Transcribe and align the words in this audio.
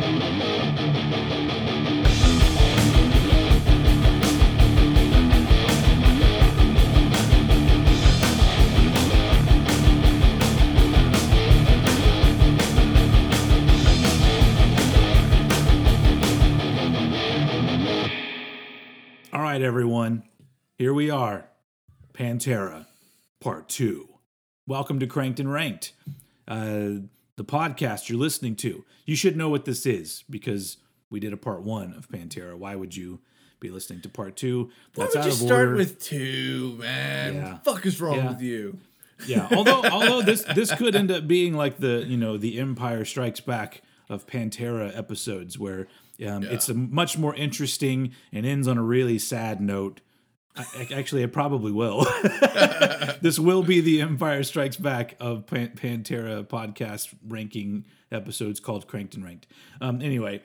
All 0.00 0.06
right, 19.42 19.60
everyone. 19.60 20.22
Here 20.78 20.94
we 20.94 21.10
are. 21.10 21.46
Pantera, 22.14 22.86
part 23.38 23.68
two. 23.68 24.08
Welcome 24.66 24.98
to 25.00 25.06
Cranked 25.06 25.40
and 25.40 25.52
Ranked, 25.52 25.92
uh, 26.48 27.04
the 27.36 27.44
podcast 27.44 28.08
you're 28.08 28.18
listening 28.18 28.56
to. 28.56 28.84
You 29.10 29.16
should 29.16 29.36
know 29.36 29.48
what 29.48 29.64
this 29.64 29.86
is 29.86 30.22
because 30.30 30.76
we 31.10 31.18
did 31.18 31.32
a 31.32 31.36
part 31.36 31.62
one 31.62 31.94
of 31.94 32.08
Pantera. 32.08 32.54
Why 32.56 32.76
would 32.76 32.94
you 32.94 33.18
be 33.58 33.68
listening 33.68 34.00
to 34.02 34.08
part 34.08 34.36
two? 34.36 34.70
Why 34.94 35.06
That's 35.06 35.16
would 35.16 35.20
out 35.22 35.26
you 35.26 35.32
start 35.32 35.66
order. 35.66 35.74
with 35.78 36.00
two, 36.00 36.76
man? 36.78 37.34
Yeah. 37.34 37.58
Fuck 37.64 37.84
is 37.86 38.00
wrong 38.00 38.18
Yeah. 38.18 38.28
with 38.28 38.40
you? 38.40 38.78
yeah. 39.26 39.48
Although, 39.50 39.82
although 39.90 40.22
this 40.22 40.44
this 40.54 40.72
could 40.76 40.94
end 40.94 41.10
up 41.10 41.26
being 41.26 41.54
like 41.54 41.78
the 41.78 42.04
you 42.06 42.16
know 42.16 42.36
the 42.36 42.60
Empire 42.60 43.04
Strikes 43.04 43.40
Back 43.40 43.82
of 44.08 44.28
Pantera 44.28 44.96
episodes, 44.96 45.58
where 45.58 45.88
um, 46.24 46.44
it's 46.44 46.68
a 46.68 46.74
much 46.74 47.18
more 47.18 47.34
interesting 47.34 48.12
and 48.32 48.46
ends 48.46 48.68
on 48.68 48.78
a 48.78 48.82
really 48.84 49.18
sad 49.18 49.60
note. 49.60 50.00
I, 50.56 50.64
I- 50.90 50.94
actually, 50.94 51.22
it 51.22 51.32
probably 51.32 51.72
will. 51.72 52.04
this 53.20 53.38
will 53.38 53.62
be 53.62 53.80
the 53.80 54.00
Empire 54.02 54.42
Strikes 54.42 54.76
Back 54.76 55.16
of 55.20 55.46
Pan- 55.46 55.72
Pantera 55.76 56.44
podcast 56.46 57.14
ranking 57.26 57.84
episodes 58.12 58.58
called 58.60 58.86
Cranked 58.88 59.14
and 59.14 59.24
Ranked. 59.24 59.46
Um, 59.80 60.02
anyway, 60.02 60.42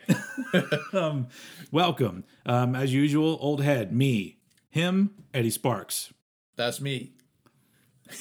um, 0.94 1.28
welcome. 1.72 2.23
Um, 2.45 2.75
as 2.75 2.94
usual, 2.94 3.38
old 3.42 3.64
head, 3.64 3.92
me, 3.92 4.38
him, 4.70 5.12
Eddie 5.34 5.50
Sparks. 5.50 6.14
That's 6.56 6.80
me. 6.80 7.14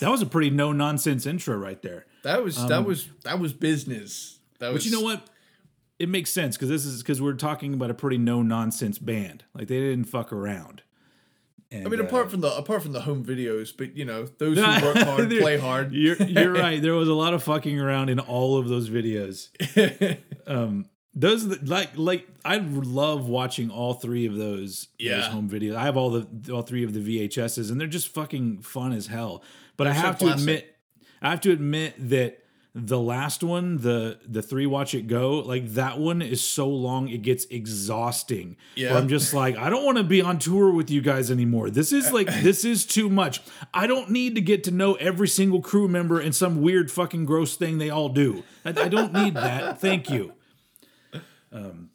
That 0.00 0.10
was 0.10 0.22
a 0.22 0.26
pretty 0.26 0.48
no 0.50 0.72
nonsense 0.72 1.26
intro 1.26 1.56
right 1.56 1.80
there. 1.82 2.06
That 2.22 2.42
was 2.42 2.56
that 2.68 2.86
was 2.86 3.10
that 3.24 3.38
was 3.38 3.52
business. 3.52 4.38
That 4.58 4.72
was 4.72 4.76
Um, 4.76 4.76
But 4.76 4.84
you 4.86 4.90
know 4.92 5.02
what? 5.04 5.28
It 5.98 6.08
makes 6.08 6.30
sense 6.30 6.56
because 6.56 6.70
this 6.70 6.86
is 6.86 7.02
because 7.02 7.20
we're 7.20 7.34
talking 7.34 7.74
about 7.74 7.90
a 7.90 7.94
pretty 7.94 8.16
no 8.16 8.40
nonsense 8.40 8.98
band. 8.98 9.44
Like 9.54 9.68
they 9.68 9.78
didn't 9.78 10.06
fuck 10.06 10.32
around. 10.32 10.82
And, 11.74 11.86
I 11.86 11.90
mean, 11.90 12.00
uh, 12.00 12.04
apart 12.04 12.30
from 12.30 12.40
the 12.40 12.56
apart 12.56 12.82
from 12.82 12.92
the 12.92 13.00
home 13.00 13.24
videos, 13.24 13.76
but 13.76 13.96
you 13.96 14.04
know, 14.04 14.26
those 14.38 14.56
who 14.56 14.62
work 14.86 14.96
hard 14.96 15.28
play 15.28 15.58
hard. 15.58 15.92
You're 15.92 16.16
you're 16.22 16.52
right. 16.64 16.80
There 16.80 16.94
was 16.94 17.08
a 17.08 17.14
lot 17.14 17.34
of 17.34 17.42
fucking 17.42 17.80
around 17.80 18.10
in 18.10 18.20
all 18.20 18.56
of 18.56 18.68
those 18.68 18.88
videos. 18.88 19.48
Um, 20.46 20.90
those 21.14 21.46
like 21.62 21.96
like 21.96 22.28
I 22.44 22.58
love 22.58 23.30
watching 23.30 23.70
all 23.70 23.94
three 23.94 24.26
of 24.26 24.36
those, 24.36 24.88
those 25.02 25.26
home 25.26 25.48
videos. 25.48 25.74
I 25.74 25.84
have 25.84 25.96
all 25.96 26.10
the 26.10 26.52
all 26.52 26.60
three 26.60 26.84
of 26.84 26.92
the 26.92 27.00
VHSs, 27.00 27.70
and 27.70 27.80
they're 27.80 27.88
just 27.88 28.08
fucking 28.08 28.60
fun 28.60 28.92
as 28.92 29.06
hell. 29.06 29.42
But 29.78 29.86
I 29.86 29.94
so 29.94 30.00
have 30.00 30.18
to 30.18 30.30
admit, 30.30 30.76
I 31.22 31.30
have 31.30 31.40
to 31.40 31.50
admit 31.50 31.94
that 32.10 32.43
the 32.76 32.98
last 32.98 33.44
one, 33.44 33.78
the 33.78 34.18
the 34.26 34.42
three 34.42 34.66
watch 34.66 34.94
it 34.94 35.06
go, 35.06 35.38
like 35.38 35.68
that 35.74 35.98
one 35.98 36.20
is 36.20 36.42
so 36.42 36.68
long 36.68 37.08
it 37.08 37.22
gets 37.22 37.44
exhausting. 37.46 38.56
Yeah. 38.74 38.90
Where 38.90 38.98
I'm 38.98 39.08
just 39.08 39.32
like, 39.32 39.56
I 39.56 39.70
don't 39.70 39.84
want 39.84 39.98
to 39.98 40.04
be 40.04 40.20
on 40.20 40.40
tour 40.40 40.72
with 40.72 40.90
you 40.90 41.00
guys 41.00 41.30
anymore. 41.30 41.70
This 41.70 41.92
is 41.92 42.10
like 42.10 42.26
this 42.42 42.64
is 42.64 42.84
too 42.84 43.08
much. 43.08 43.40
I 43.72 43.86
don't 43.86 44.10
need 44.10 44.34
to 44.34 44.40
get 44.40 44.64
to 44.64 44.72
know 44.72 44.94
every 44.94 45.28
single 45.28 45.62
crew 45.62 45.86
member 45.86 46.18
and 46.18 46.34
some 46.34 46.62
weird 46.62 46.90
fucking 46.90 47.26
gross 47.26 47.54
thing 47.54 47.78
they 47.78 47.90
all 47.90 48.08
do. 48.08 48.42
I, 48.64 48.70
I 48.70 48.88
don't 48.88 49.12
need 49.12 49.34
that. 49.34 49.80
Thank 49.80 50.10
you. 50.10 50.32
Um, 51.52 51.90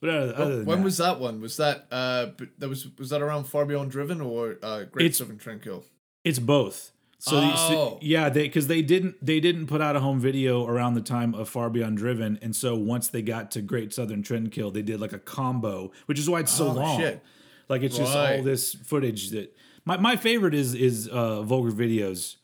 but 0.00 0.10
other, 0.10 0.34
other 0.36 0.56
than 0.58 0.66
when 0.66 0.78
that, 0.80 0.84
was 0.84 0.98
that 0.98 1.20
one? 1.20 1.40
Was 1.40 1.56
that 1.56 1.86
uh 1.90 2.26
that 2.58 2.68
was 2.68 2.86
was 2.98 3.08
that 3.08 3.22
around 3.22 3.44
Far 3.44 3.64
Beyond 3.64 3.90
Driven 3.90 4.20
or 4.20 4.56
uh 4.62 4.84
Great 4.84 5.16
Southern 5.16 5.38
Trendkill? 5.38 5.84
It's 6.22 6.38
both. 6.38 6.92
So, 7.20 7.40
the- 7.40 7.56
so- 7.56 7.74
Oh. 7.78 7.98
yeah, 8.00 8.28
they 8.28 8.44
because 8.44 8.68
they 8.68 8.80
didn't 8.80 9.16
they 9.24 9.40
didn't 9.40 9.66
put 9.66 9.80
out 9.80 9.96
a 9.96 10.00
home 10.00 10.20
video 10.20 10.64
around 10.66 10.94
the 10.94 11.00
time 11.00 11.34
of 11.34 11.48
Far 11.48 11.68
Beyond 11.68 11.96
Driven, 11.98 12.38
and 12.42 12.54
so 12.54 12.76
once 12.76 13.08
they 13.08 13.22
got 13.22 13.50
to 13.52 13.60
Great 13.62 13.92
Southern 13.92 14.22
Trendkill, 14.22 14.72
they 14.72 14.82
did 14.82 15.00
like 15.00 15.12
a 15.12 15.18
combo, 15.18 15.90
which 16.06 16.18
is 16.18 16.30
why 16.30 16.40
it's 16.40 16.52
so 16.52 16.68
Oh, 16.68 16.72
long. 16.74 17.00
shit. 17.00 17.20
Like 17.68 17.82
it's 17.82 17.96
just 17.98 18.16
all 18.16 18.42
this 18.42 18.72
footage 18.74 19.30
that 19.30 19.54
my, 19.84 19.96
my 19.96 20.14
favorite 20.16 20.54
is 20.54 20.74
is 20.74 21.08
uh, 21.08 21.42
vulgar 21.42 21.72
videos. 21.72 22.36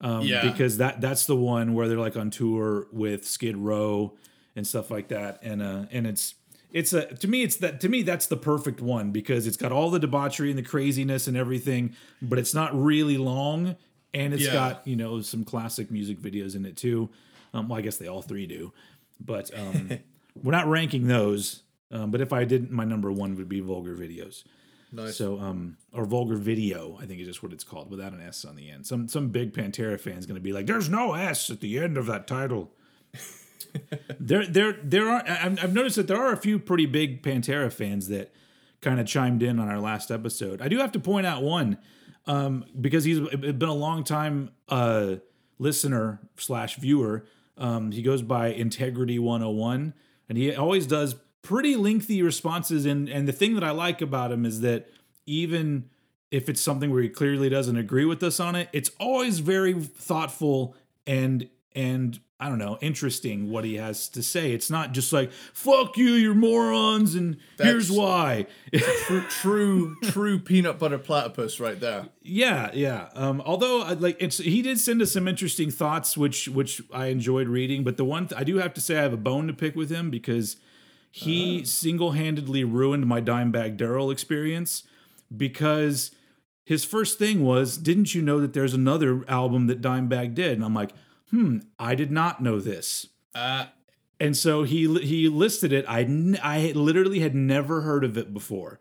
Um, 0.00 0.22
Yeah. 0.22 0.50
because 0.50 0.78
that 0.78 1.00
that's 1.02 1.26
the 1.26 1.36
one 1.36 1.74
where 1.74 1.86
they're 1.88 1.98
like 1.98 2.16
on 2.16 2.30
tour 2.30 2.86
with 2.92 3.26
Skid 3.26 3.56
Row 3.56 4.14
and 4.56 4.66
stuff 4.66 4.90
like 4.90 5.08
that, 5.08 5.38
and 5.42 5.60
uh 5.62 5.84
and 5.92 6.06
it's 6.06 6.34
it's 6.72 6.92
a 6.94 7.06
to 7.16 7.28
me 7.28 7.42
it's 7.42 7.56
that 7.56 7.80
to 7.82 7.88
me 7.90 8.02
that's 8.02 8.26
the 8.26 8.36
perfect 8.36 8.80
one 8.80 9.12
because 9.12 9.46
it's 9.46 9.56
got 9.56 9.70
all 9.70 9.90
the 9.90 9.98
debauchery 10.00 10.48
and 10.50 10.58
the 10.58 10.62
craziness 10.62 11.26
and 11.28 11.36
everything, 11.36 11.94
but 12.22 12.38
it's 12.38 12.54
not 12.54 12.74
really 12.74 13.16
long 13.18 13.76
and 14.14 14.32
it's 14.32 14.44
Yeah. 14.44 14.52
got 14.52 14.86
you 14.86 14.96
know 14.96 15.20
some 15.20 15.44
classic 15.44 15.90
music 15.90 16.18
videos 16.20 16.54
in 16.56 16.64
it 16.64 16.76
too. 16.76 17.10
Um, 17.52 17.68
well, 17.68 17.78
I 17.78 17.82
guess 17.82 17.98
they 17.98 18.06
all 18.08 18.22
three 18.22 18.46
do, 18.46 18.72
but 19.20 19.50
um, 19.58 19.90
we're 20.42 20.52
not 20.52 20.66
ranking 20.68 21.06
those. 21.08 21.62
Um, 21.90 22.10
but 22.10 22.20
if 22.20 22.32
I 22.32 22.44
didn't, 22.44 22.72
my 22.72 22.84
number 22.84 23.12
one 23.12 23.36
would 23.36 23.48
be 23.48 23.60
vulgar 23.60 23.94
videos. 23.94 24.42
Nice. 24.90 25.16
So, 25.16 25.38
um, 25.40 25.76
or 25.92 26.04
vulgar 26.04 26.36
video, 26.36 26.98
I 27.00 27.06
think 27.06 27.20
is 27.20 27.26
just 27.26 27.42
what 27.42 27.52
it's 27.52 27.64
called, 27.64 27.90
without 27.90 28.12
an 28.12 28.20
S 28.20 28.44
on 28.44 28.56
the 28.56 28.70
end. 28.70 28.86
Some 28.86 29.08
some 29.08 29.28
big 29.28 29.52
Pantera 29.52 30.00
fan's 30.00 30.24
gonna 30.26 30.40
be 30.40 30.52
like, 30.52 30.66
"There's 30.66 30.88
no 30.88 31.14
S 31.14 31.50
at 31.50 31.60
the 31.60 31.78
end 31.78 31.96
of 31.98 32.06
that 32.06 32.26
title." 32.26 32.72
there, 34.20 34.46
there, 34.46 34.78
there 34.82 35.08
are. 35.08 35.22
I've 35.26 35.74
noticed 35.74 35.96
that 35.96 36.06
there 36.06 36.16
are 36.16 36.32
a 36.32 36.36
few 36.36 36.58
pretty 36.58 36.86
big 36.86 37.22
Pantera 37.22 37.72
fans 37.72 38.08
that 38.08 38.32
kind 38.80 39.00
of 39.00 39.06
chimed 39.06 39.42
in 39.42 39.58
on 39.58 39.68
our 39.68 39.80
last 39.80 40.10
episode. 40.10 40.60
I 40.62 40.68
do 40.68 40.78
have 40.78 40.92
to 40.92 41.00
point 41.00 41.26
out 41.26 41.42
one 41.42 41.78
um, 42.26 42.64
because 42.80 43.04
he's 43.04 43.20
been 43.20 43.62
a 43.62 43.74
long 43.74 44.04
time 44.04 44.50
uh, 44.68 45.16
listener 45.58 46.20
slash 46.36 46.76
viewer. 46.76 47.26
Um, 47.56 47.92
he 47.92 48.02
goes 48.02 48.22
by 48.22 48.48
Integrity 48.48 49.18
101, 49.18 49.94
and 50.28 50.38
he 50.38 50.54
always 50.54 50.86
does 50.86 51.16
pretty 51.42 51.76
lengthy 51.76 52.22
responses. 52.22 52.86
And 52.86 53.08
and 53.08 53.28
the 53.28 53.32
thing 53.32 53.54
that 53.54 53.64
I 53.64 53.70
like 53.70 54.00
about 54.00 54.32
him 54.32 54.44
is 54.44 54.60
that 54.60 54.88
even 55.26 55.90
if 56.30 56.48
it's 56.48 56.60
something 56.60 56.90
where 56.90 57.02
he 57.02 57.08
clearly 57.08 57.48
doesn't 57.48 57.76
agree 57.76 58.04
with 58.04 58.22
us 58.22 58.40
on 58.40 58.56
it, 58.56 58.68
it's 58.72 58.90
always 58.98 59.38
very 59.38 59.74
thoughtful 59.74 60.74
and 61.06 61.48
and 61.74 62.18
I 62.40 62.48
don't 62.48 62.58
know, 62.58 62.78
interesting 62.80 63.48
what 63.48 63.64
he 63.64 63.76
has 63.76 64.08
to 64.10 64.22
say. 64.22 64.50
It's 64.52 64.68
not 64.68 64.92
just 64.92 65.12
like 65.12 65.30
"fuck 65.32 65.96
you, 65.96 66.10
you're 66.14 66.34
morons," 66.34 67.14
and 67.14 67.36
here's 67.58 67.88
That's- 67.88 67.90
why. 67.98 68.46
true, 69.06 69.22
true, 69.28 69.96
true 70.02 70.38
peanut 70.40 70.78
butter 70.80 70.98
platypus 70.98 71.60
right 71.60 71.78
there. 71.78 72.08
Yeah, 72.22 72.70
yeah. 72.74 73.08
Um, 73.14 73.40
although, 73.46 73.82
I- 73.82 73.92
like, 73.92 74.16
it's 74.20 74.38
he 74.38 74.62
did 74.62 74.80
send 74.80 75.00
us 75.00 75.12
some 75.12 75.28
interesting 75.28 75.70
thoughts, 75.70 76.16
which 76.16 76.48
which 76.48 76.82
I 76.92 77.06
enjoyed 77.06 77.46
reading. 77.48 77.84
But 77.84 77.96
the 77.96 78.04
one 78.04 78.26
th- 78.26 78.38
I 78.40 78.42
do 78.44 78.56
have 78.58 78.74
to 78.74 78.80
say, 78.80 78.98
I 78.98 79.02
have 79.02 79.12
a 79.12 79.16
bone 79.16 79.46
to 79.46 79.54
pick 79.54 79.76
with 79.76 79.90
him 79.90 80.10
because 80.10 80.56
he 81.12 81.64
single 81.64 82.12
handedly 82.12 82.64
ruined 82.64 83.06
my 83.06 83.20
Dimebag 83.20 83.76
Darrell 83.76 84.10
experience. 84.10 84.82
Because 85.34 86.10
his 86.64 86.84
first 86.84 87.18
thing 87.18 87.42
was, 87.44 87.76
"Didn't 87.78 88.14
you 88.14 88.22
know 88.22 88.40
that 88.40 88.52
there's 88.54 88.74
another 88.74 89.24
album 89.28 89.68
that 89.68 89.80
Dimebag 89.80 90.34
did?" 90.34 90.52
And 90.52 90.64
I'm 90.64 90.74
like, 90.74 90.90
"Hmm, 91.34 91.58
I 91.78 91.94
did 91.96 92.12
not 92.12 92.40
know 92.40 92.60
this." 92.60 93.08
Uh 93.34 93.66
And 94.20 94.36
so 94.36 94.62
he 94.62 94.86
he 95.00 95.28
listed 95.28 95.72
it. 95.72 95.84
I 95.88 96.00
I 96.42 96.70
literally 96.72 97.18
had 97.20 97.34
never 97.34 97.80
heard 97.80 98.04
of 98.04 98.16
it 98.16 98.32
before, 98.32 98.78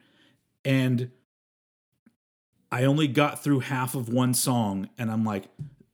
and 0.63 1.09
I 2.71 2.83
only 2.85 3.07
got 3.07 3.43
through 3.43 3.61
half 3.61 3.95
of 3.95 4.09
one 4.09 4.33
song, 4.33 4.89
and 4.97 5.11
I'm 5.11 5.23
like, 5.23 5.45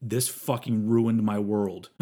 this 0.02 0.28
fucking 0.28 0.86
ruined 0.86 1.22
my 1.22 1.38
world. 1.38 1.90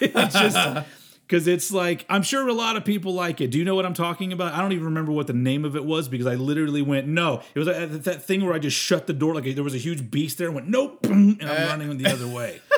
it's 0.00 0.34
just 0.34 0.86
because 1.26 1.46
it's 1.48 1.72
like 1.72 2.06
I'm 2.08 2.22
sure 2.22 2.46
a 2.48 2.52
lot 2.52 2.76
of 2.76 2.84
people 2.84 3.12
like 3.12 3.40
it. 3.40 3.50
Do 3.50 3.58
you 3.58 3.64
know 3.64 3.74
what 3.74 3.84
I'm 3.86 3.94
talking 3.94 4.32
about? 4.32 4.52
I 4.52 4.60
don't 4.60 4.72
even 4.72 4.84
remember 4.86 5.12
what 5.12 5.26
the 5.26 5.32
name 5.32 5.64
of 5.64 5.74
it 5.76 5.84
was 5.84 6.08
because 6.08 6.26
I 6.26 6.34
literally 6.36 6.82
went 6.82 7.06
no. 7.08 7.42
It 7.54 7.58
was 7.58 7.68
like 7.68 7.90
that 8.04 8.22
thing 8.24 8.44
where 8.44 8.54
I 8.54 8.58
just 8.60 8.76
shut 8.76 9.06
the 9.06 9.12
door 9.12 9.34
like 9.34 9.52
there 9.54 9.64
was 9.64 9.74
a 9.74 9.78
huge 9.78 10.10
beast 10.10 10.38
there 10.38 10.46
and 10.46 10.54
went 10.54 10.68
nope, 10.68 11.04
and 11.06 11.42
I'm 11.42 11.68
running 11.68 11.96
the 11.98 12.10
other 12.10 12.28
way. 12.28 12.60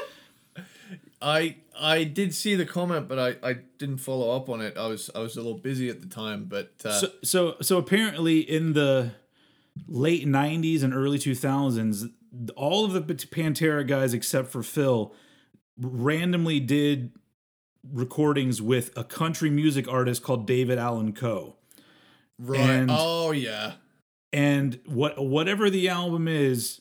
I 1.21 1.57
I 1.79 2.05
did 2.05 2.35
see 2.35 2.55
the 2.55 2.67
comment, 2.67 3.09
but 3.09 3.19
I, 3.19 3.49
I 3.49 3.57
didn't 3.79 3.99
follow 3.99 4.35
up 4.37 4.49
on 4.49 4.61
it. 4.61 4.77
I 4.77 4.87
was 4.87 5.11
I 5.15 5.21
was 5.21 5.37
a 5.37 5.41
little 5.41 5.59
busy 5.59 5.89
at 5.89 6.01
the 6.01 6.09
time, 6.09 6.45
but 6.45 6.73
uh, 6.85 6.93
so 6.93 7.09
so 7.23 7.57
so 7.61 7.79
apparently 7.79 8.41
in 8.41 8.73
the 8.73 9.13
late 9.87 10.27
90s 10.27 10.83
and 10.83 10.93
early 10.93 11.19
2000s 11.19 12.11
all 12.57 12.85
of 12.85 12.93
the 12.93 13.15
pantera 13.15 13.87
guys 13.87 14.13
except 14.13 14.49
for 14.49 14.63
phil 14.63 15.15
randomly 15.81 16.61
did 16.61 17.13
recordings 17.93 18.61
with 18.61 18.97
a 18.97 19.05
country 19.05 19.51
music 19.51 19.87
artist 19.89 20.23
called 20.23 20.47
david 20.47 20.79
allan 20.79 21.13
coe 21.13 21.57
right. 22.39 22.61
and- 22.61 22.91
oh 22.93 23.31
yeah. 23.31 23.75
and 24.33 24.81
what 24.85 25.25
whatever 25.25 25.71
the 25.71 25.89
album 25.89 26.27
is 26.29 26.81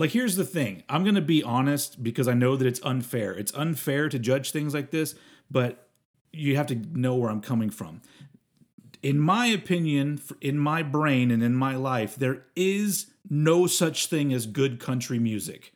like 0.00 0.10
here's 0.10 0.36
the 0.36 0.44
thing 0.44 0.82
i'm 0.88 1.04
gonna 1.04 1.20
be 1.20 1.42
honest 1.42 2.02
because 2.02 2.26
i 2.26 2.34
know 2.34 2.56
that 2.56 2.66
it's 2.66 2.80
unfair 2.82 3.32
it's 3.32 3.52
unfair 3.54 4.08
to 4.08 4.18
judge 4.18 4.50
things 4.50 4.74
like 4.74 4.90
this 4.90 5.14
but 5.50 5.90
you 6.32 6.56
have 6.56 6.66
to 6.66 6.76
know 6.76 7.14
where 7.14 7.30
I'm 7.30 7.40
coming 7.40 7.70
from. 7.70 8.02
In 9.02 9.18
my 9.18 9.46
opinion, 9.46 10.20
in 10.40 10.58
my 10.58 10.82
brain 10.82 11.30
and 11.30 11.42
in 11.42 11.54
my 11.54 11.74
life, 11.76 12.16
there 12.16 12.44
is 12.54 13.06
no 13.28 13.66
such 13.66 14.06
thing 14.06 14.32
as 14.32 14.46
good 14.46 14.78
country 14.78 15.18
music. 15.18 15.72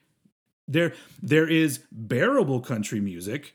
There, 0.69 0.93
there 1.23 1.49
is 1.49 1.81
bearable 1.91 2.61
country 2.61 3.01
music. 3.01 3.55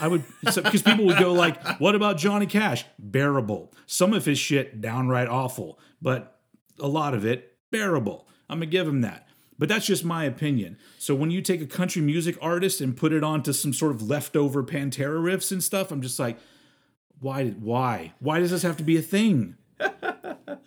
I 0.00 0.06
would 0.06 0.24
because 0.42 0.82
people 0.82 1.06
would 1.06 1.18
go 1.18 1.32
like, 1.32 1.62
"What 1.80 1.94
about 1.94 2.18
Johnny 2.18 2.46
Cash?" 2.46 2.84
Bearable. 2.98 3.74
Some 3.86 4.12
of 4.12 4.24
his 4.24 4.38
shit 4.38 4.80
downright 4.80 5.28
awful, 5.28 5.78
but 6.00 6.38
a 6.78 6.86
lot 6.86 7.14
of 7.14 7.26
it 7.26 7.56
bearable. 7.70 8.28
I'm 8.48 8.58
gonna 8.58 8.66
give 8.70 8.86
him 8.86 9.00
that. 9.00 9.25
But 9.58 9.68
that's 9.68 9.86
just 9.86 10.04
my 10.04 10.24
opinion. 10.24 10.76
So 10.98 11.14
when 11.14 11.30
you 11.30 11.40
take 11.40 11.62
a 11.62 11.66
country 11.66 12.02
music 12.02 12.36
artist 12.42 12.80
and 12.80 12.96
put 12.96 13.12
it 13.12 13.24
onto 13.24 13.52
some 13.52 13.72
sort 13.72 13.92
of 13.92 14.02
leftover 14.02 14.62
Pantera 14.62 15.18
riffs 15.18 15.50
and 15.50 15.64
stuff, 15.64 15.90
I'm 15.90 16.02
just 16.02 16.18
like, 16.18 16.38
why? 17.20 17.48
Why? 17.50 18.12
Why 18.18 18.38
does 18.40 18.50
this 18.50 18.62
have 18.62 18.76
to 18.76 18.84
be 18.84 18.98
a 18.98 19.02
thing? 19.02 19.56
but 19.78 20.60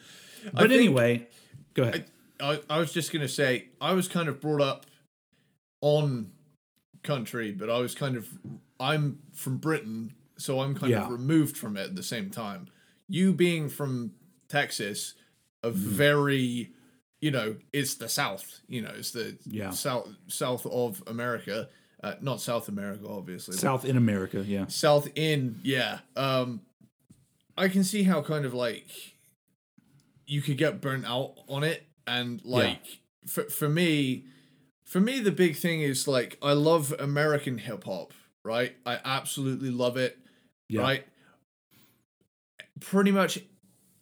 think- 0.53 0.71
anyway, 0.71 1.27
go 1.73 1.83
ahead. 1.83 2.05
I, 2.41 2.61
I 2.69 2.79
was 2.79 2.93
just 2.93 3.11
gonna 3.11 3.27
say 3.27 3.67
I 3.81 3.93
was 3.93 4.07
kind 4.07 4.29
of 4.29 4.39
brought 4.39 4.61
up 4.61 4.85
on 5.81 6.31
country, 7.03 7.51
but 7.51 7.69
I 7.69 7.79
was 7.79 7.95
kind 7.95 8.15
of 8.15 8.27
I'm 8.79 9.19
from 9.33 9.57
Britain, 9.57 10.13
so 10.37 10.61
I'm 10.61 10.73
kind 10.73 10.91
Yeah. 10.91 11.03
of 11.03 11.11
removed 11.11 11.57
from 11.57 11.75
it 11.75 11.81
at 11.81 11.95
the 11.95 12.03
same 12.03 12.29
time. 12.29 12.67
You 13.07 13.33
being 13.33 13.69
from 13.69 14.13
Texas, 14.47 15.15
a 15.63 15.69
mm-hmm. 15.69 15.77
very 15.77 16.73
you 17.21 17.31
know, 17.31 17.55
it's 17.73 17.95
the 17.95 18.07
South. 18.09 18.59
You 18.67 18.81
know, 18.81 18.91
it's 18.95 19.11
the 19.11 19.37
Yeah. 19.45 19.71
south 19.71 20.07
south 20.27 20.65
of 20.65 21.03
America. 21.07 21.69
Uh, 22.01 22.15
not 22.21 22.39
South 22.39 22.69
America, 22.69 23.05
obviously. 23.09 23.57
South 23.57 23.83
in 23.83 23.97
America, 23.97 24.41
yeah. 24.47 24.67
South 24.67 25.09
in, 25.15 25.59
yeah. 25.63 25.99
Um, 26.15 26.61
I 27.57 27.67
can 27.67 27.83
see 27.83 28.03
how 28.03 28.21
kind 28.21 28.45
of 28.45 28.53
like 28.53 28.87
you 30.25 30.41
could 30.41 30.57
get 30.57 30.79
burnt 30.79 31.05
out 31.05 31.33
on 31.49 31.65
it, 31.65 31.85
and 32.07 32.41
like 32.45 32.79
for 33.27 33.43
for 33.49 33.67
me, 33.67 34.23
for 34.85 35.01
me 35.01 35.19
the 35.19 35.31
big 35.31 35.57
thing 35.57 35.81
is 35.81 36.07
like 36.07 36.37
I 36.41 36.53
love 36.53 36.93
American 36.97 37.57
hip 37.57 37.83
hop, 37.83 38.13
right? 38.45 38.77
I 38.85 38.99
absolutely 39.03 39.69
love 39.71 39.97
it, 39.97 40.17
Yeah. 40.69 40.79
right? 40.81 41.05
Pretty 42.79 43.11
much 43.11 43.39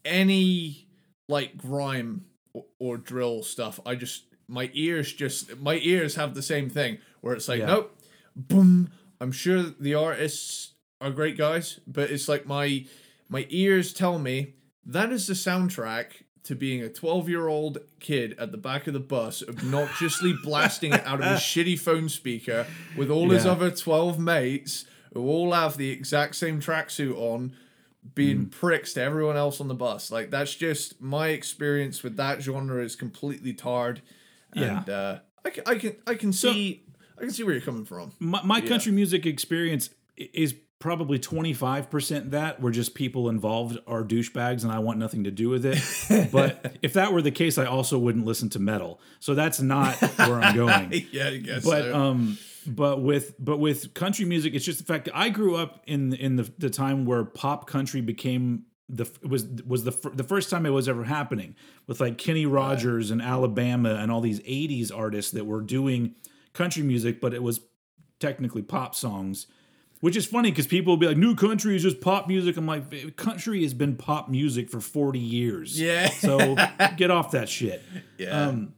any 0.05 0.87
like 1.27 1.57
grime 1.57 2.25
or, 2.79 2.93
or 2.93 2.97
drill 2.97 3.43
stuff, 3.43 3.79
I 3.85 3.95
just 3.95 4.23
my 4.47 4.69
ears 4.73 5.11
just 5.13 5.57
my 5.59 5.79
ears 5.83 6.15
have 6.15 6.33
the 6.33 6.41
same 6.41 6.69
thing 6.69 6.99
where 7.21 7.33
it's 7.33 7.47
like 7.47 7.59
Yeah. 7.59 7.65
nope, 7.67 7.97
boom. 8.35 8.89
I'm 9.19 9.31
sure 9.31 9.63
the 9.63 9.95
artists 9.95 10.73
are 11.01 11.09
great 11.11 11.37
guys, 11.37 11.79
but 11.87 12.09
it's 12.11 12.27
like 12.27 12.45
my 12.45 12.85
my 13.29 13.45
ears 13.49 13.93
tell 13.93 14.19
me 14.19 14.53
that 14.85 15.11
is 15.11 15.27
the 15.27 15.33
soundtrack 15.33 16.05
to 16.43 16.55
being 16.55 16.81
a 16.81 16.87
12 16.87 17.27
year 17.27 17.47
old 17.49 17.79
kid 17.99 18.33
at 18.39 18.51
the 18.53 18.57
back 18.57 18.87
of 18.87 18.93
the 18.93 19.01
bus, 19.01 19.43
obnoxiously 19.47 20.33
blasting 20.43 20.93
it 20.93 21.05
out 21.05 21.19
of 21.19 21.25
his 21.29 21.41
shitty 21.41 21.77
phone 21.77 22.07
speaker 22.07 22.65
with 22.95 23.09
all 23.11 23.29
his 23.31 23.45
other 23.45 23.69
12 23.69 24.17
mates 24.17 24.85
who 25.13 25.27
all 25.27 25.51
have 25.51 25.75
the 25.75 25.89
exact 25.89 26.35
same 26.35 26.61
tracksuit 26.61 27.13
on, 27.17 27.53
being 28.15 28.45
Mm. 28.45 28.51
pricks 28.51 28.93
to 28.93 29.01
everyone 29.01 29.37
else 29.37 29.59
on 29.61 29.67
the 29.67 29.73
bus. 29.75 30.11
Like, 30.11 30.29
that's 30.31 30.53
just 30.55 31.01
my 31.01 31.29
experience 31.29 32.03
with 32.03 32.17
that 32.17 32.41
genre 32.41 32.83
is 32.83 32.95
completely 32.95 33.53
tarred. 33.53 34.01
Yeah. 34.55 34.79
And 34.79 34.89
uh, 34.89 35.19
I, 35.45 35.49
can, 35.49 35.63
I 35.67 35.75
can 35.75 35.95
I 36.07 36.15
can 36.15 36.33
see 36.33 36.83
I 37.17 37.21
can 37.21 37.31
see 37.31 37.43
where 37.43 37.53
you're 37.53 37.61
coming 37.61 37.85
from. 37.85 38.11
my, 38.19 38.41
my 38.43 38.61
country 38.61 38.91
music 38.91 39.25
experience 39.25 39.89
is 40.15 40.55
probably 40.79 41.17
25% 41.17 42.31
that 42.31 42.61
where 42.61 42.71
just 42.71 42.93
people 42.93 43.29
involved 43.29 43.79
are 43.87 44.03
douchebags 44.03 44.63
and 44.63 44.71
I 44.71 44.77
want 44.79 44.99
nothing 44.99 45.23
to 45.23 45.31
do 45.31 45.49
with 45.49 45.65
it. 45.65 45.79
but 46.31 46.75
if 46.83 46.93
that 46.93 47.11
were 47.13 47.21
the 47.23 47.31
case, 47.31 47.57
I 47.57 47.65
also 47.65 47.97
wouldn't 47.97 48.25
listen 48.25 48.49
to 48.51 48.59
metal. 48.59 48.99
So 49.19 49.33
that's 49.33 49.59
not 49.59 49.95
where 49.95 50.39
I'm 50.41 50.55
going. 50.65 51.05
yeah, 51.11 51.29
I 51.29 51.37
guess 51.37 51.63
But 51.65 51.83
so. 51.83 51.95
um 51.95 52.37
but 52.67 53.01
with 53.01 53.35
but 53.39 53.57
with 53.57 53.93
country 53.93 54.25
music, 54.25 54.53
it's 54.53 54.65
just 54.65 54.79
the 54.79 54.85
fact 54.85 55.05
that 55.05 55.15
I 55.17 55.29
grew 55.29 55.55
up 55.55 55.81
in 55.87 56.13
in 56.13 56.35
the, 56.35 56.51
the 56.57 56.69
time 56.69 57.05
where 57.05 57.23
pop 57.23 57.67
country 57.67 58.01
became 58.01 58.63
the 58.89 59.09
was 59.23 59.45
was 59.65 59.83
the 59.83 59.91
the 60.13 60.23
first 60.23 60.49
time 60.49 60.65
it 60.65 60.69
was 60.69 60.87
ever 60.87 61.03
happening 61.05 61.55
with 61.87 61.99
like 61.99 62.17
Kenny 62.17 62.45
Rogers 62.45 63.11
and 63.11 63.21
Alabama 63.21 63.95
and 63.95 64.11
all 64.11 64.21
these 64.21 64.39
80s 64.41 64.91
artists 64.95 65.31
that 65.31 65.45
were 65.45 65.61
doing 65.61 66.15
country 66.53 66.83
music 66.83 67.19
but 67.21 67.33
it 67.33 67.43
was 67.43 67.59
technically 68.19 68.61
pop 68.61 68.95
songs 68.95 69.47
which 69.99 70.15
is 70.15 70.25
funny 70.25 70.51
because 70.51 70.67
people 70.67 70.93
will 70.93 70.97
be 70.97 71.05
like 71.07 71.17
new 71.17 71.35
country 71.35 71.75
is 71.75 71.83
just 71.83 72.01
pop 72.01 72.27
music 72.27 72.57
i'm 72.57 72.65
like 72.65 73.15
country 73.15 73.61
has 73.61 73.73
been 73.75 73.95
pop 73.95 74.27
music 74.29 74.69
for 74.69 74.79
40 74.79 75.19
years 75.19 75.79
Yeah. 75.79 76.09
so 76.09 76.55
get 76.97 77.11
off 77.11 77.31
that 77.31 77.47
shit 77.49 77.83
yeah. 78.17 78.47
um, 78.47 78.73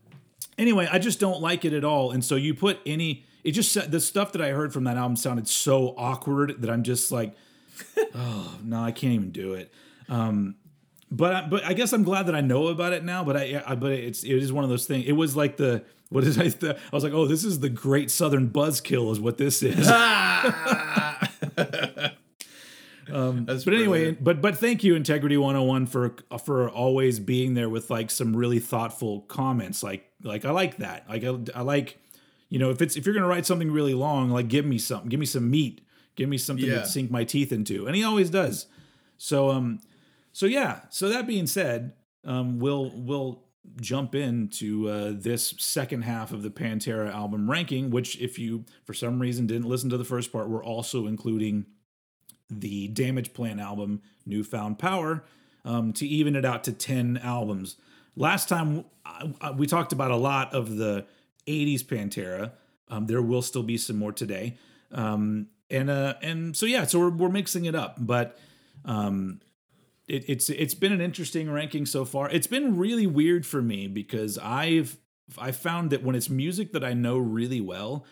anyway, 0.57 0.87
I 0.91 0.99
just 0.99 1.19
don't 1.19 1.41
like 1.41 1.63
it 1.65 1.71
at 1.73 1.83
all. 1.85 2.11
And 2.11 2.23
so 2.23 2.35
you 2.35 2.53
put 2.53 2.79
any, 2.85 3.23
it 3.43 3.51
just 3.51 3.91
the 3.91 3.99
stuff 3.99 4.31
that 4.33 4.41
I 4.41 4.49
heard 4.49 4.73
from 4.73 4.83
that 4.85 4.97
album 4.97 5.15
sounded 5.15 5.47
so 5.47 5.93
awkward 5.97 6.61
that 6.61 6.69
I'm 6.69 6.83
just 6.83 7.11
like, 7.11 7.33
oh 8.15 8.57
no, 8.63 8.81
I 8.81 8.91
can't 8.91 9.13
even 9.13 9.31
do 9.31 9.53
it. 9.53 9.71
Um, 10.07 10.55
but 11.11 11.35
I, 11.35 11.47
but 11.47 11.65
I 11.65 11.73
guess 11.73 11.93
I'm 11.93 12.03
glad 12.03 12.27
that 12.27 12.35
I 12.35 12.41
know 12.41 12.67
about 12.67 12.93
it 12.93 13.03
now. 13.03 13.23
But 13.23 13.37
I, 13.37 13.63
I 13.65 13.75
but 13.75 13.91
it's 13.91 14.23
it 14.23 14.33
is 14.35 14.51
one 14.53 14.63
of 14.63 14.69
those 14.69 14.85
things. 14.85 15.05
It 15.07 15.13
was 15.13 15.35
like 15.35 15.57
the 15.57 15.83
what 16.09 16.23
is 16.23 16.37
I? 16.37 16.45
I 16.67 16.75
was 16.91 17.03
like, 17.03 17.13
oh, 17.13 17.25
this 17.25 17.43
is 17.43 17.59
the 17.59 17.69
Great 17.69 18.11
Southern 18.11 18.49
Buzzkill, 18.49 19.11
is 19.11 19.19
what 19.19 19.37
this 19.37 19.63
is. 19.63 19.87
That's 23.45 23.63
But 23.63 23.73
anyway, 23.73 23.99
brilliant. 23.99 24.23
but 24.23 24.41
but 24.41 24.57
thank 24.57 24.83
you, 24.83 24.95
Integrity 24.95 25.37
101, 25.37 25.87
for 25.87 26.15
for 26.43 26.69
always 26.69 27.19
being 27.19 27.53
there 27.53 27.69
with 27.69 27.89
like 27.89 28.11
some 28.11 28.35
really 28.35 28.59
thoughtful 28.59 29.21
comments. 29.21 29.81
Like 29.83 30.09
like 30.23 30.45
I 30.45 30.51
like 30.51 30.77
that. 30.77 31.09
Like 31.09 31.23
I, 31.23 31.37
I 31.55 31.61
like, 31.61 31.97
you 32.49 32.59
know, 32.59 32.69
if 32.71 32.81
it's 32.81 32.95
if 32.95 33.05
you're 33.05 33.15
gonna 33.15 33.27
write 33.27 33.45
something 33.45 33.71
really 33.71 33.93
long, 33.93 34.29
like 34.29 34.47
give 34.47 34.65
me 34.65 34.77
something, 34.77 35.09
give 35.09 35.19
me 35.19 35.25
some 35.25 35.49
meat, 35.49 35.81
give 36.15 36.27
me 36.29 36.37
something 36.37 36.65
Yeah. 36.65 36.81
to 36.81 36.85
sink 36.87 37.09
my 37.11 37.23
teeth 37.23 37.51
into, 37.51 37.85
and 37.87 37.95
he 37.95 38.03
always 38.03 38.29
does. 38.29 38.65
So 39.17 39.49
um, 39.49 39.79
so 40.33 40.45
yeah. 40.45 40.81
So 40.89 41.09
that 41.09 41.27
being 41.27 41.47
said, 41.47 41.93
um, 42.25 42.59
we'll 42.59 42.91
we'll 42.95 43.43
jump 43.81 44.15
into 44.15 44.89
uh, 44.89 45.11
this 45.15 45.53
second 45.59 46.01
half 46.03 46.31
of 46.31 46.41
the 46.41 46.49
Pantera 46.49 47.13
album 47.13 47.49
ranking, 47.49 47.91
which 47.91 48.19
if 48.19 48.39
you 48.39 48.65
for 48.83 48.93
some 48.93 49.19
reason 49.19 49.45
didn't 49.47 49.67
listen 49.67 49.89
to 49.91 49.97
the 49.97 50.03
first 50.05 50.31
part, 50.31 50.49
we're 50.49 50.63
also 50.63 51.05
including 51.07 51.65
the 52.49 52.87
Damage 52.87 53.33
Plan 53.33 53.59
album, 53.59 54.01
Newfound 54.25 54.79
Power, 54.79 55.23
um, 55.65 55.93
to 55.93 56.07
even 56.07 56.35
it 56.35 56.45
out 56.45 56.63
to 56.63 56.71
10 56.71 57.17
albums. 57.17 57.75
Last 58.15 58.49
time 58.49 58.85
I, 59.05 59.31
I- 59.39 59.51
we 59.51 59.67
talked 59.67 59.93
about 59.93 60.09
a 60.11 60.15
lot 60.15 60.53
of 60.53 60.77
the 60.77 61.05
80s 61.49 61.83
Pantera. 61.83 62.51
Um, 62.87 63.07
there 63.07 63.21
will 63.21 63.41
still 63.41 63.63
be 63.63 63.77
some 63.77 63.97
more 63.97 64.11
today. 64.11 64.57
Um, 64.91 65.47
and 65.69 65.89
uh, 65.89 66.15
and 66.21 66.55
so 66.55 66.65
yeah, 66.65 66.85
so 66.85 66.99
we're, 66.99 67.09
we're 67.09 67.29
mixing 67.29 67.65
it 67.65 67.75
up, 67.75 67.95
but 67.99 68.39
um, 68.85 69.39
it, 70.07 70.25
it's 70.27 70.49
it's 70.49 70.73
been 70.73 70.91
an 70.91 71.01
interesting 71.01 71.51
ranking 71.51 71.85
so 71.85 72.05
far. 72.05 72.29
It's 72.29 72.47
been 72.47 72.77
really 72.77 73.05
weird 73.05 73.45
for 73.45 73.61
me 73.61 73.87
because 73.87 74.37
I've 74.39 74.97
I 75.37 75.51
found 75.51 75.91
that 75.91 76.03
when 76.03 76.15
it's 76.15 76.29
music 76.29 76.73
that 76.73 76.83
I 76.83 76.93
know 76.93 77.17
really 77.17 77.61
well, 77.61 78.05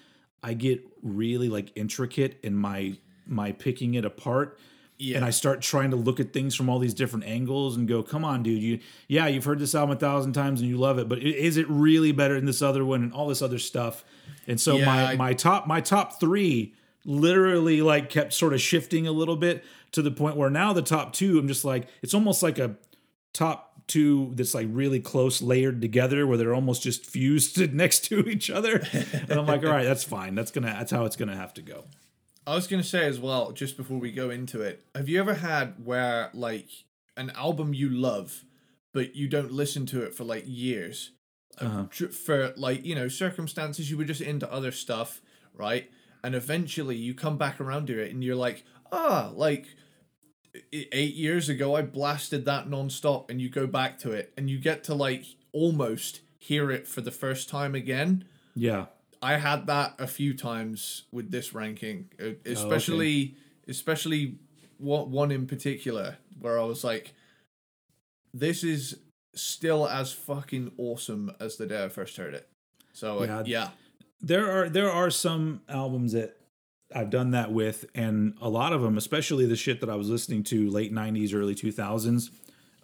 I 0.43 0.53
get 0.53 0.83
really 1.01 1.49
like 1.49 1.71
intricate 1.75 2.39
in 2.43 2.55
my 2.55 2.97
my 3.25 3.51
picking 3.51 3.95
it 3.95 4.05
apart. 4.05 4.59
Yeah. 4.99 5.17
And 5.17 5.25
I 5.25 5.29
start 5.29 5.61
trying 5.61 5.91
to 5.91 5.95
look 5.97 6.19
at 6.19 6.33
things 6.33 6.55
from 6.55 6.69
all 6.69 6.79
these 6.79 6.93
different 6.95 7.25
angles 7.25 7.77
and 7.77 7.87
go, 7.87 8.01
"Come 8.01 8.25
on, 8.25 8.41
dude! 8.43 8.61
You, 8.61 8.79
yeah, 9.07 9.27
you've 9.27 9.43
heard 9.45 9.59
this 9.59 9.75
album 9.75 9.95
a 9.95 9.99
thousand 9.99 10.33
times 10.33 10.59
and 10.61 10.69
you 10.69 10.77
love 10.77 10.97
it, 10.97 11.07
but 11.07 11.19
is 11.19 11.57
it 11.57 11.69
really 11.69 12.11
better 12.11 12.33
than 12.35 12.45
this 12.45 12.61
other 12.61 12.83
one 12.83 13.03
and 13.03 13.13
all 13.13 13.27
this 13.27 13.41
other 13.41 13.59
stuff?" 13.59 14.03
And 14.47 14.59
so 14.59 14.77
Yeah, 14.77 14.85
my 14.85 15.11
I- 15.11 15.15
my 15.15 15.33
top 15.33 15.67
my 15.67 15.81
top 15.81 16.19
three 16.19 16.73
literally 17.05 17.81
like 17.81 18.09
kept 18.09 18.33
sort 18.33 18.53
of 18.53 18.59
shifting 18.61 19.07
a 19.07 19.11
little 19.11 19.35
bit 19.37 19.63
to 19.93 20.01
the 20.01 20.11
point 20.11 20.35
where 20.35 20.49
now 20.49 20.73
the 20.73 20.81
top 20.81 21.13
two, 21.13 21.39
I'm 21.39 21.47
just 21.47 21.63
like, 21.63 21.87
it's 22.01 22.13
almost 22.13 22.43
like 22.43 22.59
a 22.59 22.75
top 23.33 23.63
two 23.87 24.31
that's 24.35 24.53
like 24.53 24.67
really 24.71 24.99
close 24.99 25.41
layered 25.41 25.79
together 25.79 26.27
where 26.27 26.37
they're 26.37 26.53
almost 26.53 26.83
just 26.83 27.05
fused 27.05 27.71
next 27.73 27.99
to 28.05 28.27
each 28.27 28.49
other. 28.49 28.83
And 29.13 29.31
I'm 29.31 29.45
like, 29.45 29.63
all 29.63 29.69
right, 29.71 29.85
that's 29.85 30.03
fine. 30.03 30.35
That's 30.35 30.51
gonna 30.51 30.67
that's 30.67 30.91
how 30.91 31.05
it's 31.05 31.15
gonna 31.15 31.35
have 31.37 31.53
to 31.53 31.61
go. 31.61 31.85
I 32.47 32.55
was 32.55 32.65
gonna 32.65 32.83
say 32.83 33.05
as 33.05 33.19
well, 33.19 33.51
just 33.51 33.75
before 33.75 33.99
we 33.99 34.11
go 34.11 34.29
into 34.29 34.61
it, 34.61 34.85
have 34.95 35.09
you 35.09 35.19
ever 35.19 35.35
had 35.35 35.83
where 35.83 36.29
like 36.33 36.69
an 37.17 37.29
album 37.31 37.73
you 37.73 37.89
love, 37.89 38.45
but 38.93 39.15
you 39.15 39.27
don't 39.27 39.51
listen 39.51 39.85
to 39.87 40.01
it 40.03 40.15
for 40.15 40.23
like 40.23 40.45
years, 40.47 41.11
Uh-huh. 41.59 41.87
For 42.09 42.53
like 42.55 42.85
you 42.85 42.95
know 42.95 43.07
circumstances 43.09 43.91
you 43.91 43.97
were 43.97 44.05
just 44.05 44.21
into 44.21 44.51
other 44.51 44.71
stuff, 44.71 45.21
right? 45.53 45.89
And 46.23 46.35
eventually 46.35 46.95
you 46.95 47.13
come 47.13 47.37
back 47.37 47.59
around 47.59 47.87
to 47.87 47.99
it, 47.99 48.11
and 48.11 48.23
you're 48.23 48.35
like, 48.35 48.63
ah, 48.91 49.31
like 49.35 49.65
eight 50.71 51.15
years 51.15 51.49
ago 51.49 51.75
I 51.75 51.81
blasted 51.81 52.45
that 52.45 52.67
nonstop, 52.67 53.29
and 53.29 53.41
you 53.41 53.49
go 53.49 53.67
back 53.67 53.99
to 53.99 54.11
it, 54.11 54.33
and 54.37 54.49
you 54.49 54.57
get 54.59 54.83
to 54.85 54.93
like 54.95 55.25
almost 55.51 56.21
hear 56.37 56.71
it 56.71 56.87
for 56.87 57.01
the 57.01 57.11
first 57.11 57.49
time 57.49 57.75
again. 57.75 58.23
Yeah. 58.55 58.85
I 59.21 59.37
had 59.37 59.67
that 59.67 59.95
a 59.99 60.07
few 60.07 60.35
times 60.35 61.03
with 61.11 61.31
this 61.31 61.53
ranking, 61.53 62.09
especially 62.45 63.35
especially 63.67 64.35
one 64.77 65.11
one 65.11 65.31
in 65.31 65.47
particular 65.47 66.17
where 66.39 66.59
I 66.59 66.63
was 66.63 66.83
like, 66.83 67.13
this 68.33 68.63
is 68.63 68.99
still 69.35 69.87
as 69.87 70.11
fucking 70.11 70.71
awesome 70.77 71.31
as 71.39 71.57
the 71.57 71.65
day 71.67 71.83
I 71.83 71.89
first 71.89 72.17
heard 72.17 72.33
it. 72.33 72.47
So 72.93 73.23
Yeah. 73.23 73.37
yeah, 73.37 73.43
yeah. 73.45 73.69
there 74.21 74.51
are 74.51 74.69
there 74.69 74.91
are 74.91 75.09
some 75.09 75.61
albums 75.69 76.13
that 76.13 76.37
I've 76.95 77.09
done 77.09 77.31
that 77.31 77.51
with, 77.51 77.85
and 77.95 78.35
a 78.41 78.49
lot 78.49 78.71
of 78.71 78.81
them, 78.81 78.97
especially 78.97 79.45
the 79.45 79.57
shit 79.57 79.81
that 79.81 79.89
I 79.89 79.95
was 79.95 80.09
listening 80.09 80.43
to 80.45 80.69
late 80.69 80.93
'90s, 80.93 81.33
early 81.33 81.53
2000s. 81.53 82.29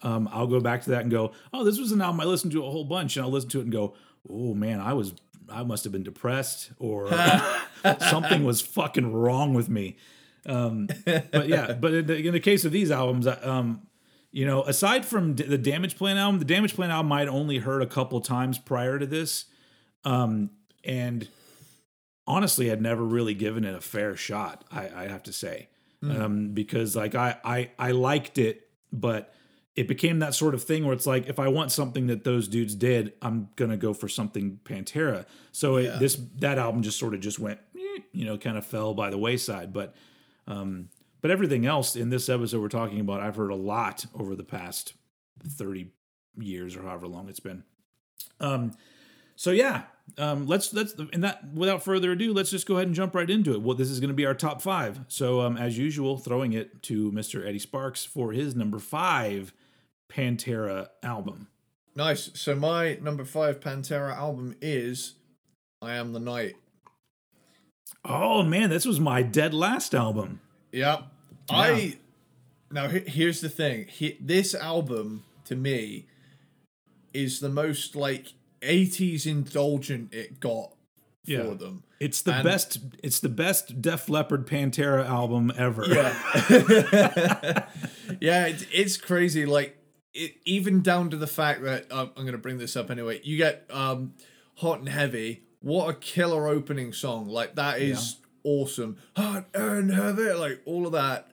Um, 0.02 0.28
I'll 0.34 0.48
go 0.48 0.60
back 0.60 0.82
to 0.84 0.90
that 0.90 1.04
and 1.04 1.12
go, 1.12 1.32
"Oh, 1.54 1.64
this 1.64 1.80
was 1.80 1.94
an 1.94 2.02
album 2.02 2.20
I 2.20 2.26
listened 2.26 2.52
to 2.54 2.66
a 2.66 2.70
whole 2.70 2.84
bunch," 2.84 3.16
and 3.16 3.26
I'll 3.26 3.32
listen 3.32 3.50
to 3.52 3.60
it 3.60 3.64
and 3.64 3.72
go, 3.72 3.96
"Oh 4.30 4.54
man, 4.54 4.82
I 4.82 4.92
was 4.94 5.14
I 5.54 5.64
must 5.64 5.84
have 5.84 5.94
been 5.94 6.04
depressed 6.04 6.72
or 6.80 7.10
something 8.00 8.44
was 8.44 8.62
fucking 8.62 9.14
wrong 9.14 9.54
with 9.54 9.70
me." 9.70 9.98
Um, 10.46 10.88
but 11.06 11.48
yeah, 11.48 11.74
but 11.74 11.94
in 11.94 12.06
the, 12.08 12.28
in 12.28 12.34
the 12.34 12.40
case 12.40 12.66
of 12.66 12.72
these 12.72 12.92
albums, 12.92 13.28
um, 13.28 13.88
you 14.32 14.46
know, 14.46 14.64
aside 14.64 15.06
from 15.06 15.36
d- 15.36 15.44
the 15.44 15.58
Damage 15.58 15.96
Plan 15.98 16.18
album, 16.18 16.40
the 16.40 16.46
Damage 16.46 16.76
Plan 16.76 16.92
album 16.92 17.12
I'd 17.12 17.28
only 17.30 17.60
heard 17.60 17.82
a 17.82 17.88
couple 17.88 18.20
times 18.20 18.58
prior 18.58 19.00
to 19.00 19.06
this, 19.06 19.46
um, 20.04 20.50
and 20.84 21.28
honestly, 22.28 22.72
I'd 22.72 22.82
never 22.82 23.04
really 23.04 23.34
given 23.34 23.64
it 23.64 23.76
a 23.76 23.82
fair 23.82 24.16
shot. 24.16 24.66
I, 24.72 24.90
I 25.04 25.08
have 25.08 25.24
to 25.24 25.34
say, 25.34 25.70
um, 26.04 26.50
because 26.50 26.96
like 26.96 27.16
I, 27.16 27.38
I 27.46 27.70
I 27.80 27.92
liked 27.92 28.38
it, 28.38 28.68
but 28.92 29.34
it 29.76 29.88
became 29.88 30.20
that 30.20 30.36
sort 30.36 30.54
of 30.54 30.64
thing 30.64 30.86
where 30.86 30.94
it's 30.94 31.08
like 31.08 31.28
if 31.28 31.40
I 31.40 31.48
want 31.48 31.72
something 31.72 32.08
that 32.08 32.24
those 32.24 32.48
dudes 32.48 32.76
did, 32.76 33.14
I'm 33.22 33.50
gonna 33.56 33.78
go 33.78 33.94
for 33.94 34.08
something 34.08 34.60
Pantera. 34.64 35.26
So 35.52 35.78
it, 35.78 36.00
this 36.00 36.20
that 36.38 36.58
album 36.58 36.84
just 36.84 37.00
sort 37.00 37.14
of 37.14 37.20
just 37.22 37.40
went, 37.40 37.60
eh, 37.76 38.02
you 38.12 38.26
know, 38.26 38.38
kind 38.38 38.58
of 38.58 38.66
fell 38.66 38.94
by 38.94 39.10
the 39.10 39.18
wayside. 39.18 39.74
But 39.74 39.96
um, 40.48 40.90
but 41.22 41.32
everything 41.32 41.66
else 41.66 41.96
in 41.96 42.10
this 42.10 42.30
episode 42.30 42.62
we're 42.62 42.70
talking 42.70 43.00
about, 43.00 43.22
I've 43.22 43.36
heard 43.36 43.52
a 43.52 43.56
lot 43.56 44.06
over 44.14 44.36
the 44.36 44.44
past 44.44 44.94
thirty 45.48 45.92
years 46.38 46.76
or 46.76 46.84
however 46.84 47.08
long 47.08 47.28
it's 47.28 47.40
been. 47.40 47.64
Um, 48.40 48.74
so 49.36 49.50
yeah, 49.50 49.84
um, 50.20 50.46
let's 50.46 50.72
let's 50.72 50.94
and 51.14 51.24
that 51.24 51.52
without 51.52 51.84
further 51.84 52.12
ado, 52.12 52.32
let's 52.32 52.52
just 52.52 52.68
go 52.68 52.76
ahead 52.76 52.86
and 52.86 52.96
jump 52.96 53.16
right 53.16 53.30
into 53.30 53.54
it. 53.54 53.62
Well, 53.64 53.76
this 53.76 53.90
is 53.90 54.00
going 54.00 54.10
to 54.10 54.14
be 54.14 54.28
our 54.28 54.36
top 54.36 54.62
five. 54.62 55.00
So 55.08 55.42
um, 55.42 55.58
as 55.58 55.80
usual, 55.80 56.20
throwing 56.20 56.54
it 56.54 56.84
to 56.84 57.12
Mr. 57.12 57.48
Eddie 57.48 57.58
Sparks 57.58 58.06
for 58.06 58.34
his 58.34 58.56
number 58.56 58.78
five 58.78 59.52
Pantera 60.10 60.88
album. 61.02 61.48
Nice. 61.96 62.32
So 62.34 62.56
my 62.56 62.98
number 63.02 63.26
five 63.26 63.60
Pantera 63.60 64.16
album 64.16 64.56
is 64.62 65.14
I 65.82 65.94
Am 65.96 66.14
the 66.14 66.20
Night. 66.20 66.56
Oh 68.06 68.44
man, 68.44 68.70
this 68.70 68.86
was 68.86 69.00
my 69.00 69.22
dead 69.22 69.54
last 69.54 69.94
album. 69.96 70.42
Yep. 70.72 71.04
I 71.50 71.98
now 72.72 72.88
here's 72.88 73.42
the 73.42 73.50
thing. 73.50 73.86
He, 73.88 74.18
this 74.20 74.54
album 74.56 75.24
to 75.46 75.56
me 75.56 76.08
is 77.14 77.40
the 77.40 77.50
most 77.50 77.96
like 77.96 78.34
80s 78.62 79.26
indulgent 79.28 80.14
it 80.14 80.40
got 80.40 80.72
for 81.26 81.32
Yeah. 81.32 81.54
them. 81.54 81.84
It's 82.00 82.22
the 82.22 82.34
And- 82.34 82.44
best. 82.44 82.80
It's 83.04 83.20
the 83.20 83.30
best 83.30 83.82
Def 83.82 84.10
Leppard 84.10 84.48
Pantera 84.48 85.06
album 85.08 85.52
ever. 85.58 85.86
Yeah. 85.88 86.14
yeah, 88.20 88.48
it's, 88.48 88.66
it's 88.74 88.98
crazy. 88.98 89.46
Like, 89.46 89.78
it, 90.14 90.36
even 90.46 90.82
down 90.82 91.10
to 91.10 91.18
the 91.18 91.28
fact 91.28 91.64
that 91.64 91.92
um, 91.92 92.12
I'm 92.16 92.24
going 92.24 92.34
to 92.34 92.38
bring 92.38 92.58
this 92.58 92.76
up 92.76 92.92
anyway. 92.92 93.20
You 93.24 93.38
get 93.38 93.66
um, 93.72 94.14
Hot 94.58 94.80
and 94.80 94.90
Heavy. 94.90 95.44
What 95.62 95.90
a 95.90 95.94
killer 95.94 96.48
opening 96.48 96.94
song. 96.94 97.28
Like, 97.28 97.56
that 97.56 97.82
is 97.82 98.18
awesome. 98.44 98.98
Hot 99.16 99.46
and 99.54 99.92
Heavy. 99.92 100.34
Like, 100.34 100.62
all 100.66 100.86
of 100.86 100.92
that. 100.94 101.30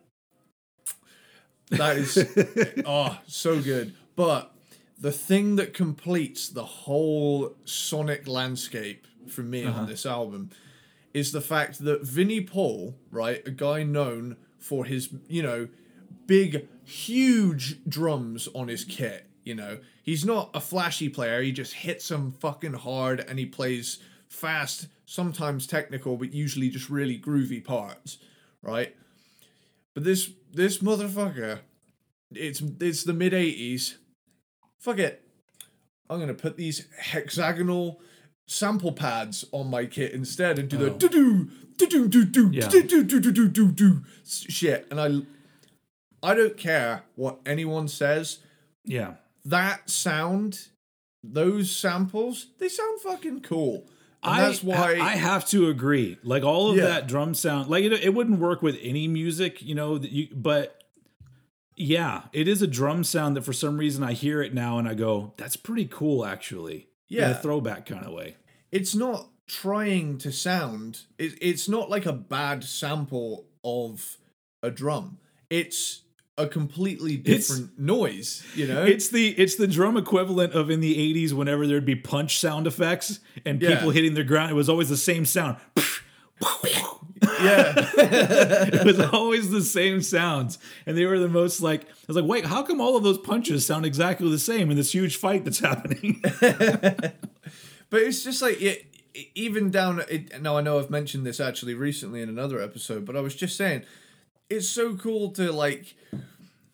That 1.71 1.97
is, 1.99 2.19
oh, 2.85 3.19
so 3.27 3.61
good. 3.61 3.95
But 4.17 4.53
the 4.99 5.13
thing 5.13 5.57
that 5.57 5.73
completes 5.73 6.49
the 6.49 6.65
whole 6.65 7.55
sonic 7.65 8.27
landscape 8.27 9.07
for 9.29 9.43
me 9.43 9.65
on 9.65 9.87
this 9.87 10.05
album 10.05 10.51
is 11.15 11.33
the 11.33 11.41
fact 11.41 11.85
that 11.85 12.03
Vinnie 12.03 12.41
Paul, 12.41 12.97
right, 13.11 13.43
a 13.47 13.51
guy 13.51 13.83
known 13.83 14.37
for 14.59 14.85
his, 14.85 15.11
you 15.29 15.43
know, 15.43 15.69
big, 16.31 16.69
huge 16.85 17.85
drums 17.89 18.49
on 18.55 18.69
his 18.69 18.85
kit, 18.85 19.27
you 19.43 19.53
know, 19.53 19.79
he's 20.01 20.25
not 20.25 20.49
a 20.55 20.61
flashy 20.61 21.09
player. 21.09 21.43
He 21.43 21.51
just 21.51 21.75
hits 21.75 22.07
them 22.07 22.31
fucking 22.31 22.75
hard 22.75 23.19
and 23.19 23.37
he 23.37 23.47
plays 23.47 23.99
fast, 24.29 24.87
sometimes 25.07 25.67
technical, 25.67 26.17
but 26.17 26.33
usually 26.33 26.69
just 26.69 26.89
really 26.89 27.19
groovy 27.19 27.65
parts, 27.65 28.19
right? 28.63 28.95
But 29.93 30.05
this 30.05 30.31
this 30.53 30.79
motherfucker, 30.79 31.59
it's 32.33 32.63
it's 32.81 33.03
the 33.03 33.13
mid 33.13 33.33
'80s. 33.33 33.97
Fuck 34.79 35.01
it. 35.01 35.27
I'm 36.09 36.21
gonna 36.21 36.33
put 36.35 36.57
these 36.57 36.87
hexagonal 36.97 38.01
sample 38.47 38.93
pads 38.93 39.45
on 39.51 39.69
my 39.69 39.85
kit 39.87 40.13
instead 40.13 40.61
and 40.61 40.69
do 40.69 40.77
the 40.77 40.93
Oh. 40.93 40.97
do 40.97 41.09
do 41.09 41.51
do 41.77 41.87
do 41.89 42.09
do 42.09 42.25
do 42.25 42.51
do 42.51 42.83
do 42.83 43.03
do 43.03 43.21
do 43.21 43.33
do 43.33 43.49
do 43.49 43.73
do 43.73 44.05
shit. 44.25 44.87
And 44.93 45.01
I 45.01 45.23
I 46.23 46.35
don't 46.35 46.57
care 46.57 47.05
what 47.17 47.39
anyone 47.47 47.89
says. 47.89 48.39
Yeah. 48.85 49.15
That 49.45 49.89
sound, 49.89 50.69
those 51.23 51.71
samples, 51.75 52.49
they 52.59 52.69
sound 52.69 53.01
fucking 53.01 53.41
cool. 53.41 53.87
And 54.23 54.35
I, 54.35 54.41
that's 54.43 54.63
why 54.63 54.99
I 55.01 55.17
have 55.17 55.47
to 55.49 55.69
agree. 55.69 56.19
Like 56.23 56.43
all 56.43 56.71
of 56.71 56.77
Yeah. 56.77 56.85
that 56.87 57.09
drum 57.09 57.33
sound, 57.35 57.71
like 57.71 57.85
it, 57.85 57.93
it 57.93 58.13
wouldn't 58.15 58.39
work 58.39 58.61
with 58.61 58.79
any 58.83 59.09
music, 59.09 59.63
you 59.63 59.75
know. 59.75 59.97
That 59.97 60.11
you, 60.11 60.29
but 60.35 60.83
yeah, 61.77 62.25
it 62.33 62.47
is 62.49 62.61
a 62.61 62.67
drum 62.67 63.05
sound 63.05 63.37
that 63.37 63.43
for 63.45 63.55
some 63.55 63.79
reason 63.79 64.03
I 64.05 64.13
hear 64.13 64.43
it 64.43 64.53
now 64.53 64.79
and 64.79 64.87
I 64.87 64.93
go, 64.95 65.33
"That's 65.39 65.57
pretty 65.57 65.87
cool, 65.87 66.25
actually." 66.27 66.89
in 67.09 67.17
Yeah. 67.17 67.31
a 67.31 67.35
throwback 67.35 67.87
kind 67.87 68.05
of 68.05 68.13
way. 68.13 68.37
it's 68.71 68.95
not 68.95 69.29
trying 69.49 70.17
to 70.19 70.31
sound 70.31 71.01
it, 71.19 71.33
it's 71.41 71.69
not 71.69 71.91
like 71.91 72.07
a 72.07 72.13
bad 72.13 72.63
sample 72.63 73.47
of 73.65 74.17
a 74.63 74.71
drum 74.71 75.19
it's 75.49 76.03
a 76.39 76.47
completely 76.47 77.15
It's- 77.15 77.49
different 77.49 77.79
noise 77.79 78.43
you 78.55 78.67
know 78.67 78.85
It's 78.85 79.09
the 79.09 79.29
it's 79.31 79.57
the 79.57 79.67
drum 79.67 79.97
equivalent 79.97 80.53
of 80.55 80.71
in 80.71 80.81
the 80.81 80.97
'80s 81.15 81.33
whenever 81.33 81.67
there'd 81.67 81.85
be 81.85 81.97
punch 81.97 82.39
sound 82.39 82.67
effects 82.67 83.21
and 83.45 83.61
Yeah. 83.61 83.75
people 83.75 83.91
hitting 83.91 84.15
the 84.15 84.25
ground. 84.25 84.51
It 84.51 84.55
was 84.55 84.69
always 84.69 84.89
the 84.89 84.97
same 84.97 85.25
sound. 85.27 85.57
yeah 87.43 87.75
it 87.99 88.85
was 88.85 88.99
always 89.01 89.51
the 89.51 89.61
same 89.63 90.01
sounds, 90.01 90.59
and 90.87 90.97
they 90.97 91.05
were 91.05 91.19
the 91.19 91.29
most 91.29 91.61
like. 91.61 91.83
I 91.83 91.87
was 92.09 92.17
like, 92.17 92.25
wait, 92.27 92.47
how 92.47 92.63
come 92.63 92.81
all 92.81 92.97
of 92.97 93.03
those 93.03 93.19
punches 93.19 93.67
sound 93.67 93.85
exactly 93.85 94.29
the 94.31 94.39
same 94.39 94.71
in 94.71 94.77
this 94.77 94.93
huge 94.93 95.17
fight 95.17 95.45
that's 95.45 95.59
happening? 95.71 96.21
but 97.91 98.01
it's 98.03 98.25
just 98.25 98.41
like 98.41 98.61
it, 98.63 98.87
even 99.35 99.71
down 99.71 100.03
it, 100.09 100.41
now 100.41 100.57
i 100.57 100.61
know 100.61 100.79
i've 100.79 100.89
mentioned 100.91 101.27
this 101.27 101.41
actually 101.41 101.75
recently 101.75 102.23
in 102.23 102.29
another 102.29 102.61
episode 102.61 103.05
but 103.05 103.17
i 103.17 103.21
was 103.21 103.35
just 103.35 103.57
saying 103.57 103.83
it's 104.51 104.69
so 104.69 104.95
cool 104.97 105.31
to 105.33 105.53
like 105.53 105.95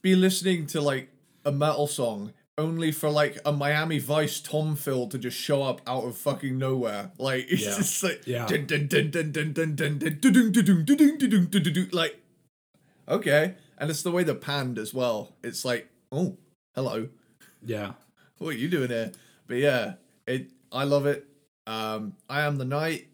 be 0.02 0.14
listening 0.16 0.66
to 0.68 0.80
like 0.80 1.10
a 1.44 1.52
metal 1.52 1.86
song 1.86 2.32
only 2.58 2.90
for 2.90 3.10
like 3.10 3.38
a 3.44 3.52
Miami 3.52 3.98
Vice 3.98 4.40
Tom 4.40 4.76
fill 4.76 5.06
to 5.08 5.18
just 5.18 5.36
show 5.36 5.62
up 5.62 5.82
out 5.86 6.04
of 6.04 6.16
fucking 6.16 6.56
nowhere. 6.56 7.10
Like 7.18 7.46
it's 7.50 7.62
Yeah. 7.62 7.76
just 7.76 8.02
like 8.02 8.22
Yeah. 8.26 8.46
dun, 8.46 8.64
dun, 8.66 8.86
dun, 8.86 9.10
dun, 9.10 9.30
dun, 9.32 9.52
dun, 9.52 9.74
dun, 9.76 9.98
dun, 9.98 10.20
dun, 10.20 10.52
dun, 10.52 10.52
dun, 10.52 10.84
dun, 11.28 11.48
dun, 11.50 11.62
dun, 11.72 11.88
like 11.92 12.20
okay. 13.08 13.54
And 13.78 13.90
it's 13.90 14.02
the 14.02 14.10
way 14.10 14.24
they're 14.24 14.34
panned 14.34 14.78
as 14.78 14.94
well. 14.94 15.34
It's 15.44 15.62
like, 15.64 15.88
oh, 16.10 16.38
hello. 16.74 17.10
yeah, 17.62 17.92
What 18.38 18.54
are 18.54 18.58
you 18.58 18.68
doing 18.68 18.88
here? 18.88 19.12
But 19.46 19.58
yeah, 19.58 19.94
it 20.26 20.50
I 20.72 20.84
love 20.84 21.04
it. 21.06 21.26
Um 21.66 22.14
I 22.28 22.40
am 22.40 22.56
the 22.56 22.64
night, 22.64 23.08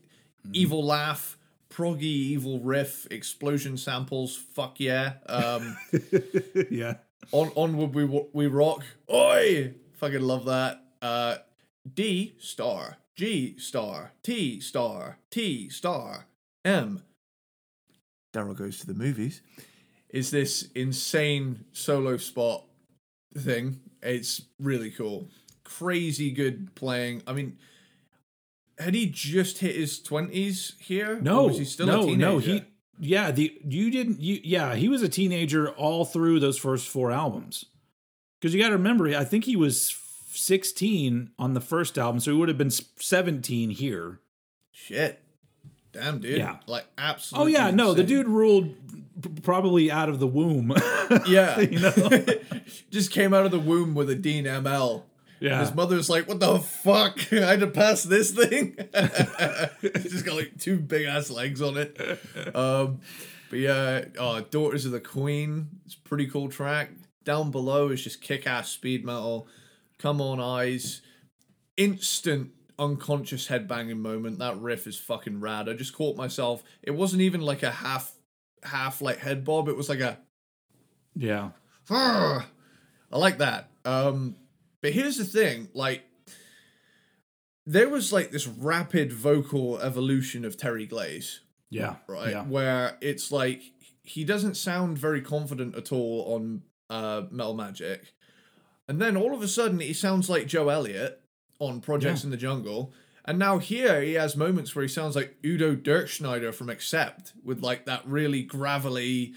evil 0.53 0.85
laugh, 0.85 1.37
proggy 1.73 2.03
evil 2.03 2.61
riff, 2.61 3.07
explosion 3.11 3.77
samples, 3.77 4.37
fuck 4.37 4.79
yeah. 4.79 5.15
Um 5.27 5.77
yeah. 6.71 6.95
on 7.33 7.51
onward 7.57 7.95
we 7.95 8.05
we 8.33 8.47
rock. 8.47 8.85
Oi! 9.13 9.75
Fucking 9.95 10.21
love 10.21 10.45
that. 10.47 10.83
Uh, 11.01 11.37
D 11.95 12.35
star, 12.39 12.99
G 13.17 13.59
star, 13.59 14.13
T 14.23 14.61
star, 14.61 15.19
T 15.31 15.69
star, 15.69 16.27
M. 16.65 17.03
Daryl 18.33 18.57
goes 18.57 18.79
to 18.81 18.87
the 18.87 18.95
movies. 18.95 19.43
Is 20.09 20.31
this 20.31 20.69
insane 20.75 21.65
solo 21.73 22.17
spot 22.17 22.65
thing? 23.37 23.81
It's 24.03 24.43
really 24.59 24.91
cool. 24.91 25.29
Crazy 25.65 26.31
good 26.31 26.75
playing. 26.75 27.23
I 27.27 27.33
mean, 27.33 27.59
had 28.83 28.95
he 28.95 29.07
just 29.07 29.59
hit 29.59 29.77
his 29.77 30.01
twenties 30.01 30.75
here? 30.79 31.19
No, 31.21 31.45
was 31.45 31.59
he 31.59 31.65
still 31.65 31.87
no, 31.87 32.03
a 32.03 32.07
teenager? 32.07 32.19
no. 32.19 32.39
He, 32.39 32.65
yeah, 32.99 33.31
the 33.31 33.59
you 33.65 33.91
didn't. 33.91 34.21
You, 34.21 34.41
yeah, 34.45 34.75
he 34.75 34.89
was 34.89 35.03
a 35.03 35.09
teenager 35.09 35.71
all 35.71 36.05
through 36.05 36.41
those 36.41 36.59
first 36.59 36.89
four 36.89 37.11
albums. 37.11 37.65
Because 38.41 38.55
you 38.55 38.61
got 38.61 38.69
to 38.69 38.77
remember, 38.77 39.07
I 39.17 39.25
think 39.25 39.45
he 39.45 39.55
was 39.55 39.97
16 40.33 41.31
on 41.39 41.55
the 41.55 41.61
first 41.61 41.97
album, 41.97 42.21
so 42.21 42.33
he 42.33 42.37
would 42.37 42.49
have 42.49 42.59
been 42.59 42.71
17 42.71 43.71
here. 43.71 44.21
Shit. 44.73 45.21
Damn, 45.93 46.19
dude. 46.19 46.39
Yeah. 46.39 46.57
Like 46.67 46.87
absolutely. 46.97 47.55
Oh 47.55 47.59
yeah, 47.59 47.71
no, 47.71 47.93
the 47.93 48.03
dude 48.03 48.27
ruled 48.27 48.75
probably 49.43 49.91
out 49.91 50.09
of 50.09 50.19
the 50.19 50.27
womb. 50.27 50.75
Yeah. 51.27 51.61
you 51.61 51.79
know. 51.79 51.93
Just 52.91 53.11
came 53.11 53.35
out 53.35 53.45
of 53.45 53.51
the 53.51 53.59
womb 53.59 53.95
with 53.95 54.09
a 54.09 54.15
Dean 54.15 54.47
ML. 54.47 55.03
Yeah. 55.43 55.59
His 55.59 55.75
mother's 55.75 56.09
like, 56.09 56.29
"What 56.29 56.39
the 56.39 56.61
fuck? 56.61 57.19
I 57.33 57.51
had 57.51 57.61
to 57.61 57.67
pass 57.67 58.05
this 58.05 58.31
thing." 58.31 58.77
It's 59.83 60.13
just 60.13 60.25
got 60.25 60.37
like 60.37 60.57
two 60.59 60.79
big 60.79 61.07
ass 61.07 61.29
legs 61.29 61.61
on 61.61 61.77
it. 61.77 61.99
Um, 62.55 63.01
but 63.51 63.59
yeah, 63.59 64.05
oh, 64.19 64.41
"Daughters 64.41 64.87
of 64.87 64.93
the 64.93 65.01
Queen." 65.01 65.81
It's 65.85 65.97
a 65.97 66.09
pretty 66.09 66.29
cool 66.29 66.49
track. 66.49 66.91
Down 67.25 67.51
below 67.51 67.89
is 67.89 68.05
just 68.05 68.21
kick 68.21 68.47
ass 68.47 68.71
speed 68.71 69.05
metal. 69.05 69.49
Come 69.99 70.21
on, 70.21 70.39
eyes. 70.39 71.03
Instant 71.77 72.53
unconscious 72.79 73.49
headbanging 73.49 73.99
moment. 73.99 74.39
That 74.39 74.59
riff 74.59 74.87
is 74.87 74.97
fucking 74.97 75.41
rad. 75.41 75.69
I 75.69 75.73
just 75.73 75.93
caught 75.93 76.17
myself. 76.17 76.63
It 76.85 76.93
wasn't 76.93 77.23
even 77.23 77.41
like 77.41 77.65
a 77.65 77.71
half, 77.73 78.13
half 78.63 79.03
like 79.03 79.19
head 79.19 79.45
bob. 79.45 79.69
It 79.69 79.77
was 79.77 79.89
like 79.89 80.01
a 80.01 80.19
yeah. 81.17 81.51
I 81.91 82.45
like 83.11 83.39
that. 83.39 83.71
Um, 83.85 84.37
but 84.83 84.93
here's 84.93 85.17
the 85.17 85.25
thing, 85.25 85.69
like 85.75 86.03
there 87.67 87.89
was 87.89 88.13
like 88.13 88.31
this 88.31 88.47
rapid 88.47 89.13
vocal 89.13 89.79
evolution 89.79 90.45
of 90.45 90.57
Terry 90.57 90.87
Glaze, 90.87 91.41
Yeah. 91.71 91.97
right? 92.09 92.31
Yeah. 92.31 92.43
Where 92.45 92.99
it's 93.01 93.31
like 93.31 93.63
he 94.03 94.25
doesn't 94.25 94.57
sound 94.57 94.99
very 94.99 95.21
confident 95.21 95.77
at 95.77 95.93
all 95.93 96.35
on 96.35 96.63
uh 96.91 97.23
Metal 97.31 97.55
Magic. 97.55 98.13
And 98.89 99.01
then 99.01 99.17
all 99.17 99.33
of 99.35 99.43
a 99.43 99.49
sudden 99.49 99.79
he 99.81 99.93
sounds 99.93 100.29
like 100.29 100.47
Joe 100.49 100.69
Elliott 100.69 101.21
on 101.61 101.81
Projects 101.81 102.23
Yeah. 102.23 102.27
in 102.27 102.31
the 102.33 102.37
Jungle. 102.37 102.93
And 103.25 103.39
now 103.39 103.59
here 103.59 104.03
he 104.03 104.15
has 104.15 104.37
moments 104.37 104.75
where 104.75 104.83
he 104.83 104.89
sounds 104.89 105.15
like 105.15 105.37
Udo 105.47 105.77
Dirkschneider 105.77 106.53
from 106.53 106.69
Accept 106.69 107.33
with 107.45 107.63
like 107.63 107.87
that 107.87 108.03
really 108.07 108.43
gravelly 108.43 109.35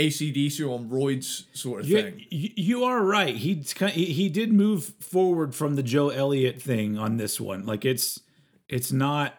ACDC 0.00 0.66
on 0.68 0.88
roids 0.88 1.44
sort 1.56 1.80
of 1.82 1.88
You, 1.88 2.02
thing. 2.02 2.26
you 2.30 2.50
you 2.56 2.84
are 2.84 3.02
right. 3.04 3.36
He's 3.36 3.74
kind 3.74 3.92
he, 3.92 4.06
he 4.06 4.28
did 4.28 4.52
move 4.52 4.84
forward 5.00 5.54
from 5.54 5.76
the 5.76 5.82
Joe 5.82 6.08
Elliott 6.08 6.60
thing 6.62 6.96
on 6.98 7.16
this 7.16 7.40
one. 7.40 7.66
Like 7.66 7.84
it's 7.84 8.20
it's 8.68 8.90
not 8.92 9.34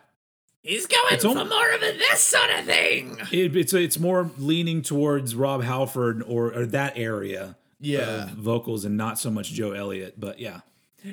He's 0.64 0.86
going 0.86 1.02
It's 1.16 1.26
almo- 1.26 1.46
more 1.46 1.72
of 1.72 1.82
a 1.82 1.98
this 1.98 2.22
sort 2.22 2.52
of 2.52 2.66
thing. 2.66 3.18
it, 3.32 3.56
it's 3.56 3.74
it's 3.74 3.98
more 4.00 4.30
leaning 4.38 4.84
towards 4.84 5.34
Rob 5.36 5.64
Halford 5.64 6.22
or, 6.28 6.54
or 6.54 6.66
that 6.68 6.94
area 6.98 7.58
Yeah. 7.80 8.26
of 8.26 8.30
vocals 8.32 8.86
and 8.86 8.96
not 8.96 9.18
so 9.18 9.32
much 9.32 9.52
Joe 9.54 9.72
Elliott. 9.72 10.20
But 10.20 10.40
yeah. 10.40 10.60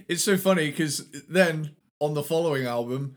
It's 0.06 0.22
so 0.22 0.36
funny 0.36 0.66
because 0.70 1.06
then 1.30 1.74
on 1.98 2.12
the 2.12 2.22
following 2.22 2.66
album, 2.66 3.16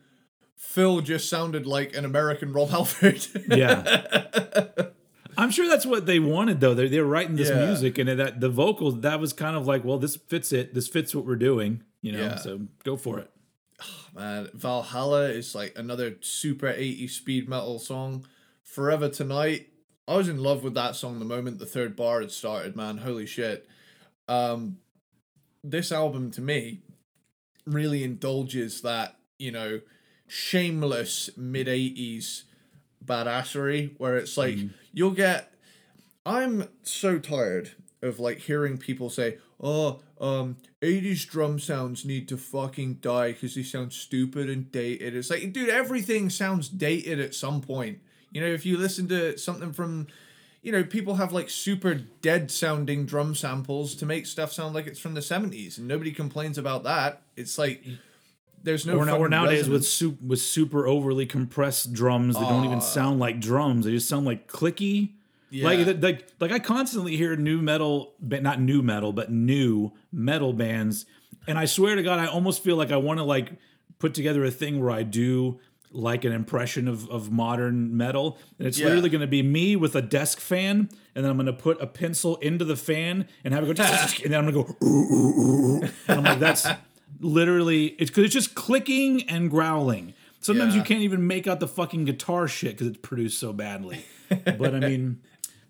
Phil 0.55 1.01
just 1.01 1.27
sounded 1.29 1.67
like 1.67 1.93
an 1.97 2.05
American 2.05 2.53
Rob 2.53 2.69
Halford. 2.69 3.27
Yeah. 3.49 4.85
I'm 5.41 5.49
sure 5.49 5.67
that's 5.67 5.85
what 5.87 6.05
they 6.05 6.19
wanted 6.19 6.59
though. 6.59 6.73
They're 6.75 6.87
they're 6.87 7.03
writing 7.05 7.35
this 7.35 7.49
Yeah. 7.49 7.65
music 7.65 7.97
and 7.97 8.07
that 8.19 8.39
the 8.39 8.49
vocals 8.49 9.01
that 9.01 9.19
was 9.19 9.33
kind 9.33 9.55
of 9.57 9.65
like, 9.65 9.83
well, 9.83 9.97
this 9.97 10.15
fits 10.15 10.51
it. 10.51 10.73
This 10.73 10.87
fits 10.87 11.15
what 11.15 11.25
we're 11.25 11.35
doing, 11.35 11.83
you 12.01 12.11
know. 12.11 12.19
Yeah. 12.19 12.35
So 12.37 12.67
go 12.83 12.95
for 12.95 13.19
it. 13.19 13.31
Man, 14.15 14.49
Valhalla 14.53 15.29
is 15.29 15.55
like 15.55 15.73
another 15.75 16.17
super 16.21 16.67
80s 16.67 17.09
speed 17.15 17.49
metal 17.49 17.79
song. 17.79 18.27
Forever 18.63 19.09
Tonight. 19.09 19.67
I 20.07 20.15
was 20.17 20.29
in 20.29 20.37
love 20.37 20.63
with 20.63 20.73
that 20.75 20.95
song 20.95 21.19
the 21.19 21.25
moment 21.25 21.59
the 21.59 21.65
third 21.65 21.95
bar 21.95 22.21
had 22.21 22.31
started, 22.31 22.75
man. 22.75 22.97
Holy 22.99 23.25
shit. 23.25 23.67
Um 24.27 24.77
this 25.63 25.91
album 25.91 26.31
to 26.31 26.41
me 26.41 26.81
really 27.65 28.03
indulges 28.03 28.81
that, 28.81 29.15
you 29.39 29.51
know, 29.51 29.81
shameless 30.27 31.31
mid 31.37 31.67
80s 31.67 32.43
badassery 33.03 33.93
where 33.97 34.17
it's 34.17 34.37
like 34.37 34.57
you'll 34.93 35.11
get 35.11 35.51
I'm 36.25 36.67
so 36.83 37.19
tired 37.19 37.71
of 38.01 38.19
like 38.19 38.39
hearing 38.39 38.77
people 38.77 39.09
say, 39.09 39.37
"Oh, 39.59 40.01
um, 40.19 40.57
'80s 40.81 41.25
drum 41.25 41.59
sounds 41.59 42.05
need 42.05 42.27
to 42.29 42.37
fucking 42.37 42.95
die 42.95 43.31
because 43.31 43.55
they 43.55 43.63
sound 43.63 43.93
stupid 43.93 44.49
and 44.49 44.71
dated." 44.71 45.15
It's 45.15 45.29
like, 45.29 45.51
dude, 45.53 45.69
everything 45.69 46.29
sounds 46.29 46.69
dated 46.69 47.19
at 47.19 47.35
some 47.35 47.61
point. 47.61 47.99
You 48.31 48.41
know, 48.41 48.47
if 48.47 48.65
you 48.65 48.77
listen 48.77 49.07
to 49.09 49.37
something 49.37 49.73
from, 49.73 50.07
you 50.61 50.71
know, 50.71 50.83
people 50.83 51.15
have 51.15 51.33
like 51.33 51.49
super 51.49 51.95
dead 51.95 52.51
sounding 52.51 53.05
drum 53.05 53.35
samples 53.35 53.95
to 53.95 54.05
make 54.05 54.25
stuff 54.25 54.53
sound 54.53 54.75
like 54.75 54.87
it's 54.87 54.99
from 54.99 55.15
the 55.15 55.21
'70s, 55.21 55.77
and 55.77 55.87
nobody 55.87 56.11
complains 56.11 56.57
about 56.57 56.83
that. 56.83 57.23
It's 57.35 57.57
like 57.57 57.83
there's 58.63 58.85
no. 58.85 58.97
or, 58.97 59.09
or 59.09 59.29
nowadays 59.29 59.67
with 59.69 59.85
su- 59.85 60.17
with 60.25 60.39
super 60.41 60.87
overly 60.87 61.25
compressed 61.25 61.93
drums 61.93 62.35
that 62.35 62.47
don't 62.47 62.65
even 62.65 62.81
sound 62.81 63.19
like 63.19 63.39
drums. 63.39 63.85
They 63.85 63.91
just 63.91 64.07
sound 64.09 64.25
like 64.25 64.47
clicky. 64.47 65.13
Yeah. 65.49 65.69
th- 65.83 66.01
like 66.01 66.27
like 66.39 66.51
I 66.51 66.59
constantly 66.59 67.17
hear 67.17 67.35
new 67.35 67.61
metal, 67.61 68.13
but 68.21 68.41
not 68.41 68.61
new 68.61 68.81
metal, 68.81 69.11
but 69.13 69.31
new 69.31 69.91
metal 70.11 70.53
bands, 70.53 71.05
and 71.47 71.57
I 71.59 71.65
swear 71.65 71.95
to 71.95 72.03
God, 72.03 72.19
I 72.19 72.25
almost 72.27 72.63
feel 72.63 72.75
like 72.77 72.91
I 72.91 72.97
want 72.97 73.19
to 73.19 73.23
like 73.25 73.51
put 73.99 74.13
together 74.13 74.43
a 74.45 74.51
thing 74.51 74.79
where 74.81 74.91
I 74.91 75.03
do 75.03 75.59
like 75.93 76.23
an 76.23 76.31
impression 76.31 76.87
of, 76.87 77.09
of 77.09 77.31
modern 77.33 77.97
metal, 77.97 78.37
and 78.57 78.65
it's 78.65 78.79
Yeah. 78.79 78.85
literally 78.85 79.09
going 79.09 79.21
to 79.21 79.27
be 79.27 79.43
me 79.43 79.75
with 79.75 79.93
a 79.93 80.01
desk 80.01 80.39
fan, 80.39 80.87
and 81.13 81.25
then 81.25 81.29
I'm 81.29 81.35
going 81.35 81.47
to 81.47 81.53
put 81.53 81.81
a 81.81 81.85
pencil 81.87 82.37
into 82.37 82.63
the 82.63 82.77
fan 82.77 83.27
and 83.43 83.53
have 83.53 83.69
it 83.69 83.75
go, 83.75 83.83
and 84.23 84.31
then 84.33 84.39
I'm 84.45 84.49
going 84.49 84.65
to 84.65 84.73
go, 84.73 84.85
ooh, 84.87 84.87
ooh, 84.87 85.41
ooh, 85.41 85.75
ooh. 85.75 85.81
and 86.07 86.19
I'm 86.19 86.23
like, 86.23 86.39
that's 86.39 86.65
literally 87.21 87.87
it's 87.87 88.09
because 88.09 88.25
it's 88.25 88.33
just 88.33 88.55
clicking 88.55 89.23
and 89.29 89.49
growling. 89.49 90.13
Sometimes 90.41 90.75
you 90.75 90.81
can't 90.81 91.01
even 91.01 91.27
make 91.27 91.45
out 91.45 91.59
the 91.59 91.67
fucking 91.67 92.05
guitar 92.05 92.47
shit 92.47 92.71
because 92.71 92.87
it's 92.87 92.97
produced 92.97 93.39
so 93.39 93.53
badly. 93.53 94.03
But 94.45 94.73
I 94.73 94.79
mean, 94.79 95.21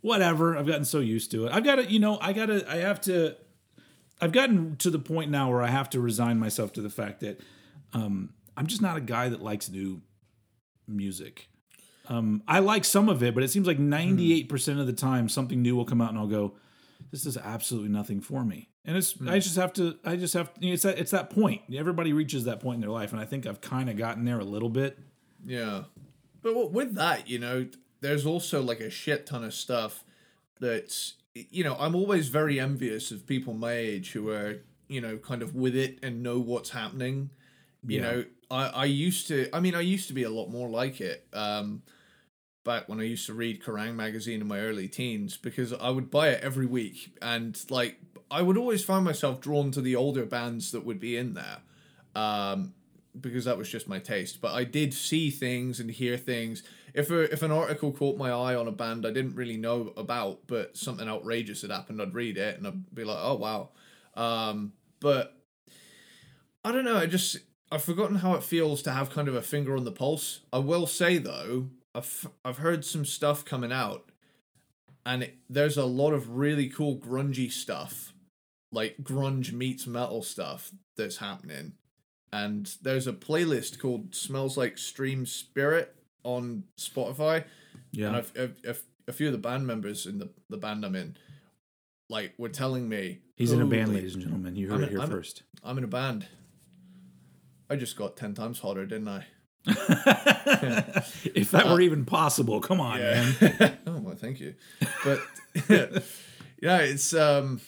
whatever. 0.02 0.56
I've 0.56 0.68
gotten 0.68 0.86
so 0.86 1.00
used 1.00 1.32
to 1.32 1.48
it. 1.48 1.52
I've 1.52 1.64
got 1.64 1.78
to, 1.78 1.92
you 1.92 2.00
know, 2.00 2.20
I 2.22 2.32
got 2.32 2.46
to, 2.46 2.64
I 2.72 2.78
have 2.78 3.02
to. 3.02 3.36
I've 4.22 4.32
gotten 4.32 4.76
to 4.78 4.92
the 4.92 5.00
point 5.00 5.32
now 5.32 5.50
where 5.50 5.64
I 5.64 5.70
have 5.70 5.90
to 5.92 6.00
resign 6.00 6.38
myself 6.38 6.74
to 6.74 6.82
the 6.84 6.92
fact 6.92 7.22
that 7.22 7.42
um, 7.94 8.34
I'm 8.56 8.68
just 8.68 8.80
not 8.80 8.98
a 8.98 9.02
guy 9.02 9.30
that 9.30 9.42
likes 9.42 9.68
new 9.68 10.02
music. 10.88 11.50
Um, 12.08 12.44
I 12.48 12.60
like 12.60 12.86
some 12.86 13.10
of 13.10 13.24
it, 13.24 13.34
but 13.34 13.44
it 13.44 13.50
seems 13.50 13.66
like 13.66 13.80
98% 13.80 14.80
of 14.80 14.86
the 14.86 14.94
time 14.94 15.28
something 15.28 15.60
new 15.60 15.76
will 15.76 15.86
come 15.86 16.02
out 16.02 16.10
and 16.10 16.20
I'll 16.20 16.28
go, 16.28 16.54
this 17.12 17.24
does 17.24 17.38
absolutely 17.38 17.90
nothing 17.90 18.22
for 18.22 18.44
me. 18.44 18.70
And 18.86 18.98
it's 18.98 19.16
I 19.28 19.38
just 19.40 19.58
have 19.58 19.74
to 19.74 19.98
I 20.04 20.16
just 20.16 20.34
have 20.34 20.54
to, 20.56 20.68
it's 20.68 20.84
that 20.84 20.98
it's 20.98 21.12
that 21.12 21.30
point. 21.30 21.62
Everybody 21.74 22.14
reaches 22.14 22.46
that 22.46 22.60
point 22.60 22.76
in 22.76 22.82
their 22.82 22.90
life 22.90 23.12
and 23.12 23.22
I 23.22 23.26
think 23.26 23.46
I've 23.46 23.62
kind 23.62 23.90
of 23.90 23.98
gotten 23.98 24.26
there 24.26 24.40
a 24.40 24.44
little 24.46 24.70
bit. 24.70 24.98
Yeah. 25.46 25.84
But 26.42 26.72
with 26.72 26.96
that, 26.96 27.30
you 27.30 27.38
know, 27.38 27.68
there's 28.00 28.26
also 28.26 28.62
like 28.64 28.80
a 28.80 28.90
shit 28.90 29.28
ton 29.28 29.44
of 29.44 29.54
stuff 29.54 30.04
that's, 30.60 31.16
you 31.36 31.64
know, 31.64 31.76
I'm 31.80 31.96
always 31.96 32.30
very 32.30 32.60
envious 32.60 33.12
of 33.12 33.28
people 33.28 33.54
my 33.54 33.74
age 33.74 34.12
who 34.14 34.30
are, 34.30 34.62
you 34.88 35.02
know, 35.02 35.18
kind 35.18 35.44
of 35.44 35.54
with 35.56 35.76
it 35.76 36.00
and 36.02 36.24
know 36.24 36.40
what's 36.40 36.72
happening. 36.72 37.30
You 37.86 37.98
Yeah. 37.98 38.02
know, 38.02 38.26
I, 38.50 38.66
I 38.68 38.86
used 38.86 39.28
to, 39.28 39.48
I 39.56 39.60
mean, 39.60 39.76
I 39.76 39.82
used 39.82 40.08
to 40.08 40.14
be 40.14 40.24
a 40.24 40.30
lot 40.30 40.50
more 40.50 40.70
like 40.70 41.00
it. 41.02 41.28
Um, 41.34 41.84
back 42.64 42.88
when 42.88 43.00
I 43.00 43.04
used 43.04 43.26
to 43.26 43.34
read 43.34 43.64
Kerrang 43.64 43.96
magazine 43.96 44.42
in 44.42 44.48
my 44.48 44.60
early 44.60 44.88
teens 44.88 45.38
because 45.38 45.74
I 45.74 45.90
would 45.90 46.12
buy 46.12 46.30
it 46.30 46.44
every 46.44 46.66
week 46.66 47.18
and 47.22 47.60
like 47.70 47.98
I 48.30 48.42
would 48.42 48.58
always 48.58 48.84
find 48.84 49.04
myself 49.04 49.42
drawn 49.42 49.72
to 49.72 49.82
the 49.82 49.96
older 49.96 50.26
bands 50.26 50.72
that 50.72 50.86
would 50.86 51.00
be 51.00 51.18
in 51.18 51.34
there. 51.34 51.58
Um, 52.16 52.74
because 53.20 53.44
that 53.44 53.58
was 53.58 53.70
just 53.70 53.90
my 53.90 54.00
taste. 54.00 54.40
But 54.40 54.54
I 54.54 54.64
did 54.64 54.94
see 54.94 55.30
things 55.30 55.80
and 55.80 55.92
hear 55.92 56.16
things. 56.16 56.64
If 56.94 57.12
a, 57.12 57.32
if 57.32 57.42
an 57.42 57.52
article 57.52 57.92
caught 57.92 58.18
my 58.18 58.30
eye 58.30 58.56
on 58.56 58.68
a 58.68 58.72
band 58.72 59.06
I 59.06 59.12
didn't 59.12 59.36
really 59.36 59.58
know 59.58 59.94
about, 59.98 60.48
but 60.48 60.78
something 60.78 61.08
outrageous 61.08 61.62
had 61.62 61.72
happened, 61.72 62.02
I'd 62.02 62.14
read 62.14 62.38
it 62.38 62.58
and 62.58 62.68
I'd 62.68 62.96
be 62.96 63.04
like, 63.04 63.20
oh 63.20 63.36
wow. 63.36 63.70
Um, 64.16 64.74
but 65.00 65.38
I 66.64 66.72
don't 66.72 66.86
know. 66.86 66.98
I 66.98 67.06
just 67.06 67.38
I've 67.72 67.84
forgotten 67.84 68.18
how 68.18 68.34
it 68.36 68.44
feels 68.44 68.82
to 68.84 68.92
have 68.92 69.10
kind 69.10 69.28
of 69.28 69.36
a 69.36 69.42
finger 69.42 69.76
on 69.76 69.84
the 69.84 69.92
pulse. 69.92 70.42
I 70.54 70.60
will 70.60 70.88
say 70.88 71.18
though, 71.18 71.68
I've 71.94 72.28
I've 72.46 72.58
heard 72.58 72.86
some 72.86 73.06
stuff 73.06 73.44
coming 73.46 73.72
out, 73.72 74.12
and 75.06 75.24
it, 75.24 75.36
there's 75.50 75.78
a 75.78 75.86
lot 75.86 76.14
of 76.14 76.30
really 76.38 76.70
cool 76.70 76.98
grungy 76.98 77.52
stuff, 77.52 78.14
like 78.72 78.98
grunge 79.04 79.52
meets 79.52 79.86
metal 79.88 80.24
stuff 80.24 80.72
that's 80.98 81.18
happening. 81.18 81.74
And 82.34 82.74
there's 82.82 83.08
a 83.08 83.14
playlist 83.14 83.78
called 83.80 84.16
"Smells 84.16 84.56
Like 84.58 84.78
Stream 84.78 85.26
Spirit" 85.26 85.94
on 86.24 86.64
Spotify, 86.80 87.38
and 87.38 87.46
Yeah. 87.92 88.16
I've, 88.18 88.32
I've, 88.40 88.56
I've, 88.68 88.84
a 89.08 89.12
few 89.12 89.28
of 89.28 89.34
the 89.34 89.38
band 89.40 89.68
members 89.68 90.06
in 90.06 90.18
the 90.20 90.30
the 90.50 90.58
band 90.58 90.86
I'm 90.86 90.96
in, 90.96 91.18
like, 92.10 92.34
were 92.38 92.48
telling 92.50 92.88
me 92.88 93.20
He's 93.36 93.52
in 93.52 93.62
a 93.62 93.66
band, 93.66 93.94
ladies 93.94 94.14
and 94.14 94.24
gentlemen. 94.24 94.56
You 94.56 94.70
heard 94.70 94.76
I'm 94.76 94.84
it 94.84 94.86
in- 94.86 94.92
here 94.92 95.02
I'm 95.02 95.10
first. 95.10 95.44
I'm 95.62 95.78
in 95.78 95.84
a 95.84 95.88
band. 95.88 96.28
I 97.70 97.76
just 97.76 97.98
got 97.98 98.16
ten 98.16 98.34
times 98.34 98.60
hotter, 98.60 98.86
didn't 98.86 99.08
I? 99.10 99.26
if 99.66 101.52
that 101.52 101.68
were 101.68 101.82
even 101.82 102.06
possible, 102.06 102.60
come 102.62 102.82
on, 102.82 103.00
man. 103.00 103.36
oh 103.88 103.98
well, 104.00 104.16
thank 104.16 104.40
you. 104.40 104.56
But 105.04 105.22
yeah, 106.62 106.80
it's 106.80 107.14
um, 107.14 107.62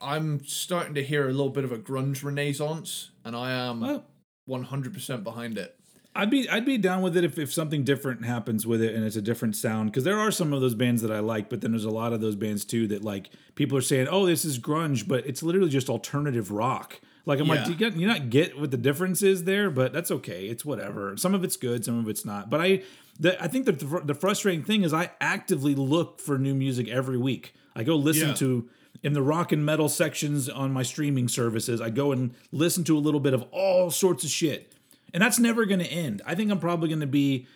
I'm 0.00 0.44
starting 0.44 0.94
to 0.94 1.02
hear 1.02 1.24
a 1.24 1.32
little 1.32 1.50
bit 1.50 1.64
of 1.64 1.72
a 1.72 1.78
grunge 1.78 2.22
renaissance, 2.22 3.10
and 3.24 3.34
I 3.34 3.52
am 3.52 3.80
Well, 3.80 4.04
one 4.44 4.64
hundred 4.64 4.92
percent 4.92 5.24
behind 5.24 5.56
it. 5.56 5.74
I'd 6.14 6.30
be 6.30 6.48
I'd 6.48 6.66
be 6.66 6.78
down 6.78 7.02
with 7.02 7.16
it 7.16 7.24
if, 7.24 7.38
if 7.38 7.52
something 7.52 7.84
different 7.84 8.24
happens 8.24 8.66
with 8.66 8.82
it 8.82 8.94
and 8.94 9.04
it's 9.04 9.14
a 9.14 9.22
different 9.22 9.54
sound 9.54 9.90
because 9.90 10.02
there 10.02 10.18
are 10.18 10.32
some 10.32 10.52
of 10.52 10.60
those 10.60 10.74
bands 10.74 11.00
that 11.02 11.12
I 11.12 11.20
like, 11.20 11.48
but 11.48 11.60
then 11.60 11.70
there's 11.70 11.84
a 11.84 11.90
lot 11.90 12.12
of 12.12 12.20
those 12.20 12.34
bands 12.34 12.64
too 12.64 12.88
that 12.88 13.04
like 13.04 13.30
people 13.54 13.78
are 13.78 13.82
saying, 13.82 14.08
oh, 14.10 14.26
this 14.26 14.44
is 14.44 14.58
grunge, 14.58 15.06
but 15.06 15.24
it's 15.26 15.42
literally 15.42 15.70
just 15.70 15.88
alternative 15.88 16.50
rock. 16.50 17.00
Like 17.28 17.38
I'm 17.40 17.46
like, 17.46 17.60
Yeah. 17.60 17.64
do 17.66 17.70
you, 17.72 17.76
get, 17.76 17.92
you 17.96 18.06
not 18.06 18.30
get 18.30 18.58
what 18.58 18.70
the 18.72 18.76
difference 18.76 19.22
is 19.22 19.44
there? 19.44 19.70
But 19.70 19.92
that's 19.92 20.10
okay. 20.10 20.46
It's 20.46 20.64
whatever. 20.64 21.16
Some 21.16 21.34
of 21.34 21.44
it's 21.44 21.56
good, 21.56 21.84
some 21.84 21.98
of 21.98 22.08
it's 22.08 22.24
not. 22.24 22.50
But 22.50 22.60
I, 22.60 22.82
the, 23.20 23.40
I 23.42 23.46
think 23.48 23.66
that 23.66 23.78
the, 23.78 24.00
the 24.04 24.14
frustrating 24.14 24.64
thing 24.64 24.82
is 24.82 24.92
I 24.94 25.10
actively 25.20 25.74
look 25.74 26.20
for 26.20 26.38
new 26.38 26.54
music 26.54 26.88
every 26.88 27.18
week. 27.18 27.54
I 27.76 27.84
go 27.84 27.94
listen 27.96 28.28
Yeah. 28.30 28.34
to 28.36 28.68
in 29.02 29.12
the 29.12 29.22
rock 29.22 29.52
and 29.52 29.64
metal 29.64 29.88
sections 29.88 30.48
on 30.48 30.72
my 30.72 30.82
streaming 30.82 31.28
services. 31.28 31.80
I 31.80 31.90
go 31.90 32.10
and 32.12 32.34
listen 32.50 32.82
to 32.84 32.96
a 32.96 32.98
little 32.98 33.20
bit 33.20 33.34
of 33.34 33.42
all 33.52 33.90
sorts 33.92 34.24
of 34.24 34.30
shit, 34.30 34.72
and 35.14 35.22
that's 35.22 35.38
never 35.38 35.66
going 35.66 35.78
to 35.80 35.86
end. 35.86 36.20
I 36.26 36.34
think 36.34 36.50
I'm 36.50 36.58
probably 36.58 36.88
going 36.88 37.00
to 37.00 37.06
be. 37.06 37.46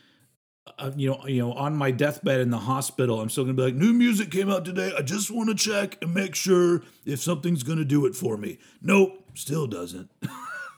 Uh, 0.79 0.93
you 0.97 1.11
know, 1.11 1.27
you 1.27 1.39
know, 1.43 1.53
on 1.55 1.77
my 1.77 1.91
deathbed 1.91 2.41
in 2.41 2.51
the 2.51 2.59
hospital, 2.59 3.21
I'm 3.21 3.29
still 3.29 3.43
gonna 3.45 3.55
be 3.55 3.63
like, 3.63 3.75
new 3.75 3.93
music 3.93 4.31
came 4.31 4.49
out 4.49 4.65
today. 4.65 4.93
I 4.97 5.03
just 5.03 5.29
want 5.31 5.49
to 5.49 5.55
check 5.57 5.99
and 6.03 6.15
make 6.15 6.37
sure 6.37 6.83
if 7.05 7.21
something's 7.21 7.65
gonna 7.65 7.85
do 7.85 8.07
it 8.07 8.15
for 8.15 8.37
me. 8.37 8.59
Nope, 8.81 9.25
still 9.35 9.67
doesn't. 9.67 10.09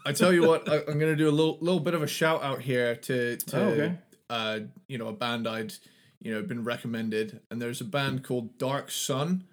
I 0.07 0.13
tell 0.13 0.33
you 0.33 0.47
what, 0.47 0.69
I, 0.71 0.79
I'm 0.89 0.99
gonna 0.99 1.17
do 1.17 1.29
a 1.29 1.31
little 1.31 1.59
little 1.61 1.81
bit 1.81 1.93
of 1.95 2.03
a 2.03 2.07
shout 2.07 2.43
out 2.43 2.63
here 2.63 2.97
to 2.97 3.37
to 3.37 3.59
Oh, 3.61 3.69
okay. 3.69 3.99
uh 4.31 4.61
you 4.89 4.97
know 4.97 5.09
a 5.09 5.13
band 5.13 5.47
I'd 5.47 5.75
you 6.21 6.33
know 6.33 6.43
been 6.43 6.65
recommended, 6.65 7.41
and 7.51 7.61
there's 7.61 7.83
a 7.83 7.87
band 7.87 8.25
called 8.25 8.57
Dark 8.57 8.91
Sun, 8.91 9.45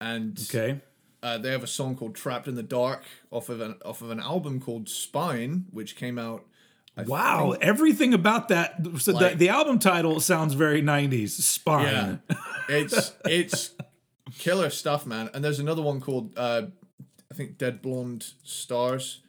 and 0.00 0.36
Okay, 0.48 0.80
uh, 1.22 1.38
they 1.38 1.50
have 1.52 1.62
a 1.62 1.68
song 1.68 1.94
called 1.94 2.16
Trapped 2.16 2.48
in 2.48 2.56
the 2.56 2.62
Dark 2.64 3.04
off 3.30 3.48
of 3.48 3.60
an 3.60 3.76
off 3.84 4.02
of 4.02 4.10
an 4.10 4.18
album 4.20 4.60
called 4.60 4.88
Spine, 4.88 5.66
which 5.70 5.94
came 5.94 6.18
out. 6.18 6.44
I 6.96 7.02
wow, 7.02 7.52
think- 7.52 7.64
everything 7.64 8.14
about 8.14 8.48
that. 8.48 8.86
So 8.98 9.12
Like- 9.12 9.32
the, 9.32 9.38
the 9.38 9.48
album 9.50 9.78
title 9.78 10.20
sounds 10.20 10.54
very 10.54 10.82
'90s. 10.82 11.30
Spine. 11.30 12.20
Yeah, 12.30 12.36
it's 12.68 13.12
it's 13.24 13.74
killer 14.38 14.70
stuff, 14.70 15.06
man. 15.06 15.30
And 15.34 15.44
there's 15.44 15.58
another 15.58 15.82
one 15.82 16.00
called 16.00 16.32
uh, 16.36 16.62
I 17.30 17.34
think 17.34 17.58
Dead 17.58 17.82
Blonde 17.82 18.32
Stars 18.42 19.22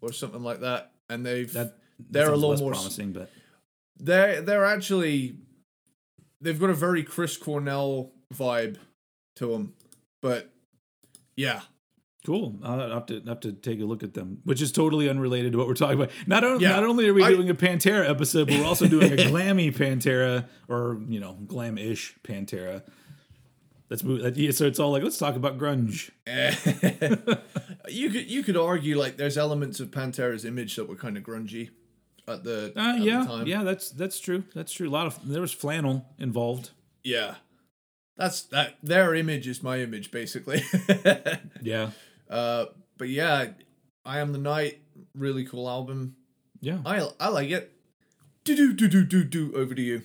or 0.00 0.12
something 0.12 0.42
like 0.42 0.60
that. 0.60 0.92
And 1.08 1.24
they've 1.24 1.52
That 1.52 1.76
they're 2.10 2.32
a 2.32 2.36
little 2.36 2.56
more 2.56 2.72
promising, 2.72 3.12
but 3.12 3.30
they're 3.98 4.40
they're 4.42 4.64
actually 4.64 5.36
they've 6.40 6.58
got 6.58 6.70
a 6.70 6.74
very 6.74 7.02
Chris 7.02 7.36
Cornell 7.36 8.12
vibe 8.34 8.76
to 9.36 9.52
them, 9.52 9.74
but 10.20 10.50
yeah, 11.36 11.62
Cool. 12.24 12.58
I'll 12.62 12.78
have 12.90 13.06
to 13.06 13.20
have 13.26 13.40
to 13.40 13.52
take 13.52 13.80
a 13.80 13.84
look 13.84 14.02
at 14.02 14.14
them, 14.14 14.38
which 14.44 14.62
is 14.62 14.72
totally 14.72 15.08
unrelated 15.10 15.52
to 15.52 15.58
what 15.58 15.66
we're 15.68 15.74
talking 15.74 15.96
about. 16.00 16.10
Not 16.26 16.42
only 16.42 16.62
Yeah, 16.64 16.70
not 16.70 16.84
only 16.84 17.06
are 17.08 17.12
we 17.14 17.22
I- 17.22 17.30
doing 17.30 17.50
a 17.50 17.54
Pantera 17.54 18.08
episode, 18.08 18.48
but 18.48 18.58
we're 18.58 18.64
also 18.66 18.88
doing 18.88 19.12
a 19.12 19.16
glammy 19.30 19.70
Pantera, 19.74 20.46
or 20.68 21.00
you 21.06 21.20
know, 21.20 21.34
glam-ish 21.46 22.16
Pantera. 22.24 22.82
Let's 23.90 24.02
move. 24.02 24.36
yeah, 24.38 24.50
So 24.52 24.64
it's 24.66 24.78
all 24.80 24.90
like, 24.92 25.02
let's 25.02 25.18
talk 25.18 25.36
about 25.36 25.58
grunge. 25.58 26.10
you 27.88 28.10
could 28.10 28.30
you 28.30 28.42
could 28.42 28.56
argue 28.56 28.98
like 28.98 29.16
there's 29.18 29.36
elements 29.36 29.78
of 29.80 29.90
Pantera's 29.90 30.44
image 30.44 30.76
that 30.76 30.88
were 30.88 30.96
kind 30.96 31.16
of 31.16 31.22
grungy 31.22 31.70
at 32.26 32.42
the, 32.44 32.72
Uh, 32.74 32.80
at 32.96 33.00
yeah, 33.02 33.20
the 33.20 33.26
time. 33.26 33.46
yeah, 33.46 33.62
that's 33.62 33.90
that's 33.90 34.18
true. 34.18 34.44
That's 34.54 34.72
true. 34.72 34.88
A 34.88 34.90
lot 34.90 35.06
of 35.06 35.28
there 35.28 35.40
was 35.42 35.52
flannel 35.52 36.06
involved. 36.18 36.70
yeah. 37.02 37.36
That's 38.16 38.42
that. 38.42 38.76
Their 38.80 39.12
image 39.16 39.48
is 39.48 39.60
my 39.60 39.80
image, 39.80 40.12
basically. 40.12 40.62
Yeah, 41.62 41.90
uh, 42.30 42.66
but 42.96 43.08
yeah, 43.08 43.48
I 44.04 44.18
am 44.20 44.32
the 44.32 44.38
night. 44.38 44.80
Really 45.14 45.44
cool 45.44 45.68
album. 45.68 46.16
yeah. 46.60 46.78
I 46.84 47.08
I 47.20 47.28
like 47.28 47.50
it. 47.50 47.72
Do 48.44 48.54
do 48.54 48.72
do 48.72 48.88
do 48.88 49.04
do 49.04 49.24
do. 49.24 49.52
Over 49.54 49.74
to 49.74 49.82
you. 49.82 50.02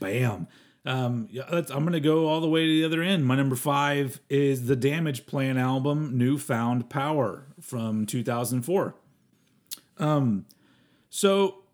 Bam. 0.00 0.46
Um, 0.86 1.28
yeah, 1.30 1.42
let's, 1.52 1.70
I'm 1.70 1.84
gonna 1.84 2.00
go 2.00 2.28
all 2.28 2.40
the 2.40 2.48
way 2.48 2.62
to 2.64 2.72
the 2.72 2.84
other 2.84 3.02
end. 3.02 3.26
My 3.26 3.34
number 3.36 3.56
five 3.56 4.20
is 4.30 4.66
the 4.66 4.76
Damage 4.76 5.26
Plan 5.26 5.58
album, 5.58 6.16
"Newfound 6.16 6.88
Power" 6.88 7.46
from 7.60 8.06
2004. 8.06 8.94
Um, 9.98 10.46
so 11.10 11.64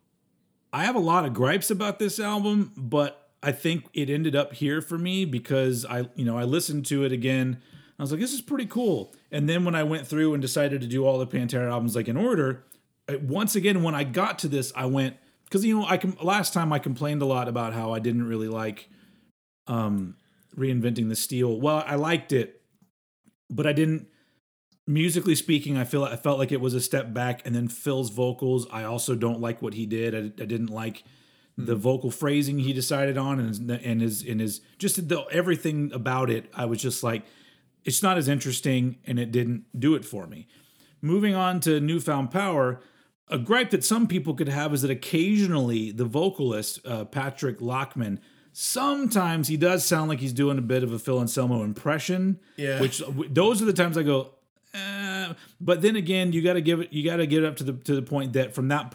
I 0.73 0.85
have 0.85 0.97
a 0.97 1.01
lot 1.01 1.25
of 1.25 1.35
gripes 1.35 1.71
about 1.71 1.99
this 1.99 2.19
album, 2.19 2.73
but 2.77 3.31
I 3.43 3.53
think 3.53 3.85
it 3.93 4.09
ended 4.09 4.35
up 4.35 4.55
here 4.55 4.81
for 4.81 4.97
me 4.99 5.25
because 5.25 5.85
I, 5.85 6.09
you 6.17 6.25
know, 6.25 6.39
I 6.39 6.45
listened 6.45 6.87
to 6.87 7.05
it 7.05 7.13
again. 7.13 7.61
I 7.99 8.03
was 8.03 8.11
like, 8.11 8.21
this 8.21 8.33
is 8.33 8.41
pretty 8.41 8.67
cool. 8.67 9.15
And 9.35 9.49
then 9.49 9.65
when 9.65 9.75
I 9.75 9.83
went 9.83 10.07
through 10.07 10.33
and 10.33 10.41
decided 10.41 10.81
to 10.81 10.87
do 10.87 11.05
all 11.05 11.19
the 11.19 11.27
Pantera 11.27 11.69
albums 11.69 11.97
like 11.97 12.07
in 12.07 12.17
order, 12.17 12.65
I- 13.09 13.17
once 13.17 13.57
again 13.57 13.83
when 13.83 13.95
I 13.95 14.05
got 14.05 14.39
to 14.41 14.49
this, 14.49 14.73
I 14.77 14.87
went 14.87 15.17
because 15.45 15.65
you 15.65 15.77
know 15.77 15.87
I 15.87 15.97
can. 15.97 16.17
Last 16.23 16.55
time 16.55 16.73
I 16.73 16.79
complained 16.79 17.21
a 17.21 17.27
lot 17.27 17.49
about 17.49 17.75
how 17.75 17.93
I 17.93 17.99
didn't 17.99 18.29
really 18.29 18.49
like 18.49 18.89
um 19.67 20.17
reinventing 20.57 21.09
the 21.09 21.17
steel. 21.17 21.61
Well, 21.61 21.83
I 21.85 21.97
liked 21.97 22.33
it, 22.33 22.63
but 23.51 23.67
I 23.67 23.73
didn't. 23.73 24.07
Musically 24.87 25.35
speaking, 25.35 25.77
I 25.77 25.85
feel 25.85 26.05
I 26.05 26.17
felt 26.17 26.39
like 26.39 26.53
it 26.53 26.61
was 26.61 26.75
a 26.75 26.81
step 26.81 27.13
back. 27.13 27.45
And 27.45 27.55
then 27.55 27.69
Phil's 27.69 28.11
vocals, 28.11 28.67
I 28.71 28.85
also 28.85 29.15
don't 29.17 29.41
like 29.41 29.63
what 29.63 29.75
he 29.75 29.85
did. 29.87 30.15
I, 30.15 30.43
I 30.43 30.47
didn't 30.47 30.69
like 30.71 31.03
the 31.57 31.75
vocal 31.75 32.11
phrasing 32.11 32.59
he 32.59 32.73
decided 32.73 33.17
on, 33.17 33.41
and 33.41 33.49
his, 33.49 33.59
and 33.59 34.01
his 34.01 34.23
and 34.23 34.41
his 34.41 34.61
just 34.79 35.09
the, 35.09 35.25
everything 35.33 35.91
about 35.93 36.31
it. 36.31 36.51
I 36.55 36.67
was 36.67 36.81
just 36.81 37.03
like, 37.03 37.25
it's 37.85 38.03
not 38.03 38.17
as 38.17 38.29
interesting, 38.29 38.97
and 39.07 39.19
it 39.19 39.31
didn't 39.31 39.65
do 39.79 39.95
it 39.95 40.05
for 40.05 40.27
me. 40.27 40.47
Moving 41.03 41.35
on 41.35 41.61
to 41.61 41.81
Newfound 41.81 42.31
Power, 42.31 42.81
a 43.29 43.39
gripe 43.39 43.71
that 43.71 43.85
some 43.85 44.07
people 44.07 44.35
could 44.35 44.49
have 44.49 44.73
is 44.73 44.83
that 44.83 44.91
occasionally 44.91 45.91
the 45.91 46.05
vocalist 46.05 46.81
uh, 46.87 47.05
Patrick 47.05 47.59
Lachman, 47.59 48.19
sometimes 48.53 49.49
he 49.49 49.57
does 49.57 49.85
sound 49.85 50.09
like 50.09 50.21
he's 50.21 50.33
doing 50.33 50.59
a 50.59 50.63
bit 50.63 50.83
of 50.83 50.93
a 50.93 50.99
Phil 50.99 51.21
Anselmo 51.21 51.63
impression. 51.63 52.41
Yeah. 52.57 52.81
Which 52.81 53.03
those 53.31 53.61
are 53.61 53.67
the 53.67 53.73
times 53.73 53.99
I 53.99 54.03
go. 54.03 54.31
Eh. 54.73 55.33
But 55.61 55.83
then 55.83 55.97
again, 55.97 56.33
you 56.33 56.43
got 56.43 56.55
to 56.55 56.61
give 56.61 56.81
it. 56.81 56.93
You 56.93 57.05
got 57.05 57.17
to 57.17 57.27
get 57.27 57.43
it 57.43 57.47
up 57.47 57.57
to 57.57 57.65
the 57.65 57.73
to 57.73 57.95
the 57.95 58.03
point 58.03 58.33
that 58.33 58.55
from 58.55 58.69
that 58.69 58.93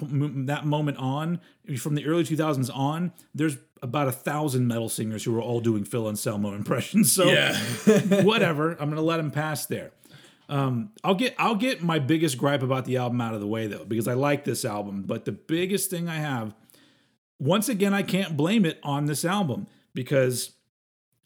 that 0.47 0.65
moment 0.65 0.97
on, 0.97 1.39
from 1.77 1.95
the 1.95 2.05
early 2.05 2.23
2000s 2.23 2.69
on, 2.75 3.13
there's 3.33 3.57
about 3.81 4.07
a 4.07 4.11
thousand 4.11 4.67
metal 4.67 4.89
singers 4.89 5.23
who 5.23 5.35
are 5.37 5.41
all 5.41 5.59
doing 5.61 5.83
Phil 5.83 6.07
Anselmo 6.07 6.53
impressions. 6.53 7.11
So 7.15 7.25
Yeah. 7.25 7.53
whatever. 8.23 8.71
I'm 8.79 8.89
gonna 8.89 9.01
let 9.01 9.19
him 9.19 9.31
pass 9.31 9.65
there. 9.65 9.91
Um, 10.47 10.91
I'll 11.03 11.15
get 11.15 11.35
I'll 11.37 11.55
get 11.55 11.83
my 11.83 11.99
biggest 11.99 12.37
gripe 12.37 12.63
about 12.63 12.85
the 12.85 12.97
album 12.97 13.21
out 13.21 13.33
of 13.35 13.39
the 13.39 13.47
way 13.47 13.67
though, 13.67 13.85
because 13.85 14.07
I 14.07 14.13
like 14.13 14.43
this 14.45 14.65
album. 14.65 15.03
But 15.03 15.25
the 15.25 15.31
biggest 15.31 15.89
thing 15.89 16.09
I 16.09 16.15
have, 16.15 16.55
once 17.39 17.69
again, 17.69 17.93
I 17.93 18.01
can't 18.01 18.35
blame 18.35 18.65
it 18.65 18.79
on 18.83 19.05
this 19.05 19.23
album 19.23 19.67
because 19.93 20.53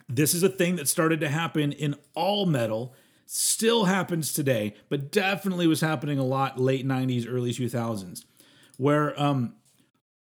this 0.09 0.33
is 0.33 0.43
a 0.43 0.49
thing 0.49 0.75
that 0.75 0.87
started 0.87 1.21
to 1.21 1.29
happen 1.29 1.71
in 1.71 1.95
all 2.13 2.45
metal, 2.45 2.93
still 3.25 3.85
happens 3.85 4.33
today, 4.33 4.75
but 4.89 5.11
definitely 5.11 5.67
was 5.67 5.79
happening 5.81 6.19
a 6.19 6.25
lot 6.25 6.59
late 6.59 6.85
'90s, 6.85 7.25
early 7.27 7.51
2000s, 7.51 8.25
where 8.77 9.19
um, 9.21 9.53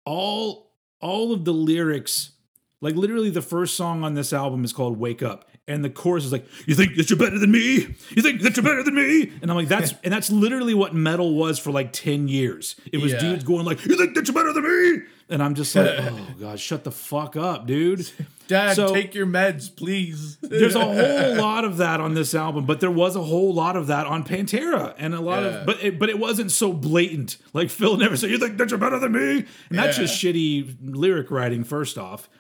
all 0.05 0.68
all 1.01 1.33
of 1.33 1.45
the 1.45 1.53
lyrics 1.53 2.33
like 2.81 2.95
literally 2.95 3.31
the 3.31 3.43
first 3.43 3.77
song 3.77 4.05
on 4.05 4.15
this 4.15 4.33
album 4.33 4.65
is 4.65 4.73
called 4.73 4.99
Wake 5.01 5.21
Up. 5.21 5.51
And 5.67 5.85
the 5.85 5.91
chorus 5.91 6.25
is 6.25 6.31
like, 6.33 6.47
You 6.67 6.75
think 6.77 6.95
that 6.97 7.11
you're 7.11 7.19
better 7.19 7.39
than 7.39 7.51
me? 7.51 7.95
You 8.11 8.23
think 8.23 8.41
that 8.43 8.57
you're 8.57 8.63
better 8.65 8.83
than 8.85 8.95
me? 8.95 9.33
And 9.43 9.51
I'm 9.51 9.57
like, 9.57 9.67
that's 9.69 9.95
and 10.05 10.13
that's 10.13 10.31
literally 10.31 10.75
what 10.75 10.95
metal 10.95 11.35
was 11.35 11.59
for 11.59 11.73
like 11.73 11.93
10 11.93 12.29
years. 12.29 12.77
It 12.93 12.99
was 12.99 13.13
Yeah. 13.13 13.19
dudes 13.21 13.43
going 13.45 13.67
like, 13.67 13.85
You 13.85 13.97
think 13.99 14.15
that 14.15 14.27
you're 14.29 14.35
better 14.35 14.53
than 14.53 14.63
me? 14.63 15.03
And 15.31 15.43
I'm 15.43 15.55
just 15.55 15.75
like, 15.77 15.91
oh 16.01 16.27
god, 16.41 16.59
shut 16.59 16.85
the 16.85 16.91
fuck 16.91 17.37
up, 17.37 17.67
dude. 17.67 18.11
Dad, 18.47 18.77
So- 18.77 18.95
take 18.95 19.15
your 19.15 19.27
meds, 19.27 19.75
please. 19.75 20.39
There's 20.43 20.75
a 20.75 20.81
whole 20.81 21.37
lot 21.37 21.67
of 21.67 21.77
that 21.77 22.01
on 22.01 22.15
this 22.15 22.35
album, 22.35 22.65
but 22.65 22.81
there 22.81 22.91
was 22.91 23.15
a 23.15 23.23
whole 23.23 23.53
lot 23.53 23.77
of 23.77 23.89
that 23.89 24.07
on 24.07 24.25
Pantera, 24.25 24.95
and 24.97 25.15
a 25.15 25.21
lot 25.21 25.43
Yeah. 25.43 25.49
of, 25.51 25.67
but 25.67 25.85
it, 25.85 25.99
but 25.99 26.09
it 26.09 26.19
wasn't 26.19 26.51
so 26.51 26.73
blatant. 26.73 27.37
Like 27.53 27.69
Phil 27.69 27.99
never 27.99 28.17
said, 28.17 28.31
"You 28.31 28.39
think 28.39 28.57
that 28.57 28.71
you're 28.71 28.79
better 28.79 28.99
than 28.99 29.13
me," 29.13 29.45
and 29.69 29.79
that's 29.79 29.99
just 29.99 30.15
shitty 30.23 30.77
lyric 30.81 31.31
writing. 31.31 31.63
First 31.63 31.99
off, 31.99 32.31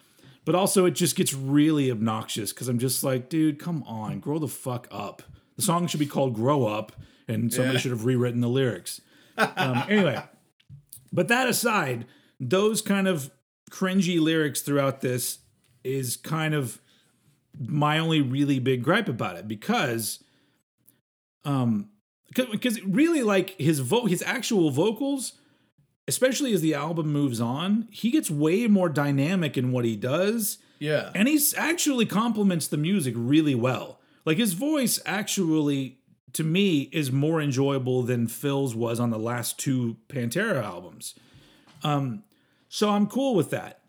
but 0.47 0.55
also 0.55 0.87
it 0.87 0.93
just 0.93 1.15
gets 1.15 1.35
really 1.35 1.91
obnoxious 1.91 2.55
because 2.55 2.69
I'm 2.69 2.79
just 2.79 3.05
like, 3.05 3.29
dude, 3.29 3.59
come 3.59 3.83
on, 3.83 4.19
grow 4.21 4.39
the 4.39 4.49
fuck 4.49 4.89
up. 4.91 5.23
The 5.57 5.63
song 5.63 5.87
should 5.89 6.01
be 6.01 6.07
called 6.07 6.33
"Grow 6.35 6.65
Up," 6.67 6.93
and 7.29 7.53
somebody 7.53 7.75
Yeah. 7.75 7.81
should 7.81 7.91
have 7.91 8.07
rewritten 8.07 8.41
the 8.41 8.49
lyrics. 8.49 9.03
Um, 9.37 9.83
anyway, 9.91 10.23
but 11.13 11.29
that 11.29 11.49
aside, 11.49 12.07
those 12.41 12.81
kind 12.83 13.09
of 13.09 13.31
cringy 13.71 14.21
lyrics 14.21 14.63
throughout 14.63 15.01
this 15.01 15.39
is 15.85 16.17
kind 16.17 16.55
of 16.55 16.81
my 17.59 17.99
only 17.99 18.21
really 18.21 18.59
big 18.59 18.83
gripe 18.83 19.09
about 19.09 19.37
it 19.37 19.49
because 19.49 20.23
um 21.45 21.89
because 22.35 22.81
really 22.83 23.23
like 23.23 23.51
his 23.59 23.81
vo- 23.81 24.07
his 24.07 24.23
actual 24.23 24.71
vocals 24.71 25.33
especially 26.07 26.53
as 26.53 26.61
the 26.61 26.75
album 26.75 27.11
moves 27.13 27.41
on 27.41 27.89
he 27.91 28.11
gets 28.11 28.31
way 28.31 28.67
more 28.67 28.89
dynamic 28.89 29.57
in 29.57 29.73
what 29.73 29.85
he 29.85 29.97
does. 29.97 30.59
Yeah. 30.79 31.11
and 31.15 31.27
he's 31.27 31.55
actually 31.55 32.07
complements 32.07 32.69
the 32.69 32.77
music 32.77 33.15
really 33.17 33.57
well. 33.57 33.99
Like 34.25 34.39
his 34.39 34.53
voice 34.53 35.01
actually 35.05 35.99
to 36.35 36.45
me 36.45 36.83
is 36.93 37.11
more 37.11 37.41
enjoyable 37.41 38.03
than 38.03 38.29
phil's 38.29 38.75
was 38.75 39.01
on 39.01 39.11
the 39.11 39.19
last 39.19 39.59
two 39.59 39.97
pantera 40.09 40.63
albums. 40.63 41.15
Um 41.83 42.23
So 42.69 42.91
I'm 42.91 43.07
cool 43.07 43.35
with 43.35 43.51
that. 43.51 43.81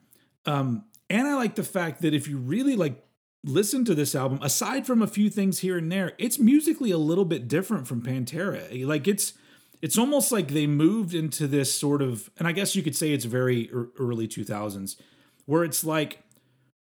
Um, 0.46 0.86
and 1.10 1.28
I 1.28 1.36
like 1.36 1.56
the 1.56 1.64
fact 1.64 2.02
that 2.02 2.14
if 2.14 2.28
you 2.28 2.38
really 2.38 2.76
like 2.76 3.04
listen 3.44 3.86
to 3.86 3.96
this 3.96 4.16
album, 4.16 4.40
aside 4.42 4.86
from 4.86 5.02
a 5.02 5.08
few 5.08 5.30
things 5.30 5.60
here 5.60 5.78
and 5.78 5.92
there, 5.92 6.14
it's 6.18 6.40
musically 6.40 6.92
a 6.92 6.98
little 6.98 7.26
bit 7.26 7.48
different 7.48 7.88
from 7.88 8.02
Pantera. 8.02 8.86
Like 8.86 9.08
it's 9.08 9.34
it's 9.82 9.98
almost 9.98 10.32
like 10.32 10.50
they 10.50 10.68
moved 10.68 11.14
into 11.14 11.48
this 11.48 11.74
sort 11.74 12.02
of, 12.02 12.30
and 12.38 12.48
I 12.48 12.52
guess 12.52 12.76
you 12.76 12.84
could 12.84 12.96
say 12.96 13.14
it's 13.14 13.26
very 13.26 13.72
early 13.98 14.28
2000s, 14.28 14.98
where 15.46 15.64
it's 15.64 15.86
like 15.86 16.22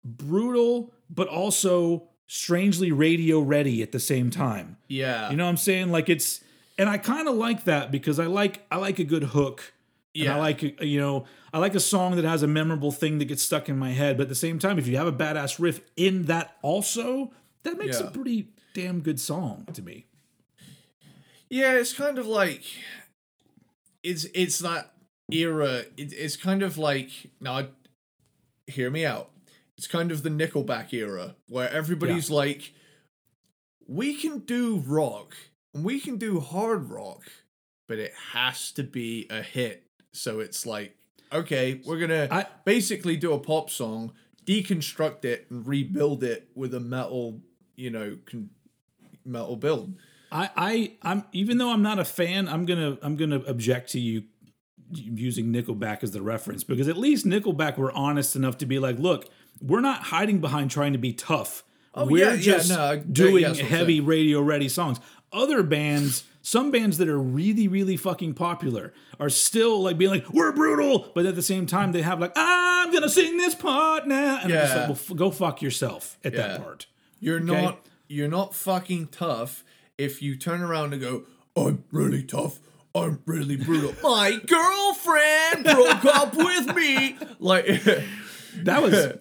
brutal, 0.05 0.93
but 1.09 1.29
also 1.29 2.09
strangely 2.27 2.91
radio 2.91 3.41
ready 3.41 3.83
at 3.83 3.93
the 3.93 4.01
same 4.01 4.31
time. 4.31 4.79
Yeah. 4.89 5.31
You 5.31 5.37
know 5.37 5.45
what 5.45 5.51
I'm 5.51 5.57
saying? 5.59 5.91
Like 5.91 6.09
it's 6.09 6.43
and 6.79 6.89
I 6.89 6.99
kind 6.99 7.29
of 7.29 7.35
like 7.35 7.65
that 7.65 7.91
because 7.91 8.19
I 8.19 8.27
like 8.27 8.67
I 8.71 8.77
like 8.77 8.99
a 8.99 9.05
good 9.05 9.25
hook. 9.25 9.73
Yeah. 10.15 10.33
And 10.33 10.35
I 10.35 10.39
like 10.39 10.63
uh, 10.63 10.85
you 10.85 11.01
know, 11.01 11.25
I 11.53 11.59
like 11.59 11.75
a 11.75 11.81
song 11.81 12.17
that 12.17 12.25
has 12.25 12.43
a 12.43 12.47
memorable 12.47 12.93
thing 12.93 13.19
that 13.19 13.27
gets 13.27 13.43
stuck 13.43 13.69
in 13.69 13.79
my 13.79 13.91
head, 13.91 14.17
but 14.17 14.25
at 14.25 14.29
the 14.29 14.35
same 14.35 14.59
time 14.59 14.79
if 14.79 14.87
you 14.87 14.97
have 14.97 15.07
a 15.07 15.13
badass 15.13 15.59
riff 15.59 15.81
in 15.97 16.25
that 16.25 16.57
also, 16.63 17.33
that 17.63 17.79
makes 17.79 18.01
yeah. 18.01 18.07
a 18.07 18.11
pretty 18.11 18.49
damn 18.75 19.01
good 19.01 19.21
song 19.21 19.67
to 19.73 19.83
me. 19.83 20.07
Yeah, 21.49 21.75
it's 21.75 21.93
kind 21.93 22.19
of 22.19 22.27
like 22.27 22.65
it's 24.03 24.27
it's 24.35 24.59
that 24.61 24.93
era. 25.31 25.85
It, 25.97 26.13
it's 26.13 26.37
kind 26.37 26.63
of 26.63 26.79
like 26.79 27.11
now, 27.41 27.69
hear 28.67 28.91
me 28.91 29.05
out. 29.05 29.31
It's 29.77 29.87
kind 29.87 30.13
of 30.13 30.23
the 30.23 30.31
Nickelback 30.31 30.93
era 30.93 31.35
where 31.49 31.71
everybody's 31.71 32.31
yeah. 32.31 32.37
like, 32.37 32.73
we 33.87 34.15
can 34.15 34.41
do 34.41 34.77
rock 34.87 35.35
and 35.75 35.85
we 35.85 35.99
can 35.99 36.19
do 36.19 36.41
hard 36.41 36.91
rock, 36.91 37.23
but 37.89 37.99
it 37.99 38.13
has 38.33 38.71
to 38.73 38.83
be 38.83 39.27
a 39.29 39.43
hit. 39.43 39.85
So 40.13 40.41
it's 40.41 40.67
like, 40.67 40.97
okay, 41.33 41.81
we're 41.85 41.99
gonna 41.99 42.29
I, 42.31 42.47
basically 42.65 43.17
do 43.17 43.33
a 43.33 43.39
pop 43.39 43.71
song, 43.71 44.13
deconstruct 44.47 45.25
it, 45.25 45.47
and 45.51 45.67
rebuild 45.67 46.23
it 46.23 46.49
with 46.55 46.75
a 46.75 46.81
metal, 46.81 47.41
you 47.77 47.91
know, 47.91 48.19
con- 48.27 48.51
metal 49.25 49.57
build. 49.57 49.95
I, 50.31 50.51
I, 50.57 50.93
I'm 51.03 51.25
even 51.33 51.59
though 51.59 51.71
I'm 51.71 51.83
not 51.83 51.99
a 51.99 52.05
fan, 52.05 52.49
I'm 52.49 52.65
gonna, 52.65 52.99
I'm 53.03 53.17
gonna 53.17 53.43
object 53.47 53.91
to 53.93 54.01
you 54.01 54.25
using 54.93 55.53
Nickelback 55.53 56.03
as 56.03 56.11
the 56.13 56.23
reference 56.23 56.65
because 56.65 56.89
at 56.89 56.97
least 56.97 57.27
Nickelback 57.27 57.79
were 57.79 57.93
honest 57.93 58.37
enough 58.37 58.59
to 58.59 58.67
be 58.67 58.79
like, 58.79 58.99
look, 58.99 59.29
we're 59.61 59.81
not 59.81 60.05
hiding 60.05 60.41
behind 60.41 60.71
trying 60.71 60.93
to 60.93 60.99
be 60.99 61.13
tough. 61.13 61.65
Oh, 61.95 62.07
we're 62.07 62.35
yeah, 62.35 62.37
just 62.37 62.71
yeah, 62.71 62.77
no, 62.77 62.97
doing 62.99 63.55
yeah, 63.55 63.63
heavy 63.63 64.01
radio 64.01 64.41
ready 64.41 64.69
songs. 64.69 64.99
Other 65.33 65.63
bands, 65.63 66.25
some 66.43 66.71
bands 66.73 66.99
that 66.99 67.09
are 67.09 67.19
really, 67.19 67.69
really 67.69 67.97
fucking 67.97 68.35
popular 68.35 68.93
are 69.19 69.31
still 69.31 69.81
like 69.81 69.97
being 69.97 70.11
like, 70.11 70.29
we're 70.31 70.53
brutal, 70.53 71.11
but 71.15 71.25
at 71.25 71.37
the 71.37 71.43
same 71.43 71.67
time 71.67 71.93
they 71.93 72.03
have 72.03 72.21
like, 72.21 72.33
I'm 72.37 72.93
gonna 72.93 73.09
sing 73.09 73.37
this 73.37 73.55
part 73.55 74.07
now. 74.07 74.41
And 74.43 74.51
yeah. 74.51 74.63
Like, 74.63 74.77
well, 74.77 74.91
f- 74.93 75.13
go 75.17 75.31
fuck 75.31 75.63
yourself 75.63 76.19
at 76.25 76.35
that 76.35 76.61
part. 76.63 76.87
You're 77.21 77.37
okay? 77.37 77.63
not 77.63 77.87
you're 78.09 78.29
not 78.29 78.55
fucking 78.55 79.07
tough 79.09 79.65
if 79.97 80.21
you 80.21 80.37
turn 80.37 80.61
around 80.61 80.93
and 80.93 81.01
go, 81.01 81.23
I'm 81.57 81.85
really 81.93 82.25
tough. 82.25 82.59
I'm 82.95 83.23
really 83.25 83.57
brutal. 83.57 83.95
My 84.03 84.39
girlfriend 84.47 85.65
broke 85.65 86.05
up 86.05 86.37
with 86.37 86.75
me. 86.77 87.17
Like 87.39 87.67
that 88.57 88.83
was 88.83 89.15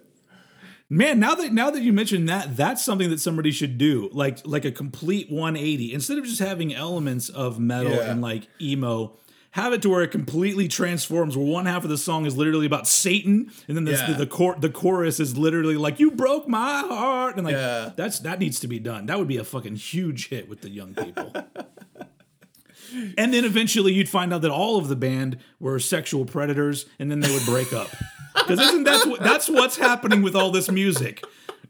Man, 0.93 1.21
now 1.21 1.36
that 1.36 1.54
now 1.54 1.71
that 1.71 1.84
you 1.84 1.93
mentioned 1.93 2.27
that, 2.27 2.58
that's 2.58 2.84
something 2.84 3.10
that 3.12 3.21
somebody 3.21 3.51
should 3.51 3.77
do, 3.77 4.10
like 4.12 4.45
like 4.45 4.65
a 4.65 4.73
complete 4.73 5.32
180. 5.32 5.93
Instead 5.93 6.17
of 6.17 6.25
just 6.25 6.39
having 6.39 6.73
elements 6.75 7.30
of 7.30 7.62
metal 7.62 7.93
yeah. 7.93 8.12
and 8.12 8.21
like 8.21 8.49
emo, 8.60 9.17
have 9.51 9.71
it 9.71 9.82
to 9.84 9.89
where 9.89 10.01
it 10.01 10.12
completely 10.12 10.67
transforms. 10.67 11.38
Where 11.38 11.45
one 11.45 11.65
half 11.65 11.86
of 11.86 11.89
the 11.89 11.97
song 11.97 12.25
is 12.25 12.36
literally 12.36 12.65
about 12.65 12.89
Satan, 12.89 13.49
and 13.69 13.77
then 13.77 13.86
the 13.86 13.93
yeah. 13.93 14.06
the, 14.06 14.25
the, 14.25 14.27
cor- 14.27 14.58
the 14.60 14.69
chorus 14.69 15.21
is 15.21 15.38
literally 15.38 15.77
like 15.77 15.97
"You 16.01 16.12
broke 16.12 16.49
my 16.49 16.82
heart," 16.82 17.38
and 17.38 17.45
like 17.45 17.56
yeah. 17.56 17.91
that's 17.95 18.19
that 18.19 18.39
needs 18.39 18.60
to 18.60 18.67
be 18.67 18.77
done. 18.77 19.06
That 19.06 19.17
would 19.17 19.30
be 19.30 19.38
a 19.38 19.45
fucking 19.45 19.77
huge 19.77 20.27
hit 20.27 20.49
with 20.49 20.60
the 20.60 20.69
young 20.69 20.93
people. 20.93 21.32
and 23.17 23.34
then 23.34 23.45
eventually 23.45 23.93
you'd 23.93 24.10
find 24.10 24.34
out 24.34 24.41
that 24.41 24.51
all 24.51 24.77
of 24.77 24.89
the 24.89 24.97
band 24.97 25.38
were 25.58 25.80
sexual 25.80 26.25
predators, 26.25 26.86
and 26.99 27.10
then 27.10 27.21
they 27.21 27.32
would 27.34 27.45
break 27.45 27.71
up. 27.71 27.88
Because 28.47 28.60
isn't 28.60 28.84
that's 28.84 29.06
what 29.06 29.19
that's 29.21 29.49
what's 29.49 29.77
happening 29.77 30.21
with 30.21 30.36
all 30.36 30.51
this 30.51 30.69
music? 30.69 31.23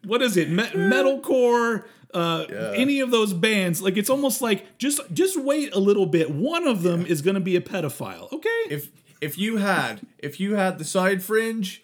What 0.05 0.21
is 0.21 0.37
it? 0.37 0.49
Me- 0.49 0.63
metalcore. 0.63 1.85
Uh, 2.13 2.45
yeah. 2.49 2.73
any 2.75 2.99
of 2.99 3.09
those 3.09 3.31
bands 3.31 3.81
like 3.81 3.95
it's 3.95 4.09
almost 4.09 4.41
like 4.41 4.77
just 4.77 4.99
just 5.13 5.41
wait 5.41 5.73
a 5.73 5.79
little 5.79 6.05
bit 6.05 6.29
one 6.29 6.67
of 6.67 6.83
them 6.83 7.03
yeah. 7.03 7.07
is 7.07 7.21
going 7.21 7.35
to 7.35 7.39
be 7.39 7.55
a 7.55 7.61
pedophile 7.61 8.29
okay 8.33 8.49
if 8.69 8.89
if 9.21 9.37
you 9.37 9.55
had 9.55 10.01
if 10.17 10.37
you 10.37 10.55
had 10.55 10.77
the 10.77 10.83
side 10.83 11.23
fringe 11.23 11.81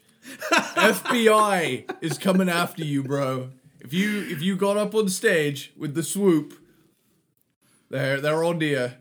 fbi 0.51 1.89
is 2.01 2.17
coming 2.17 2.49
after 2.49 2.83
you 2.83 3.01
bro 3.01 3.51
if 3.79 3.93
you 3.93 4.19
if 4.23 4.41
you 4.41 4.57
got 4.57 4.75
up 4.75 4.93
on 4.93 5.07
stage 5.07 5.71
with 5.77 5.95
the 5.95 6.03
swoop 6.03 6.53
they're 7.89 8.19
they're 8.19 8.43
on 8.43 8.59
to 8.59 8.65
you 8.65 8.91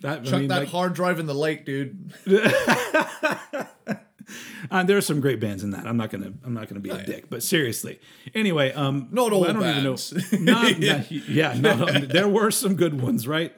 that, 0.00 0.24
Chuck 0.24 0.34
I 0.34 0.38
mean, 0.38 0.48
that 0.48 0.60
like, 0.60 0.68
hard 0.68 0.94
drive 0.94 1.18
in 1.18 1.26
the 1.26 1.34
lake, 1.34 1.66
dude. 1.66 2.12
uh, 4.70 4.82
there 4.82 4.96
are 4.96 5.02
some 5.02 5.20
great 5.20 5.40
bands 5.40 5.62
in 5.62 5.70
that. 5.70 5.86
I'm 5.86 5.96
not 5.96 6.10
gonna 6.10 6.32
I'm 6.44 6.54
not 6.54 6.68
gonna 6.68 6.80
be 6.80 6.90
oh, 6.90 6.96
a 6.96 6.98
yeah. 6.98 7.04
dick, 7.04 7.30
but 7.30 7.42
seriously. 7.42 8.00
Anyway, 8.34 8.72
um, 8.72 9.08
not 9.10 9.32
all 9.32 9.44
I 9.44 9.52
don't 9.52 9.62
bands. 9.62 10.12
even 10.12 10.44
know. 10.44 10.52
Not, 10.52 10.78
not, 10.80 11.10
yeah, 11.10 11.54
no, 11.58 11.86
there 12.00 12.28
were 12.28 12.50
some 12.50 12.74
good 12.74 13.00
ones, 13.00 13.26
right? 13.26 13.52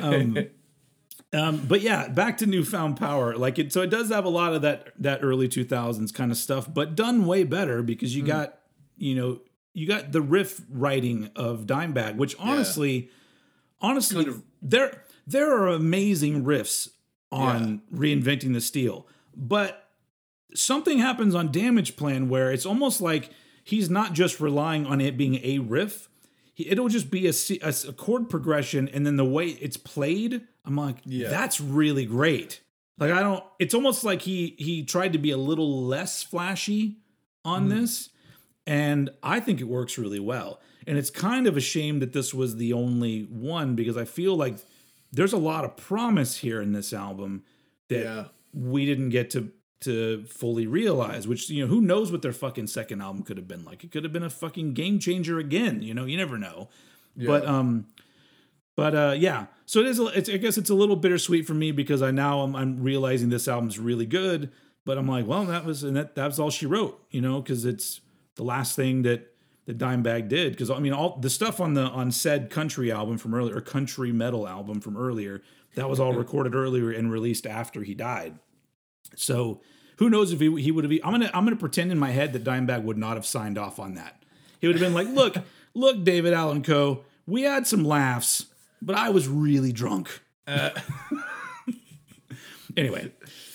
Um, 0.00 0.38
um, 1.32 1.64
but 1.66 1.80
yeah, 1.80 2.08
back 2.08 2.38
to 2.38 2.46
newfound 2.46 2.98
Power. 2.98 3.36
Like 3.36 3.58
it, 3.58 3.72
so 3.72 3.80
it 3.80 3.90
does 3.90 4.10
have 4.10 4.24
a 4.24 4.28
lot 4.30 4.54
of 4.54 4.62
that 4.62 4.92
that 4.98 5.20
early 5.22 5.48
2000s 5.48 6.12
kind 6.12 6.30
of 6.30 6.36
stuff, 6.36 6.72
but 6.72 6.94
done 6.94 7.26
way 7.26 7.44
better 7.44 7.82
because 7.82 8.14
you 8.14 8.22
mm. 8.22 8.28
got 8.28 8.58
you 8.96 9.14
know 9.14 9.40
you 9.72 9.86
got 9.86 10.12
the 10.12 10.20
riff 10.20 10.60
writing 10.70 11.30
of 11.34 11.66
Dimebag, 11.66 12.16
which 12.16 12.36
honestly, 12.38 12.92
yeah. 12.92 13.08
honestly, 13.80 14.24
kind 14.24 14.36
of, 14.36 14.42
there 14.60 15.04
there 15.26 15.56
are 15.56 15.68
amazing 15.68 16.44
riffs 16.44 16.88
on 17.30 17.80
yeah. 17.90 17.98
reinventing 17.98 18.52
the 18.52 18.60
steel, 18.60 19.06
but 19.34 19.81
something 20.54 20.98
happens 20.98 21.34
on 21.34 21.52
Damage 21.52 21.96
Plan 21.96 22.28
where 22.28 22.50
it's 22.50 22.66
almost 22.66 23.00
like 23.00 23.30
he's 23.64 23.90
not 23.90 24.12
just 24.12 24.40
relying 24.40 24.86
on 24.86 25.00
it 25.00 25.16
being 25.16 25.40
a 25.42 25.58
riff. 25.58 26.08
It'll 26.56 26.88
just 26.88 27.10
be 27.10 27.26
a, 27.26 27.32
a, 27.62 27.74
a 27.88 27.92
chord 27.92 28.28
progression, 28.28 28.88
and 28.88 29.06
then 29.06 29.16
the 29.16 29.24
way 29.24 29.46
it's 29.48 29.76
played, 29.76 30.42
I'm 30.64 30.76
like, 30.76 30.98
yeah. 31.04 31.28
that's 31.28 31.60
really 31.60 32.04
great. 32.04 32.60
Like 32.98 33.10
I 33.10 33.20
don't. 33.20 33.42
It's 33.58 33.74
almost 33.74 34.04
like 34.04 34.22
he 34.22 34.54
he 34.58 34.84
tried 34.84 35.14
to 35.14 35.18
be 35.18 35.30
a 35.30 35.36
little 35.36 35.84
less 35.84 36.22
flashy 36.22 36.98
on 37.44 37.66
mm. 37.66 37.70
this, 37.70 38.10
and 38.66 39.10
I 39.22 39.40
think 39.40 39.60
it 39.60 39.64
works 39.64 39.98
really 39.98 40.20
well. 40.20 40.60
And 40.86 40.98
it's 40.98 41.10
kind 41.10 41.46
of 41.46 41.56
a 41.56 41.60
shame 41.60 42.00
that 42.00 42.12
this 42.12 42.34
was 42.34 42.56
the 42.56 42.72
only 42.72 43.22
one 43.22 43.74
because 43.74 43.96
I 43.96 44.04
feel 44.04 44.36
like 44.36 44.56
there's 45.12 45.32
a 45.32 45.38
lot 45.38 45.64
of 45.64 45.76
promise 45.76 46.38
here 46.38 46.60
in 46.60 46.72
this 46.72 46.92
album 46.92 47.44
that 47.88 48.04
yeah. 48.04 48.24
we 48.52 48.84
didn't 48.84 49.10
get 49.10 49.30
to 49.30 49.52
to 49.82 50.24
fully 50.24 50.66
realize 50.66 51.28
which 51.28 51.50
you 51.50 51.62
know 51.62 51.68
who 51.68 51.80
knows 51.80 52.10
what 52.10 52.22
their 52.22 52.32
fucking 52.32 52.66
second 52.66 53.00
album 53.00 53.22
could 53.22 53.36
have 53.36 53.48
been 53.48 53.64
like. 53.64 53.84
It 53.84 53.92
could 53.92 54.04
have 54.04 54.12
been 54.12 54.22
a 54.22 54.30
fucking 54.30 54.74
game 54.74 54.98
changer 54.98 55.38
again 55.38 55.82
you 55.82 55.94
know 55.94 56.04
you 56.04 56.16
never 56.16 56.38
know. 56.38 56.68
Yeah. 57.16 57.26
but 57.26 57.46
um 57.46 57.86
but 58.76 58.94
uh 58.94 59.14
yeah. 59.16 59.46
So 59.66 59.80
it 59.80 59.86
is 59.86 59.98
it's, 59.98 60.28
i 60.28 60.36
guess 60.36 60.58
it's 60.58 60.70
a 60.70 60.74
little 60.74 60.96
bittersweet 60.96 61.46
for 61.46 61.54
me 61.54 61.72
because 61.72 62.02
i 62.02 62.10
now 62.10 62.40
I'm, 62.40 62.54
I'm 62.54 62.82
realizing 62.82 63.30
this 63.30 63.48
album's 63.48 63.78
really 63.78 64.04
good 64.04 64.50
but 64.84 64.98
i'm 64.98 65.08
like 65.08 65.26
well 65.26 65.46
that 65.46 65.64
was 65.64 65.82
and 65.82 65.96
that 65.96 66.14
that 66.14 66.26
was 66.26 66.38
all 66.38 66.50
she 66.50 66.66
wrote 66.66 67.02
you 67.10 67.22
know 67.22 67.40
because 67.40 67.64
it's 67.64 68.02
the 68.34 68.44
last 68.44 68.76
thing 68.76 69.02
that 69.02 69.32
that 69.66 69.78
Dimebag 69.78 70.28
did. 70.28 70.52
Because 70.52 70.70
I 70.70 70.78
mean 70.78 70.92
all 70.92 71.18
the 71.18 71.30
stuff 71.30 71.60
on 71.60 71.74
the 71.74 71.82
on 71.82 72.10
said 72.10 72.50
country 72.50 72.90
album 72.90 73.18
from 73.18 73.34
earlier, 73.34 73.56
or 73.56 73.60
country 73.60 74.12
metal 74.12 74.48
album 74.48 74.80
from 74.80 74.96
earlier, 74.96 75.42
that 75.74 75.88
was 75.88 76.00
all 76.00 76.12
recorded 76.12 76.54
earlier 76.54 76.90
and 76.90 77.10
released 77.10 77.46
after 77.46 77.82
he 77.82 77.94
died. 77.94 78.38
So 79.16 79.60
who 79.96 80.10
knows 80.10 80.32
if 80.32 80.40
he, 80.40 80.60
he 80.60 80.70
would 80.70 80.84
have? 80.84 80.92
I'm 81.04 81.12
gonna 81.12 81.30
I'm 81.32 81.44
gonna 81.44 81.56
pretend 81.56 81.92
in 81.92 81.98
my 81.98 82.10
head 82.10 82.32
that 82.32 82.44
Dimebag 82.44 82.82
would 82.82 82.98
not 82.98 83.16
have 83.16 83.26
signed 83.26 83.58
off 83.58 83.78
on 83.78 83.94
that. 83.94 84.22
He 84.60 84.66
would 84.66 84.76
have 84.76 84.82
been 84.82 84.94
like, 84.94 85.08
"Look, 85.08 85.36
look, 85.74 86.04
David 86.04 86.32
Allan 86.32 86.62
Coe, 86.62 87.04
we 87.26 87.42
had 87.42 87.66
some 87.66 87.84
laughs, 87.84 88.46
but 88.80 88.96
I 88.96 89.10
was 89.10 89.28
really 89.28 89.72
drunk." 89.72 90.22
Uh. 90.46 90.70
anyway, 92.76 93.12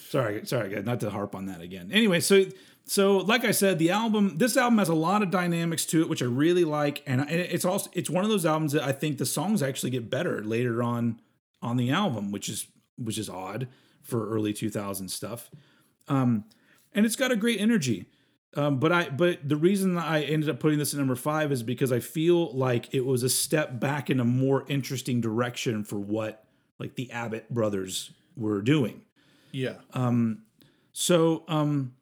sorry, 0.09 0.45
sorry, 0.45 0.69
guys, 0.69 0.85
not 0.85 0.99
to 1.01 1.09
harp 1.09 1.35
on 1.35 1.47
that 1.47 1.61
again. 1.61 1.89
Anyway, 1.91 2.19
so 2.19 2.45
so 2.85 3.17
like 3.17 3.43
I 3.43 3.51
said, 3.51 3.79
the 3.79 3.89
album, 3.89 4.37
this 4.37 4.55
album 4.55 4.79
has 4.79 4.87
a 4.87 4.95
lot 4.95 5.21
of 5.21 5.29
dynamics 5.29 5.85
to 5.87 6.01
it, 6.01 6.07
which 6.07 6.21
I 6.21 6.25
really 6.25 6.63
like, 6.63 7.03
and 7.05 7.29
it's 7.29 7.65
also 7.65 7.89
it's 7.93 8.09
one 8.09 8.23
of 8.23 8.29
those 8.29 8.45
albums 8.45 8.71
that 8.71 8.83
I 8.83 8.93
think 8.93 9.17
the 9.17 9.25
songs 9.25 9.61
actually 9.61 9.89
get 9.89 10.09
better 10.09 10.41
later 10.43 10.81
on 10.81 11.19
on 11.61 11.75
the 11.75 11.91
album, 11.91 12.31
which 12.31 12.47
is 12.47 12.67
which 12.97 13.17
is 13.17 13.29
odd 13.29 13.67
for 14.07 14.29
early 14.29 14.53
2000 14.53 15.09
stuff. 15.09 15.51
Um, 16.07 16.45
and 16.93 17.05
it's 17.05 17.15
got 17.15 17.31
a 17.31 17.35
great 17.35 17.59
energy. 17.59 18.07
Um, 18.55 18.79
but 18.79 18.91
I 18.91 19.09
but 19.09 19.47
the 19.47 19.57
reason 19.57 19.97
I 19.97 20.23
ended 20.23 20.49
up 20.49 20.59
putting 20.59 20.79
this 20.79 20.93
at 20.93 20.97
number 20.97 21.15
five 21.15 21.51
is 21.51 21.61
because 21.61 21.91
I 21.91 21.99
feel 21.99 22.51
like 22.53 22.93
it 22.93 23.05
was 23.05 23.21
a 23.21 23.29
step 23.29 23.79
back 23.79 24.09
in 24.09 24.19
a 24.19 24.25
more 24.25 24.65
interesting 24.67 25.21
direction 25.21 25.83
for 25.83 25.99
what 25.99 26.45
like 26.79 26.95
the 26.95 27.11
Abbott 27.11 27.53
brothers 27.53 28.11
were 28.35 28.61
doing. 28.61 29.01
Yeah. 29.51 29.75
Um, 29.93 30.43
So, 30.93 31.43
um, 31.47 31.93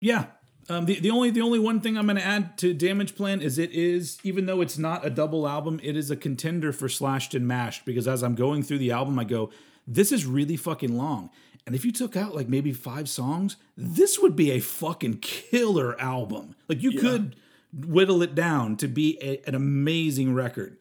yeah. 0.00 0.26
Um, 0.68 0.86
the, 0.86 1.00
the 1.00 1.10
only 1.10 1.30
the 1.30 1.40
only 1.40 1.58
one 1.58 1.80
thing 1.80 1.98
I'm 1.98 2.06
going 2.06 2.16
to 2.16 2.24
add 2.24 2.56
to 2.58 2.72
Damage 2.72 3.16
Plan 3.16 3.40
is 3.40 3.58
it 3.58 3.72
is 3.72 4.18
even 4.22 4.46
though 4.46 4.60
it's 4.60 4.78
not 4.78 5.04
a 5.04 5.10
double 5.10 5.48
album, 5.48 5.80
it 5.82 5.96
is 5.96 6.10
a 6.10 6.16
contender 6.16 6.72
for 6.72 6.88
Slashed 6.88 7.34
and 7.34 7.48
Mashed 7.48 7.84
because 7.84 8.06
as 8.06 8.22
I'm 8.22 8.36
going 8.36 8.62
through 8.62 8.78
the 8.78 8.92
album, 8.92 9.18
I 9.18 9.24
go, 9.24 9.50
this 9.86 10.12
is 10.12 10.24
really 10.26 10.56
fucking 10.56 10.96
long. 10.96 11.30
And 11.66 11.74
if 11.76 11.84
you 11.84 11.92
took 11.92 12.16
out 12.16 12.34
like 12.34 12.48
maybe 12.48 12.72
five 12.72 13.08
songs, 13.08 13.56
this 13.76 14.18
would 14.18 14.34
be 14.34 14.50
a 14.50 14.58
fucking 14.60 15.18
killer 15.18 15.98
album. 16.00 16.54
Like 16.68 16.82
you 16.82 16.98
could 16.98 17.36
whittle 17.72 18.20
it 18.22 18.34
down 18.34 18.76
to 18.78 18.88
be 18.88 19.16
a, 19.22 19.40
an 19.48 19.54
amazing 19.54 20.34
record. 20.34 20.78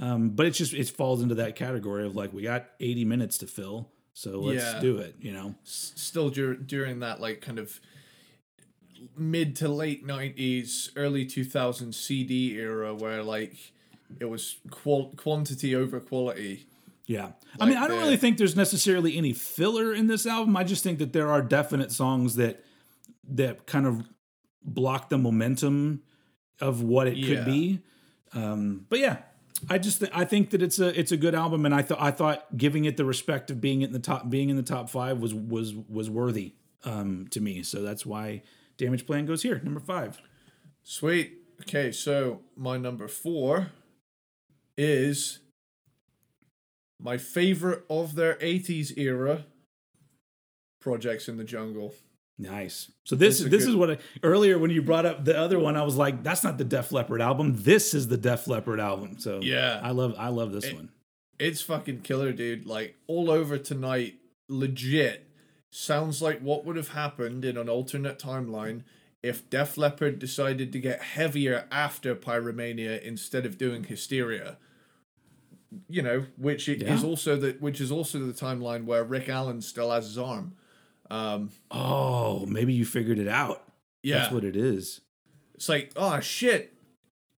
Um, 0.00 0.30
but 0.30 0.46
it's 0.46 0.56
just 0.56 0.72
it 0.72 0.88
falls 0.88 1.20
into 1.20 1.34
that 1.36 1.56
category 1.56 2.06
of 2.06 2.14
like 2.14 2.32
we 2.32 2.42
got 2.42 2.66
80 2.78 3.04
minutes 3.04 3.38
to 3.38 3.46
fill, 3.48 3.88
so 4.14 4.40
let's 4.40 4.62
Yeah. 4.74 4.80
do 4.80 4.98
it. 4.98 5.16
You 5.20 5.32
know. 5.32 5.54
S- 5.64 5.92
Still 5.96 6.30
dur- 6.30 6.54
during 6.54 7.00
that 7.00 7.20
like 7.20 7.40
kind 7.40 7.58
of 7.58 7.80
mid 9.16 9.56
to 9.56 9.68
late 9.68 10.04
nineties, 10.06 10.90
early 10.96 11.26
2000s 11.26 11.94
CD 11.94 12.52
era 12.58 12.94
where 12.94 13.22
like 13.22 13.56
it 14.18 14.26
was 14.26 14.56
qual- 14.70 15.12
quantity 15.16 15.74
over 15.74 16.00
quality. 16.00 16.66
Yeah. 17.10 17.32
I 17.58 17.66
mean, 17.66 17.76
I 17.76 17.88
don't 17.88 17.98
really 17.98 18.16
think 18.16 18.38
there's 18.38 18.54
necessarily 18.54 19.16
any 19.18 19.32
filler 19.32 19.92
in 19.92 20.06
this 20.06 20.26
album. 20.26 20.56
I 20.56 20.62
just 20.62 20.84
think 20.84 21.00
that 21.00 21.12
there 21.12 21.28
are 21.28 21.42
definite 21.42 21.90
songs 21.90 22.36
that 22.36 22.64
that 23.32 23.66
kind 23.66 23.84
of 23.84 24.06
block 24.62 25.08
the 25.08 25.18
momentum 25.18 26.02
of 26.60 26.82
what 26.84 27.08
it 27.08 27.16
Yeah. 27.16 27.26
could 27.34 27.44
be. 27.46 27.80
Um, 28.32 28.86
but 28.88 29.00
yeah, 29.00 29.22
I 29.68 29.78
just 29.78 29.98
th- 29.98 30.12
I 30.14 30.24
think 30.24 30.50
that 30.50 30.62
it's 30.62 30.78
a 30.78 30.96
it's 30.96 31.10
a 31.10 31.16
good 31.16 31.34
album, 31.34 31.66
and 31.66 31.74
I 31.74 31.82
thought 31.82 32.00
I 32.00 32.12
thought 32.12 32.56
giving 32.56 32.84
it 32.84 32.96
the 32.96 33.04
respect 33.04 33.50
of 33.50 33.60
being 33.60 33.82
in 33.82 33.90
the 33.90 33.98
top 33.98 34.30
being 34.30 34.48
in 34.48 34.54
the 34.56 34.62
top 34.62 34.88
five 34.88 35.18
was 35.18 35.34
was 35.34 35.74
was 35.74 36.08
worthy 36.08 36.54
um, 36.84 37.26
to 37.32 37.40
me. 37.40 37.64
So 37.64 37.82
that's 37.82 38.06
why 38.06 38.42
Damageplan 38.78 39.26
goes 39.26 39.42
here, 39.42 39.60
number 39.64 39.80
five. 39.80 40.20
Sweet. 40.84 41.38
Okay, 41.62 41.90
so 41.90 42.42
my 42.56 42.76
number 42.76 43.08
four 43.08 43.72
is 44.78 45.40
my 47.02 47.16
favorite 47.18 47.84
of 47.88 48.14
their 48.14 48.34
80s 48.36 48.96
era 48.98 49.44
projects 50.80 51.28
in 51.28 51.36
the 51.36 51.44
jungle. 51.44 51.94
Nice. 52.38 52.90
So 53.04 53.16
this 53.16 53.40
It's 53.40 53.46
a 53.46 53.48
this 53.50 53.64
good- 53.64 53.70
is 53.70 53.76
what 53.76 53.90
I 53.90 53.98
earlier 54.22 54.58
when 54.58 54.70
you 54.70 54.80
brought 54.80 55.04
up 55.04 55.24
the 55.26 55.36
other 55.38 55.58
one, 55.58 55.76
I 55.76 55.82
was 55.82 55.96
like, 55.96 56.22
that's 56.22 56.42
not 56.42 56.56
the 56.56 56.64
Def 56.64 56.90
Leppard 56.90 57.20
album. 57.20 57.54
This 57.62 57.92
is 57.92 58.08
the 58.08 58.16
Def 58.16 58.46
Leppard 58.48 58.80
album. 58.80 59.18
So 59.18 59.40
Yeah. 59.42 59.80
I 59.82 59.90
love 59.90 60.14
I 60.18 60.28
love 60.28 60.52
this 60.52 60.64
It- 60.64 60.74
one. 60.74 60.88
It's 61.38 61.62
fucking 61.62 62.02
killer, 62.02 62.32
dude. 62.32 62.66
Like, 62.66 62.96
all 63.06 63.30
over 63.30 63.56
tonight, 63.56 64.16
legit. 64.48 65.26
Sounds 65.70 66.20
like 66.20 66.40
what 66.40 66.66
would 66.66 66.76
have 66.76 66.88
happened 66.88 67.44
in 67.46 67.56
an 67.56 67.66
alternate 67.68 68.18
timeline 68.18 68.82
if 69.22 69.48
Def 69.48 69.78
Leppard 69.78 70.18
decided 70.18 70.70
to 70.72 70.78
get 70.78 71.00
heavier 71.00 71.66
after 71.70 72.14
Pyromania 72.14 73.00
instead 73.00 73.46
of 73.46 73.56
doing 73.56 73.84
Hysteria. 73.84 74.58
You 75.88 76.02
know, 76.02 76.26
which 76.36 76.68
it 76.68 76.82
is 76.82 77.02
Yeah. 77.02 77.08
also 77.08 77.36
the 77.36 77.56
which 77.60 77.80
is 77.80 77.92
also 77.92 78.18
the 78.18 78.32
timeline 78.32 78.84
where 78.84 79.04
Rick 79.04 79.28
Allen 79.28 79.60
still 79.60 79.90
has 79.90 80.06
his 80.06 80.18
arm. 80.18 80.54
Um, 81.10 81.50
Oh, 81.70 82.46
maybe 82.46 82.72
you 82.72 82.84
figured 82.84 83.18
it 83.18 83.28
out. 83.28 83.62
yeah, 84.02 84.18
That's 84.20 84.32
what 84.32 84.44
it 84.44 84.56
is. 84.56 85.00
it's 85.54 85.68
like, 85.68 85.92
oh 85.96 86.20
shit, 86.20 86.72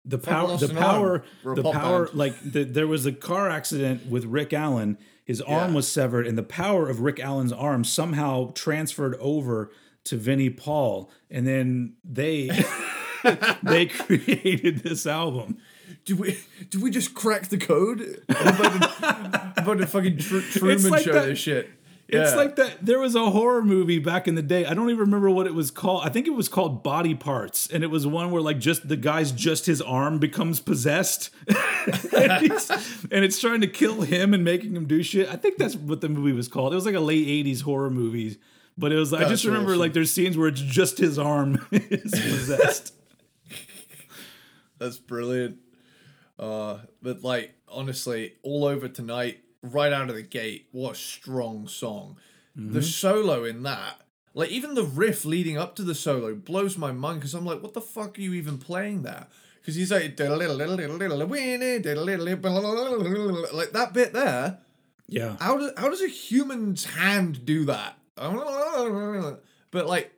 The 0.05 0.17
power, 0.17 0.57
the 0.57 0.67
power. 0.73 1.23
The 1.43 1.63
power. 1.63 2.05
band. 2.07 2.17
Like 2.17 2.39
the, 2.51 2.63
there 2.65 2.87
was 2.87 3.05
a 3.05 3.11
car 3.11 3.49
accident 3.49 4.07
with 4.07 4.25
Rick 4.25 4.51
Allen. 4.53 4.97
His 5.25 5.39
arm 5.41 5.73
was 5.73 5.87
severed, 5.87 6.27
and 6.27 6.37
the 6.37 6.43
power 6.43 6.89
of 6.89 6.99
Rick 6.99 7.19
Allen's 7.19 7.53
arm 7.53 7.83
somehow 7.85 8.51
transferred 8.53 9.15
over 9.21 9.71
to 10.05 10.17
Vinnie 10.17 10.49
Paul, 10.49 11.09
and 11.31 11.47
then 11.47 11.93
they 12.03 12.49
they 13.63 13.85
created 13.85 14.79
this 14.79 15.05
album. 15.07 15.57
Do 16.05 16.15
we 16.15 16.37
do 16.69 16.81
we 16.81 16.91
just 16.91 17.13
crack 17.13 17.49
the 17.49 17.57
code? 17.57 18.23
I'm 18.29 18.47
about 18.47 18.81
to, 19.01 19.53
about 19.61 19.77
to 19.79 19.87
fucking 19.87 20.17
tr- 20.17 20.39
Truman 20.51 20.89
like 20.89 21.03
show 21.03 21.13
that- 21.13 21.25
this 21.25 21.39
shit. 21.39 21.69
It's 22.09 22.31
Yeah. 22.31 22.35
like 22.37 22.57
that. 22.57 22.85
There 22.85 22.99
was 22.99 23.15
a 23.15 23.29
horror 23.31 23.63
movie 23.63 23.97
back 23.97 24.27
in 24.27 24.35
the 24.35 24.41
day. 24.41 24.65
I 24.65 24.73
don't 24.73 24.89
even 24.89 24.99
remember 24.99 25.29
what 25.31 25.47
it 25.47 25.53
was 25.55 25.71
called. 25.71 26.03
I 26.05 26.09
think 26.09 26.27
it 26.27 26.31
was 26.35 26.49
called 26.49 26.83
Body 26.83 27.15
Parts, 27.15 27.65
and 27.71 27.81
it 27.81 27.87
was 27.87 28.05
one 28.05 28.29
where 28.29 28.41
like 28.41 28.59
just 28.59 28.87
the 28.89 28.97
guy's 28.97 29.31
just 29.31 29.65
his 29.65 29.81
arm 29.81 30.19
becomes 30.19 30.59
possessed, 30.59 31.29
and, 32.15 32.31
he's- 32.45 32.69
and 33.09 33.23
it's 33.23 33.39
trying 33.39 33.61
to 33.61 33.67
kill 33.67 34.01
him 34.01 34.33
and 34.33 34.43
making 34.43 34.75
him 34.75 34.85
do 34.85 35.01
shit. 35.01 35.29
I 35.29 35.37
think 35.37 35.57
that's 35.57 35.75
what 35.77 36.01
the 36.01 36.09
movie 36.09 36.33
was 36.33 36.49
called. 36.49 36.73
It 36.73 36.75
was 36.75 36.85
like 36.85 36.93
a 36.93 36.99
late 36.99 37.25
'80s 37.45 37.61
horror 37.61 37.89
movie, 37.89 38.37
but 38.77 38.91
it 38.91 38.97
was. 38.97 39.13
I 39.13 39.27
just 39.29 39.45
remember 39.45 39.69
awesome. 39.71 39.79
like 39.79 39.93
there's 39.93 40.11
scenes 40.11 40.37
where 40.37 40.49
it's 40.49 40.61
just 40.61 40.97
his 40.97 41.17
arm 41.17 41.65
is 41.71 42.11
possessed. 42.11 42.93
That's 44.77 44.97
brilliant. 44.99 45.57
Uh, 46.39 46.79
but 47.01 47.23
like 47.23 47.53
honestly, 47.67 48.33
all 48.43 48.65
over 48.65 48.87
tonight, 48.87 49.41
right 49.61 49.93
out 49.93 50.09
of 50.09 50.15
the 50.15 50.21
gate, 50.21 50.67
what 50.71 50.91
a 50.93 50.95
strong 50.95 51.67
song. 51.67 52.17
The 52.55 52.83
solo 52.83 53.45
in 53.45 53.63
that, 53.63 54.01
like 54.35 54.49
even 54.49 54.75
the 54.75 54.83
riff 54.83 55.25
leading 55.25 55.57
up 55.57 55.75
to 55.77 55.83
the 55.83 55.95
solo, 55.95 56.35
blows 56.35 56.77
my 56.77 56.91
mind 56.91 57.19
because 57.19 57.33
I'm 57.33 57.45
like, 57.45 57.63
what 57.63 57.73
the 57.73 57.81
fuck 57.81 58.17
are 58.17 58.21
you 58.21 58.33
even 58.33 58.59
playing 58.59 59.01
there? 59.01 59.27
Because 59.59 59.75
he's 59.75 59.91
like, 59.91 60.15
like 63.53 63.71
that 63.71 63.91
bit 63.93 64.13
there. 64.13 64.59
Yeah, 65.07 65.35
How 65.39 65.57
does 65.57 65.71
how 65.77 65.89
does 65.89 66.01
a 66.01 66.07
human's 66.07 66.85
hand 66.85 67.45
do 67.45 67.65
that? 67.65 67.97
But 69.71 69.87
like, 69.87 70.11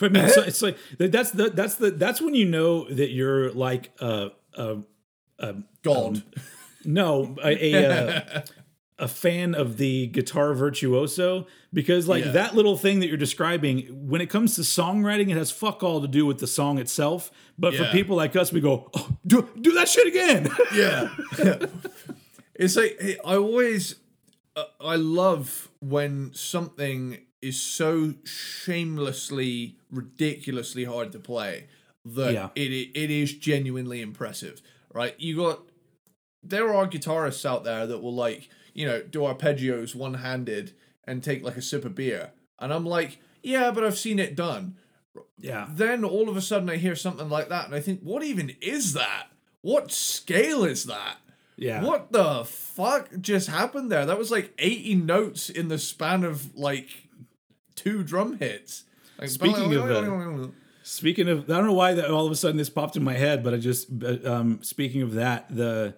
mean, 0.00 0.28
so 0.28 0.42
it's 0.46 0.62
like 0.62 0.76
that's 0.98 1.30
the 1.30 1.50
that's 1.50 1.76
the 1.76 1.90
that's 1.90 2.20
when 2.20 2.34
you 2.34 2.46
know 2.46 2.88
that 2.88 3.10
you're 3.10 3.50
like 3.52 3.90
a 4.00 4.30
a, 4.56 4.78
a 5.38 5.54
God. 5.82 6.22
no 6.84 7.36
a 7.42 7.72
a, 7.74 8.44
a 8.98 9.08
fan 9.08 9.54
of 9.54 9.76
the 9.78 10.06
guitar 10.08 10.54
virtuoso 10.54 11.46
because 11.72 12.06
like 12.06 12.24
Yeah. 12.24 12.32
that 12.32 12.54
little 12.54 12.76
thing 12.76 13.00
that 13.00 13.08
you're 13.08 13.16
describing 13.16 13.86
when 14.08 14.20
it 14.20 14.30
comes 14.30 14.54
to 14.56 14.60
songwriting 14.62 15.30
it 15.30 15.36
has 15.36 15.50
fuck 15.50 15.82
all 15.82 16.00
to 16.00 16.08
do 16.08 16.24
with 16.26 16.38
the 16.38 16.46
song 16.46 16.78
itself 16.78 17.30
but 17.58 17.74
for 17.74 17.84
people 17.86 18.16
like 18.16 18.36
us 18.36 18.52
we 18.52 18.60
go 18.60 18.88
oh, 18.94 19.08
do 19.26 19.48
do 19.60 19.72
that 19.72 19.88
shit 19.88 20.06
again 20.06 20.48
yeah. 20.74 21.08
it's 22.54 22.76
like 22.76 23.00
I 23.24 23.36
always, 23.36 23.96
uh, 24.56 24.64
I 24.80 24.96
love 24.96 25.70
when 25.80 26.32
something 26.34 27.18
is 27.42 27.60
so 27.60 28.14
shamelessly, 28.24 29.76
ridiculously 29.90 30.84
hard 30.84 31.12
to 31.12 31.18
play 31.18 31.66
that 32.04 32.32
Yeah. 32.32 32.48
it 32.54 32.70
it 32.94 33.10
is 33.10 33.34
genuinely 33.34 34.00
impressive. 34.00 34.60
Right? 34.92 35.14
You 35.18 35.36
got 35.36 35.62
there 36.42 36.72
are 36.74 36.86
guitarists 36.86 37.44
out 37.44 37.64
there 37.64 37.86
that 37.86 37.98
will 38.02 38.14
like 38.14 38.48
you 38.74 38.86
know 38.86 39.02
do 39.02 39.20
arpeggios 39.20 39.94
one 39.94 40.14
handed 40.14 40.72
and 41.06 41.22
take 41.22 41.42
like 41.42 41.56
a 41.56 41.62
sip 41.62 41.84
of 41.84 41.94
beer, 41.94 42.30
and 42.58 42.72
I'm 42.72 42.86
like, 42.86 43.18
yeah, 43.42 43.70
but 43.70 43.84
I've 43.84 43.98
seen 43.98 44.18
it 44.18 44.34
done 44.36 44.76
yeah 45.38 45.68
then 45.70 46.02
all 46.04 46.28
of 46.28 46.36
a 46.36 46.40
sudden 46.40 46.68
I 46.68 46.74
hear 46.76 46.96
something 46.96 47.28
like 47.28 47.48
that 47.48 47.66
and 47.66 47.74
I 47.74 47.78
think, 47.80 48.00
what 48.00 48.24
even 48.24 48.56
is 48.60 48.94
that? 48.94 49.26
What 49.60 49.92
scale 49.92 50.64
is 50.64 50.84
that? 50.86 51.18
yeah 51.56 51.84
What 51.84 52.10
the 52.10 52.44
fuck 52.44 53.08
just 53.20 53.48
happened 53.48 53.92
there? 53.92 54.04
That 54.06 54.18
was 54.18 54.32
like 54.32 54.52
80 54.58 54.96
notes 54.96 55.48
in 55.50 55.68
the 55.68 55.78
span 55.78 56.24
of 56.24 56.56
like 56.56 56.88
two 57.76 58.02
drum 58.02 58.38
hits. 58.38 58.84
Like, 59.18 59.28
Speaking 59.28 59.72
of, 59.74 59.88
uh, 59.88 60.48
Speaking 60.86 61.28
of, 61.28 61.50
I 61.50 61.54
don't 61.56 61.66
know 61.66 61.72
why 61.72 61.94
that 61.94 62.10
all 62.10 62.26
of 62.26 62.30
a 62.32 62.36
sudden 62.36 62.58
this 62.58 62.68
popped 62.68 62.94
in 62.94 63.02
my 63.02 63.14
head, 63.14 63.42
but 63.42 63.54
I 63.54 63.56
just, 63.56 63.88
um, 64.26 64.62
speaking 64.62 65.00
of 65.00 65.14
that, 65.14 65.46
the, 65.48 65.94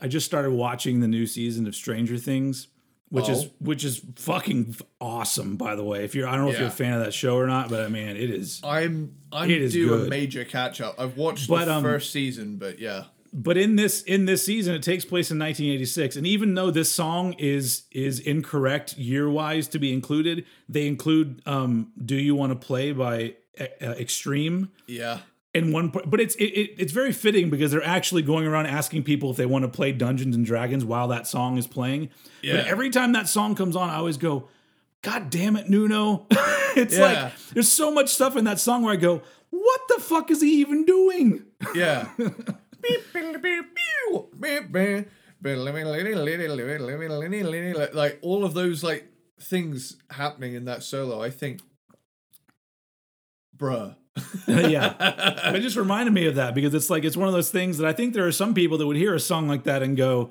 I 0.00 0.06
just 0.06 0.24
started 0.26 0.52
watching 0.52 1.00
the 1.00 1.08
new 1.08 1.26
season 1.26 1.66
of 1.66 1.74
Stranger 1.74 2.16
Things, 2.16 2.68
which 3.08 3.28
is 3.28 3.46
Oh. 3.46 3.50
which 3.58 3.84
is 3.84 4.00
fucking 4.14 4.76
awesome. 5.00 5.56
By 5.56 5.74
the 5.74 5.82
way, 5.82 6.04
if 6.04 6.14
you're, 6.14 6.28
I 6.28 6.36
don't 6.36 6.44
know 6.44 6.52
if 6.52 6.58
you're 6.58 6.68
a 6.68 6.70
fan 6.70 6.92
of 6.92 7.04
that 7.04 7.12
show 7.14 7.36
or 7.36 7.46
not, 7.48 7.68
but 7.68 7.80
I 7.84 7.88
mean, 7.88 8.06
it 8.10 8.30
is. 8.30 8.60
I'm 8.62 9.16
I'm 9.32 9.50
It 9.50 9.60
is 9.60 9.72
due 9.72 9.92
a 9.94 10.08
major 10.08 10.44
catch 10.44 10.80
up. 10.80 10.94
I've 11.00 11.16
watched 11.16 11.48
But, 11.48 11.64
the 11.64 11.74
um, 11.74 11.82
first 11.82 12.12
season, 12.12 12.58
but 12.58 12.78
yeah. 12.78 13.04
But 13.32 13.56
in 13.56 13.74
this 13.76 14.02
in 14.02 14.24
this 14.26 14.44
season, 14.44 14.74
it 14.74 14.82
takes 14.82 15.04
place 15.04 15.30
in 15.30 15.38
1986, 15.38 16.16
and 16.16 16.26
even 16.26 16.54
though 16.54 16.70
this 16.70 16.92
song 16.92 17.32
is 17.38 17.82
is 17.90 18.20
incorrect 18.20 18.96
year 18.96 19.28
wise 19.28 19.66
to 19.68 19.78
be 19.80 19.92
included, 19.92 20.44
they 20.68 20.86
include 20.86 21.42
um, 21.44 21.92
"Do 22.02 22.14
You 22.14 22.34
Want 22.36 22.52
to 22.52 22.66
Play" 22.66 22.92
by 22.92 23.24
uh, 23.24 23.47
Extreme. 23.60 24.70
Yeah. 24.86 25.20
in 25.54 25.72
one 25.72 25.90
point 25.90 26.10
but 26.10 26.20
it's 26.20 26.34
it, 26.36 26.44
it, 26.44 26.74
it's 26.78 26.92
very 26.92 27.12
fitting 27.12 27.50
because 27.50 27.70
they're 27.72 27.82
actually 27.84 28.22
going 28.22 28.46
around 28.46 28.66
asking 28.66 29.02
people 29.02 29.30
if 29.30 29.36
they 29.36 29.46
want 29.46 29.64
to 29.64 29.68
play 29.68 29.92
dungeons 29.92 30.36
and 30.36 30.44
dragons 30.44 30.84
while 30.84 31.08
that 31.08 31.26
song 31.26 31.56
is 31.58 31.66
playing 31.66 32.10
Yeah. 32.42 32.56
but 32.56 32.66
every 32.66 32.90
time 32.90 33.12
that 33.12 33.28
song 33.28 33.54
comes 33.54 33.74
on 33.74 33.88
i 33.88 33.96
always 33.96 34.18
go 34.18 34.48
god 35.02 35.30
damn 35.30 35.56
it 35.56 35.68
nuno 35.70 36.26
it's 36.76 36.96
Yeah. 36.98 37.04
like 37.24 37.32
there's 37.54 37.72
so 37.72 37.90
much 37.90 38.10
stuff 38.10 38.36
in 38.36 38.44
that 38.44 38.60
song 38.60 38.82
where 38.82 38.92
i 38.92 38.96
go 38.96 39.22
what 39.50 39.80
the 39.88 40.00
fuck 40.02 40.30
is 40.30 40.42
he 40.42 40.60
even 40.60 40.84
doing 40.84 41.44
Yeah. 41.74 42.08
Beep, 42.18 43.12
beep, 43.12 43.42
beep, 43.42 43.64
pew, 43.74 44.28
beep, 44.40 44.70
beep. 44.72 45.08
like 47.94 48.18
all 48.22 48.44
of 48.44 48.54
those 48.54 48.84
like 48.84 49.10
things 49.40 49.96
happening 50.10 50.54
in 50.54 50.64
that 50.66 50.82
solo, 50.82 51.22
I 51.22 51.30
think, 51.30 51.60
bruh. 53.58 53.94
yeah. 54.46 55.52
It 55.54 55.60
just 55.60 55.76
reminded 55.76 56.12
me 56.12 56.26
of 56.26 56.34
that 56.36 56.54
because 56.54 56.74
it's 56.74 56.90
like 56.90 57.04
it's 57.04 57.16
one 57.16 57.28
of 57.28 57.34
those 57.34 57.50
things 57.50 57.78
that 57.78 57.86
I 57.88 57.92
think 57.92 58.14
there 58.14 58.26
are 58.26 58.32
some 58.32 58.54
people 58.54 58.78
that 58.78 58.86
would 58.86 58.96
hear 58.96 59.14
a 59.14 59.20
song 59.20 59.48
like 59.48 59.64
that 59.64 59.82
and 59.82 59.96
go, 59.96 60.30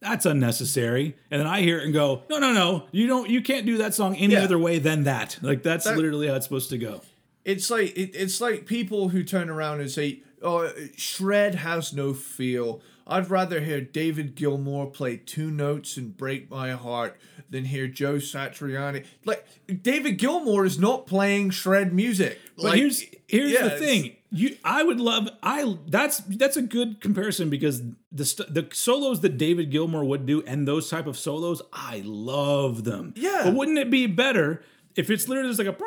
"That's 0.00 0.26
unnecessary," 0.26 1.16
and 1.30 1.40
then 1.40 1.46
I 1.46 1.60
hear 1.62 1.78
it 1.78 1.84
and 1.84 1.92
go, 1.92 2.22
"No, 2.30 2.38
no, 2.38 2.52
no, 2.52 2.86
you 2.92 3.06
don't, 3.06 3.28
you 3.30 3.40
can't 3.42 3.64
do 3.66 3.78
that 3.78 3.94
song 3.94 4.16
any 4.16 4.34
Yeah. 4.34 4.44
other 4.44 4.58
way 4.58 4.78
than 4.78 5.04
that." 5.04 5.38
Like 5.42 5.62
that's 5.62 5.84
That- 5.84 5.96
literally 5.96 6.28
how 6.28 6.34
it's 6.34 6.46
supposed 6.46 6.70
to 6.70 6.78
go. 6.78 7.00
It's 7.44 7.70
like 7.70 7.96
it, 7.96 8.10
it's 8.14 8.40
like 8.40 8.66
people 8.66 9.08
who 9.10 9.22
turn 9.24 9.48
around 9.48 9.80
and 9.80 9.90
say, 9.90 10.20
"Oh, 10.42 10.70
shred 10.96 11.54
has 11.56 11.92
no 11.92 12.12
feel." 12.14 12.80
I'd 13.08 13.30
rather 13.30 13.60
hear 13.60 13.80
David 13.80 14.34
Gilmour 14.36 14.92
play 14.92 15.16
two 15.16 15.50
notes 15.50 15.96
and 15.96 16.14
break 16.14 16.50
my 16.50 16.72
heart 16.72 17.18
than 17.48 17.64
hear 17.64 17.88
Joe 17.88 18.16
Satriani. 18.16 19.06
Like 19.24 19.46
David 19.82 20.18
Gilmour 20.18 20.66
is 20.66 20.78
not 20.78 21.06
playing 21.06 21.50
shred 21.50 21.94
music. 21.94 22.38
But 22.56 22.64
like, 22.64 22.78
here's 22.78 23.04
here's 23.26 23.52
yeah, 23.52 23.64
the 23.64 23.70
thing. 23.70 24.16
You, 24.30 24.56
I 24.62 24.82
would 24.82 25.00
love. 25.00 25.30
I 25.42 25.78
that's 25.86 26.18
that's 26.18 26.58
a 26.58 26.62
good 26.62 27.00
comparison 27.00 27.48
because 27.48 27.82
the 28.12 28.26
st- 28.26 28.52
the 28.52 28.68
solos 28.74 29.20
that 29.20 29.38
David 29.38 29.70
Gilmour 29.70 30.04
would 30.04 30.26
do 30.26 30.42
and 30.46 30.68
those 30.68 30.90
type 30.90 31.06
of 31.06 31.16
solos, 31.16 31.62
I 31.72 32.02
love 32.04 32.84
them. 32.84 33.14
Yeah. 33.16 33.42
But 33.44 33.54
wouldn't 33.54 33.78
it 33.78 33.90
be 33.90 34.06
better 34.06 34.62
if 34.96 35.10
it's 35.10 35.28
literally 35.28 35.48
just 35.48 35.58
like 35.58 35.68
a. 35.68 35.78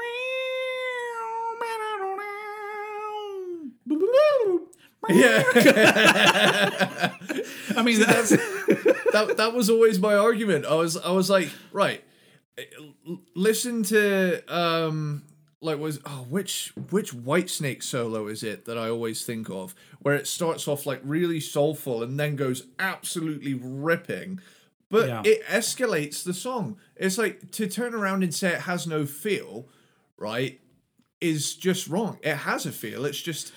Yeah, 5.09 5.43
I 7.75 7.81
mean, 7.83 7.99
that's 8.01 8.29
that 8.29 9.33
that 9.37 9.53
was 9.53 9.69
always 9.69 9.99
my 9.99 10.15
argument. 10.15 10.65
I 10.65 10.75
was 10.75 10.95
I 10.97 11.11
was 11.11 11.29
like, 11.29 11.49
right, 11.71 12.03
listen 13.35 13.83
to 13.83 14.43
um 14.53 15.23
like 15.61 15.79
was 15.79 15.99
oh 16.05 16.25
which 16.29 16.73
which 16.89 17.13
Whitesnake 17.13 17.83
solo 17.83 18.27
is 18.27 18.43
it 18.43 18.65
that 18.65 18.77
I 18.77 18.89
always 18.89 19.25
think 19.25 19.49
of 19.49 19.73
where 20.01 20.15
it 20.15 20.27
starts 20.27 20.67
off 20.67 20.85
like 20.85 21.01
really 21.03 21.39
soulful 21.39 22.03
and 22.03 22.19
then 22.19 22.35
goes 22.35 22.63
absolutely 22.79 23.53
ripping. 23.55 24.39
But 24.89 25.07
Yeah. 25.07 25.21
it 25.23 25.45
escalates 25.45 26.23
the 26.23 26.33
song. 26.33 26.77
It's 26.95 27.17
like 27.17 27.51
to 27.51 27.67
turn 27.67 27.93
around 27.95 28.23
and 28.23 28.33
say 28.33 28.49
it 28.53 28.61
has 28.61 28.85
no 28.85 29.05
feel, 29.05 29.67
right? 30.17 30.59
Is 31.21 31.55
just 31.55 31.87
wrong. 31.87 32.17
It 32.23 32.35
has 32.35 32.65
a 32.65 32.71
feel. 32.71 33.05
It's 33.05 33.21
just 33.21 33.53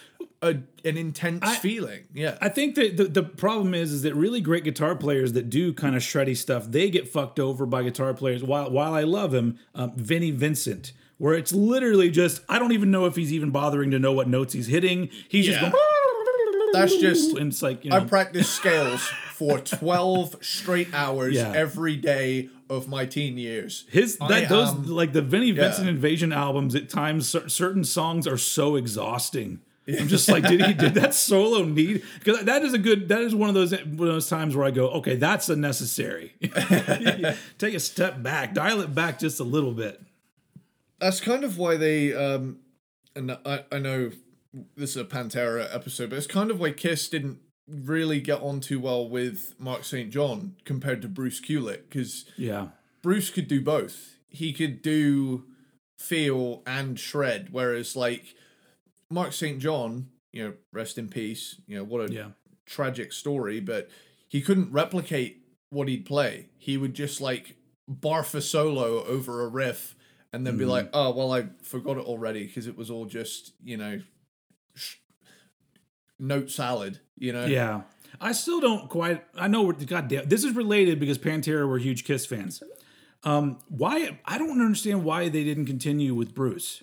a 0.46 0.88
an 0.88 0.96
intense 0.96 1.56
feeling. 1.58 2.04
Yeah. 2.12 2.36
I 2.40 2.48
think 2.48 2.74
that 2.74 2.96
the, 2.96 3.04
the 3.04 3.22
problem 3.22 3.74
is 3.74 3.90
is 3.92 4.02
that 4.02 4.14
really 4.14 4.40
great 4.40 4.64
guitar 4.64 4.94
players 4.94 5.32
that 5.32 5.48
do 5.50 5.72
kind 5.72 5.96
of 5.96 6.02
shreddy 6.02 6.36
stuff, 6.36 6.66
they 6.70 6.90
get 6.90 7.08
fucked 7.08 7.40
over 7.40 7.66
by 7.66 7.82
guitar 7.82 8.12
players. 8.14 8.42
While 8.44 8.70
while 8.70 8.92
I 8.94 9.02
love 9.02 9.32
him, 9.34 9.58
um, 9.74 9.92
Vinnie 9.96 10.30
Vincent, 10.30 10.92
where 11.18 11.34
it's 11.34 11.52
literally 11.52 12.10
just 12.10 12.42
I 12.48 12.58
don't 12.58 12.72
even 12.72 12.90
know 12.90 13.06
if 13.06 13.16
he's 13.16 13.32
even 13.32 13.50
bothering 13.50 13.90
to 13.92 13.98
know 13.98 14.12
what 14.12 14.28
notes 14.28 14.52
he's 14.52 14.66
hitting. 14.66 15.08
He's 15.28 15.46
Yeah. 15.48 15.60
just 15.60 15.72
going. 15.72 15.82
That's 16.72 16.96
just- 16.96 17.36
and 17.36 17.52
it's 17.52 17.62
like 17.62 17.84
you 17.84 17.92
I 17.92 18.00
practice 18.00 18.50
scales 18.60 19.00
for 19.32 19.58
12 19.60 20.36
straight 20.44 20.92
hours 20.92 21.34
Yeah. 21.34 21.52
every 21.54 21.96
day 21.96 22.48
of 22.68 22.88
my 22.88 23.04
teen 23.06 23.36
years. 23.38 23.84
his 23.90 24.16
I 24.20 24.44
those 24.46 24.70
am- 24.70 24.86
like 24.88 25.12
the 25.12 25.22
Vinnie 25.22 25.52
Vincent 25.52 25.86
yeah. 25.86 25.92
Invasion 25.92 26.32
albums. 26.32 26.74
At 26.74 26.88
times, 26.88 27.28
certain 27.46 27.84
songs 27.84 28.26
are 28.26 28.36
so 28.38 28.74
exhausting. 28.76 29.60
I'm 29.86 30.08
just 30.08 30.30
like, 30.30 30.44
did 30.44 30.64
he 30.64 30.72
did 30.72 30.94
that 30.94 31.14
solo 31.14 31.64
need? 31.64 32.02
Because 32.18 32.44
that 32.44 32.62
is 32.62 32.72
a 32.72 32.78
good. 32.78 33.08
That 33.08 33.20
is 33.20 33.34
one 33.34 33.48
of 33.48 33.54
those 33.54 33.72
one 33.72 34.08
of 34.08 34.14
those 34.14 34.28
times 34.28 34.56
where 34.56 34.66
I 34.66 34.70
go, 34.70 34.88
okay, 34.92 35.16
that's 35.16 35.48
unnecessary. 35.48 36.34
Take 37.58 37.74
a 37.74 37.80
step 37.80 38.22
back, 38.22 38.54
dial 38.54 38.80
it 38.80 38.94
back 38.94 39.18
just 39.18 39.40
a 39.40 39.44
little 39.44 39.72
bit. 39.72 40.00
That's 41.00 41.20
kind 41.20 41.44
of 41.44 41.58
why 41.58 41.76
they, 41.76 42.14
um, 42.14 42.60
and 43.14 43.36
I, 43.44 43.64
I 43.70 43.78
know 43.78 44.12
this 44.76 44.90
is 44.90 44.96
a 44.96 45.04
Pantera 45.04 45.72
episode, 45.74 46.10
but 46.10 46.16
it's 46.16 46.26
kind 46.26 46.50
of 46.50 46.60
why 46.60 46.70
Kiss 46.70 47.08
didn't 47.08 47.40
really 47.68 48.20
get 48.20 48.40
on 48.40 48.60
too 48.60 48.80
well 48.80 49.06
with 49.08 49.54
Mark 49.58 49.84
St. 49.84 50.10
John 50.10 50.56
compared 50.64 51.02
to 51.02 51.08
Bruce 51.08 51.40
Kulick, 51.40 51.90
because 51.90 52.24
Yeah, 52.38 52.68
Bruce 53.02 53.28
could 53.28 53.48
do 53.48 53.60
both. 53.60 54.16
He 54.28 54.52
could 54.52 54.80
do 54.80 55.44
feel 55.98 56.62
and 56.66 56.98
shred, 56.98 57.48
whereas 57.50 57.94
like 57.96 58.34
Mark 59.14 59.32
St. 59.32 59.60
John, 59.60 60.08
you 60.32 60.44
know, 60.44 60.54
rest 60.72 60.98
in 60.98 61.08
peace. 61.08 61.60
You 61.66 61.78
know 61.78 61.84
what 61.84 62.10
a 62.10 62.12
yeah, 62.12 62.28
tragic 62.66 63.12
story, 63.12 63.60
but 63.60 63.88
he 64.28 64.42
couldn't 64.42 64.72
replicate 64.72 65.46
what 65.70 65.86
he'd 65.86 66.04
play. 66.04 66.48
He 66.58 66.76
would 66.76 66.94
just 66.94 67.20
like 67.20 67.56
barf 67.88 68.34
a 68.34 68.40
solo 68.42 69.04
over 69.04 69.44
a 69.44 69.48
riff 69.48 69.94
and 70.32 70.44
then 70.44 70.58
be 70.58 70.64
like, 70.64 70.90
"Oh, 70.92 71.12
well, 71.12 71.32
I 71.32 71.46
forgot 71.62 71.96
it 71.96 72.04
already 72.04 72.44
because 72.44 72.66
it 72.66 72.76
was 72.76 72.90
all 72.90 73.04
just 73.06 73.52
you 73.62 73.76
know 73.76 74.00
sh- 74.74 74.96
note 76.18 76.50
salad." 76.50 77.00
You 77.16 77.32
know? 77.32 77.46
yeah. 77.46 77.82
I 78.20 78.32
still 78.32 78.60
don't 78.60 78.88
quite. 78.88 79.24
I 79.36 79.46
know. 79.46 79.62
we're- 79.62 79.84
Goddamn, 79.84 80.28
this 80.28 80.42
is 80.42 80.54
related 80.56 80.98
because 80.98 81.18
Pantera 81.18 81.68
were 81.68 81.78
huge 81.78 82.04
Kiss 82.04 82.26
fans. 82.26 82.62
Um, 83.22 83.58
why? 83.68 84.18
I 84.24 84.38
don't 84.38 84.60
understand 84.60 85.04
why 85.04 85.28
they 85.28 85.44
didn't 85.44 85.66
continue 85.66 86.14
with 86.14 86.34
Bruce. 86.34 86.82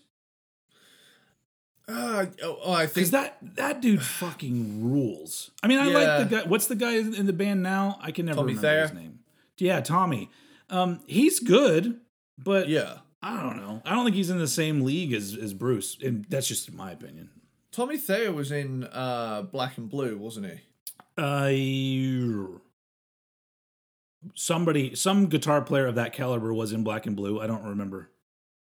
Uh, 1.92 2.26
oh, 2.44 2.60
oh, 2.66 2.72
I 2.74 2.88
think 2.88 3.08
that 3.10 3.38
that 3.56 3.82
dude 3.82 4.02
fucking 4.02 4.90
rules. 4.92 5.52
I 5.62 5.68
mean, 5.68 5.80
I 5.80 5.88
Yeah. 5.90 5.98
like 6.18 6.30
the 6.30 6.36
guy. 6.38 6.44
What's 6.48 6.68
the 6.68 6.76
guy 6.76 6.94
in 6.98 7.26
the 7.26 7.34
band 7.34 7.62
now? 7.64 8.00
I 8.02 8.12
can 8.12 8.26
never 8.26 8.38
Tommy 8.38 8.54
remember 8.54 8.68
Thayer? 8.68 8.82
his 8.88 8.94
name. 8.94 9.20
Yeah, 9.58 9.82
Tommy. 9.82 10.30
Um, 10.70 11.02
he's 11.08 11.40
good, 11.40 12.00
but 12.38 12.70
yeah, 12.70 13.00
I 13.22 13.42
don't 13.42 13.58
know. 13.58 13.82
I 13.86 13.94
don't 13.94 14.06
think 14.06 14.16
he's 14.16 14.30
in 14.30 14.40
the 14.40 14.48
same 14.48 14.82
league 14.82 15.14
as 15.14 15.36
as 15.36 15.54
Bruce, 15.54 15.98
and 16.04 16.26
that's 16.30 16.48
just 16.48 16.72
my 16.74 16.92
opinion. 16.92 17.30
Tommy 17.72 17.98
Thayer 17.98 18.32
was 18.32 18.52
in 18.52 18.86
uh 18.86 19.44
Black 19.44 19.78
and 19.78 19.90
Blue, 19.90 20.18
wasn't 20.18 20.48
he? 20.48 20.62
Uh, 21.18 22.58
somebody, 24.34 24.96
some 24.96 25.28
guitar 25.28 25.62
player 25.62 25.88
of 25.88 25.96
that 25.96 26.14
caliber 26.14 26.54
was 26.54 26.72
in 26.74 26.84
Black 26.84 27.06
and 27.06 27.16
Blue. 27.16 27.40
I 27.42 27.48
don't 27.48 27.64
remember. 27.64 28.10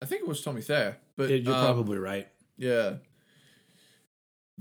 I 0.01 0.05
think 0.05 0.21
it 0.21 0.27
was 0.27 0.41
Tommy 0.41 0.61
Thayer, 0.61 0.97
but 1.15 1.29
You're 1.29 1.53
um, 1.53 1.65
probably 1.65 1.97
right. 1.97 2.27
yeah. 2.57 2.95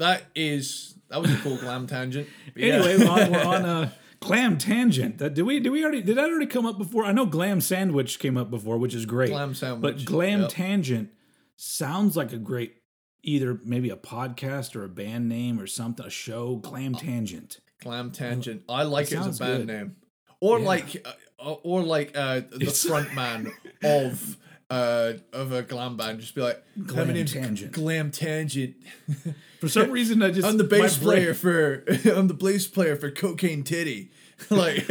That 0.01 0.24
is 0.34 0.94
that 1.09 1.22
was 1.22 1.32
a 1.32 1.36
cool 1.36 1.57
glam 1.57 1.86
tangent. 1.86 2.28
But 2.53 2.62
yeah. 2.62 2.74
Anyway, 2.74 2.96
we're 2.98 3.11
on, 3.11 3.30
we're 3.30 3.44
on 3.44 3.64
a 3.84 3.92
glam 4.20 4.59
tangent. 4.59 5.18
That 5.18 5.34
did 5.34 5.42
we 5.42 5.61
did 5.61 5.70
we 5.70 5.82
already 5.82 6.03
did 6.03 6.16
that 6.16 6.28
already 6.28 6.46
come 6.46 6.66
up 6.66 6.76
before? 6.78 7.05
I 7.05 7.12
know 7.12 7.26
glam 7.26 7.61
sandwich 7.61 8.18
came 8.18 8.36
up 8.36 8.51
before, 8.51 8.78
which 8.78 8.94
is 8.94 9.07
great. 9.07 9.30
Glam 9.30 9.55
sandwich, 9.55 9.82
but 9.82 10.05
glam 10.05 10.40
yep. 10.42 10.51
tangent 10.51 11.11
sounds 11.57 12.16
like 12.16 12.32
a 12.32 12.38
great 12.38 12.74
either 13.22 13.61
maybe 13.64 13.90
a 13.90 13.96
podcast 13.96 14.74
or 14.74 14.84
a 14.84 14.88
band 14.88 15.28
name 15.28 15.61
or 15.61 15.66
something, 15.66 16.07
a 16.07 16.11
show. 16.11 16.57
Glam 16.57 16.94
tangent. 16.94 17.61
Glam 17.82 18.11
Tangent. 18.11 18.62
I 18.68 18.82
like 18.82 19.11
it, 19.11 19.18
as 19.18 19.40
a 19.40 19.44
band 19.44 19.66
good. 19.66 19.74
name. 19.74 19.96
Or 20.40 20.59
Yeah. 20.59 20.66
like 20.66 21.07
uh, 21.38 21.53
or 21.53 21.82
like 21.82 22.16
uh 22.16 22.40
the 22.51 22.57
It's- 22.57 22.84
front 22.86 23.14
man 23.14 23.51
of 23.82 24.36
uh 24.70 25.14
of 25.32 25.52
a 25.52 25.62
glam 25.62 25.96
band 25.96 26.20
just 26.20 26.34
be 26.34 26.40
like 26.42 26.62
Glam 26.86 27.08
my 27.08 27.12
name's 27.14 27.32
Tangent." 27.32 27.72
Glam 27.72 28.10
Tangent. 28.10 28.74
For 29.60 29.68
some 29.68 29.90
reason, 29.90 30.22
I 30.22 30.30
just 30.30 30.46
I'm 30.48 30.56
the 30.56 30.64
bass 30.64 30.96
player 30.98 31.34
for 31.34 31.84
I'm 32.06 32.28
the 32.28 32.34
bass 32.34 32.66
player 32.66 32.96
for 32.96 33.10
Cocaine 33.10 33.62
Titty. 33.62 34.10
like 34.48 34.86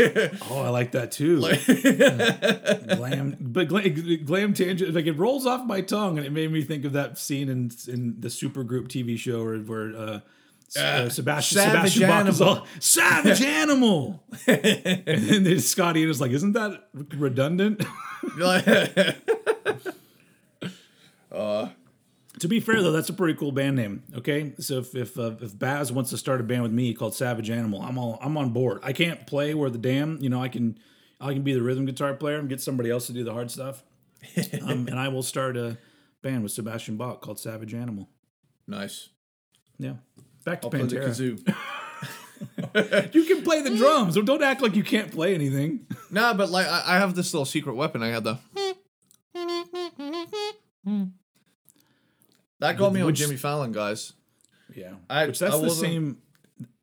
Oh, 0.52 0.62
I 0.62 0.70
like 0.70 0.92
that 0.92 1.12
too. 1.12 1.38
like 1.38 1.66
glam, 2.98 3.36
but 3.40 3.68
glam, 3.68 4.24
glam 4.26 4.54
tangent. 4.54 4.94
Like 4.94 5.08
it 5.08 5.14
rolls 5.14 5.48
off 5.48 5.66
my 5.66 5.82
tongue, 5.82 6.18
and 6.20 6.28
it 6.28 6.32
made 6.32 6.52
me 6.52 6.62
think 6.62 6.86
of 6.86 6.94
that 6.94 7.18
scene 7.18 7.50
in 7.50 7.72
in 7.88 8.16
the 8.20 8.28
Supergroup 8.28 8.90
TV 8.90 9.18
show 9.18 9.44
where 9.44 9.58
where 9.58 9.96
uh, 9.96 10.20
S- 10.68 10.78
uh, 10.78 11.10
Sebastian 11.10 11.56
Savage 11.58 11.94
Sebastian 11.94 12.08
Bach 12.10 12.28
is 12.28 12.40
Animal. 12.42 12.58
all 12.60 12.68
savage 12.80 13.42
animal, 13.42 14.24
and 14.46 15.46
then 15.46 15.60
Scotty 15.60 16.04
is 16.04 16.22
like, 16.22 16.30
"Isn't 16.30 16.52
that 16.54 16.88
redundant?" 16.94 17.84
To 21.32 22.48
be 22.48 22.60
fair 22.60 22.82
though, 22.82 22.92
that's 22.92 23.10
a 23.10 23.14
pretty 23.14 23.38
cool 23.38 23.52
band 23.52 23.76
name. 23.76 24.04
Okay, 24.18 24.54
so 24.60 24.80
if 24.80 24.96
if 24.96 25.18
uh, 25.18 25.36
if 25.42 25.58
Baz 25.58 25.92
wants 25.92 26.10
to 26.12 26.18
start 26.18 26.40
a 26.40 26.44
band 26.44 26.64
with 26.64 26.72
me 26.72 26.94
called 26.94 27.16
Savage 27.16 27.50
Animal, 27.50 27.82
I'm 27.82 27.98
all 27.98 28.18
I'm 28.22 28.38
on 28.38 28.52
board. 28.52 28.80
I 28.84 28.94
can't 28.94 29.26
play 29.28 29.54
where 29.54 29.70
the 29.70 29.78
damn, 29.78 30.22
you 30.22 30.30
know, 30.30 30.42
I 30.42 30.48
can 30.48 30.78
I 31.20 31.34
can 31.34 31.42
be 31.44 31.54
the 31.54 31.62
rhythm 31.62 31.86
guitar 31.86 32.14
player 32.14 32.38
and 32.38 32.48
get 32.50 32.62
somebody 32.62 32.90
else 32.90 33.08
to 33.08 33.14
do 33.14 33.24
the 33.24 33.34
hard 33.34 33.52
stuff. 33.52 33.84
um, 34.64 34.88
and 34.88 35.00
I 35.00 35.08
will 35.08 35.24
start 35.24 35.58
a 35.58 35.78
band 36.22 36.44
with 36.44 36.52
Sebastian 36.52 36.98
Bach 36.98 37.22
called 37.22 37.40
Savage 37.40 37.74
Animal. 37.74 38.10
nice. 38.68 39.10
Yeah, 39.78 39.94
back 40.44 40.62
to 40.62 40.68
I'll 40.68 40.72
Pantera. 40.72 41.08
kazoo. 41.08 41.56
You 43.14 43.24
can 43.26 43.42
play 43.44 43.62
the 43.62 43.76
drums. 43.76 44.16
Don't 44.16 44.44
act 44.44 44.62
like 44.62 44.76
you 44.76 44.84
can't 44.84 45.12
play 45.12 45.34
anything. 45.34 45.88
nah, 46.10 46.34
but 46.34 46.50
like 46.50 46.68
I, 46.68 46.84
I 46.86 46.98
have 47.00 47.16
this 47.16 47.34
little 47.34 47.46
secret 47.46 47.76
weapon. 47.76 48.02
I 48.04 48.10
had 48.10 48.24
the 48.24 48.40
That 52.60 52.78
got 52.78 52.94
me 52.94 53.02
on 53.02 53.14
Jimmy 53.16 53.36
Fallon, 53.38 53.72
guys. 53.72 54.14
Yeah, 54.76 54.94
I- 55.10 55.28
which 55.28 55.40
that's 55.40 55.56
I 55.56 55.60
the 55.62 55.70
same. 55.70 56.18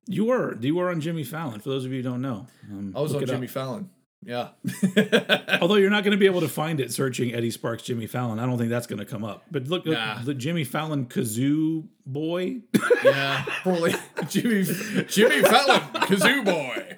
You 0.09 0.25
were 0.27 0.57
you 0.61 0.75
were 0.77 0.91
on 0.91 1.01
Jimmy 1.01 1.25
Fallon. 1.25 1.61
For 1.61 1.69
those 1.71 1.85
of 1.85 1.91
you 1.93 1.99
who 1.99 2.03
don't 2.09 2.23
know, 2.23 2.47
um, 2.71 2.93
I 2.97 3.01
was 3.01 3.15
on 3.15 3.23
it 3.23 3.29
up. 3.29 3.35
Jimmy 3.35 3.47
Fallon. 3.49 3.91
Yeah. 4.25 4.49
Although 5.61 5.77
you're 5.77 5.91
not 5.91 6.03
going 6.03 6.13
to 6.13 6.17
be 6.19 6.27
able 6.27 6.41
to 6.41 6.49
find 6.49 6.81
it 6.81 6.93
searching 6.93 7.33
Eddie 7.33 7.51
Sparks, 7.53 7.85
Jimmy 7.85 8.07
Fallon. 8.09 8.41
I 8.41 8.47
don't 8.47 8.59
think 8.59 8.71
that's 8.71 8.89
going 8.89 8.99
to 8.99 9.05
come 9.05 9.23
up. 9.25 9.45
But 9.53 9.69
look, 9.69 9.85
look, 9.87 9.95
Nah. 9.97 10.21
the 10.23 10.35
Jimmy 10.35 10.65
Fallon 10.65 11.07
kazoo 11.07 11.87
boy. 12.05 12.63
Yeah. 13.05 13.45
Probably 13.63 13.95
Jimmy 14.29 14.65
Jimmy 15.09 15.43
Fallon, 15.43 15.81
Kazoo 16.07 16.45
Boy. 16.45 16.95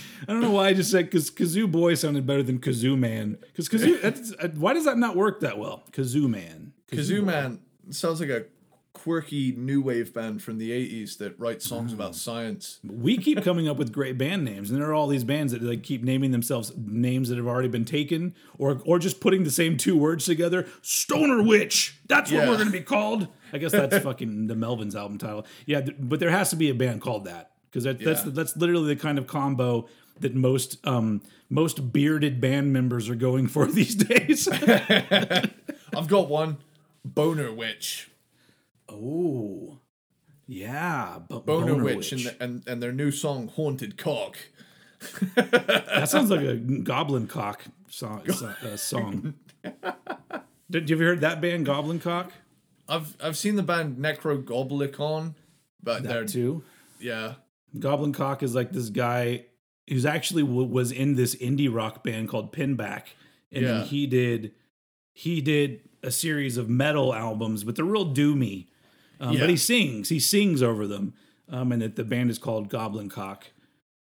I 0.30 0.32
don't 0.32 0.42
know 0.42 0.52
why 0.52 0.68
I 0.68 0.74
just 0.74 0.92
said 0.92 1.06
because 1.06 1.28
kazoo 1.28 1.68
boy 1.68 1.94
sounded 1.94 2.24
better 2.24 2.44
than 2.44 2.60
kazoo 2.60 2.96
man. 2.96 3.36
Because 3.40 3.68
kazoo, 3.68 4.00
that's, 4.02 4.32
uh, 4.34 4.46
why 4.54 4.74
does 4.74 4.84
that 4.84 4.96
not 4.96 5.16
work 5.16 5.40
that 5.40 5.58
well? 5.58 5.82
Kazoo 5.90 6.30
man. 6.30 6.72
Kazoo 6.88 7.24
Man 7.24 7.60
sounds 7.90 8.20
like 8.20 8.30
a 8.30 8.44
quirky 8.92 9.52
new 9.56 9.82
wave 9.82 10.14
band 10.14 10.40
from 10.40 10.58
the 10.58 10.70
80s 10.70 11.18
that 11.18 11.38
writes 11.38 11.68
songs 11.68 11.92
about 11.92 12.14
science. 12.14 12.78
we 12.84 13.16
keep 13.16 13.42
coming 13.42 13.68
up 13.68 13.76
with 13.76 13.92
great 13.92 14.18
band 14.18 14.44
names, 14.44 14.70
and 14.70 14.80
there 14.80 14.88
are 14.88 14.94
all 14.94 15.08
these 15.08 15.24
bands 15.24 15.52
that 15.52 15.62
like 15.62 15.82
keep 15.82 16.04
naming 16.04 16.30
themselves 16.30 16.72
names 16.76 17.28
that 17.28 17.36
have 17.36 17.46
already 17.48 17.68
been 17.68 17.84
taken, 17.84 18.32
or 18.56 18.80
or 18.84 19.00
just 19.00 19.20
putting 19.20 19.42
the 19.42 19.50
same 19.50 19.76
two 19.76 19.96
words 19.96 20.26
together. 20.26 20.68
Stoner 20.80 21.42
Witch. 21.42 21.98
That's 22.06 22.30
what 22.30 22.46
we're 22.46 22.54
going 22.54 22.66
to 22.66 22.72
be 22.72 22.82
called. 22.82 23.26
I 23.52 23.58
guess 23.58 23.72
that's 23.72 23.98
fucking 24.04 24.46
the 24.46 24.54
Melvins 24.54 24.94
album 24.94 25.18
title. 25.18 25.44
Yeah, 25.66 25.80
th- 25.80 25.96
but 25.98 26.20
there 26.20 26.30
has 26.30 26.50
to 26.50 26.56
be 26.56 26.70
a 26.70 26.74
band 26.74 27.00
called 27.00 27.24
that 27.24 27.50
because 27.70 27.84
that, 27.84 27.98
that's 28.00 28.24
Yeah. 28.24 28.32
that's 28.32 28.56
literally 28.56 28.94
the 28.94 29.00
kind 29.00 29.18
of 29.18 29.26
combo 29.26 29.88
that 30.20 30.34
most 30.34 30.84
um 30.86 31.22
most 31.48 31.92
bearded 31.92 32.40
band 32.40 32.72
members 32.72 33.08
are 33.08 33.14
going 33.14 33.46
for 33.46 33.66
these 33.78 33.94
days. 33.94 34.48
I've 35.96 36.08
got 36.08 36.28
one 36.28 36.58
Boner 37.04 37.52
Witch. 37.52 38.10
oh. 38.88 39.78
Yeah, 40.46 41.20
bo- 41.28 41.38
Boner, 41.40 41.80
Witch, 41.82 42.10
And, 42.10 42.20
the, 42.22 42.42
and 42.42 42.62
and 42.66 42.82
their 42.82 42.90
new 42.92 43.12
song 43.12 43.46
Haunted 43.54 43.96
Cock. 43.96 44.36
That 45.36 46.08
sounds 46.08 46.28
like 46.30 46.40
a 46.40 46.56
Goblin 46.82 47.28
Cock 47.28 47.62
song. 47.88 48.22
uh, 48.28 48.76
song. 48.76 49.34
Did 50.68 50.90
you 50.90 50.96
ever 50.96 51.04
heard 51.04 51.20
that 51.20 51.40
band, 51.40 51.66
Goblin 51.66 52.00
Cock? 52.00 52.32
I've 52.88 53.16
I've 53.22 53.36
seen 53.36 53.54
the 53.54 53.62
band 53.62 53.98
Nekrogoblikon, 53.98 55.34
but 55.82 56.02
they're 56.02 56.22
That 56.24 56.28
too. 56.32 56.64
yeah. 56.98 57.34
Goblin 57.78 58.12
Cock 58.12 58.42
is 58.42 58.54
like 58.54 58.72
this 58.72 58.88
guy 58.90 59.44
who's 59.88 60.06
actually 60.06 60.42
w- 60.42 60.66
was 60.68 60.92
in 60.92 61.14
this 61.14 61.34
indie 61.36 61.72
rock 61.72 62.02
band 62.04 62.28
called 62.28 62.52
Pinback, 62.52 63.04
and 63.52 63.62
Yeah. 63.64 63.84
he 63.84 64.06
did 64.06 64.52
he 65.12 65.40
did 65.40 65.80
a 66.02 66.10
series 66.10 66.56
of 66.56 66.70
metal 66.70 67.12
albums, 67.14 67.64
but 67.64 67.76
they're 67.76 67.84
real 67.84 68.06
doomy. 68.14 68.66
Um, 69.20 69.34
Yeah. 69.34 69.40
But 69.40 69.50
he 69.50 69.56
sings, 69.56 70.08
he 70.08 70.18
sings 70.18 70.62
over 70.62 70.86
them, 70.86 71.12
um, 71.48 71.72
and 71.72 71.82
that 71.82 71.96
the 71.96 72.04
band 72.04 72.30
is 72.30 72.38
called 72.38 72.68
Goblin 72.68 73.08
Cock, 73.08 73.46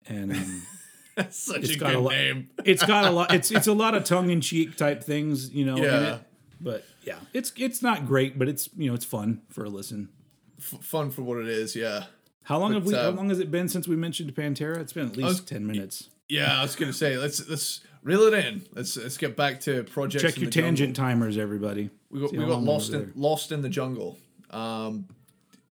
and. 0.06 0.32
Um, 0.34 0.62
That's 1.16 1.38
such 1.38 1.58
It's 1.66 1.76
a 1.76 1.78
got 1.78 1.90
good 1.90 1.96
a 1.96 2.00
lot- 2.00 2.12
name. 2.14 2.50
it's 2.66 2.84
got 2.84 3.06
a 3.06 3.12
lot 3.12 3.32
it's 3.36 3.52
it's 3.52 3.68
a 3.68 3.74
lot 3.74 3.94
of 3.94 4.04
tongue 4.04 4.32
in 4.32 4.42
cheek 4.42 4.76
type 4.76 5.04
things, 5.04 5.52
you 5.54 5.64
know. 5.64 5.76
in 5.78 5.84
Yeah. 5.84 6.16
it. 6.16 6.22
But 6.60 6.86
yeah, 7.06 7.20
it's 7.34 7.54
it's 7.58 7.84
not 7.84 8.08
great, 8.08 8.40
but 8.40 8.48
it's 8.50 8.68
you 8.76 8.88
know 8.88 8.96
it's 8.96 9.06
fun 9.06 9.44
for 9.50 9.64
a 9.66 9.70
listen. 9.70 10.10
F- 10.58 10.84
fun 10.84 11.12
for 11.12 11.22
what 11.22 11.38
it 11.38 11.48
is, 11.48 11.76
yeah. 11.76 12.06
How 12.44 12.60
long 12.60 12.74
have 12.74 12.86
we? 12.86 12.94
how 12.94 13.10
um, 13.10 13.16
long 13.16 13.30
has 13.30 13.40
it 13.40 13.52
been 13.52 13.70
since 13.70 13.88
we 13.88 13.96
mentioned 13.96 14.34
Pantera? 14.36 14.78
It's 14.78 14.94
been 14.94 15.08
at 15.08 15.18
least 15.18 15.28
was- 15.28 15.42
ten 15.42 15.66
minutes. 15.66 16.10
Yeah, 16.30 16.58
I 16.58 16.62
was 16.64 16.76
gonna 16.76 16.94
say 16.94 17.18
let's 17.18 17.48
let's 17.48 17.82
reel 18.02 18.22
it 18.22 18.34
in. 18.34 18.64
Let's 18.74 18.98
let's 18.98 19.18
get 19.18 19.36
back 19.36 19.60
to 19.62 19.84
projects. 19.84 20.24
Check 20.24 20.36
in 20.38 20.44
your 20.44 20.50
the 20.50 20.56
jungle. 20.56 20.70
tangent 20.70 20.96
timers, 20.96 21.38
everybody. 21.38 21.90
We 22.10 22.22
got 22.22 22.30
See 22.32 22.38
we 22.38 22.46
got 22.46 22.64
lost 22.64 22.92
in 22.94 23.00
there. 23.00 23.12
lost 23.16 23.52
in 23.52 23.62
the 23.62 23.70
jungle. 23.70 24.18
Um, 24.50 25.08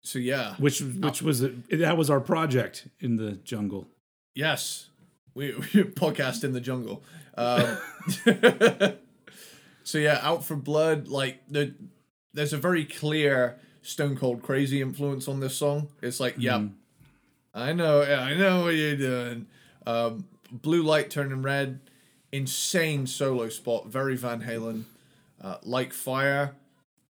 so 0.01 0.19
yeah, 0.19 0.55
Which 0.55 0.81
which 0.81 1.21
was 1.21 1.41
it? 1.41 1.79
That 1.79 1.97
was 1.97 2.09
our 2.09 2.19
project 2.19 2.87
in 2.99 3.15
the 3.15 3.33
jungle. 3.33 3.87
yes, 4.35 4.89
we, 5.33 5.53
we 5.55 5.63
podcast 5.83 6.43
in 6.43 6.53
the 6.53 6.61
jungle. 6.61 7.03
Um, 7.37 7.77
so 9.83 9.97
yeah, 9.97 10.19
out 10.21 10.43
for 10.43 10.55
blood. 10.55 11.07
Like 11.07 11.41
the 11.47 11.75
there's 12.33 12.53
a 12.53 12.57
very 12.57 12.85
clear 12.85 13.57
Stone 13.81 14.17
Cold 14.17 14.41
Crazy 14.41 14.81
influence 14.81 15.27
on 15.27 15.39
this 15.39 15.55
song. 15.55 15.89
It's 16.01 16.19
like, 16.19 16.35
yep, 16.37 16.61
I 17.53 17.73
know, 17.73 18.03
I 18.03 18.35
know 18.35 18.63
what 18.63 18.75
you're 18.75 18.95
doing. 18.95 19.47
Um, 19.85 20.25
blue 20.51 20.83
light 20.83 21.09
turning 21.09 21.41
red, 21.41 21.79
insane 22.31 23.07
solo 23.07 23.49
spot, 23.49 23.87
very 23.87 24.15
Van 24.15 24.41
Halen. 24.43 24.83
Uh, 25.41 25.57
like 25.63 25.91
fire, 25.91 26.55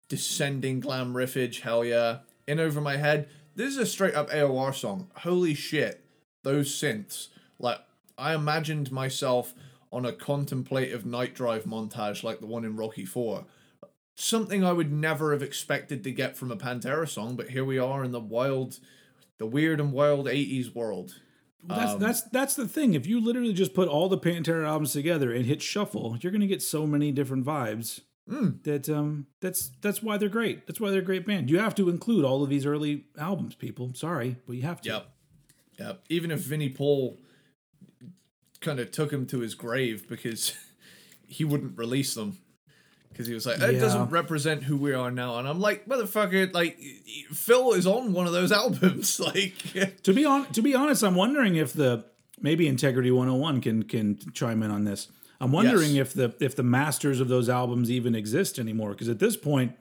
descending 0.08 0.80
glam 0.80 1.14
riffage, 1.14 1.62
hell 1.62 1.84
yeah. 1.84 2.20
In 2.48 2.60
over 2.60 2.80
my 2.80 2.98
head. 2.98 3.30
This 3.56 3.72
is 3.72 3.78
a 3.78 3.86
straight 3.86 4.14
up 4.14 4.30
AOR 4.30 4.74
song. 4.74 5.10
Holy 5.18 5.54
shit, 5.54 6.06
those 6.44 6.72
synths. 6.72 7.28
Like 7.60 7.80
I 8.18 8.34
imagined 8.34 8.92
myself 8.92 9.54
on 9.92 10.06
a 10.06 10.14
contemplative 10.14 11.06
night 11.06 11.34
drive 11.34 11.66
montage 11.66 12.24
like 12.24 12.40
the 12.40 12.46
one 12.46 12.64
in 12.64 12.76
Rocky 12.76 13.06
Four. 13.06 13.46
Something 14.22 14.64
I 14.64 14.72
would 14.72 14.92
never 14.92 15.32
have 15.32 15.42
expected 15.42 16.04
to 16.04 16.12
get 16.12 16.38
from 16.38 16.52
a 16.52 16.56
Pantera 16.56 17.10
song, 17.10 17.36
but 17.36 17.50
here 17.50 17.66
we 17.66 17.80
are 17.80 18.04
in 18.04 18.12
the 18.12 18.20
wild, 18.20 18.78
the 19.40 19.48
weird 19.48 19.80
and 19.80 19.92
wild 19.92 20.28
'80s 20.28 20.76
world. 20.76 21.16
Well, 21.68 21.80
That's 21.80 21.94
Um, 21.94 22.00
that's 22.00 22.22
that's 22.24 22.56
the 22.56 22.68
thing. 22.68 22.94
If 22.94 23.08
you 23.08 23.20
literally 23.20 23.52
just 23.52 23.74
put 23.74 23.88
all 23.88 24.10
the 24.10 24.20
Pantera 24.20 24.68
albums 24.68 24.94
together 24.94 25.34
and 25.34 25.48
hit 25.48 25.64
shuffle, 25.64 26.18
you're 26.22 26.32
gonna 26.32 26.46
get 26.46 26.62
so 26.62 26.86
many 26.86 27.12
different 27.12 27.46
vibes. 27.46 28.02
Hmm. 28.30 28.50
That 28.62 28.88
um 28.90 29.26
that's 29.40 29.72
that's 29.82 30.04
why 30.04 30.18
they're 30.18 30.30
great. 30.30 30.68
That's 30.68 30.80
why 30.80 30.92
they're 30.92 31.02
a 31.02 31.04
great 31.04 31.26
band. 31.26 31.50
You 31.50 31.58
have 31.58 31.74
to 31.76 31.90
include 31.90 32.24
all 32.24 32.44
of 32.44 32.50
these 32.50 32.68
early 32.68 33.06
albums, 33.18 33.56
people. 33.56 33.96
Sorry, 33.96 34.36
but 34.46 34.56
you 34.56 34.62
have 34.62 34.82
to. 34.82 34.90
Yep. 34.90 35.10
Yep. 35.80 36.04
Even 36.10 36.30
if 36.30 36.42
Vinnie 36.42 36.70
Paul 36.70 37.18
kind 38.60 38.80
of 38.80 38.92
took 38.92 39.12
him 39.12 39.26
to 39.26 39.40
his 39.40 39.56
grave 39.56 40.08
because 40.08 40.54
he 41.26 41.44
wouldn't 41.44 41.76
release 41.76 42.14
them. 42.14 42.38
Because 43.22 43.28
he 43.28 43.34
was 43.34 43.46
like, 43.46 43.60
it 43.62 43.76
Yeah. 43.76 43.80
doesn't 43.80 44.10
represent 44.10 44.64
who 44.64 44.76
we 44.78 44.94
are 44.94 45.12
now. 45.12 45.38
And 45.38 45.48
I'm 45.48 45.60
like, 45.60 45.86
motherfucker, 45.86 46.54
like, 46.54 46.80
Phil 47.32 47.74
is 47.74 47.86
on 47.88 48.14
one 48.14 48.26
of 48.28 48.34
those 48.34 48.52
albums. 48.64 49.20
Like, 49.20 49.56
To 50.04 50.14
be 50.14 50.26
on 50.26 50.46
to 50.54 50.62
be 50.62 50.74
honest, 50.76 51.04
I'm 51.04 51.16
wondering 51.16 51.56
if 51.56 51.74
the 51.74 52.06
maybe 52.42 52.68
Integrity 52.68 53.12
101 53.12 53.62
can 53.62 53.84
can 53.84 54.18
chime 54.34 54.64
in 54.64 54.72
on 54.72 54.84
this. 54.86 55.08
I'm 55.40 55.52
wondering 55.52 55.96
Yes. 55.96 56.08
if 56.08 56.14
the 56.14 56.46
if 56.46 56.56
the 56.56 56.64
masters 56.64 57.20
of 57.20 57.28
those 57.28 57.50
albums 57.50 57.90
even 57.92 58.16
exist 58.16 58.60
anymore 58.60 58.92
because 58.92 59.10
at 59.10 59.20
this 59.20 59.38
point 59.38 59.74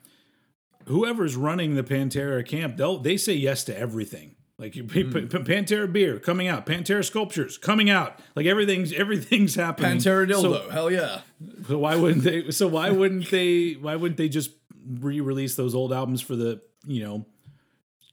whoever's 0.86 1.36
running 1.36 1.74
the 1.74 1.82
Pantera 1.82 2.46
camp, 2.46 2.76
they'll 2.76 2.98
they 2.98 3.16
say 3.16 3.34
yes 3.34 3.64
to 3.64 3.78
everything. 3.78 4.36
Like 4.60 4.76
you. 4.76 4.84
Mm. 4.84 5.30
P- 5.30 5.38
Pantera 5.38 5.90
beer 5.90 6.18
coming 6.18 6.46
out, 6.46 6.66
Pantera 6.66 7.02
sculptures 7.02 7.56
coming 7.56 7.88
out. 7.88 8.18
Like 8.36 8.44
everything's 8.44 8.92
everything's 8.92 9.54
happening. 9.54 9.98
Pantera 9.98 10.30
So- 10.32 10.52
dildo. 10.52 10.70
Hell 10.70 10.90
yeah. 10.90 11.22
So 11.66 11.78
why 11.78 11.96
wouldn't 11.96 12.24
they? 12.24 12.50
So 12.50 12.68
why 12.68 12.90
wouldn't 12.90 13.30
they? 13.30 13.72
Why 13.72 13.96
wouldn't 13.96 14.18
they 14.18 14.28
just 14.28 14.50
re-release 14.86 15.56
those 15.56 15.74
old 15.74 15.92
albums 15.94 16.20
for 16.20 16.36
the 16.36 16.60
you 16.86 17.02
know? 17.02 17.26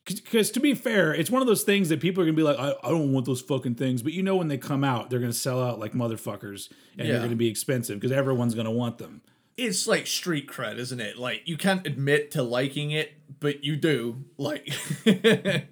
Because 0.06 0.52
to 0.52 0.62
be 0.62 0.74
fair, 0.74 1.14
it's 1.14 1.30
one 1.30 1.42
of 1.42 1.50
those 1.50 1.64
things 1.64 1.90
that 1.90 2.00
people 2.00 2.24
are 2.24 2.26
gonna 2.26 2.38
be 2.38 2.44
like, 2.44 2.58
I, 2.58 2.74
I 2.82 2.90
don't 2.92 3.12
want 3.12 3.26
those 3.26 3.42
fucking 3.42 3.76
things, 3.76 4.02
but 4.02 4.14
you 4.14 4.24
know 4.24 4.38
when 4.38 4.48
they 4.48 4.58
come 4.58 4.86
out, 4.86 5.10
they're 5.10 5.20
gonna 5.20 5.34
sell 5.34 5.62
out 5.62 5.80
like 5.80 5.92
motherfuckers, 5.92 6.72
and 6.98 7.10
they're 7.10 7.20
gonna 7.20 7.36
be 7.36 7.50
expensive 7.50 8.00
because 8.00 8.14
everyone's 8.14 8.56
gonna 8.56 8.72
want 8.72 9.00
them. 9.00 9.22
It's 9.58 9.86
like 9.86 10.08
street 10.08 10.48
cred, 10.48 10.78
isn't 10.78 11.02
it? 11.02 11.18
Like, 11.18 11.42
you 11.46 11.58
can't 11.58 11.86
admit 11.86 12.32
to 12.32 12.44
liking 12.44 12.92
it, 12.92 13.12
but 13.42 13.66
you 13.66 13.76
do. 13.76 14.24
Like, 14.38 14.72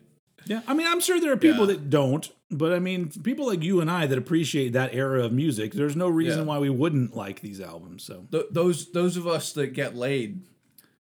Yeah, 0.46 0.62
I 0.68 0.74
mean, 0.74 0.88
I'm 0.88 1.00
sure 1.00 1.20
there 1.20 1.32
are 1.34 1.38
people 1.38 1.62
Yeah. 1.68 1.74
that 1.74 1.90
don't, 1.90 2.30
but 2.52 2.72
I 2.74 2.80
mean, 2.80 3.10
people 3.24 3.48
like 3.48 3.64
you 3.64 3.82
and 3.82 3.90
I 3.90 4.06
that 4.06 4.18
appreciate 4.18 4.74
that 4.74 4.94
era 4.94 5.24
of 5.24 5.32
music. 5.32 5.74
There's 5.74 5.96
no 5.96 6.08
reason 6.08 6.40
Yeah. 6.42 6.46
why 6.46 6.60
we 6.60 6.70
wouldn't 6.70 7.16
like 7.16 7.42
these 7.42 7.60
albums. 7.62 8.04
So 8.04 8.28
th- 8.32 8.46
those 8.52 8.92
those 8.92 9.18
of 9.18 9.26
us 9.28 9.54
that 9.54 9.74
get 9.74 9.96
laid. 9.96 10.42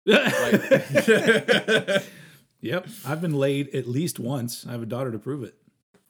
Yep, 2.62 2.88
I've 3.06 3.22
been 3.22 3.32
laid 3.32 3.74
at 3.74 3.88
least 3.88 4.18
once. 4.18 4.66
I 4.68 4.72
have 4.72 4.82
a 4.82 4.86
daughter 4.86 5.10
to 5.12 5.18
prove 5.18 5.44
it. 5.44 5.54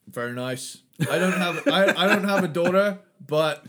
Very 0.09 0.33
nice. 0.33 0.79
I 1.09 1.17
don't 1.19 1.33
have 1.33 1.69
I, 1.69 1.95
I 1.97 2.09
don't 2.09 2.25
have 2.25 2.43
a 2.43 2.49
daughter, 2.49 2.99
but 3.25 3.65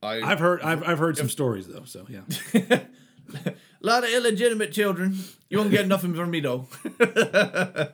I 0.00 0.20
I've 0.22 0.38
heard 0.38 0.62
I've, 0.62 0.86
I've 0.86 0.98
heard 1.00 1.16
some 1.16 1.28
stories 1.28 1.66
though. 1.66 1.82
So 1.84 2.06
yeah. 2.08 2.20
a 2.54 3.54
lot 3.80 4.04
of 4.04 4.10
illegitimate 4.10 4.70
children. 4.70 5.18
You 5.50 5.58
won't 5.58 5.72
get 5.72 5.88
nothing 5.88 6.14
from 6.14 6.30
me 6.30 6.38
though. 6.38 6.68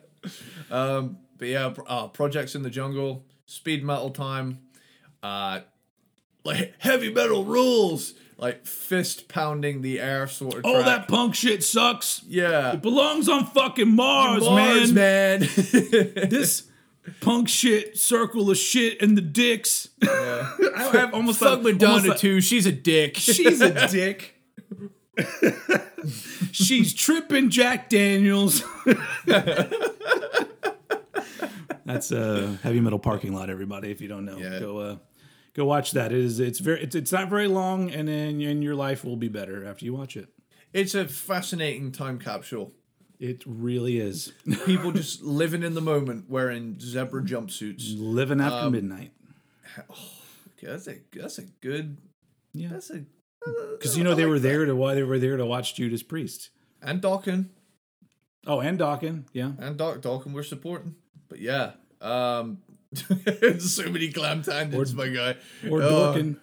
um, 0.70 1.18
but 1.38 1.48
yeah, 1.48 1.72
uh, 1.86 2.08
projects 2.08 2.54
in 2.54 2.62
the 2.62 2.70
jungle, 2.70 3.24
speed 3.46 3.84
metal 3.84 4.10
time, 4.10 4.60
uh, 5.22 5.60
like 6.44 6.74
heavy 6.78 7.12
metal 7.12 7.44
rules, 7.44 8.14
like 8.38 8.66
fist 8.66 9.28
pounding 9.28 9.82
the 9.82 10.00
air 10.00 10.26
sort 10.26 10.54
of. 10.54 10.60
Oh, 10.64 10.74
track. 10.82 10.84
that 10.86 11.08
punk 11.08 11.34
shit 11.34 11.62
sucks. 11.64 12.22
yeah, 12.26 12.72
It 12.74 12.82
belongs 12.82 13.28
on 13.28 13.46
fucking 13.46 13.94
Mars, 13.94 14.42
man. 14.44 14.50
Mars, 14.54 14.92
man. 14.92 15.40
man. 15.40 15.48
This 16.30 16.64
punk 17.20 17.48
shit, 17.48 17.98
circle 17.98 18.50
of 18.50 18.56
shit, 18.56 19.00
and 19.02 19.16
the 19.16 19.20
dicks. 19.22 19.88
I 20.02 20.90
have 20.92 21.14
almost 21.14 21.40
like- 21.42 21.60
Madonna 21.62 21.92
almost 21.92 22.08
like- 22.08 22.18
too. 22.18 22.40
She's 22.40 22.66
a 22.66 22.72
dick. 22.72 23.16
She's 23.16 23.60
a 23.60 23.88
dick. 23.90 24.33
She's 26.52 26.92
tripping 26.94 27.50
Jack 27.50 27.88
Daniels. 27.88 28.62
That's 31.86 32.12
a 32.12 32.58
heavy 32.62 32.80
metal 32.80 32.98
parking 32.98 33.32
lot. 33.34 33.50
Everybody, 33.50 33.90
if 33.90 34.00
you 34.00 34.08
don't 34.08 34.24
know, 34.24 34.38
Yeah. 34.38 34.58
go 34.58 34.78
uh, 34.78 34.96
go 35.54 35.64
watch 35.66 35.92
that. 35.92 36.12
It 36.12 36.18
is 36.18 36.40
it's 36.40 36.58
very 36.58 36.82
it's, 36.82 36.94
it's 36.94 37.12
not 37.12 37.28
very 37.28 37.46
long, 37.48 37.90
and 37.90 38.08
then 38.08 38.40
and 38.40 38.62
your 38.62 38.74
life 38.74 39.04
will 39.04 39.16
be 39.16 39.28
better 39.28 39.64
after 39.66 39.84
you 39.84 39.92
watch 39.94 40.16
it. 40.16 40.28
It's 40.72 40.94
a 40.94 41.06
fascinating 41.06 41.92
time 41.92 42.18
capsule. 42.18 42.72
It 43.20 43.42
really 43.46 43.98
is 44.00 44.32
People 44.66 44.90
just 44.92 45.22
living 45.22 45.62
in 45.62 45.74
the 45.74 45.80
moment 45.80 46.28
wearing 46.28 46.78
zebra 46.80 47.22
jumpsuits. 47.22 47.94
living 47.96 48.40
Um, 48.40 48.46
after 48.52 48.70
midnight. 48.70 49.12
Okay, 49.78 50.66
that's 50.66 50.88
a 50.88 50.96
that's 51.12 51.38
a 51.38 51.42
good 51.60 51.98
Yeah, 52.54 52.68
that's 52.72 52.90
a 52.90 53.04
because 53.72 53.96
you 53.96 54.04
know 54.04 54.14
they 54.14 54.26
were 54.26 54.38
there 54.38 54.64
to 54.64 54.74
why 54.74 54.94
they 54.94 55.02
were 55.02 55.18
there 55.18 55.36
to 55.36 55.44
watch 55.46 55.74
Judas 55.74 56.02
Priest. 56.02 56.50
and 56.82 57.00
Dokken 57.02 57.46
Oh, 58.46 58.60
and 58.60 58.78
Dokken's, 58.78 59.26
yeah. 59.32 59.52
and 59.58 59.76
Doc 59.78 59.98
Dokken 60.02 60.32
we're 60.32 60.42
supporting. 60.42 60.94
But 61.28 61.40
yeah, 61.40 61.72
um 62.00 62.58
so 63.58 63.90
many 63.90 64.08
glam 64.08 64.42
tangents, 64.42 64.92
my 64.92 65.08
guy. 65.08 65.36
Or 65.70 65.82
Uh, 65.82 65.88
Dorkin. 65.90 66.36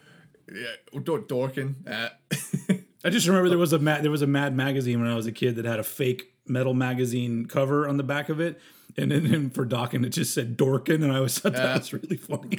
Yeah, 0.53 0.99
Dor- 1.03 1.21
Dorkin. 1.21 1.75
Uh, 1.87 2.09
I 3.05 3.09
just 3.09 3.25
remember 3.27 3.47
there 3.49 3.57
was 3.57 3.71
a 3.73 3.79
Mad, 3.79 4.03
there 4.03 4.11
was 4.11 4.21
a 4.21 4.27
Mad 4.27 4.53
magazine 4.55 4.99
when 5.01 5.09
I 5.09 5.15
was 5.15 5.25
a 5.27 5.31
kid 5.31 5.55
that 5.55 5.65
had 5.65 5.79
a 5.79 5.83
fake 5.83 6.33
metal 6.45 6.73
magazine 6.73 7.45
cover 7.45 7.87
on 7.87 7.95
the 7.97 8.03
back 8.03 8.27
of 8.29 8.39
it, 8.41 8.59
and 8.97 9.11
then 9.11 9.25
and 9.33 9.53
for 9.55 9.65
Dokken's 9.65 10.05
it 10.07 10.09
just 10.09 10.33
said 10.33 10.57
Dorkin, 10.57 11.03
and 11.03 11.11
I 11.11 11.17
always 11.17 11.39
thought 11.39 11.53
that 11.53 11.77
was 11.79 11.93
really 11.93 12.17
funny. 12.17 12.57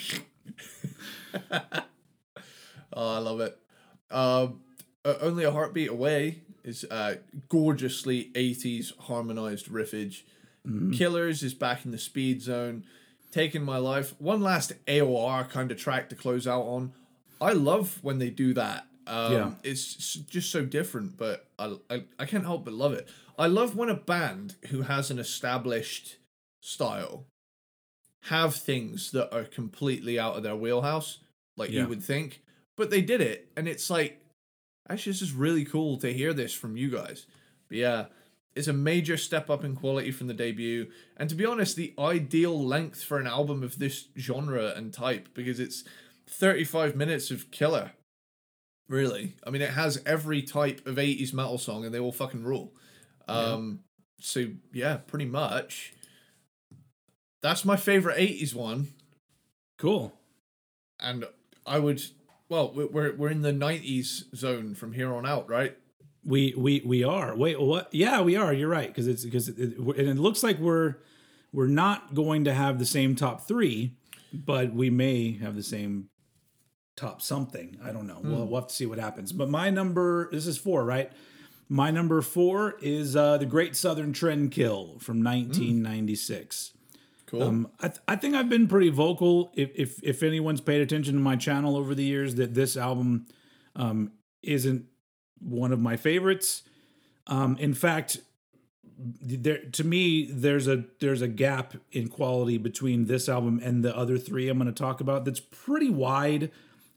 oh, 1.52 3.14
I 3.14 3.18
love 3.18 3.40
it. 3.40 3.58
Uh, 4.12 4.48
only 5.04 5.44
a 5.44 5.50
heartbeat 5.50 5.88
away 5.88 6.40
is 6.64 6.84
uh, 6.90 7.16
gorgeously 7.48 8.30
80s 8.34 8.96
harmonized 8.98 9.66
riffage. 9.66 10.22
Killers 10.96 11.42
is 11.42 11.54
back 11.54 11.84
in 11.84 11.90
the 11.90 11.98
speed 11.98 12.40
zone. 12.40 12.84
Taking 13.32 13.64
my 13.64 13.78
life. 13.78 14.14
One 14.20 14.40
last 14.42 14.72
AOR 14.86 15.48
kind 15.48 15.72
of 15.72 15.78
track 15.78 16.08
to 16.10 16.14
close 16.14 16.46
out 16.46 16.62
on. 16.62 16.92
I 17.40 17.52
love 17.52 17.98
when 18.02 18.18
they 18.18 18.30
do 18.30 18.54
that. 18.54 18.86
Um, 19.08 19.32
Yeah. 19.32 19.50
It's 19.64 20.14
just 20.14 20.52
so 20.52 20.64
different, 20.64 21.16
but 21.16 21.46
I, 21.58 21.74
I, 21.90 22.04
I 22.20 22.24
can't 22.26 22.44
help 22.44 22.64
but 22.64 22.74
love 22.74 22.92
it. 22.92 23.08
I 23.36 23.46
love 23.48 23.74
when 23.74 23.88
a 23.88 23.94
band 23.96 24.54
who 24.68 24.82
has 24.82 25.10
an 25.10 25.18
established 25.18 26.16
style 26.60 27.24
have 28.26 28.54
things 28.54 29.10
that 29.10 29.34
are 29.34 29.44
completely 29.44 30.18
out 30.20 30.36
of 30.36 30.44
their 30.44 30.54
wheelhouse, 30.54 31.18
like 31.56 31.70
Yeah. 31.70 31.82
you 31.82 31.88
would 31.88 32.02
think, 32.04 32.40
but 32.82 32.90
they 32.90 33.00
did 33.00 33.20
it, 33.20 33.48
and 33.56 33.68
it's 33.68 33.88
like, 33.90 34.20
actually, 34.90 35.12
this 35.12 35.22
is 35.22 35.32
really 35.32 35.64
cool 35.64 35.96
to 35.98 36.12
hear 36.12 36.32
this 36.32 36.52
from 36.52 36.76
you 36.76 36.90
guys. 36.90 37.26
But 37.68 37.78
yeah, 37.78 38.06
it's 38.56 38.66
a 38.66 38.72
major 38.72 39.16
step 39.16 39.48
up 39.48 39.62
in 39.62 39.76
quality 39.76 40.10
from 40.10 40.26
the 40.26 40.34
debut, 40.34 40.90
and 41.16 41.30
to 41.30 41.36
be 41.36 41.46
honest, 41.46 41.76
the 41.76 41.94
ideal 41.96 42.60
length 42.60 43.04
for 43.04 43.20
an 43.20 43.28
album 43.28 43.62
of 43.62 43.78
this 43.78 44.08
genre 44.18 44.72
and 44.74 44.92
type 44.92 45.28
because 45.32 45.60
it's 45.60 45.84
35 46.28 46.96
minutes 46.96 47.30
of 47.30 47.52
killer. 47.52 47.92
Really, 48.88 49.36
I 49.46 49.50
mean, 49.50 49.62
it 49.62 49.70
has 49.70 50.02
every 50.04 50.42
type 50.42 50.84
of 50.84 50.96
80s 50.96 51.32
metal 51.32 51.58
song, 51.58 51.84
and 51.84 51.94
they 51.94 52.00
all 52.00 52.10
fucking 52.10 52.42
rule. 52.42 52.72
Um, 53.28 53.84
so 54.18 54.46
yeah, 54.72 54.96
pretty 54.96 55.26
much. 55.26 55.92
That's 57.42 57.64
my 57.64 57.76
favorite 57.76 58.18
80s 58.18 58.56
one 58.56 58.88
Cool. 59.78 60.12
and 60.98 61.26
I 61.64 61.78
would 61.78 62.02
well 62.52 62.72
we- 62.76 62.84
we're 62.94 63.14
we're 63.16 63.30
in 63.30 63.42
the 63.42 63.52
90s 63.52 64.24
zone 64.36 64.74
from 64.74 64.92
here 64.92 65.12
on 65.12 65.24
out 65.26 65.48
right 65.48 65.74
We 66.24 66.54
we 66.56 66.72
we 66.92 67.02
are. 67.02 67.30
Wait, 67.36 67.56
what? 67.60 67.88
Yeah, 67.92 68.20
we 68.28 68.36
are. 68.42 68.52
You're 68.58 68.68
right 68.80 68.86
because 68.92 69.08
it's 69.12 69.24
because 69.24 69.48
it, 69.48 69.56
it, 69.58 69.76
and 69.98 70.08
it 70.16 70.18
looks 70.26 70.42
like 70.46 70.58
we're 70.60 70.94
we're 71.52 71.74
not 71.84 72.14
going 72.14 72.44
to 72.44 72.54
have 72.54 72.78
the 72.78 72.86
same 72.86 73.16
top 73.16 73.36
three, 73.48 73.96
but 74.32 74.66
we 74.72 74.88
may 74.88 75.20
have 75.44 75.54
the 75.56 75.64
same 75.76 76.10
top 76.96 77.20
something. 77.22 77.68
I 77.86 77.90
don't 77.94 78.06
know. 78.06 78.20
We'll, 78.22 78.46
we'll 78.46 78.60
have 78.60 78.68
to 78.68 78.74
see 78.80 78.86
what 78.86 78.98
happens. 79.00 79.32
But 79.32 79.48
my 79.50 79.68
number 79.70 80.28
this 80.30 80.46
is 80.46 80.56
four, 80.58 80.84
right? 80.84 81.10
My 81.68 81.90
number 81.90 82.22
four 82.22 82.76
is 82.80 83.16
uh, 83.16 83.38
the 83.38 83.46
Great 83.56 83.74
Southern 83.74 84.12
Trendkill 84.12 85.00
from 85.02 85.24
1996. 85.24 86.72
Cool 87.32 87.42
Um, 87.42 87.68
I, 87.80 87.88
th- 87.88 88.00
I 88.06 88.16
think 88.16 88.34
I've 88.34 88.48
been 88.48 88.68
pretty 88.68 88.90
vocal. 88.90 89.52
If, 89.56 89.70
if 89.74 90.02
if 90.02 90.22
anyone's 90.22 90.60
paid 90.60 90.80
attention 90.80 91.14
to 91.14 91.20
my 91.20 91.36
channel 91.36 91.76
over 91.76 91.94
the 91.94 92.04
years, 92.04 92.36
that 92.36 92.54
this 92.54 92.76
album 92.76 93.26
um, 93.74 94.12
isn't 94.42 94.86
one 95.40 95.72
of 95.72 95.80
my 95.80 95.96
favorites. 95.96 96.62
Um, 97.26 97.56
in 97.58 97.74
fact, 97.74 98.18
there 98.98 99.58
to 99.72 99.84
me, 99.84 100.30
there's 100.30 100.68
a 100.68 100.84
there's 101.00 101.22
a 101.22 101.28
gap 101.28 101.74
in 101.90 102.08
quality 102.08 102.58
between 102.58 103.06
this 103.06 103.28
album 103.28 103.60
and 103.62 103.84
the 103.84 103.96
other 103.96 104.18
three 104.18 104.48
I'm 104.48 104.58
going 104.58 104.72
to 104.72 104.72
talk 104.72 105.00
about. 105.00 105.24
That's 105.24 105.40
pretty 105.40 105.90
wide 105.90 106.50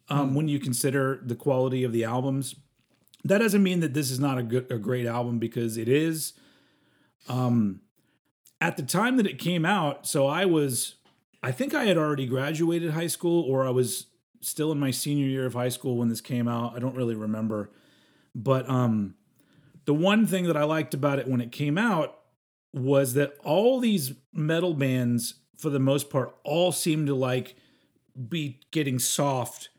um, 0.10 0.36
when 0.36 0.48
you 0.48 0.60
consider 0.60 1.20
the 1.24 1.36
quality 1.36 1.84
of 1.84 1.94
the 1.94 2.04
albums. 2.04 2.56
That 3.24 3.40
doesn't 3.40 3.64
mean 3.64 3.80
that 3.80 3.94
this 3.96 4.12
is 4.12 4.20
not 4.20 4.38
a 4.38 4.44
good 4.44 4.72
a 4.72 4.78
great 4.78 5.08
album 5.08 5.40
because 5.40 5.78
it 5.78 5.88
is 5.88 6.34
at 8.62 8.78
the 8.78 8.84
time 8.84 9.18
that 9.18 9.28
it 9.28 9.38
came 9.38 9.66
out, 9.66 10.08
so 10.08 10.28
I 10.28 10.46
was, 10.46 10.96
I 11.44 11.52
think 11.52 11.74
I 11.74 11.86
had 11.86 11.98
already 11.98 12.26
graduated 12.26 12.92
high 12.92 13.08
school 13.08 13.44
or 13.44 13.66
I 13.66 13.70
was 13.70 14.08
still 14.42 14.72
in 14.72 14.80
my 14.80 14.92
senior 14.92 15.26
year 15.26 15.46
of 15.46 15.54
high 15.54 15.70
school 15.70 15.98
when 15.98 16.10
this 16.10 16.22
came 16.22 16.48
out. 16.48 16.76
I 16.76 16.80
don't 16.80 16.96
really 16.96 17.16
remember. 17.16 17.72
But 18.34 18.70
um, 18.70 19.16
the 19.86 19.94
one 19.94 20.28
thing 20.28 20.46
that 20.46 20.58
I 20.58 20.64
liked 20.64 20.94
about 20.94 21.20
it 21.20 21.28
when 21.28 21.42
it 21.42 21.52
came 21.52 21.78
out 21.78 22.20
was 22.74 23.14
that 23.14 23.36
all 23.44 23.80
these 23.80 24.14
metal 24.34 24.74
bands, 24.74 25.36
for 25.58 25.70
the 25.70 25.80
most 25.80 26.10
part, 26.10 26.36
all 26.44 26.72
seemed 26.72 27.08
to 27.08 27.16
like 27.16 27.56
be 28.30 28.60
getting 28.72 29.00
soft, 29.00 29.70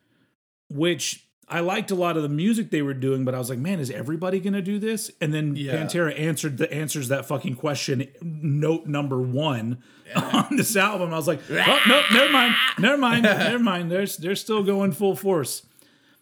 which 0.69 1.26
I 1.49 1.61
liked 1.61 1.93
a 1.93 1.95
lot 1.95 2.17
of 2.17 2.25
the 2.25 2.29
music 2.29 2.71
they 2.71 2.83
were 2.83 2.95
doing, 2.95 3.25
but 3.25 3.35
I 3.35 3.39
was 3.39 3.49
like, 3.49 3.59
man, 3.59 3.79
is 3.79 3.91
everybody 3.91 4.41
gonna 4.41 4.63
do 4.63 4.79
this? 4.79 5.11
And 5.21 5.33
then 5.33 5.55
Yeah. 5.55 5.77
Pantera 5.77 6.19
answered 6.19 6.59
the 6.59 6.73
answers 6.73 7.09
that 7.09 7.27
fucking 7.27 7.55
question, 7.55 8.09
note 8.21 8.87
number 8.87 9.21
one 9.21 9.83
on 10.17 10.57
this 10.57 10.77
album. 10.77 11.13
I 11.13 11.17
was 11.17 11.29
like, 11.29 11.41
oh 11.51 11.81
no, 11.87 12.03
never 12.13 12.33
mind, 12.33 12.55
never 12.79 12.99
mind, 12.99 13.23
never 13.25 13.59
mind. 13.59 13.91
They're 13.91 14.07
they're 14.07 14.35
still 14.35 14.63
going 14.63 14.93
full 14.93 15.15
force. 15.15 15.67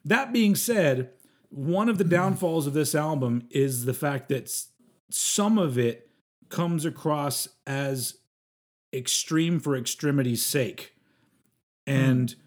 That 0.05 0.33
being 0.33 0.55
said, 0.55 1.11
one 1.49 1.89
of 1.89 1.99
the 1.99 2.05
downfalls 2.05 2.67
of 2.67 2.75
this 2.75 2.95
album 2.95 3.47
is 3.51 3.85
the 3.85 3.95
fact 3.95 4.29
that 4.29 4.51
some 5.11 5.57
of 5.57 5.79
it 5.79 6.11
comes 6.51 6.85
across 6.85 7.49
as 7.67 8.19
extreme 8.93 9.59
for 9.59 9.77
extremity's 9.77 10.45
sake. 10.45 10.95
And 11.87 12.31
hmm. 12.31 12.41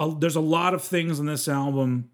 A- 0.00 0.16
there's 0.18 0.36
a 0.36 0.40
lot 0.40 0.74
of 0.74 0.82
things 0.82 1.20
on 1.20 1.26
this 1.26 1.46
album, 1.46 2.10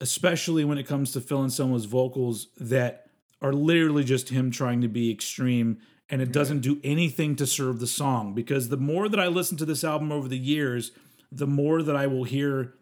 especially 0.00 0.64
when 0.64 0.78
it 0.78 0.86
comes 0.86 1.10
to 1.12 1.20
Phil 1.20 1.42
Anselmo's 1.42 1.86
vocals, 1.86 2.48
that 2.58 3.06
are 3.42 3.52
literally 3.52 4.04
just 4.04 4.28
him 4.28 4.50
trying 4.50 4.80
to 4.82 4.88
be 4.88 5.10
extreme. 5.10 5.78
And 6.08 6.20
it 6.20 6.32
doesn't 6.32 6.60
do 6.60 6.80
anything 6.84 7.34
to 7.36 7.46
serve 7.46 7.80
the 7.80 7.86
song 7.86 8.34
because 8.34 8.68
the 8.68 8.76
more 8.76 9.08
that 9.08 9.18
I 9.18 9.26
listen 9.26 9.56
to 9.56 9.64
this 9.64 9.82
album 9.82 10.12
over 10.12 10.28
the 10.28 10.38
years, 10.38 10.92
the 11.32 11.46
more 11.46 11.82
that 11.82 11.96
I 11.96 12.06
will 12.06 12.24
hear 12.24 12.74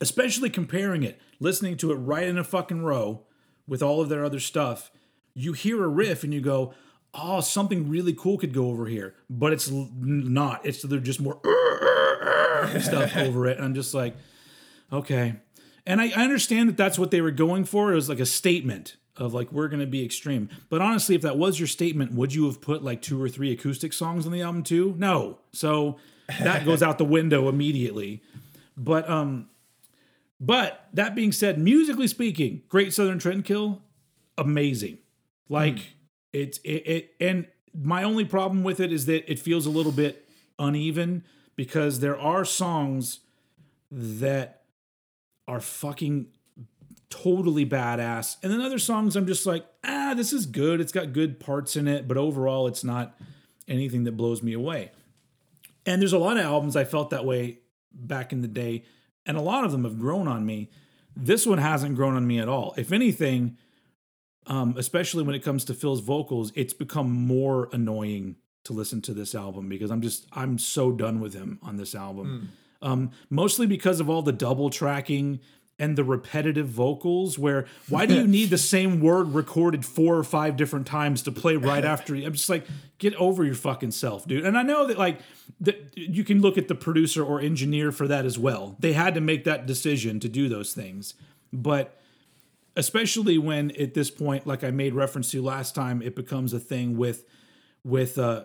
especially 0.00 0.48
comparing 0.48 1.02
it, 1.02 1.20
listening 1.40 1.76
to 1.76 1.90
it 1.90 1.96
right 1.96 2.28
in 2.28 2.38
a 2.38 2.44
fucking 2.44 2.82
row 2.82 3.26
with 3.66 3.82
all 3.82 4.00
of 4.00 4.08
their 4.08 4.24
other 4.24 4.38
stuff, 4.38 4.92
you 5.34 5.52
hear 5.52 5.82
a 5.84 5.88
riff 5.88 6.22
and 6.22 6.32
you 6.32 6.40
go, 6.40 6.72
"Oh, 7.12 7.40
something 7.40 7.88
really 7.88 8.12
cool 8.14 8.38
could 8.38 8.54
go 8.54 8.68
over 8.68 8.86
here," 8.86 9.16
but 9.28 9.52
it's 9.52 9.68
not. 9.70 10.64
It's 10.64 10.82
they're 10.82 11.00
just 11.00 11.20
more 11.20 11.40
stuff 12.80 13.16
over 13.16 13.46
it. 13.46 13.56
And 13.56 13.64
I'm 13.64 13.74
just 13.74 13.94
like, 13.94 14.16
okay. 14.92 15.36
And 15.86 16.00
I, 16.00 16.10
I 16.14 16.24
understand 16.24 16.68
that 16.68 16.76
that's 16.76 16.98
what 16.98 17.10
they 17.10 17.20
were 17.20 17.30
going 17.30 17.64
for. 17.64 17.92
It 17.92 17.94
was 17.94 18.08
like 18.08 18.20
a 18.20 18.26
statement 18.26 18.96
of 19.16 19.34
like 19.34 19.50
we're 19.52 19.68
going 19.68 19.80
to 19.80 19.86
be 19.86 20.04
extreme. 20.04 20.48
But 20.68 20.80
honestly, 20.80 21.14
if 21.14 21.22
that 21.22 21.36
was 21.36 21.58
your 21.58 21.66
statement, 21.66 22.12
would 22.12 22.34
you 22.34 22.46
have 22.46 22.60
put 22.60 22.82
like 22.82 23.02
two 23.02 23.22
or 23.22 23.28
three 23.28 23.52
acoustic 23.52 23.92
songs 23.92 24.26
on 24.26 24.32
the 24.32 24.42
album 24.42 24.62
too? 24.62 24.94
No. 24.98 25.38
So 25.52 25.98
that 26.40 26.64
goes 26.64 26.82
out 26.82 26.98
the 26.98 27.04
window 27.04 27.48
immediately. 27.48 28.22
But 28.76 29.08
um 29.08 29.48
but 30.40 30.86
that 30.92 31.16
being 31.16 31.32
said, 31.32 31.58
musically 31.58 32.06
speaking, 32.06 32.62
Great 32.68 32.92
Southern 32.92 33.18
Trendkill 33.18 33.80
amazing. 34.36 34.98
Like 35.48 35.78
it's 36.32 36.58
it, 36.58 36.86
it 36.86 37.14
and 37.20 37.46
my 37.74 38.02
only 38.02 38.24
problem 38.24 38.62
with 38.62 38.80
it 38.80 38.92
is 38.92 39.06
that 39.06 39.30
it 39.30 39.38
feels 39.38 39.66
a 39.66 39.70
little 39.70 39.92
bit 39.92 40.28
uneven 40.58 41.24
because 41.58 41.98
there 41.98 42.16
are 42.16 42.44
songs 42.44 43.18
that 43.90 44.62
are 45.48 45.58
fucking 45.58 46.28
totally 47.10 47.66
badass. 47.66 48.36
And 48.44 48.52
then 48.52 48.60
other 48.60 48.78
songs 48.78 49.16
I'm 49.16 49.26
just 49.26 49.44
like, 49.44 49.66
ah, 49.82 50.14
this 50.16 50.32
is 50.32 50.46
good. 50.46 50.80
It's 50.80 50.92
got 50.92 51.12
good 51.12 51.40
parts 51.40 51.74
in 51.74 51.88
it, 51.88 52.06
but 52.06 52.16
overall 52.16 52.68
it's 52.68 52.84
not 52.84 53.18
anything 53.66 54.04
that 54.04 54.16
blows 54.16 54.40
me 54.40 54.52
away. 54.52 54.92
And 55.84 56.00
there's 56.00 56.12
a 56.12 56.18
lot 56.18 56.36
of 56.36 56.44
albums 56.44 56.76
I 56.76 56.84
felt 56.84 57.10
that 57.10 57.24
way 57.24 57.58
back 57.92 58.32
in 58.32 58.40
the 58.40 58.46
day, 58.46 58.84
and 59.26 59.36
a 59.36 59.42
lot 59.42 59.64
of 59.64 59.72
them 59.72 59.82
have 59.82 59.98
grown 59.98 60.28
on 60.28 60.46
me. 60.46 60.70
This 61.16 61.44
one 61.44 61.58
hasn't 61.58 61.96
grown 61.96 62.14
on 62.14 62.24
me 62.24 62.38
at 62.38 62.48
all. 62.48 62.72
If 62.76 62.92
anything, 62.92 63.56
um, 64.46 64.76
especially 64.78 65.24
when 65.24 65.34
it 65.34 65.42
comes 65.42 65.64
to 65.64 65.74
Phil's 65.74 66.02
vocals, 66.02 66.52
it's 66.54 66.72
become 66.72 67.10
more 67.10 67.68
annoying 67.72 68.36
to 68.64 68.72
listen 68.72 69.00
to 69.02 69.14
this 69.14 69.34
album 69.34 69.68
because 69.68 69.90
I'm 69.90 70.02
just 70.02 70.26
I'm 70.32 70.58
so 70.58 70.92
done 70.92 71.20
with 71.20 71.34
him 71.34 71.58
on 71.62 71.76
this 71.76 71.94
album. 71.94 72.52
Um, 72.80 73.10
mostly 73.28 73.66
because 73.66 73.98
of 73.98 74.08
all 74.08 74.22
the 74.22 74.32
double 74.32 74.70
tracking 74.70 75.40
and 75.80 75.96
the 75.96 76.04
repetitive 76.04 76.68
vocals 76.68 77.38
where 77.38 77.66
why 77.88 78.06
do 78.06 78.14
you 78.14 78.26
need 78.26 78.50
the 78.50 78.58
same 78.58 79.00
word 79.00 79.32
recorded 79.32 79.84
four 79.84 80.16
or 80.16 80.24
five 80.24 80.56
different 80.56 80.86
times 80.86 81.22
to 81.22 81.32
play 81.32 81.56
right 81.56 81.84
after 81.94 82.14
i'm 82.14 82.32
just 82.32 82.48
like 82.48 82.66
get 82.98 83.14
over 83.14 83.44
your 83.44 83.54
fucking 83.54 83.90
self 83.90 84.26
dude. 84.26 84.44
And 84.44 84.58
i 84.58 84.62
know 84.62 84.86
that 84.86 84.98
like 84.98 85.20
that 85.60 85.92
you 85.96 86.24
can 86.24 86.40
look 86.40 86.58
at 86.58 86.68
the 86.68 86.74
producer 86.74 87.24
or 87.24 87.40
engineer 87.40 87.90
for 87.90 88.06
that 88.06 88.24
as 88.24 88.38
well. 88.38 88.76
They 88.78 88.92
had 88.92 89.14
to 89.14 89.20
make 89.20 89.44
that 89.44 89.66
decision 89.66 90.20
to 90.20 90.28
do 90.28 90.48
those 90.48 90.72
things. 90.72 91.14
But 91.52 92.00
especially 92.76 93.38
when 93.38 93.72
at 93.72 93.94
this 93.94 94.10
point 94.10 94.46
like 94.46 94.62
i 94.62 94.70
made 94.70 94.94
reference 94.94 95.30
to 95.32 95.42
last 95.42 95.74
time 95.74 96.00
it 96.00 96.14
becomes 96.14 96.52
a 96.52 96.60
thing 96.60 96.96
with 96.96 97.24
with 97.88 98.18
uh 98.18 98.44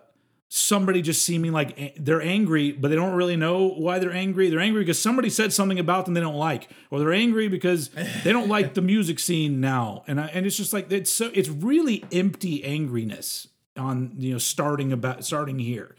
somebody 0.56 1.02
just 1.02 1.26
seeming 1.26 1.52
like 1.52 1.96
they're 1.98 2.22
angry, 2.22 2.72
but 2.72 2.90
they 2.90 2.96
don't 2.96 3.16
really 3.16 3.36
know 3.36 3.70
why 3.70 3.98
they're 3.98 4.14
angry. 4.14 4.52
They're 4.52 4.60
angry 4.60 4.82
because 4.82 5.02
somebody 5.02 5.32
said 5.32 5.52
something 5.52 5.80
about 5.80 6.06
them 6.06 6.14
they 6.14 6.22
don't 6.22 6.36
like, 6.36 6.70
or 6.92 7.00
they're 7.00 7.12
angry 7.12 7.48
because 7.48 7.90
they 8.24 8.32
don't 8.32 8.50
like 8.50 8.76
the 8.76 8.82
music 8.82 9.18
scene 9.18 9.60
now. 9.60 10.04
And 10.06 10.22
I, 10.22 10.28
and 10.28 10.46
it's 10.46 10.56
just 10.56 10.72
like 10.72 10.92
it's 10.92 11.12
so 11.12 11.32
it's 11.34 11.50
really 11.50 12.06
empty 12.12 12.62
angriness 12.62 13.48
on 13.76 14.14
you 14.20 14.34
know 14.34 14.38
starting 14.38 14.94
about 14.94 15.26
starting 15.26 15.58
here, 15.58 15.96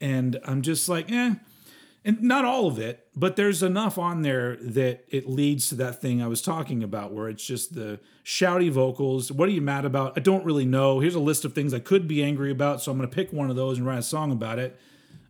and 0.00 0.38
I'm 0.44 0.62
just 0.62 0.88
like 0.88 1.10
eh. 1.10 1.34
And 2.02 2.22
not 2.22 2.46
all 2.46 2.66
of 2.66 2.78
it, 2.78 3.06
but 3.14 3.36
there's 3.36 3.62
enough 3.62 3.98
on 3.98 4.22
there 4.22 4.56
that 4.56 5.04
it 5.08 5.28
leads 5.28 5.68
to 5.68 5.74
that 5.76 6.00
thing 6.00 6.22
I 6.22 6.28
was 6.28 6.40
talking 6.40 6.82
about, 6.82 7.12
where 7.12 7.28
it's 7.28 7.44
just 7.44 7.74
the 7.74 8.00
shouty 8.24 8.70
vocals. 8.70 9.30
What 9.30 9.50
are 9.50 9.52
you 9.52 9.60
mad 9.60 9.84
about? 9.84 10.14
I 10.16 10.20
don't 10.20 10.44
really 10.44 10.64
know. 10.64 11.00
Here's 11.00 11.14
a 11.14 11.20
list 11.20 11.44
of 11.44 11.52
things 11.52 11.74
I 11.74 11.78
could 11.78 12.08
be 12.08 12.22
angry 12.22 12.50
about, 12.50 12.80
so 12.80 12.90
I'm 12.90 12.96
going 12.96 13.08
to 13.08 13.14
pick 13.14 13.32
one 13.32 13.50
of 13.50 13.56
those 13.56 13.76
and 13.76 13.86
write 13.86 13.98
a 13.98 14.02
song 14.02 14.32
about 14.32 14.58
it. 14.58 14.80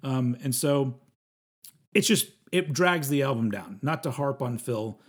Um, 0.04 0.36
and 0.44 0.54
so 0.54 1.00
it's 1.92 2.06
just 2.06 2.28
it 2.52 2.72
drags 2.72 3.08
the 3.08 3.22
album 3.22 3.50
down. 3.50 3.80
Not 3.82 4.04
to 4.04 4.12
harp 4.12 4.40
on 4.40 4.56
Phil, 4.56 5.00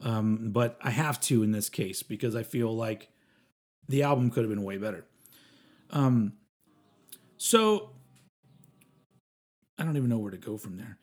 um, 0.00 0.50
but 0.52 0.78
I 0.82 0.90
have 0.90 1.20
to 1.22 1.42
in 1.42 1.50
this 1.50 1.68
case 1.68 2.02
because 2.04 2.36
I 2.36 2.44
feel 2.44 2.74
like 2.74 3.08
the 3.88 4.04
album 4.04 4.30
could 4.30 4.44
have 4.44 4.50
been 4.50 4.62
way 4.62 4.76
better. 4.76 5.04
Um, 5.90 6.34
so 7.38 7.90
I 9.78 9.84
don't 9.84 9.96
even 9.96 10.10
know 10.10 10.18
where 10.18 10.30
to 10.30 10.36
go 10.36 10.56
from 10.58 10.76
there. 10.76 10.98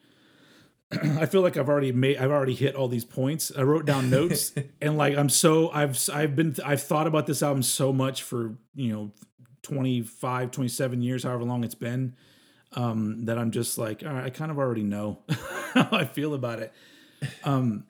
I 0.92 1.26
feel 1.26 1.40
like 1.40 1.56
I've 1.56 1.68
already 1.68 1.92
made 1.92 2.18
I've 2.18 2.30
already 2.30 2.54
hit 2.54 2.74
all 2.74 2.88
these 2.88 3.04
points. 3.04 3.50
I 3.56 3.62
wrote 3.62 3.86
down 3.86 4.10
notes 4.10 4.54
and 4.80 4.96
like 4.96 5.16
I'm 5.16 5.28
so 5.28 5.70
I've 5.70 5.98
I've 6.12 6.36
been 6.36 6.54
I've 6.64 6.82
thought 6.82 7.06
about 7.06 7.26
this 7.26 7.42
album 7.42 7.62
so 7.62 7.92
much 7.92 8.22
for, 8.22 8.56
you 8.74 8.92
know, 8.92 9.12
25, 9.62 10.52
27 10.52 11.02
years, 11.02 11.24
however 11.24 11.42
long 11.42 11.64
it's 11.64 11.74
been, 11.74 12.14
um, 12.74 13.24
that 13.24 13.36
I'm 13.36 13.50
just 13.50 13.78
like, 13.78 14.04
all 14.04 14.12
right, 14.12 14.24
I 14.24 14.30
kind 14.30 14.50
of 14.52 14.58
already 14.58 14.84
know 14.84 15.18
how 15.74 15.88
I 15.90 16.04
feel 16.04 16.34
about 16.34 16.60
it. 16.60 16.72
Um, 17.42 17.84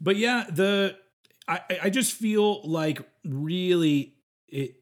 but 0.00 0.16
yeah, 0.16 0.44
the 0.48 0.96
I 1.48 1.60
I 1.84 1.90
just 1.90 2.12
feel 2.12 2.62
like 2.62 3.02
really 3.24 4.14
it 4.48 4.81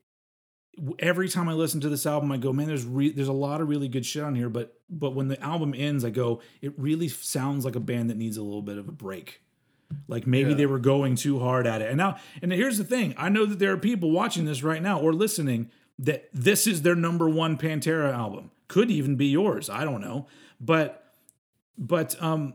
every 0.99 1.29
time 1.29 1.49
I 1.49 1.53
listen 1.53 1.81
to 1.83 1.89
this 1.89 2.07
album, 2.07 2.33
I 2.33 2.37
go, 2.37 2.53
man, 2.53 2.67
there's 2.67 2.85
re- 2.85 3.11
there's 3.13 3.29
a 3.29 3.33
lot 3.33 3.61
of 3.61 3.69
really 3.69 3.89
good 3.89 4.05
shit 4.07 4.23
on 4.23 4.35
here, 4.35 4.49
but 4.49 4.79
but 4.89 5.15
when 5.15 5.29
the 5.29 5.41
album 5.43 5.75
ends, 5.77 6.05
I 6.05 6.11
go, 6.11 6.41
it 6.63 6.73
really 6.79 7.09
sounds 7.09 7.65
like 7.65 7.77
a 7.77 7.81
band 7.81 8.11
that 8.11 8.17
needs 8.17 8.37
a 8.37 8.43
little 8.43 8.63
bit 8.63 8.79
of 8.79 8.89
a 8.89 8.93
break. 8.93 9.43
Like 10.09 10.27
maybe 10.27 10.51
Yeah. 10.51 10.57
they 10.57 10.67
were 10.67 10.79
going 10.79 11.17
too 11.17 11.41
hard 11.41 11.67
at 11.67 11.83
it. 11.83 11.89
And 11.89 11.97
now, 11.97 12.17
and 12.43 12.53
here's 12.53 12.79
the 12.79 12.85
thing: 12.85 13.15
I 13.19 13.29
know 13.29 13.45
that 13.47 13.59
there 13.59 13.73
are 13.73 13.77
people 13.77 14.11
watching 14.11 14.45
this 14.45 14.63
right 14.63 14.83
now 14.83 15.01
or 15.01 15.13
listening 15.13 15.71
that 15.99 16.29
this 16.33 16.67
is 16.67 16.83
their 16.83 16.95
number 16.95 17.29
one 17.29 17.59
Pantera 17.59 18.13
album. 18.13 18.51
Could 18.69 18.91
even 18.91 19.17
be 19.17 19.27
yours. 19.27 19.69
I 19.69 19.85
don't 19.85 20.01
know, 20.01 20.27
but 20.61 21.13
but 21.77 22.21
um. 22.23 22.55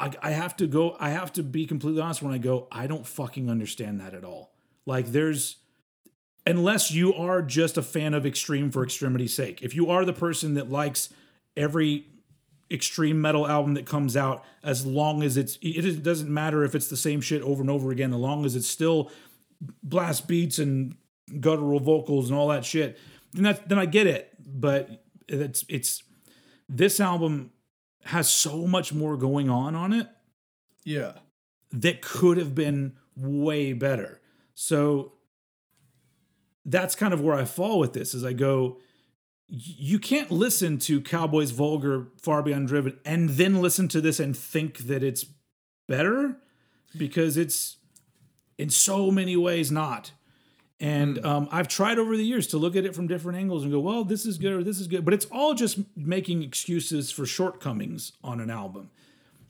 I, 0.00 0.12
I 0.22 0.30
have 0.30 0.56
to 0.58 0.68
go. 0.68 0.96
I 1.00 1.10
have 1.10 1.32
to 1.32 1.42
be 1.42 1.66
completely 1.66 2.00
honest 2.00 2.22
when 2.22 2.32
I 2.32 2.38
go. 2.38 2.68
I 2.70 2.86
don't 2.86 3.04
fucking 3.04 3.50
understand 3.50 4.00
that 4.00 4.14
at 4.14 4.22
all. 4.24 4.54
Like, 4.86 5.08
there's 5.08 5.56
unless 6.48 6.90
you 6.90 7.12
are 7.14 7.42
just 7.42 7.76
a 7.76 7.82
fan 7.82 8.14
of 8.14 8.24
extreme 8.26 8.70
for 8.70 8.82
extremity's 8.82 9.34
sake. 9.34 9.60
If 9.62 9.74
you 9.74 9.90
are 9.90 10.04
the 10.04 10.12
person 10.12 10.54
that 10.54 10.70
likes 10.70 11.10
every 11.56 12.06
extreme 12.70 13.20
metal 13.20 13.46
album 13.46 13.74
that 13.74 13.86
comes 13.86 14.16
out, 14.16 14.44
as 14.62 14.84
long 14.86 15.22
as 15.22 15.36
it's 15.36 15.58
it 15.62 16.02
doesn't 16.02 16.32
matter 16.32 16.64
if 16.64 16.74
it's 16.74 16.88
the 16.88 16.96
same 16.96 17.20
shit 17.20 17.42
over 17.42 17.60
and 17.60 17.70
over 17.70 17.90
again, 17.90 18.12
as 18.12 18.18
long 18.18 18.44
as 18.44 18.56
it's 18.56 18.68
still 18.68 19.10
blast 19.82 20.26
beats 20.28 20.58
and 20.58 20.96
guttural 21.40 21.80
vocals 21.80 22.30
and 22.30 22.38
all 22.38 22.48
that 22.48 22.64
shit, 22.64 22.98
then 23.32 23.44
that 23.44 23.68
then 23.68 23.78
I 23.78 23.86
get 23.86 24.06
it. 24.06 24.32
But 24.44 25.04
it's 25.28 25.64
it's 25.68 26.02
this 26.68 27.00
album 27.00 27.50
has 28.04 28.28
so 28.28 28.66
much 28.66 28.92
more 28.92 29.16
going 29.16 29.50
on 29.50 29.74
on 29.74 29.92
it 29.92 30.06
Yeah. 30.84 31.12
that 31.72 32.00
could 32.00 32.38
have 32.38 32.54
been 32.54 32.96
way 33.16 33.72
better. 33.74 34.20
So 34.54 35.12
that's 36.70 36.94
kind 36.94 37.14
of 37.14 37.20
where 37.20 37.34
I 37.34 37.44
fall 37.44 37.78
with 37.78 37.92
this 37.92 38.14
is 38.14 38.24
I 38.24 38.32
go 38.32 38.78
you 39.50 39.98
can't 39.98 40.30
listen 40.30 40.78
to 40.78 41.00
Cowboys 41.00 41.52
Vulgar 41.52 42.08
Far 42.20 42.42
Beyond 42.42 42.68
Driven 42.68 42.98
and 43.04 43.30
then 43.30 43.62
listen 43.62 43.88
to 43.88 44.00
this 44.00 44.20
and 44.20 44.36
think 44.36 44.78
that 44.80 45.02
it's 45.02 45.24
better 45.86 46.36
because 46.96 47.38
it's 47.38 47.78
in 48.58 48.68
so 48.68 49.10
many 49.10 49.36
ways 49.36 49.72
not. 49.72 50.12
And 50.80 51.24
um, 51.24 51.48
I've 51.50 51.66
tried 51.66 51.98
over 51.98 52.16
the 52.16 52.24
years 52.24 52.46
to 52.48 52.58
look 52.58 52.76
at 52.76 52.84
it 52.84 52.94
from 52.94 53.06
different 53.08 53.38
angles 53.38 53.62
and 53.64 53.72
go, 53.72 53.80
well, 53.80 54.04
this 54.04 54.26
is 54.26 54.38
good 54.38 54.52
or 54.52 54.62
this 54.62 54.78
is 54.78 54.86
good, 54.86 55.04
but 55.04 55.14
it's 55.14 55.26
all 55.32 55.54
just 55.54 55.78
making 55.96 56.42
excuses 56.42 57.10
for 57.10 57.26
shortcomings 57.26 58.12
on 58.22 58.40
an 58.40 58.50
album. 58.50 58.90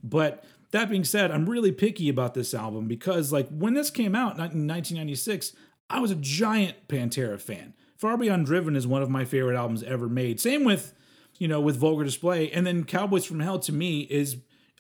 But 0.03 0.45
that 0.71 0.89
being 0.89 1.05
said, 1.05 1.31
I'm 1.31 1.49
really 1.51 1.73
picky 1.73 2.09
about 2.09 2.35
this 2.35 2.55
album 2.55 2.87
because, 2.87 3.33
like, 3.33 3.49
when 3.49 3.75
this 3.75 3.91
came 3.91 4.15
out 4.15 4.37
in 4.37 4.67
1996, 4.67 5.55
I 5.91 6.01
was 6.01 6.11
a 6.11 6.17
giant 6.17 6.89
Pantera 6.89 7.41
fan. 7.41 7.75
Far 7.97 8.17
Beyond 8.17 8.47
Driven 8.47 8.77
is 8.77 8.87
one 8.87 9.03
of 9.03 9.11
my 9.11 9.25
favorite 9.25 9.57
albums 9.57 9.83
ever 9.83 10.09
made. 10.09 10.41
Same 10.41 10.65
with, 10.65 10.95
you 11.39 11.49
know, 11.49 11.61
with 11.61 11.77
Vulgar 11.77 12.05
Display, 12.05 12.51
and 12.53 12.67
then 12.67 12.85
Cowboys 12.85 13.25
from 13.25 13.41
Hell 13.41 13.59
to 13.61 13.73
me 13.73 14.03
is 14.03 14.37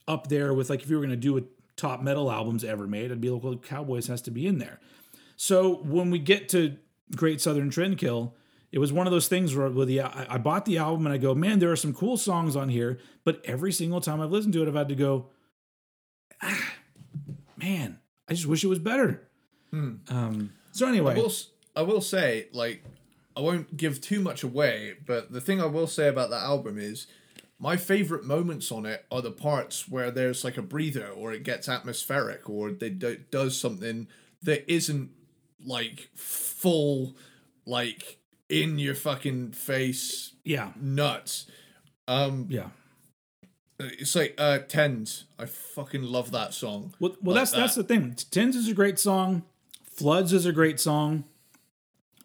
up 0.06 0.28
there 0.28 0.54
with 0.54 0.70
like 0.70 0.82
if 0.82 0.90
you 0.90 0.96
were 0.96 1.02
going 1.02 1.10
to 1.10 1.16
do 1.16 1.36
a 1.38 1.42
top 1.76 2.02
metal 2.02 2.30
albums 2.30 2.64
ever 2.64 2.86
made, 2.86 3.10
I'd 3.10 3.20
be 3.20 3.30
like, 3.30 3.42
well, 3.42 3.56
Cowboys 3.56 4.06
has 4.08 4.22
to 4.22 4.30
be 4.30 4.46
in 4.46 4.58
there. 4.58 4.80
So 5.36 5.76
when 5.76 6.10
we 6.10 6.18
get 6.18 6.48
to 6.50 6.76
Great 7.14 7.40
Southern 7.40 7.70
Trendkill, 7.70 8.32
it 8.70 8.78
was 8.78 8.92
one 8.92 9.06
of 9.06 9.12
those 9.12 9.28
things 9.28 9.54
where 9.54 9.68
with 9.68 9.88
the 9.88 10.02
I, 10.02 10.34
I 10.34 10.38
bought 10.38 10.64
the 10.64 10.78
album 10.78 11.06
and 11.06 11.14
I 11.14 11.18
go, 11.18 11.34
man, 11.34 11.58
there 11.58 11.70
are 11.70 11.76
some 11.76 11.94
cool 11.94 12.16
songs 12.16 12.56
on 12.56 12.68
here, 12.68 12.98
but 13.24 13.40
every 13.44 13.72
single 13.72 14.00
time 14.00 14.20
I've 14.20 14.30
listened 14.30 14.52
to 14.54 14.62
it, 14.62 14.68
I've 14.68 14.74
had 14.74 14.88
to 14.88 14.94
go, 14.94 15.30
ah, 16.42 16.72
man, 17.56 17.98
I 18.28 18.34
just 18.34 18.46
wish 18.46 18.64
it 18.64 18.68
was 18.68 18.78
better. 18.78 19.28
Um, 20.08 20.52
so 20.78 20.86
anyway, 20.86 21.14
I 21.14 21.18
will, 21.18 21.32
I 21.76 21.82
will 21.82 22.00
say, 22.00 22.48
like, 22.52 22.84
I 23.36 23.40
won't 23.40 23.76
give 23.76 24.00
too 24.00 24.20
much 24.20 24.42
away, 24.42 24.94
but 25.06 25.32
the 25.32 25.40
thing 25.40 25.60
I 25.60 25.66
will 25.66 25.86
say 25.86 26.08
about 26.08 26.30
that 26.30 26.42
album 26.42 26.78
is 26.78 27.06
my 27.58 27.76
favorite 27.76 28.24
moments 28.24 28.70
on 28.70 28.86
it 28.86 29.04
are 29.10 29.22
the 29.22 29.32
parts 29.32 29.88
where 29.88 30.10
there's 30.10 30.44
like 30.44 30.56
a 30.56 30.62
breather 30.62 31.08
or 31.08 31.32
it 31.32 31.42
gets 31.42 31.68
atmospheric 31.68 32.48
or 32.48 32.70
they 32.70 32.90
do, 32.90 33.16
does 33.30 33.58
something 33.58 34.06
that 34.42 34.70
isn't 34.72 35.10
like 35.64 36.08
full, 36.14 37.16
like 37.66 38.18
in 38.48 38.78
your 38.78 38.94
fucking 38.94 39.52
face 39.52 40.34
yeah, 40.44 40.70
nuts. 40.80 41.46
Um, 42.06 42.46
yeah. 42.48 42.68
it's 43.80 44.14
like 44.14 44.34
uh 44.38 44.58
tens. 44.60 45.24
I 45.38 45.46
fucking 45.46 46.02
love 46.02 46.30
that 46.30 46.54
song. 46.54 46.94
Well, 47.00 47.16
well, 47.20 47.34
Like 47.34 47.42
that's 47.42 47.52
that's 47.52 47.74
the 47.74 47.82
thing. 47.84 48.16
Tens 48.30 48.54
is 48.54 48.68
a 48.68 48.74
great 48.74 48.98
song. 48.98 49.42
Floods 49.98 50.32
is 50.32 50.46
a 50.46 50.52
great 50.52 50.78
song. 50.78 51.24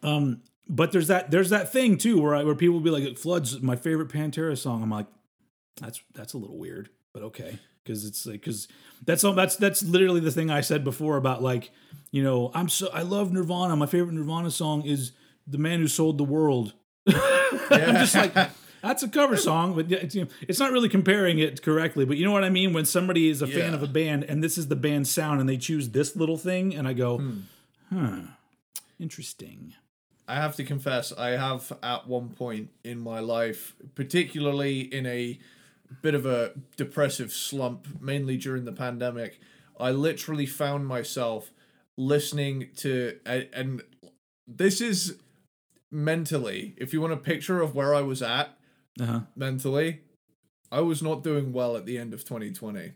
Um, 0.04 0.42
but 0.70 0.92
there's 0.92 1.08
that 1.08 1.32
there's 1.32 1.50
that 1.50 1.72
thing 1.72 1.98
too 1.98 2.22
where 2.22 2.36
I, 2.36 2.44
where 2.44 2.56
people 2.56 2.76
will 2.76 2.82
be 2.82 2.90
like, 2.90 3.18
"Floods 3.18 3.54
is 3.54 3.62
my 3.62 3.76
favorite 3.76 4.10
Pantera 4.10 4.58
song." 4.58 4.84
I'm 4.84 4.90
like, 4.90 5.08
that's 5.82 6.02
that's 6.14 6.34
a 6.34 6.38
little 6.38 6.58
weird, 6.58 6.90
but 7.14 7.24
okay, 7.24 7.60
because 7.84 8.06
it's 8.06 8.26
like 8.26 8.42
because 8.42 8.68
that's 9.06 9.24
all 9.24 9.34
that's 9.34 9.56
that's 9.56 9.84
literally 9.84 10.20
the 10.20 10.32
thing 10.32 10.50
I 10.50 10.62
said 10.62 10.84
before 10.84 11.18
about 11.18 11.42
like, 11.42 11.72
you 12.12 12.24
know, 12.24 12.52
I'm 12.54 12.70
so 12.70 12.90
I 12.94 13.02
love 13.02 13.32
Nirvana. 13.32 13.76
My 13.76 13.86
favorite 13.86 14.14
Nirvana 14.14 14.52
song 14.52 14.84
is 14.84 15.12
"The 15.48 15.58
Man 15.58 15.80
Who 15.80 15.88
Sold 15.88 16.18
the 16.18 16.24
World." 16.24 16.74
I'm 17.08 17.96
just 17.96 18.16
like. 18.16 18.34
That's 18.82 19.02
a 19.02 19.08
cover 19.08 19.38
song, 19.38 19.76
but 19.76 19.90
yeah, 19.90 20.00
it's, 20.00 20.14
you 20.14 20.24
know, 20.24 20.30
it's 20.42 20.60
not 20.60 20.74
really 20.74 20.90
comparing 20.90 21.40
it 21.40 21.62
correctly. 21.62 22.04
But 22.04 22.18
you 22.18 22.26
know 22.26 22.34
what 22.34 22.44
I 22.44 22.50
mean? 22.50 22.74
When 22.74 22.84
somebody 22.84 23.30
is 23.30 23.42
a 23.42 23.48
fan 23.48 23.74
of 23.74 23.82
a 23.82 23.88
band 23.88 24.26
and 24.26 24.44
this 24.44 24.58
is 24.58 24.68
the 24.68 24.76
band's 24.76 25.10
sound 25.10 25.40
and 25.40 25.48
they 25.48 25.56
choose 25.56 25.92
this 25.92 26.18
little 26.18 26.36
thing, 26.36 26.76
and 26.76 26.86
I 26.86 26.92
go, 26.92 27.22
huh, 27.94 28.22
interesting. 29.00 29.74
I 30.28 30.36
have 30.36 30.56
to 30.56 30.64
confess, 30.64 31.12
I 31.12 31.32
have 31.32 31.72
at 31.84 32.08
one 32.08 32.30
point 32.30 32.70
in 32.84 33.00
my 33.00 33.20
life, 33.20 33.76
particularly 33.96 34.82
in 34.82 35.06
a 35.06 35.38
bit 36.02 36.16
of 36.16 36.26
a 36.26 36.54
depressive 36.78 37.32
slump, 37.32 38.02
mainly 38.02 38.38
during 38.38 38.66
the 38.66 38.72
pandemic, 38.72 39.40
I 39.80 39.92
literally 39.92 40.46
found 40.46 40.88
myself 40.88 41.52
listening 41.98 42.70
to, 42.78 43.20
and, 43.26 43.48
and 43.54 43.82
this 44.48 44.82
is 44.82 45.18
mentally, 45.92 46.74
if 46.78 46.94
you 46.94 47.02
want 47.02 47.14
a 47.14 47.18
picture 47.18 47.62
of 47.62 47.76
where 47.76 47.94
I 47.94 48.02
was 48.02 48.22
at 48.22 48.58
Uh-huh. 49.00 49.22
mentally, 49.36 50.02
I 50.72 50.82
was 50.82 51.04
not 51.04 51.24
doing 51.24 51.54
well 51.54 51.76
at 51.76 51.86
the 51.86 51.98
end 51.98 52.14
of 52.14 52.24
2020. 52.24 52.94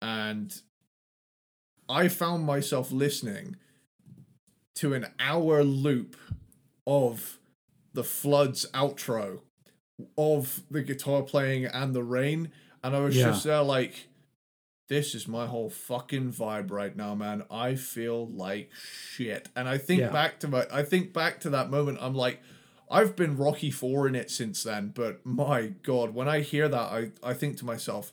And 0.00 0.54
I 1.88 2.08
found 2.08 2.44
myself 2.44 2.92
listening 2.92 3.56
to 4.78 4.94
an 4.94 5.06
hour 5.20 5.62
loop 5.64 6.16
of 6.86 7.38
the 7.92 8.04
Floods 8.04 8.66
outro 8.74 9.40
of 10.16 10.62
the 10.70 10.82
guitar 10.82 11.22
playing 11.22 11.64
and 11.66 11.94
the 11.94 12.02
rain. 12.04 12.50
And 12.82 12.94
I 12.94 13.00
was 13.00 13.16
Yeah. 13.16 13.30
just 13.30 13.44
there 13.44 13.62
like, 13.62 14.08
this 14.88 15.14
is 15.14 15.26
my 15.28 15.46
whole 15.46 15.68
fucking 15.68 16.32
vibe 16.32 16.70
right 16.70 16.96
now, 16.96 17.14
man. 17.14 17.42
I 17.50 17.74
feel 17.74 18.26
like 18.28 18.70
shit. 18.72 19.48
And 19.56 19.68
I 19.68 19.76
think 19.78 20.00
Yeah. 20.00 20.10
back 20.10 20.38
to 20.40 20.48
my 20.48 20.66
I 20.70 20.82
think 20.82 21.12
back 21.12 21.40
to 21.40 21.50
that 21.50 21.70
moment, 21.70 21.98
I'm 22.00 22.14
like, 22.14 22.40
I've 22.90 23.14
been 23.16 23.36
Rocky 23.36 23.70
Four 23.70 24.06
in 24.08 24.14
it 24.14 24.30
since 24.30 24.62
then, 24.62 24.92
but 24.94 25.26
my 25.26 25.66
god, 25.82 26.14
when 26.14 26.26
I 26.28 26.40
hear 26.40 26.68
that, 26.68 26.80
I, 26.80 27.10
I 27.22 27.34
think 27.34 27.58
to 27.58 27.66
myself, 27.66 28.12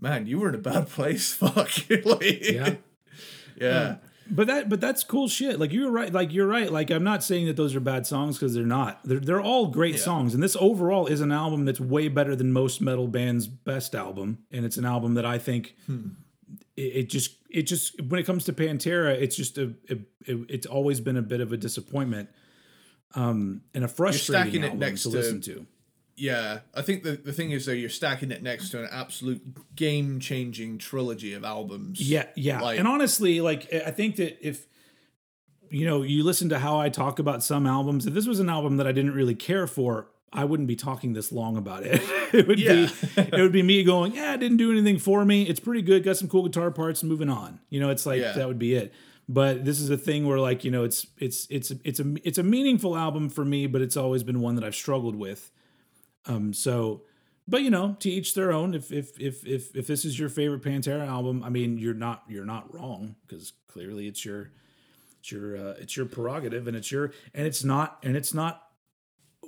man, 0.00 0.26
you 0.26 0.38
were 0.38 0.50
in 0.50 0.54
a 0.54 0.58
bad 0.58 0.88
place. 0.96 1.32
Fuck. 1.32 1.70
like, 2.04 2.44
Yeah. 2.48 2.74
yeah. 3.60 3.96
But 4.30 4.46
that 4.48 4.68
but 4.68 4.80
that's 4.80 5.04
cool 5.04 5.28
shit. 5.28 5.58
Like 5.58 5.72
you're 5.72 5.90
right. 5.90 6.12
Like 6.12 6.32
you're 6.32 6.46
right. 6.46 6.70
Like 6.70 6.90
I'm 6.90 7.04
not 7.04 7.22
saying 7.24 7.46
that 7.46 7.56
those 7.56 7.74
are 7.74 7.80
bad 7.80 8.06
songs 8.06 8.36
because 8.38 8.54
they're 8.54 8.64
not. 8.66 9.00
They're 9.04 9.20
they're 9.20 9.40
all 9.40 9.68
great 9.68 9.94
Yeah. 9.94 10.00
songs. 10.02 10.34
And 10.34 10.42
this 10.42 10.56
overall 10.60 11.06
is 11.06 11.20
an 11.20 11.32
album 11.32 11.64
that's 11.64 11.80
way 11.80 12.08
better 12.08 12.36
than 12.36 12.52
most 12.52 12.80
metal 12.80 13.08
bands' 13.08 13.46
best 13.46 13.94
album. 13.94 14.38
And 14.50 14.64
it's 14.64 14.76
an 14.76 14.84
album 14.84 15.14
that 15.14 15.24
I 15.24 15.38
think 15.38 15.74
Hmm. 15.86 16.08
it, 16.76 16.80
it 16.82 17.08
just 17.10 17.36
it 17.50 17.62
just 17.62 18.00
when 18.02 18.20
it 18.20 18.24
comes 18.24 18.44
to 18.44 18.52
Pantera, 18.52 19.14
it's 19.20 19.34
just 19.36 19.56
a, 19.58 19.74
a 19.88 19.94
it, 20.26 20.38
it's 20.50 20.66
always 20.66 21.00
been 21.00 21.16
a 21.16 21.22
bit 21.22 21.40
of 21.40 21.52
a 21.52 21.56
disappointment. 21.56 22.28
Um 23.14 23.62
and 23.74 23.84
a 23.84 23.88
frustrating 23.88 24.44
stacking 24.44 24.62
it 24.62 24.66
album 24.66 24.80
next 24.80 25.02
to 25.04 25.10
to- 25.10 25.16
listen 25.16 25.40
to. 25.42 25.66
Yeah, 26.18 26.60
I 26.74 26.82
think 26.82 27.04
the, 27.04 27.12
the 27.12 27.32
thing 27.32 27.52
is 27.52 27.66
though 27.66 27.72
you're 27.72 27.88
stacking 27.88 28.30
it 28.32 28.42
next 28.42 28.70
to 28.70 28.82
an 28.82 28.88
absolute 28.90 29.74
game 29.76 30.18
changing 30.20 30.78
trilogy 30.78 31.32
of 31.34 31.44
albums. 31.44 32.00
Yeah, 32.00 32.26
yeah. 32.34 32.60
Like- 32.60 32.78
and 32.78 32.88
honestly, 32.88 33.40
like 33.40 33.72
I 33.72 33.90
think 33.92 34.16
that 34.16 34.44
if 34.46 34.66
you 35.70 35.84
know, 35.86 36.02
you 36.02 36.24
listen 36.24 36.48
to 36.48 36.58
how 36.58 36.78
I 36.80 36.88
talk 36.88 37.18
about 37.18 37.42
some 37.42 37.66
albums, 37.66 38.06
if 38.06 38.14
this 38.14 38.26
was 38.26 38.40
an 38.40 38.48
album 38.48 38.78
that 38.78 38.86
I 38.86 38.92
didn't 38.92 39.12
really 39.12 39.34
care 39.34 39.66
for, 39.66 40.08
I 40.32 40.44
wouldn't 40.44 40.66
be 40.66 40.76
talking 40.76 41.12
this 41.12 41.30
long 41.30 41.56
about 41.58 41.84
it. 41.84 42.00
it 42.34 42.48
would 42.48 42.58
Yeah. 42.58 42.86
be 43.16 43.20
it 43.22 43.40
would 43.40 43.52
be 43.52 43.62
me 43.62 43.84
going, 43.84 44.14
"Yeah, 44.14 44.34
it 44.34 44.40
didn't 44.40 44.56
do 44.56 44.70
anything 44.72 44.98
for 44.98 45.24
me. 45.24 45.42
It's 45.44 45.60
pretty 45.60 45.82
good, 45.82 46.02
got 46.04 46.16
some 46.16 46.28
cool 46.28 46.42
guitar 46.44 46.70
parts, 46.70 47.02
moving 47.04 47.28
on." 47.28 47.60
You 47.70 47.80
know, 47.80 47.90
it's 47.90 48.06
like 48.06 48.20
Yeah. 48.20 48.32
that 48.32 48.48
would 48.48 48.58
be 48.58 48.74
it. 48.74 48.92
But 49.28 49.64
this 49.66 49.78
is 49.78 49.90
a 49.90 49.98
thing 49.98 50.26
where 50.26 50.40
like, 50.40 50.64
you 50.64 50.70
know, 50.70 50.84
it's 50.84 51.06
it's 51.18 51.46
it's 51.50 51.70
it's 51.84 52.00
a 52.00 52.14
it's 52.24 52.38
a 52.38 52.42
meaningful 52.42 52.96
album 52.96 53.28
for 53.28 53.44
me, 53.44 53.66
but 53.66 53.82
it's 53.82 53.96
always 53.96 54.22
been 54.24 54.40
one 54.40 54.54
that 54.56 54.64
I've 54.64 54.74
struggled 54.74 55.16
with. 55.16 55.50
Um 56.26 56.52
so 56.52 57.02
but 57.48 57.62
you 57.62 57.70
know, 57.70 57.96
to 58.00 58.10
each 58.10 58.34
their 58.34 58.52
own. 58.52 58.74
If 58.74 58.92
if 58.92 59.18
if 59.18 59.46
if 59.46 59.74
if 59.74 59.86
this 59.86 60.04
is 60.04 60.18
your 60.18 60.28
favorite 60.28 60.62
Pantera 60.62 61.06
album, 61.06 61.42
I 61.42 61.48
mean, 61.48 61.78
you're 61.78 61.94
not 61.94 62.22
you're 62.28 62.44
not 62.44 62.72
wrong 62.74 63.16
because 63.26 63.54
clearly 63.68 64.06
it's 64.06 64.22
your 64.22 64.50
it's 65.20 65.32
your 65.32 65.56
uh, 65.56 65.74
it's 65.78 65.96
your 65.96 66.04
prerogative 66.04 66.68
and 66.68 66.76
it's 66.76 66.92
your 66.92 67.12
and 67.32 67.46
it's 67.46 67.64
not 67.64 67.98
and 68.02 68.16
it's 68.16 68.34
not 68.34 68.64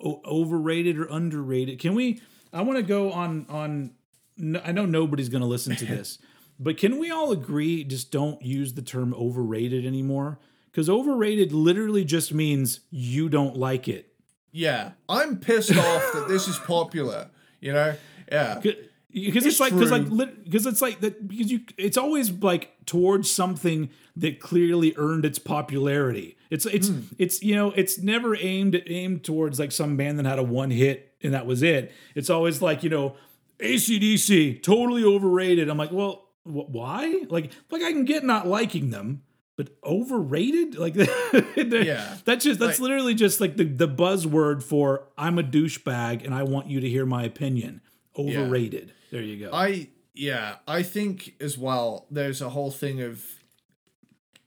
o- 0.02 0.22
overrated 0.24 0.98
or 0.98 1.04
underrated. 1.04 1.78
Can 1.78 1.94
we? 1.94 2.22
I 2.54 2.62
want 2.62 2.78
to 2.78 2.82
go 2.82 3.12
on 3.12 3.44
on. 3.50 3.92
no- 4.38 4.62
I 4.64 4.72
know 4.72 4.86
nobody's 4.86 5.28
going 5.28 5.42
to 5.42 5.46
listen 5.46 5.76
to 5.76 5.84
this, 5.84 6.18
but 6.58 6.78
can 6.78 6.98
we 6.98 7.10
all 7.10 7.32
agree? 7.32 7.84
Just 7.84 8.10
don't 8.10 8.40
use 8.40 8.72
the 8.72 8.82
term 8.82 9.12
overrated 9.12 9.84
anymore 9.84 10.38
because 10.72 10.88
overrated 10.88 11.52
literally 11.52 12.06
just 12.06 12.32
means 12.32 12.80
you 12.90 13.28
don't 13.28 13.56
like 13.56 13.88
it. 13.88 14.09
Yeah. 14.52 14.92
I'm 15.08 15.38
pissed 15.38 15.70
off 15.76 16.12
that 16.14 16.26
this 16.28 16.48
is 16.48 16.58
popular. 16.58 17.28
You 17.60 17.72
know? 17.72 17.94
Yeah. 18.30 18.54
because 18.60 18.76
it's, 19.12 19.46
It's 19.46 19.60
like 19.60 19.72
because 19.74 19.90
like 19.90 20.44
because 20.44 20.66
it's 20.66 20.80
like 20.80 21.00
that 21.00 21.26
because 21.26 21.50
you 21.50 21.60
it's 21.76 21.96
always 21.96 22.30
like 22.30 22.70
towards 22.86 23.30
something 23.30 23.90
that 24.16 24.38
clearly 24.40 24.94
earned 24.96 25.24
its 25.24 25.38
popularity 25.38 26.36
it's 26.50 26.64
it's 26.66 26.88
Hmm. 26.88 27.00
it's 27.18 27.42
you 27.42 27.54
know 27.56 27.72
it's 27.72 27.98
never 27.98 28.36
aimed 28.36 28.80
aimed 28.86 29.24
towards 29.24 29.58
like 29.58 29.72
some 29.72 29.96
band 29.96 30.18
that 30.20 30.26
had 30.26 30.38
a 30.38 30.42
one 30.44 30.70
hit 30.70 31.14
and 31.22 31.34
that 31.34 31.44
was 31.46 31.62
it 31.62 31.92
it's 32.14 32.28
always 32.30 32.60
like 32.62 32.82
you 32.84 32.90
know 32.90 33.16
acdc 33.60 34.62
totally 34.62 35.04
overrated 35.04 35.68
i'm 35.68 35.76
like 35.78 35.92
well 35.92 36.28
wh- 36.44 36.68
why 36.70 37.22
like 37.28 37.50
like 37.70 37.82
i 37.82 37.92
can 37.92 38.04
get 38.04 38.24
not 38.24 38.46
liking 38.46 38.90
them 38.90 39.22
but 39.60 39.68
overrated 39.84 40.76
like 40.78 40.94
Yeah. 41.56 42.16
that's 42.24 42.44
just 42.44 42.58
that's 42.60 42.78
Like- 42.78 42.80
literally 42.80 43.14
just 43.14 43.40
like 43.40 43.56
the, 43.56 43.64
the 43.64 43.88
buzzword 43.88 44.62
for 44.62 45.08
i'm 45.18 45.38
a 45.38 45.42
douchebag 45.42 46.24
and 46.24 46.34
i 46.34 46.42
want 46.44 46.68
you 46.68 46.80
to 46.80 46.88
hear 46.88 47.04
my 47.04 47.24
opinion 47.24 47.82
overrated 48.16 48.92
there 49.10 49.22
you 49.22 49.36
go 49.44 49.50
I 49.52 49.88
yeah, 50.14 50.56
I 50.66 50.82
think 50.82 51.34
as 51.40 51.56
well 51.56 52.06
there's 52.10 52.42
a 52.42 52.50
whole 52.50 52.70
thing 52.70 53.00
of 53.00 53.24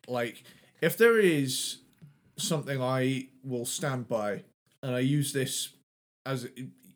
like 0.08 0.44
if 0.82 0.98
there 0.98 1.20
is 1.20 1.80
something 2.38 2.82
I 2.82 3.30
will 3.44 3.66
stand 3.66 4.08
by 4.08 4.44
and 4.82 4.96
I 4.96 5.00
use 5.00 5.34
this 5.34 5.70
as 6.26 6.48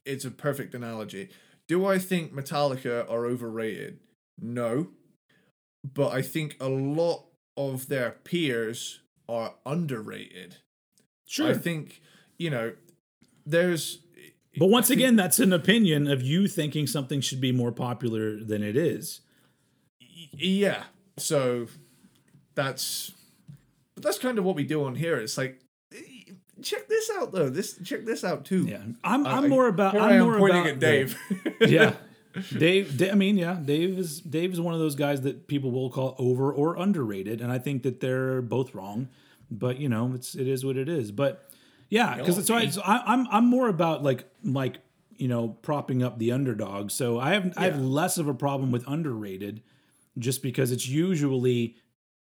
it's 0.06 0.26
a 0.26 0.32
perfect 0.32 0.76
analogy. 0.76 1.30
Do 1.68 1.86
I 1.86 1.98
think 1.98 2.34
Metallica 2.34 3.10
are 3.10 3.26
overrated? 3.26 4.00
No. 4.40 4.90
But 5.84 6.14
I 6.14 6.22
think 6.22 6.56
a 6.60 6.70
lot 6.70 7.26
of 7.58 7.88
their 7.90 8.12
peers 8.24 9.02
are 9.28 9.56
underrated. 9.66 10.58
sure. 11.26 11.50
I 11.50 11.54
think, 11.56 12.02
you 12.38 12.50
know, 12.50 12.74
there's 13.46 14.00
but 14.58 14.68
once 14.68 14.88
think- 14.88 15.00
again 15.00 15.16
that's 15.16 15.40
an 15.40 15.52
opinion 15.54 16.08
of 16.10 16.22
you 16.22 16.48
thinking 16.48 16.88
something 16.88 17.20
should 17.22 17.42
be 17.42 17.52
more 17.52 17.72
popular 17.72 18.38
than 18.44 18.64
it 18.64 18.78
is. 18.78 19.22
Yeah. 20.32 20.84
So 21.18 21.68
that's 22.56 23.12
but 23.96 24.04
that's 24.04 24.20
kind 24.20 24.38
of 24.38 24.46
what 24.46 24.56
we 24.56 24.64
do 24.64 24.84
on 24.86 24.96
here. 24.96 25.18
It's 25.18 25.38
like 25.38 25.60
check 26.62 26.88
this 26.88 27.10
out 27.18 27.32
though. 27.34 27.50
This 27.50 27.78
check 27.84 28.06
this 28.06 28.24
out 28.24 28.46
too. 28.46 28.66
Yeah. 28.66 28.82
I'm, 29.04 29.26
I- 29.28 29.38
I'm 29.38 29.50
more 29.50 29.68
about 29.68 29.96
i'm 29.98 30.20
more 30.22 30.38
pointing 30.38 30.62
about 30.62 30.74
at 30.74 30.80
dave. 30.80 31.18
the- 31.60 31.70
yeah 31.70 31.94
Dave, 32.58 32.98
Da- 32.98 33.12
I 33.12 33.16
mean, 33.16 33.38
yeah, 33.38 33.56
Dave 33.64 33.98
is 33.98 34.20
Dave 34.22 34.54
is 34.54 34.62
one 34.62 34.74
of 34.74 34.80
those 34.80 34.96
guys 34.96 35.22
that 35.22 35.48
people 35.48 35.72
will 35.72 35.90
call 35.90 36.16
over 36.18 36.52
or 36.52 36.76
underrated, 36.76 37.42
and 37.42 37.52
I 37.52 37.58
think 37.60 37.84
that 37.84 38.00
they're 38.00 38.42
both 38.42 38.74
wrong. 38.76 39.10
But 39.50 39.80
you 39.80 39.90
know, 39.90 40.12
it's 40.14 40.36
it 40.36 40.48
is 40.48 40.66
what 40.66 40.78
it 40.78 40.90
is. 40.90 41.12
But 41.12 41.50
yeah, 41.90 42.18
because 42.18 42.46
so, 42.46 42.56
I, 42.56 42.68
so 42.68 42.82
I, 42.82 43.02
I'm 43.14 43.28
I'm 43.32 43.46
more 43.46 43.70
about 43.70 44.04
like 44.04 44.26
like 44.44 44.80
you 45.18 45.28
know 45.28 45.50
propping 45.62 46.04
up 46.04 46.20
the 46.20 46.32
underdog. 46.32 46.92
So 46.92 47.20
I 47.20 47.34
have 47.34 47.54
I 47.58 47.64
have 47.66 47.80
less 47.80 48.18
of 48.18 48.28
a 48.28 48.34
problem 48.34 48.72
with 48.72 48.88
underrated, 48.88 49.62
just 50.18 50.42
because 50.44 50.72
it's 50.72 50.88
usually 50.88 51.76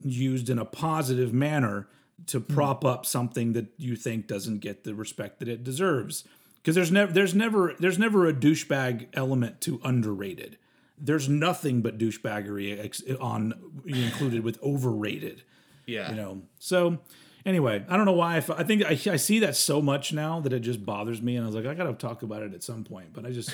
used 0.04 0.50
in 0.50 0.60
a 0.60 0.66
positive 0.66 1.34
manner 1.34 1.88
to 2.28 2.40
Hmm. 2.40 2.54
prop 2.54 2.86
up 2.86 3.06
something 3.06 3.54
that 3.54 3.68
you 3.78 3.96
think 3.96 4.28
doesn't 4.28 4.60
get 4.60 4.84
the 4.84 4.94
respect 4.96 5.40
that 5.40 5.48
it 5.50 5.64
deserves. 5.64 6.24
Because 6.66 6.74
there's 6.74 6.92
never 6.92 7.14
there's 7.14 7.36
never 7.36 7.76
there's 7.78 8.00
never 8.00 8.26
a 8.26 8.34
douchebag 8.34 9.10
element 9.14 9.62
to 9.62 9.80
underrated. 9.84 10.58
There's 10.98 11.30
nothing 11.30 11.84
but 11.84 12.00
douchebaggery 12.00 12.84
ex- 12.84 13.04
on 13.22 13.54
included 13.86 14.44
with 14.44 14.60
overrated. 14.64 15.44
yeah 15.86 16.10
You 16.10 16.16
know. 16.16 16.42
So 16.58 16.98
anyway, 17.46 17.86
I 17.88 17.96
don't 17.98 18.08
know 18.08 18.14
why. 18.14 18.34
I, 18.34 18.38
f- 18.38 18.50
I 18.50 18.64
think 18.64 18.84
I, 18.84 18.94
I 19.12 19.18
see 19.18 19.38
that 19.42 19.56
so 19.56 19.80
much 19.80 20.12
now 20.12 20.40
that 20.40 20.54
it 20.54 20.62
just 20.62 20.84
bothers 20.84 21.22
me, 21.22 21.36
and 21.36 21.44
I 21.44 21.48
was 21.48 21.56
like, 21.56 21.68
I 21.68 21.76
gotta 21.76 21.94
talk 21.94 22.24
about 22.24 22.42
it 22.42 22.56
at 22.56 22.64
some 22.64 22.84
point. 22.84 23.14
But 23.14 23.28
I 23.28 23.30
just, 23.30 23.52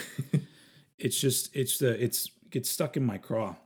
it's 0.97 1.19
just 1.19 1.53
it's 1.53 1.79
the 1.79 2.01
it's 2.01 2.31
gets 2.49 2.69
stuck 2.69 2.95
in 2.95 3.03
my 3.03 3.17
craw. 3.17 3.57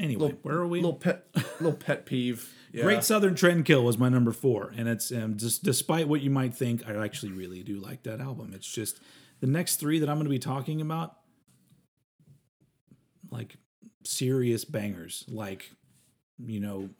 Anyway, 0.00 0.34
where 0.42 0.56
are 0.56 0.66
we? 0.66 0.80
little 0.80 0.94
pet 0.94 1.26
little 1.60 1.78
pet 1.78 2.06
peeve 2.06 2.52
yeah. 2.76 2.82
Great 2.82 3.04
Southern 3.04 3.34
Trendkill 3.34 3.82
was 3.82 3.96
my 3.96 4.10
number 4.10 4.32
four, 4.32 4.70
and 4.76 4.86
it's 4.86 5.10
um, 5.10 5.38
just 5.38 5.64
despite 5.64 6.08
what 6.08 6.20
you 6.20 6.28
might 6.28 6.54
think, 6.54 6.86
I 6.86 7.02
actually 7.02 7.32
really 7.32 7.62
do 7.62 7.76
like 7.76 8.02
that 8.02 8.20
album. 8.20 8.52
It's 8.54 8.70
just 8.70 9.00
the 9.40 9.46
next 9.46 9.76
three 9.76 9.98
that 9.98 10.10
I'm 10.10 10.16
going 10.16 10.26
to 10.26 10.30
be 10.30 10.38
talking 10.38 10.82
about, 10.82 11.16
like 13.30 13.56
serious 14.04 14.66
bangers, 14.66 15.24
like 15.26 15.72
you 16.38 16.60
know, 16.60 16.90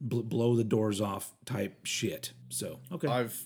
bl- 0.00 0.22
blow 0.22 0.56
the 0.56 0.64
doors 0.64 1.00
off 1.00 1.32
type 1.44 1.78
shit. 1.84 2.32
So 2.48 2.80
okay, 2.90 3.06
i've 3.06 3.44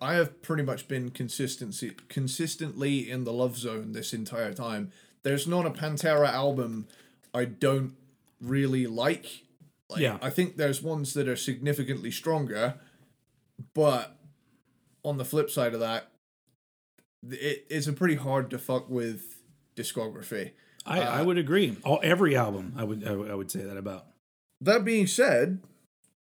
i 0.00 0.14
have 0.14 0.42
pretty 0.42 0.62
much 0.64 0.88
been 0.88 1.10
consistency 1.10 1.92
consistently 2.08 3.08
in 3.08 3.22
the 3.22 3.32
love 3.32 3.56
zone 3.56 3.92
this 3.92 4.12
entire 4.12 4.52
time 4.52 4.92
there's 5.22 5.46
not 5.46 5.64
a 5.64 5.70
pantera 5.70 6.28
album 6.28 6.86
i 7.32 7.46
don't 7.46 7.94
really 8.40 8.86
like 8.86 9.45
like, 9.88 10.00
Yeah. 10.00 10.18
I 10.22 10.30
think 10.30 10.56
there's 10.56 10.82
ones 10.82 11.14
that 11.14 11.28
are 11.28 11.36
significantly 11.36 12.10
stronger, 12.10 12.74
but 13.74 14.18
on 15.04 15.18
the 15.18 15.24
flip 15.24 15.50
side 15.50 15.74
of 15.74 15.80
that, 15.80 16.10
it, 17.28 17.66
it's 17.70 17.86
a 17.86 17.92
pretty 17.92 18.16
hard 18.16 18.50
to 18.50 18.58
fuck 18.58 18.88
with 18.88 19.42
discography. 19.76 20.52
I, 20.84 21.00
I 21.00 21.22
would 21.22 21.38
agree. 21.38 21.76
All 21.84 21.98
every 22.02 22.36
album, 22.36 22.74
I 22.76 22.84
would 22.84 23.06
I 23.06 23.16
would, 23.16 23.30
I 23.30 23.34
would 23.34 23.50
say 23.50 23.62
that 23.64 23.76
about. 23.76 24.06
That 24.60 24.84
being 24.84 25.08
said, 25.08 25.60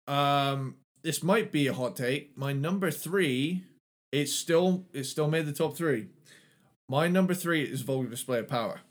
um, 0.08 0.78
this 1.04 1.22
might 1.22 1.52
be 1.52 1.68
a 1.68 1.74
hot 1.74 1.98
take. 1.98 2.38
My 2.38 2.54
number 2.54 2.90
three 2.90 3.64
it's 4.12 4.34
still 4.34 4.86
it 4.94 5.04
still 5.04 5.28
made 5.28 5.46
the 5.46 5.54
top 5.54 5.76
three. 5.76 6.08
My 6.90 7.08
number 7.08 7.34
three 7.34 7.64
is 7.64 7.82
Vulgar 7.82 8.10
Display 8.10 8.40
of 8.40 8.48
Power, 8.48 8.82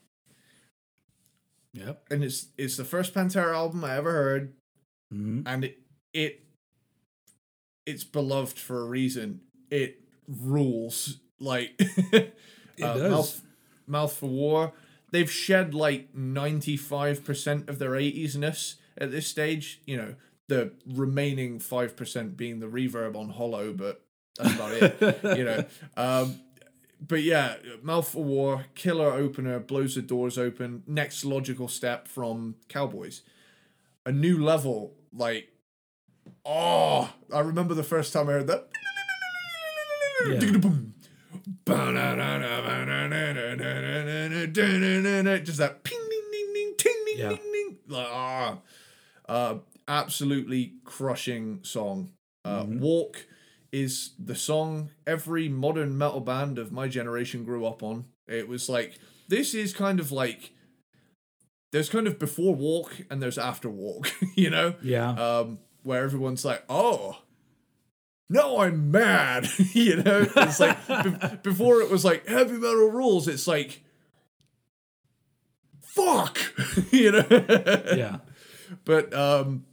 Yep. 1.76 2.04
and 2.10 2.24
it's 2.24 2.46
it's 2.56 2.76
the 2.76 2.84
first 2.84 3.14
Pantera 3.14 3.54
album 3.54 3.84
I 3.84 3.96
ever 3.96 4.12
heard, 4.12 4.54
hmm 5.10 5.42
and 5.46 5.64
it 5.64 5.78
it 6.12 6.40
it's 7.86 8.04
beloved 8.04 8.58
for 8.58 8.82
a 8.82 8.86
reason. 8.86 9.40
It 9.70 10.00
rules 10.28 11.18
like 11.38 11.74
it 11.78 12.34
does. 12.78 13.10
Mouth, 13.10 13.42
Mouth 13.86 14.12
for 14.16 14.26
War. 14.26 14.72
They've 15.12 15.30
shed 15.30 15.74
like 15.74 16.14
ninety 16.14 16.76
five 16.76 17.24
percent 17.24 17.68
of 17.68 17.78
their 17.78 17.94
eighties 17.94 18.36
ness 18.36 18.76
at 18.98 19.10
this 19.10 19.26
stage. 19.26 19.80
You 19.86 19.96
know, 19.98 20.14
the 20.48 20.72
remaining 20.86 21.58
five 21.58 21.96
percent 21.96 22.36
being 22.36 22.60
the 22.60 22.66
reverb 22.66 23.16
on 23.16 23.30
Hollow, 23.30 23.72
but 23.72 24.02
that's 24.38 24.54
about 24.54 24.72
it. 24.72 25.38
you 25.38 25.44
know. 25.44 25.64
Um, 25.96 26.40
but 27.00 27.22
yeah, 27.22 27.56
Mouth 27.82 28.08
for 28.08 28.24
War, 28.24 28.66
killer 28.74 29.12
opener, 29.12 29.58
blows 29.60 29.94
the 29.94 30.02
doors 30.02 30.38
open. 30.38 30.82
Next 30.86 31.24
logical 31.24 31.68
step 31.68 32.08
from 32.08 32.56
Cowboys. 32.68 33.22
A 34.04 34.12
new 34.12 34.42
level, 34.42 34.94
like, 35.12 35.48
oh, 36.44 37.12
I 37.32 37.40
remember 37.40 37.74
the 37.74 37.82
first 37.82 38.12
time 38.12 38.28
I 38.28 38.32
heard 38.32 38.46
that. 38.46 38.68
Yeah. 40.28 40.38
Just 45.38 45.58
that 45.58 45.82
ping, 45.82 45.98
ding, 46.10 46.22
ding, 46.32 46.52
ding, 46.54 46.74
ting, 46.78 47.04
ding, 47.06 47.18
Yeah. 47.18 47.28
ding, 47.30 47.38
ding. 47.52 47.78
Like, 47.88 48.08
ah. 48.10 48.58
Uh, 49.28 49.58
absolutely 49.88 50.74
crushing 50.84 51.60
song. 51.62 52.12
Uh, 52.44 52.64
Walk 52.68 53.26
is 53.82 54.12
the 54.18 54.34
song 54.34 54.90
every 55.06 55.48
modern 55.48 55.98
metal 55.98 56.20
band 56.20 56.58
of 56.58 56.72
my 56.72 56.88
generation 56.88 57.44
grew 57.44 57.66
up 57.66 57.82
on. 57.82 58.06
It 58.26 58.48
was 58.48 58.68
like 58.68 58.98
this 59.28 59.54
is 59.54 59.74
kind 59.74 60.00
of 60.00 60.10
like 60.12 60.52
there's 61.72 61.88
kind 61.90 62.06
of 62.06 62.18
before 62.18 62.54
Walk 62.54 62.92
and 63.10 63.22
there's 63.22 63.38
after 63.38 63.68
Walk, 63.68 64.10
you 64.34 64.48
know, 64.50 64.74
Yeah. 64.82 65.10
um, 65.10 65.58
where 65.82 66.02
everyone's 66.04 66.44
like, 66.44 66.64
oh. 66.68 67.18
No, 68.28 68.58
I'm 68.58 68.90
mad. 68.90 69.46
you 69.72 70.02
know, 70.02 70.26
it's 70.36 70.58
like 70.58 70.78
be- 71.04 71.36
before 71.44 71.80
it 71.80 71.90
was 71.90 72.04
like 72.04 72.26
heavy 72.26 72.54
metal 72.54 72.90
rules. 72.90 73.28
It's 73.28 73.46
like, 73.46 73.84
fuck. 75.82 76.38
you 76.90 77.12
know. 77.12 77.26
yeah. 77.96 78.18
But 78.84 79.14
um, 79.14 79.64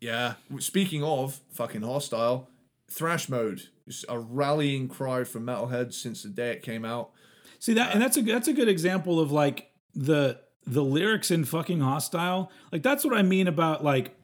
yeah. 0.00 0.34
Speaking 0.58 1.02
of 1.02 1.40
fucking 1.52 1.80
hostile, 1.82 2.50
thrash 2.94 3.28
mode 3.28 3.68
is 3.86 4.04
a 4.08 4.18
rallying 4.18 4.88
cry 4.88 5.24
for 5.24 5.40
metalheads 5.40 5.94
since 5.94 6.22
the 6.22 6.28
day 6.28 6.50
it 6.50 6.62
came 6.62 6.84
out. 6.84 7.10
See 7.58 7.74
that, 7.74 7.92
and 7.92 8.02
uh, 8.02 8.06
that's 8.06 8.16
a 8.16 8.22
that's 8.22 8.48
a 8.48 8.52
good 8.52 8.68
example 8.68 9.20
of 9.20 9.32
like 9.32 9.70
the 9.94 10.40
the 10.66 10.82
lyrics 10.82 11.30
in 11.30 11.44
fucking 11.44 11.80
hostile. 11.80 12.50
Like 12.72 12.82
that's 12.82 13.04
what 13.04 13.16
I 13.16 13.22
mean 13.22 13.48
about 13.48 13.84
like 13.84 14.16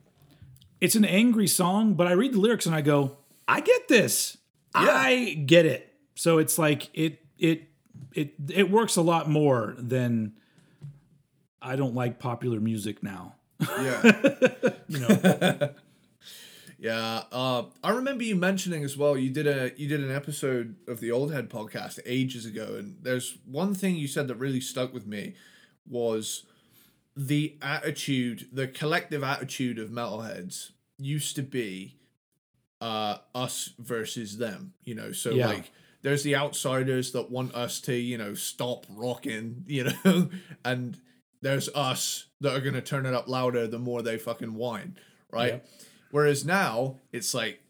it's 0.80 0.94
an 0.94 1.04
angry 1.04 1.46
song, 1.46 1.94
but 1.94 2.06
I 2.06 2.12
read 2.12 2.32
the 2.32 2.40
lyrics 2.40 2.66
and 2.66 2.74
I 2.74 2.80
go, 2.80 3.18
I 3.46 3.60
get 3.60 3.88
this. 3.88 4.38
I 4.74 5.42
get 5.46 5.66
it. 5.66 5.92
So 6.14 6.38
it's 6.38 6.58
like 6.58 6.88
it 6.94 7.24
it 7.38 7.68
it 8.14 8.34
it 8.48 8.70
works 8.70 8.96
a 8.96 9.02
lot 9.02 9.28
more 9.28 9.74
than 9.78 10.34
I 11.60 11.76
don't 11.76 11.94
like 11.94 12.18
popular 12.18 12.60
music 12.60 13.02
now. 13.02 13.34
Yeah. 13.60 14.20
You 14.90 14.98
know. 14.98 15.70
Yeah, 16.80 17.24
uh, 17.30 17.64
I 17.84 17.90
remember 17.90 18.24
you 18.24 18.34
mentioning 18.36 18.84
as 18.84 18.96
well. 18.96 19.14
You 19.18 19.28
did 19.28 19.46
a 19.46 19.72
you 19.76 19.86
did 19.86 20.00
an 20.02 20.10
episode 20.10 20.76
of 20.88 21.00
the 21.00 21.10
Old 21.12 21.30
Head 21.30 21.50
podcast 21.50 21.98
ages 22.06 22.46
ago, 22.46 22.76
and 22.78 22.96
there's 23.02 23.36
one 23.44 23.74
thing 23.74 23.96
you 23.96 24.08
said 24.08 24.28
that 24.28 24.36
really 24.36 24.62
stuck 24.62 24.94
with 24.94 25.06
me 25.06 25.34
was 25.86 26.46
the 27.14 27.58
attitude, 27.60 28.48
the 28.50 28.66
collective 28.66 29.22
attitude 29.22 29.78
of 29.78 29.90
metalheads 29.90 30.70
used 30.98 31.36
to 31.36 31.42
be 31.42 31.96
uh, 32.80 33.18
us 33.34 33.74
versus 33.78 34.38
them. 34.38 34.72
You 34.82 34.94
know, 34.94 35.12
so 35.12 35.32
Yeah. 35.32 35.48
like 35.48 35.72
there's 36.00 36.22
the 36.22 36.34
outsiders 36.34 37.12
that 37.12 37.30
want 37.30 37.54
us 37.54 37.78
to 37.82 37.94
you 37.94 38.16
know 38.16 38.32
stop 38.32 38.86
rocking, 38.88 39.64
you 39.68 39.84
know, 39.84 40.30
and 40.64 40.98
there's 41.42 41.68
us 41.74 42.24
that 42.40 42.56
are 42.56 42.60
gonna 42.60 42.80
turn 42.80 43.04
it 43.04 43.12
up 43.12 43.28
louder 43.28 43.66
the 43.66 43.78
more 43.78 44.00
they 44.00 44.16
fucking 44.16 44.54
whine, 44.54 44.96
right? 45.30 45.54
Yeah. 45.62 45.70
Whereas 46.10 46.44
now 46.44 46.96
it's 47.12 47.34
like 47.34 47.60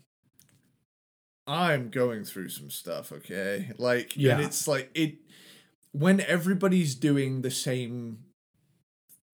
I'm 1.46 1.90
going 1.90 2.24
through 2.24 2.48
some 2.50 2.70
stuff, 2.70 3.12
okay? 3.12 3.70
Like 3.78 4.16
Yeah. 4.16 4.34
and 4.36 4.44
it's 4.44 4.68
like 4.68 4.90
it 4.94 5.16
when 5.92 6.20
everybody's 6.20 6.94
doing 6.94 7.42
the 7.42 7.50
same 7.50 8.18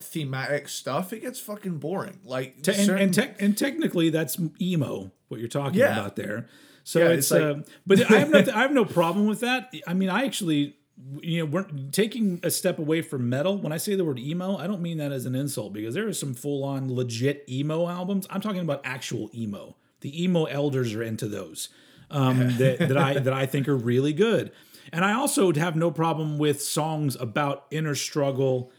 thematic 0.03 0.69
stuff, 0.69 1.13
it 1.13 1.21
gets 1.21 1.39
fucking 1.41 1.79
boring. 1.79 2.21
Like 2.25 2.63
Te- 2.63 2.73
and, 2.73 2.87
certain- 2.87 3.03
and, 3.03 3.15
tec- 3.15 3.43
and 3.43 3.57
technically, 3.59 4.09
that's 4.11 4.39
emo. 4.61 5.11
What 5.29 5.41
you're 5.41 5.49
talking 5.49 5.81
Yeah. 5.81 5.99
about 5.99 6.17
there. 6.17 6.49
So 6.85 7.01
Yeah, 7.01 7.09
it's, 7.09 7.31
it's 7.31 7.31
like- 7.33 7.43
uh, 7.43 7.71
but 7.87 8.11
I 8.11 8.19
have 8.21 8.31
no, 8.31 8.39
I 8.55 8.63
have 8.63 8.73
no 8.73 8.85
problem 8.85 9.27
with 9.27 9.41
that. 9.41 9.75
I 9.87 9.93
mean, 9.95 10.09
I 10.09 10.25
actually, 10.25 10.77
you 11.21 11.41
know, 11.41 11.45
we're 11.45 11.67
taking 11.93 12.41
a 12.43 12.51
step 12.51 12.79
away 12.79 13.03
from 13.03 13.29
metal. 13.29 13.59
When 13.59 13.73
I 13.73 13.77
say 13.77 13.95
the 13.95 14.05
word 14.05 14.19
emo, 14.19 14.57
I 14.57 14.67
don't 14.67 14.81
mean 14.81 14.99
that 14.99 15.13
as 15.13 15.27
an 15.27 15.35
insult 15.35 15.73
because 15.73 15.95
there 15.95 16.09
are 16.09 16.13
some 16.13 16.35
full 16.35 16.65
on 16.65 16.95
legit 16.95 17.45
emo 17.49 17.89
albums. 17.89 18.27
I'm 18.31 18.41
talking 18.41 18.61
about 18.61 18.81
actual 18.85 19.31
emo. 19.35 19.77
The 20.01 20.23
emo 20.23 20.45
elders 20.45 20.95
are 20.95 21.03
into 21.03 21.27
those 21.29 21.69
um, 22.11 22.57
that, 22.59 22.79
that 22.79 22.97
I 22.97 23.19
that 23.19 23.33
I 23.33 23.47
think 23.47 23.69
are 23.69 23.77
really 23.77 24.13
good. 24.13 24.53
And 24.93 25.05
I 25.05 25.15
also 25.15 25.53
have 25.53 25.77
no 25.77 25.91
problem 25.91 26.39
with 26.39 26.63
songs 26.63 27.17
about 27.17 27.67
inner 27.71 27.95
struggle 27.95 28.73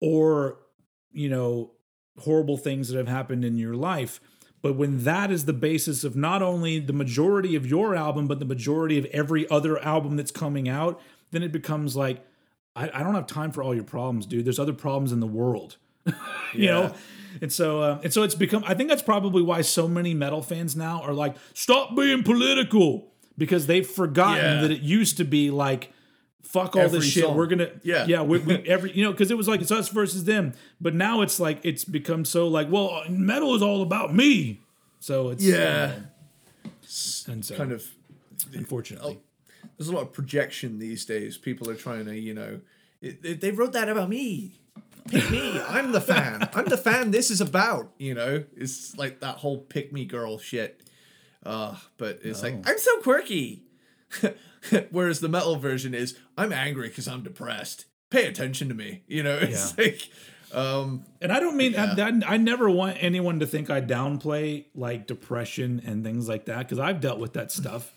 or 0.00 0.58
you 1.12 1.28
know 1.28 1.72
horrible 2.20 2.56
things 2.56 2.88
that 2.88 2.96
have 2.96 3.08
happened 3.08 3.44
in 3.44 3.58
your 3.58 3.74
life 3.74 4.20
but 4.60 4.74
when 4.74 5.04
that 5.04 5.30
is 5.30 5.44
the 5.44 5.52
basis 5.52 6.02
of 6.02 6.16
not 6.16 6.42
only 6.42 6.80
the 6.80 6.92
majority 6.92 7.54
of 7.54 7.66
your 7.66 7.94
album 7.94 8.26
but 8.26 8.38
the 8.38 8.44
majority 8.44 8.98
of 8.98 9.04
every 9.06 9.48
other 9.50 9.78
album 9.84 10.16
that's 10.16 10.30
coming 10.30 10.68
out 10.68 11.00
then 11.30 11.42
it 11.42 11.52
becomes 11.52 11.96
like 11.96 12.24
i, 12.76 12.88
I 12.92 13.02
don't 13.02 13.14
have 13.14 13.26
time 13.26 13.52
for 13.52 13.62
all 13.62 13.74
your 13.74 13.84
problems 13.84 14.26
dude 14.26 14.44
there's 14.44 14.58
other 14.58 14.72
problems 14.72 15.12
in 15.12 15.20
the 15.20 15.26
world 15.26 15.76
you 16.54 16.66
know 16.66 16.94
and 17.42 17.52
so 17.52 17.80
uh, 17.82 18.00
and 18.02 18.12
so 18.12 18.22
it's 18.22 18.34
become 18.34 18.64
i 18.66 18.74
think 18.74 18.88
that's 18.88 19.02
probably 19.02 19.42
why 19.42 19.60
so 19.60 19.86
many 19.88 20.14
metal 20.14 20.42
fans 20.42 20.74
now 20.76 21.02
are 21.02 21.12
like 21.12 21.36
stop 21.54 21.94
being 21.94 22.22
political 22.22 23.12
because 23.36 23.66
they've 23.66 23.86
forgotten 23.86 24.44
Yeah. 24.44 24.60
that 24.62 24.70
it 24.70 24.80
used 24.80 25.16
to 25.18 25.24
be 25.24 25.50
like 25.50 25.92
fuck 26.42 26.74
all 26.76 26.82
Every 26.82 27.00
this 27.00 27.08
shit 27.08 27.24
song. 27.24 27.36
we're 27.36 27.46
gonna 27.46 27.70
Yeah. 27.82 28.06
yeah 28.06 28.22
we, 28.22 28.38
we, 28.38 28.54
every 28.66 28.92
you 28.92 29.04
know 29.04 29.12
because 29.12 29.30
it 29.30 29.36
was 29.36 29.46
like 29.48 29.60
it's 29.60 29.70
us 29.70 29.90
versus 29.90 30.24
them 30.24 30.54
but 30.80 30.94
now 30.94 31.20
it's 31.20 31.38
like 31.38 31.60
it's 31.62 31.84
become 31.84 32.24
so 32.24 32.48
like 32.48 32.70
well 32.70 33.02
metal 33.10 33.54
is 33.54 33.60
all 33.60 33.82
about 33.82 34.14
me 34.14 34.62
so 34.98 35.28
it's 35.28 35.44
Yeah. 35.44 35.92
and 37.28 37.44
so 37.44 37.54
kind 37.54 37.72
of 37.72 37.84
unfortunately 38.54 39.18
there's 39.78 39.88
a 39.88 39.92
lot 39.92 40.02
of 40.02 40.12
projection 40.12 40.78
these 40.78 41.04
days. 41.06 41.38
People 41.38 41.70
are 41.70 41.74
trying 41.76 42.04
to, 42.06 42.18
you 42.18 42.34
know, 42.34 42.60
it, 43.00 43.20
it- 43.24 43.40
they 43.40 43.50
wrote 43.52 43.72
that 43.72 43.88
about 43.88 44.08
me. 44.10 44.60
Pick 45.08 45.30
me. 45.30 45.58
I'm 45.68 45.92
the 45.92 46.00
fan. 46.02 46.48
I'm 46.52 46.66
the 46.66 46.76
fan 46.76 47.12
this 47.12 47.30
is 47.30 47.40
about, 47.40 47.92
you 47.98 48.12
know? 48.12 48.44
It's 48.54 48.94
like 48.98 49.20
that 49.20 49.36
whole 49.36 49.56
pick 49.58 49.90
me 49.92 50.04
girl 50.04 50.36
shit. 50.38 50.82
Uh, 51.46 51.76
but 51.96 52.18
it's 52.22 52.42
like, 52.42 52.54
I'm 52.68 52.76
so 52.78 53.00
quirky. 53.00 53.62
Whereas 54.90 55.20
the 55.20 55.28
metal 55.28 55.56
version 55.56 55.94
is, 55.94 56.18
I'm 56.36 56.52
angry 56.52 56.88
because 56.88 57.08
I'm 57.08 57.22
depressed. 57.22 57.86
Pay 58.10 58.26
attention 58.26 58.68
to 58.68 58.74
me. 58.74 59.02
You 59.06 59.22
know, 59.22 59.38
it's 59.40 59.78
like, 59.78 60.10
um, 60.52 61.04
And 61.22 61.32
I 61.32 61.40
don't 61.40 61.56
mean 61.56 61.74
I, 61.76 61.94
that, 61.94 62.22
I 62.26 62.36
never 62.36 62.68
want 62.68 62.98
anyone 63.00 63.40
to 63.40 63.46
think 63.46 63.70
I 63.70 63.80
downplay 63.80 64.66
like 64.74 65.06
depression 65.06 65.80
and 65.86 66.04
things 66.04 66.28
like 66.28 66.46
that 66.46 66.58
because 66.58 66.78
I've 66.78 67.00
dealt 67.00 67.18
with 67.18 67.32
that 67.34 67.50
stuff, 67.52 67.94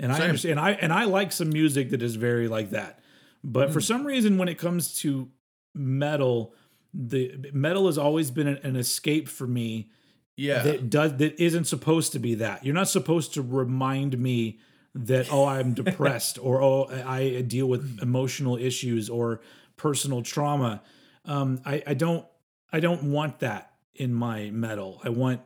and 0.00 0.12
I 0.12 0.16
Same. 0.18 0.24
understand. 0.28 0.60
I 0.60 0.72
and 0.72 0.92
I 0.92 1.04
like 1.04 1.32
some 1.32 1.50
music 1.50 1.90
that 1.90 2.02
is 2.02 2.16
very 2.16 2.48
like 2.48 2.70
that, 2.70 3.00
but 3.42 3.68
Hmm. 3.68 3.72
for 3.72 3.80
some 3.80 4.04
reason, 4.06 4.38
when 4.38 4.48
it 4.48 4.58
comes 4.58 4.94
to 4.96 5.28
metal, 5.74 6.54
the 6.92 7.50
metal 7.52 7.86
has 7.86 7.98
always 7.98 8.30
been 8.30 8.46
an, 8.46 8.58
an 8.62 8.76
escape 8.76 9.28
for 9.28 9.46
me 9.46 9.90
yeah. 10.36 10.62
that 10.62 10.90
does 10.90 11.16
that 11.16 11.40
isn't 11.42 11.64
supposed 11.64 12.12
to 12.12 12.18
be 12.18 12.34
that. 12.36 12.64
You're 12.64 12.74
not 12.74 12.88
supposed 12.88 13.34
to 13.34 13.42
remind 13.42 14.18
me 14.18 14.58
that 14.94 15.32
oh 15.32 15.44
I'm 15.46 15.74
depressed 15.82 16.38
or 16.40 16.62
oh 16.62 16.86
I 17.04 17.42
deal 17.42 17.66
with 17.66 17.98
emotional 18.00 18.56
issues 18.56 19.10
or 19.10 19.40
personal 19.76 20.22
trauma. 20.22 20.82
Um, 21.24 21.60
I, 21.64 21.82
I 21.86 21.94
don't 21.94 22.24
I 22.72 22.80
don't 22.80 23.10
want 23.12 23.40
that 23.40 23.72
in 23.94 24.12
my 24.14 24.50
metal. 24.50 25.00
I 25.04 25.08
want 25.08 25.40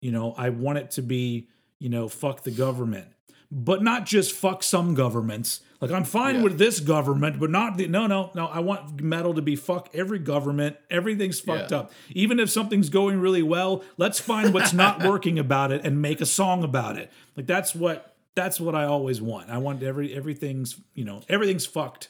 you 0.00 0.10
know 0.10 0.34
I 0.36 0.48
want 0.50 0.78
it 0.78 0.90
to 0.92 1.02
be 1.02 1.48
you 1.78 1.88
know 1.88 2.08
fuck 2.08 2.42
the 2.42 2.50
government, 2.50 3.06
but 3.54 3.82
not 3.82 4.06
just 4.06 4.32
fuck 4.32 4.62
some 4.62 4.94
governments. 4.94 5.60
Like 5.82 5.90
I'm 5.90 6.04
fine 6.04 6.36
Yeah. 6.36 6.42
with 6.42 6.58
this 6.58 6.80
government, 6.80 7.38
but 7.38 7.50
not 7.50 7.76
the 7.76 7.86
no 7.86 8.06
no 8.06 8.30
no. 8.34 8.46
I 8.46 8.60
want 8.60 9.00
metal 9.02 9.34
to 9.34 9.42
be 9.42 9.56
fuck 9.56 9.90
every 9.92 10.18
government. 10.20 10.76
Everything's 10.90 11.38
fucked 11.38 11.70
Yeah. 11.70 11.78
up. 11.80 11.92
Even 12.10 12.40
if 12.40 12.48
something's 12.50 12.88
going 12.88 13.20
really 13.20 13.42
well, 13.42 13.84
let's 13.98 14.18
find 14.18 14.54
what's 14.54 14.72
not 14.72 15.02
working 15.08 15.38
about 15.38 15.70
it 15.70 15.84
and 15.84 16.00
make 16.00 16.20
a 16.22 16.26
song 16.26 16.64
about 16.64 16.96
it. 16.96 17.12
Like 17.36 17.46
that's 17.46 17.74
what 17.74 18.16
that's 18.34 18.58
what 18.58 18.74
I 18.74 18.84
always 18.84 19.20
want. 19.20 19.50
I 19.50 19.58
want 19.58 19.82
every 19.82 20.14
everything's 20.14 20.80
you 20.94 21.04
know 21.04 21.20
everything's 21.28 21.66
fucked. 21.66 22.08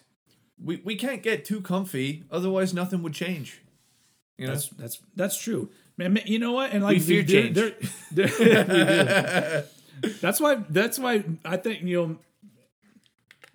We 0.63 0.81
we 0.85 0.95
can't 0.95 1.23
get 1.23 1.45
too 1.45 1.61
comfy, 1.61 2.23
otherwise 2.31 2.73
nothing 2.73 3.03
would 3.03 3.15
change. 3.15 3.63
You 4.39 4.47
know, 4.47 4.53
That's 4.53 4.69
that's 4.69 4.99
that's 5.17 5.43
true. 5.43 5.71
Man, 5.97 6.19
you 6.27 6.39
know 6.39 6.53
what? 6.53 6.73
And 6.73 6.85
like 6.85 6.95
We 6.99 7.01
fear 7.01 7.23
change. 7.25 7.55
they're- 7.55 7.75
they're- 8.13 8.33
we 8.39 8.45
do. 8.45 9.63
That's 10.21 10.41
why. 10.41 10.57
That's 10.69 10.99
why 10.99 11.25
I 11.45 11.57
think 11.57 11.83
you 11.83 11.97
know, 12.03 12.17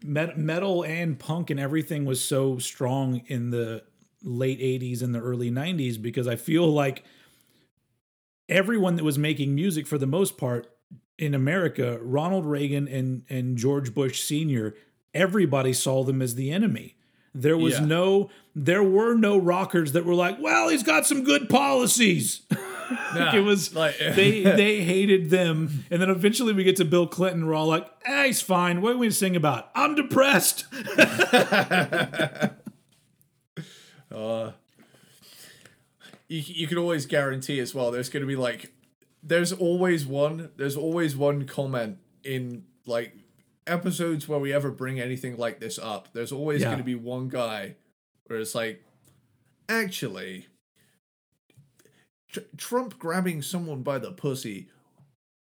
met, 0.04 0.38
metal 0.38 0.84
and 0.84 1.18
punk 1.20 1.50
and 1.50 1.60
everything 1.60 2.06
was 2.06 2.24
so 2.24 2.58
strong 2.58 3.22
in 3.28 3.50
the 3.52 3.84
late 4.24 4.60
'80s 4.60 5.02
and 5.02 5.14
the 5.14 5.20
early 5.20 5.52
'90s 5.52 6.02
because 6.02 6.28
I 6.28 6.36
feel 6.36 6.68
like 6.68 7.04
everyone 8.50 8.96
that 8.96 9.04
was 9.04 9.18
making 9.18 9.54
music 9.56 9.88
for 9.88 9.98
the 9.98 10.08
most 10.08 10.38
part 10.38 10.70
in 11.18 11.34
America, 11.34 12.00
Ronald 12.02 12.46
Reagan 12.46 12.88
and 12.88 13.24
and 13.30 13.58
George 13.58 13.94
Bush 13.94 14.22
Sr. 14.22 14.76
Everybody 15.14 15.74
saw 15.74 16.04
them 16.04 16.22
as 16.22 16.36
the 16.36 16.52
enemy. 16.52 16.96
There 17.34 17.58
was 17.58 17.74
Yeah. 17.80 17.86
no, 17.86 18.30
there 18.56 18.84
were 18.84 19.14
no 19.16 19.38
rockers 19.38 19.92
that 19.94 20.06
were 20.06 20.14
like, 20.16 20.40
"Well, 20.40 20.70
he's 20.70 20.84
got 20.84 21.06
some 21.06 21.24
good 21.24 21.50
policies." 21.50 22.42
Nah, 23.16 23.36
it 23.36 23.40
was 23.42 23.74
like 23.76 23.98
they 24.00 24.42
they 24.44 24.82
hated 24.84 25.30
them, 25.30 25.84
and 25.92 26.02
then 26.02 26.10
eventually 26.10 26.54
we 26.54 26.64
get 26.64 26.76
to 26.78 26.86
Bill 26.86 27.08
Clinton. 27.08 27.46
We're 27.48 27.54
all 27.56 27.68
like, 27.68 27.88
"Ah, 28.08 28.24
he's 28.26 28.42
fine. 28.42 28.82
What 28.82 28.94
are 28.96 28.98
we 28.98 29.10
sing 29.12 29.36
about? 29.36 29.70
I'm 29.76 29.96
depressed." 29.96 30.66
you, 36.28 36.40
you 36.40 36.68
can 36.68 36.78
always 36.78 37.06
guarantee 37.06 37.60
as 37.60 37.74
well 37.74 37.92
there's 37.92 38.10
going 38.10 38.22
to 38.22 38.28
be 38.28 38.36
like 38.36 38.72
there's 39.24 39.52
always 39.52 40.06
one 40.06 40.50
there's 40.58 40.76
always 40.78 41.16
one 41.16 41.46
comment 41.46 41.98
in 42.24 42.64
like 42.86 43.14
episodes 43.66 44.28
where 44.28 44.40
we 44.40 44.54
ever 44.54 44.72
bring 44.72 45.00
anything 45.00 45.38
like 45.38 45.60
this 45.60 45.78
up 45.80 46.10
there's 46.14 46.32
always 46.32 46.62
Yeah. 46.62 46.68
going 46.68 46.78
to 46.80 46.84
be 46.84 46.96
one 46.96 47.28
guy 47.30 47.76
where 48.26 48.40
it's 48.40 48.56
like 48.56 48.84
actually 49.70 50.48
Tr- 52.40 52.58
Trump 52.58 53.00
grabbing 53.00 53.42
someone 53.42 53.82
by 53.84 54.00
the 54.00 54.12
pussy 54.12 54.68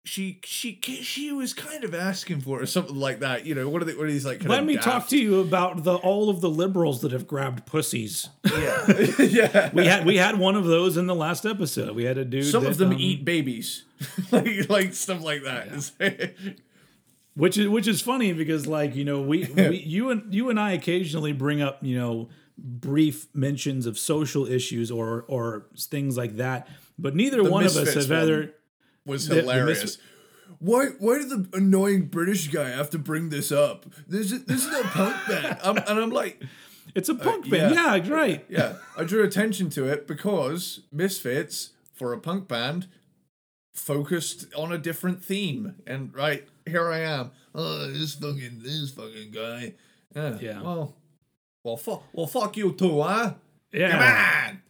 she 0.05 0.41
she 0.45 0.81
she 0.83 1.31
was 1.31 1.55
kind 1.55 1.85
of 1.85 1.95
asking 1.95 2.41
for 2.41 2.59
it 2.59 2.63
or 2.65 2.67
something 2.67 2.97
like 2.97 3.21
that 3.21 3.47
you 3.47 3.55
know 3.55 3.69
what 3.69 3.81
are 3.81 3.85
they 3.85 3.95
what 3.95 4.07
are 4.07 4.11
these 4.11 4.27
like 4.27 4.43
Let 4.43 4.65
me 4.65 4.75
daft- 4.75 4.85
talk 4.85 5.09
to 5.09 5.17
you 5.19 5.41
about 5.41 5.85
the 5.85 5.95
all 5.95 6.29
of 6.29 6.41
the 6.41 6.51
liberals 6.51 7.03
that 7.03 7.13
have 7.13 7.29
grabbed 7.29 7.67
pussies. 7.67 8.29
yeah 8.45 8.87
yeah 9.21 9.71
We 9.73 9.87
had 9.87 10.05
we 10.05 10.17
had 10.17 10.39
one 10.39 10.57
of 10.57 10.65
those 10.65 10.97
in 10.97 11.07
the 11.07 11.15
last 11.15 11.47
episode. 11.47 11.95
We 11.95 12.05
had 12.05 12.19
a 12.19 12.25
dude. 12.25 12.47
some 12.47 12.65
that, 12.65 12.71
of 12.71 12.79
them 12.79 12.91
um, 12.91 12.97
eat 12.99 13.25
babies 13.25 13.85
like 14.33 14.69
like 14.69 14.95
stuff 14.95 15.23
like 15.23 15.45
that 15.45 15.93
which 17.35 17.57
is 17.57 17.69
which 17.69 17.87
is 17.87 18.01
funny 18.01 18.33
because 18.33 18.67
like 18.67 18.97
you 18.97 19.05
know 19.05 19.23
we, 19.23 19.45
we 19.55 19.77
you 19.79 20.11
and 20.11 20.35
you 20.35 20.51
and 20.51 20.59
I 20.59 20.73
occasionally 20.73 21.33
bring 21.33 21.63
up 21.63 21.79
you 21.81 21.97
know 21.97 22.29
brief 22.59 23.29
mentions 23.35 23.87
of 23.87 23.99
social 23.99 24.47
issues 24.47 24.91
or 24.91 25.25
or 25.29 25.67
things 25.79 26.17
like 26.17 26.37
that, 26.37 26.69
but 26.99 27.15
neither 27.15 27.43
one 27.43 27.65
of 27.65 27.71
us 27.71 27.77
Misfits 27.85 28.07
have 28.09 28.11
one. 28.29 28.29
ever. 28.31 28.55
was 29.07 29.29
the 29.29 29.37
hilarious. 29.37 29.83
mis- 29.83 29.99
why 30.59 30.87
why 30.99 31.19
did 31.19 31.31
the 31.31 31.49
annoying 31.57 32.07
British 32.07 32.49
guy 32.49 32.69
have 32.71 32.91
to 32.91 32.99
bring 32.99 33.31
this 33.31 33.51
up? 33.51 33.87
This 34.07 34.31
is 34.33 34.45
this 34.45 34.65
is 34.67 34.73
a 34.79 34.85
punk 34.85 35.17
band. 35.29 35.59
I'm, 35.63 35.77
and 35.79 35.99
I'm 35.99 36.11
like, 36.11 36.43
It's 36.95 37.09
a 37.09 37.15
uh, 37.15 37.19
punk 37.19 37.51
band, 37.51 37.75
yeah. 37.75 37.95
yeah, 37.97 38.13
right. 38.13 38.45
yeah. 38.49 38.75
I 38.97 39.05
drew 39.05 39.25
attention 39.25 39.71
to 39.71 39.87
it 39.87 40.07
because 40.07 40.81
Misfits, 40.93 41.71
for 41.95 42.13
a 42.13 42.19
punk 42.19 42.47
band, 42.49 42.87
focused 43.75 44.47
on 44.55 44.73
a 44.73 44.79
different 44.79 45.25
theme. 45.25 45.77
And 45.87 46.15
right, 46.15 46.47
here 46.67 46.91
I 46.91 47.01
am. 47.01 47.31
Oh, 47.55 47.91
this 47.91 48.15
fucking 48.15 48.61
this 48.63 48.91
fucking 48.91 49.31
guy. 49.33 49.75
Yeah. 50.15 50.39
Yeah. 50.41 50.63
Well 50.63 50.95
well 51.65 51.77
fuck 51.77 52.03
well 52.13 52.27
fuck 52.27 52.57
you 52.57 52.73
too, 52.73 53.01
huh? 53.03 53.35
Yeah, 53.73 53.91
Come 53.91 54.01
on. 54.51 54.63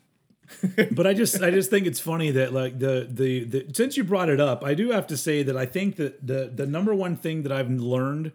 but 0.93 1.07
I 1.07 1.15
just 1.15 1.43
I 1.43 1.51
just 1.51 1.71
think 1.71 1.87
it's 1.87 2.01
funny 2.01 2.31
that 2.33 2.53
like 2.53 2.79
the, 2.79 3.07
the 3.11 3.45
the 3.45 3.67
since 3.73 3.97
you 3.97 4.05
brought 4.05 4.29
it 4.29 4.41
up, 4.41 4.65
I 4.65 4.75
do 4.75 4.91
have 4.91 5.07
to 5.09 5.17
say 5.17 5.43
that 5.43 5.57
I 5.57 5.67
think 5.67 5.97
that 5.97 6.27
the 6.27 6.51
the 6.55 6.67
number 6.67 6.95
one 6.95 7.17
thing 7.17 7.43
that 7.43 7.53
I've 7.53 7.71
learned 7.71 8.33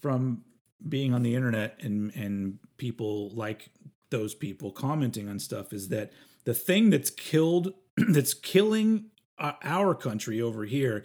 from 0.00 0.44
being 0.86 1.14
on 1.14 1.22
the 1.22 1.34
internet 1.34 1.78
and 1.82 2.14
and 2.14 2.58
people 2.76 3.30
like 3.30 3.70
those 4.10 4.34
people 4.34 4.70
commenting 4.70 5.28
on 5.28 5.38
stuff 5.38 5.72
is 5.72 5.88
that 5.88 6.12
the 6.44 6.54
thing 6.54 6.90
that's 6.90 7.10
killed 7.10 7.72
that's 7.96 8.34
killing 8.34 9.06
our 9.38 9.94
country 9.94 10.40
over 10.40 10.64
here 10.64 11.04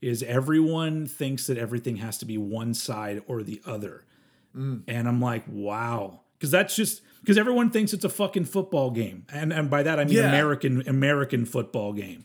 is 0.00 0.22
everyone 0.22 1.06
thinks 1.06 1.46
that 1.46 1.58
everything 1.58 1.96
has 1.96 2.18
to 2.18 2.24
be 2.24 2.38
one 2.38 2.74
side 2.74 3.22
or 3.26 3.42
the 3.42 3.60
other. 3.66 4.04
Mm. 4.56 4.82
And 4.88 5.08
I'm 5.08 5.20
like, 5.20 5.44
wow. 5.46 6.20
Because 6.40 6.50
that's 6.50 6.74
just 6.74 7.02
because 7.20 7.36
everyone 7.36 7.68
thinks 7.70 7.92
it's 7.92 8.04
a 8.04 8.08
fucking 8.08 8.46
football 8.46 8.90
game. 8.90 9.26
And 9.30 9.52
and 9.52 9.68
by 9.70 9.82
that 9.82 10.00
I 10.00 10.04
mean 10.04 10.14
Yeah. 10.16 10.28
American 10.30 10.82
American 10.88 11.44
football 11.44 11.92
game. 11.92 12.24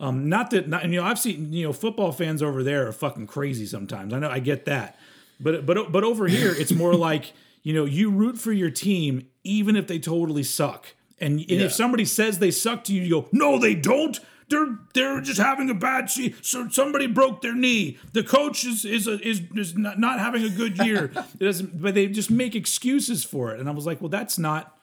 Um, 0.00 0.30
not 0.30 0.50
that 0.50 0.66
not, 0.66 0.84
you 0.88 0.96
know, 0.98 1.04
I've 1.04 1.18
seen 1.18 1.52
you 1.52 1.66
know, 1.66 1.72
football 1.74 2.10
fans 2.10 2.42
over 2.42 2.62
there 2.62 2.88
are 2.88 2.92
fucking 2.92 3.26
crazy 3.26 3.66
sometimes. 3.66 4.14
I 4.14 4.18
know 4.18 4.30
I 4.30 4.38
get 4.38 4.64
that. 4.64 4.98
But 5.38 5.66
but 5.66 5.92
but 5.92 6.04
over 6.04 6.26
here 6.26 6.52
it's 6.56 6.72
more 6.72 6.94
like, 7.08 7.32
you 7.62 7.74
know, 7.74 7.84
you 7.84 8.10
root 8.10 8.38
for 8.38 8.50
your 8.52 8.70
team 8.70 9.26
even 9.44 9.76
if 9.76 9.86
they 9.86 9.98
totally 9.98 10.42
suck. 10.42 10.94
And, 11.20 11.38
and 11.40 11.50
Yeah. 11.50 11.60
if 11.66 11.72
somebody 11.74 12.06
says 12.06 12.38
they 12.38 12.50
suck 12.50 12.82
to 12.84 12.94
you, 12.94 13.02
you 13.02 13.10
go, 13.10 13.28
no, 13.32 13.58
they 13.58 13.74
don't. 13.74 14.18
They're 14.50 14.78
they're 14.94 15.20
just 15.20 15.40
having 15.40 15.70
a 15.70 15.74
bad 15.74 16.10
season. 16.10 16.34
So 16.42 16.68
somebody 16.68 17.06
broke 17.06 17.40
their 17.40 17.54
knee. 17.54 17.98
The 18.12 18.22
coach 18.22 18.64
is 18.64 18.84
is 18.84 19.06
a, 19.06 19.18
is 19.26 19.40
is 19.54 19.76
not, 19.76 19.98
not 19.98 20.18
having 20.18 20.42
a 20.44 20.50
good 20.50 20.76
year. 20.78 21.04
it 21.14 21.38
doesn't. 21.38 21.80
But 21.80 21.94
they 21.94 22.08
just 22.08 22.30
make 22.30 22.54
excuses 22.54 23.24
for 23.24 23.52
it. 23.54 23.60
And 23.60 23.68
I 23.68 23.72
was 23.72 23.86
like, 23.86 24.00
well, 24.00 24.08
that's 24.10 24.38
not. 24.38 24.76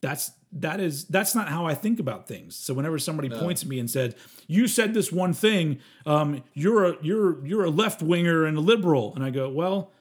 That's 0.00 0.32
that 0.52 0.80
is 0.80 1.04
that's 1.06 1.34
not 1.34 1.48
how 1.48 1.66
I 1.66 1.74
think 1.74 2.00
about 2.00 2.26
things. 2.26 2.56
So 2.56 2.72
whenever 2.74 2.98
somebody 2.98 3.28
points 3.28 3.62
at 3.62 3.68
me 3.68 3.78
and 3.78 3.90
said, 3.90 4.14
"You 4.46 4.66
said 4.68 4.94
this 4.94 5.10
one 5.12 5.32
thing, 5.32 5.78
um, 6.06 6.42
you're 6.54 6.84
a 6.84 6.96
you're 7.02 7.44
you're 7.46 7.64
a 7.64 7.70
left 7.70 8.02
winger 8.02 8.44
and 8.44 8.56
a 8.56 8.60
liberal," 8.60 9.14
and 9.14 9.22
I 9.24 9.30
go, 9.30 9.48
"Well." 9.48 9.92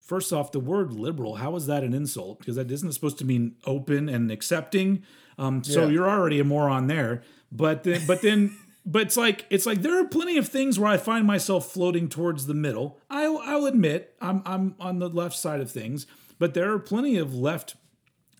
First 0.00 0.32
off, 0.32 0.52
the 0.52 0.60
word 0.60 0.92
liberal, 0.92 1.34
how 1.34 1.56
is 1.56 1.66
that 1.66 1.82
an 1.82 1.92
insult? 1.92 2.38
Because 2.38 2.54
that 2.54 2.70
isn't 2.70 2.92
supposed 2.92 3.18
to 3.18 3.24
mean 3.24 3.56
open 3.64 4.08
and 4.08 4.30
accepting. 4.30 5.02
Um, 5.36 5.64
so 5.64 5.82
Yeah. 5.82 5.88
you're 5.88 6.08
already 6.08 6.38
a 6.38 6.44
moron 6.44 6.86
there. 6.86 7.24
But 7.52 7.84
then, 7.84 8.02
but 8.06 8.22
then, 8.22 8.56
but 8.84 9.02
it's 9.02 9.16
like 9.16 9.46
it's 9.50 9.66
like 9.66 9.82
there 9.82 10.00
are 10.00 10.06
plenty 10.06 10.36
of 10.36 10.48
things 10.48 10.78
where 10.78 10.90
I 10.90 10.96
find 10.96 11.26
myself 11.26 11.70
floating 11.70 12.08
towards 12.08 12.46
the 12.46 12.54
middle. 12.54 12.98
I'll 13.10 13.38
I'll 13.38 13.66
admit 13.66 14.14
I'm 14.20 14.42
I'm 14.44 14.74
on 14.80 14.98
the 14.98 15.08
left 15.08 15.36
side 15.36 15.60
of 15.60 15.70
things, 15.70 16.06
but 16.38 16.54
there 16.54 16.72
are 16.72 16.78
plenty 16.78 17.16
of 17.16 17.34
left 17.34 17.76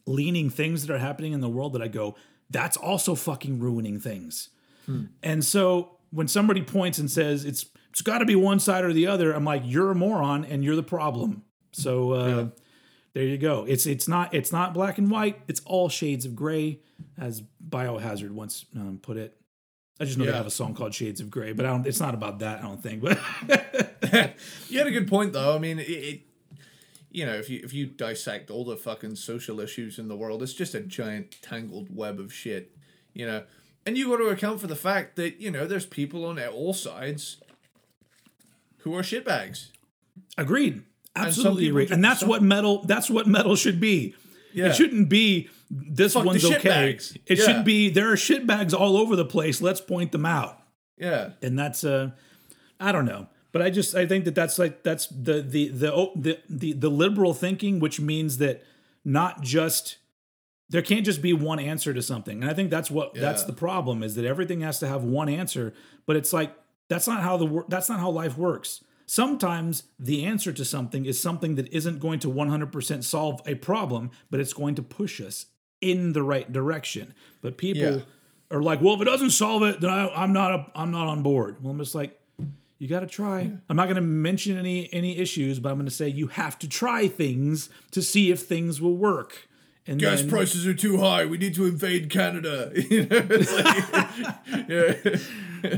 leaning 0.07 0.51
things 0.51 0.87
that 0.87 0.95
are 0.95 0.99
happening 0.99 1.33
in 1.33 1.41
the 1.41 1.49
world 1.49 1.73
that 1.73 1.83
I 1.83 1.89
go, 1.89 2.15
that's 2.49 2.77
also 2.77 3.15
fucking 3.15 3.59
ruining 3.59 3.99
things. 3.99 4.51
And 5.23 5.45
so 5.45 5.97
when 6.11 6.29
somebody 6.29 6.63
points 6.63 6.99
and 6.99 7.11
says 7.11 7.45
it's 7.45 7.67
it's 7.91 8.03
got 8.03 8.19
to 8.19 8.25
be 8.25 8.37
one 8.37 8.61
side 8.61 8.85
or 8.85 8.93
the 8.93 9.07
other, 9.07 9.33
I'm 9.33 9.45
like, 9.45 9.63
you're 9.65 9.91
a 9.91 9.95
moron 9.95 10.45
and 10.45 10.63
you're 10.63 10.77
the 10.77 10.83
problem. 10.83 11.43
So 11.73 12.13
uh, 12.13 12.49
there 13.17 13.25
you 13.25 13.39
go. 13.39 13.65
It's 13.67 13.87
it's 13.87 14.07
not 14.07 14.35
it's 14.35 14.53
not 14.53 14.75
black 14.75 14.99
and 14.99 15.11
white. 15.11 15.41
It's 15.49 15.63
all 15.65 15.89
shades 15.89 16.27
of 16.27 16.37
gray, 16.37 16.81
as 17.17 17.43
Biohazard 17.67 18.31
once 18.31 18.67
um, 18.77 18.99
put 19.01 19.17
it. 19.17 19.35
I 19.99 20.05
just 20.05 20.19
know 20.19 20.27
they 20.27 20.33
Yeah. 20.33 20.37
have 20.37 20.47
a 20.47 20.51
song 20.51 20.75
called 20.75 20.93
Shades 20.93 21.23
of 21.23 21.31
Gray, 21.31 21.53
but 21.55 21.65
I 21.65 21.71
don't. 21.71 21.87
It's 21.87 21.99
not 21.99 22.13
about 22.13 22.41
that. 22.41 22.59
I 22.59 22.63
don't 22.63 22.83
think. 22.83 23.01
But 23.01 23.19
You 24.69 24.77
had 24.77 24.87
a 24.87 24.91
good 24.91 25.09
point 25.09 25.33
though. 25.33 25.57
I 25.57 25.59
mean, 25.59 25.79
it, 25.79 25.89
it 25.89 26.21
you 27.11 27.25
know, 27.25 27.33
if 27.33 27.49
you 27.49 27.63
if 27.65 27.73
you 27.73 27.87
dissect 27.87 28.51
all 28.51 28.67
the 28.67 28.77
fucking 28.77 29.17
social 29.17 29.61
issues 29.61 29.99
in 29.99 30.09
the 30.09 30.17
world, 30.17 30.43
it's 30.43 30.53
just 30.53 30.75
a 30.75 30.81
giant 30.81 31.41
tangled 31.41 31.89
web 31.97 32.21
of 32.21 32.35
shit. 32.35 32.77
You 33.15 33.25
know, 33.25 33.45
and 33.87 33.97
you 33.97 34.11
got 34.11 34.19
to 34.19 34.25
account 34.29 34.61
for 34.61 34.67
the 34.67 34.77
fact 34.77 35.17
that 35.17 35.41
you 35.41 35.51
know 35.51 35.67
there's 35.67 35.87
people 35.87 36.27
on 36.27 36.39
all 36.39 36.75
sides 36.75 37.39
who 38.81 38.95
are 38.95 39.01
shitbags. 39.01 39.69
Agreed. 40.37 40.83
Absolutely 41.17 41.87
ju- 41.87 41.93
And 41.95 42.05
that's 42.05 42.21
some- 42.21 42.29
what 42.29 42.43
metal 42.43 42.83
that's 42.85 43.09
what 43.11 43.27
metal 43.27 43.57
should 43.57 43.81
be. 43.81 44.15
Yeah. 44.53 44.67
It 44.69 44.77
shouldn't 44.77 45.09
be 45.09 45.49
this 45.71 46.15
Fuck 46.15 46.25
one's 46.25 46.45
okay. 46.45 46.57
shitbags. 46.95 47.17
It 47.27 47.39
Yeah. 47.39 47.45
should 47.45 47.65
be 47.65 47.89
there 47.91 48.11
are 48.13 48.17
shit 48.17 48.47
bags 48.47 48.73
all 48.73 48.97
over 48.97 49.17
the 49.17 49.25
place. 49.25 49.61
Let's 49.61 49.81
point 49.81 50.13
them 50.13 50.25
out. 50.27 50.59
Yeah, 50.99 51.31
And 51.43 51.59
that's 51.59 51.85
uh 51.85 52.11
I 52.81 52.93
don't 52.93 53.05
know. 53.05 53.29
But 53.53 53.63
I 53.63 53.71
just 53.71 53.95
I 53.95 54.07
think 54.07 54.25
that 54.27 54.35
that's 54.35 54.59
like 54.59 54.83
that's 54.83 55.07
the 55.09 55.43
the 55.43 55.69
the 55.69 55.93
oh, 55.93 56.13
the 56.17 56.39
the, 56.49 56.73
the 56.73 56.89
liberal 56.91 57.35
thinking 57.35 57.81
which 57.81 58.01
means 58.01 58.39
that 58.39 58.63
not 59.05 59.43
just 59.43 59.97
there 60.69 60.83
can't 60.83 61.05
just 61.05 61.23
be 61.23 61.33
one 61.33 61.59
answer 61.61 61.95
to 61.95 62.03
something. 62.03 62.43
And 62.43 62.51
I 62.51 62.55
think 62.55 62.71
that's 62.71 62.91
what 62.91 63.15
that's 63.15 63.45
the 63.45 63.53
problem 63.53 64.03
is 64.03 64.15
that 64.17 64.25
everything 64.25 64.61
has 64.63 64.79
to 64.81 64.87
have 64.89 65.05
one 65.05 65.29
answer, 65.29 65.73
but 66.07 66.17
it's 66.17 66.33
like 66.33 66.55
that's 66.89 67.07
not 67.07 67.23
how 67.23 67.37
the 67.37 67.65
that's 67.69 67.89
not 67.89 68.01
how 68.01 68.11
life 68.11 68.37
works. 68.39 68.83
Sometimes 69.07 69.85
the 69.99 70.25
answer 70.25 70.53
to 70.53 70.65
something 70.65 71.07
is 71.07 71.21
something 71.21 71.55
that 71.55 71.73
isn't 71.73 72.01
going 72.01 72.19
to 72.21 72.29
100% 72.29 73.05
solve 73.05 73.41
a 73.47 73.55
problem, 73.55 74.11
but 74.31 74.41
it's 74.41 74.53
going 74.53 74.75
to 74.75 74.83
push 74.83 75.21
us 75.21 75.47
in 75.81 76.13
the 76.13 76.23
right 76.23 76.53
direction. 76.53 77.15
But 77.41 77.57
people 77.57 77.83
Yeah. 77.83 78.01
are 78.51 78.63
like, 78.63 78.81
"Well, 78.81 78.95
if 78.95 79.01
it 79.01 79.05
doesn't 79.05 79.31
solve 79.31 79.63
it, 79.63 79.81
then 79.81 79.91
I, 79.91 80.09
I'm 80.09 80.33
not 80.33 80.53
a, 80.53 80.67
I'm 80.75 80.91
not 80.91 81.07
on 81.07 81.23
board." 81.23 81.63
Well, 81.63 81.71
I'm 81.71 81.79
just 81.79 81.95
like, 81.95 82.19
You 82.79 82.89
got 82.89 83.01
to 83.01 83.07
try. 83.07 83.51
I'm 83.71 83.77
not 83.77 83.87
going 83.87 83.97
to 83.97 84.03
mention 84.03 84.59
any 84.59 84.93
any 84.93 85.17
issues, 85.17 85.59
but 85.61 85.71
I'm 85.71 85.77
going 85.77 85.87
to 85.87 85.95
say 85.95 86.09
you 86.09 86.27
have 86.27 86.59
to 86.59 86.69
try 86.69 87.09
things 87.09 87.71
to 87.93 88.03
see 88.03 88.31
if 88.31 88.41
things 88.43 88.83
will 88.83 88.97
work. 88.97 89.49
And 89.89 90.01
Gas 90.01 90.21
then- 90.23 90.31
prices 90.31 90.67
are 90.67 90.75
too 90.75 90.99
high. 90.99 91.25
We 91.27 91.39
need 91.39 91.55
to 91.55 91.67
invade 91.67 92.11
Canada. 92.11 92.73
You 92.91 93.07
know, 93.07 93.27
like, 93.29 94.69
yeah. 94.69 95.17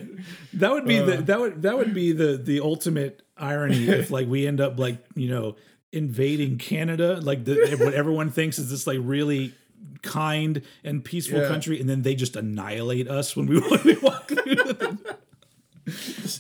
That 0.55 0.73
would 0.73 0.87
be 0.87 0.99
Uh. 0.99 1.05
the 1.07 1.17
that 1.19 1.41
would 1.41 1.63
that 1.63 1.79
would 1.79 1.95
be 1.95 2.13
the 2.13 2.37
the 2.37 2.61
ultimate 2.61 3.23
irony 3.37 3.87
if 3.89 4.11
like 4.11 4.27
we 4.27 4.47
end 4.47 4.61
up 4.61 4.79
like 4.79 4.99
you 5.15 5.29
know 5.29 5.57
invading 5.93 6.59
Canada 6.59 7.21
like 7.23 7.45
the 7.45 7.77
what 7.79 7.95
everyone 7.95 8.31
thinks 8.31 8.59
is 8.59 8.71
this 8.71 8.87
like 8.87 8.99
really 9.01 9.55
kind 10.03 10.63
and 10.85 11.05
peaceful 11.05 11.41
Yeah. 11.41 11.49
country 11.49 11.81
and 11.81 11.89
then 11.89 12.03
they 12.03 12.15
just 12.15 12.35
annihilate 12.37 13.09
us 13.09 13.37
when 13.37 13.47
we, 13.47 13.61
when 13.61 13.81
we 13.85 13.95
walk 13.97 14.29
through 14.29 14.55
the, 14.57 14.99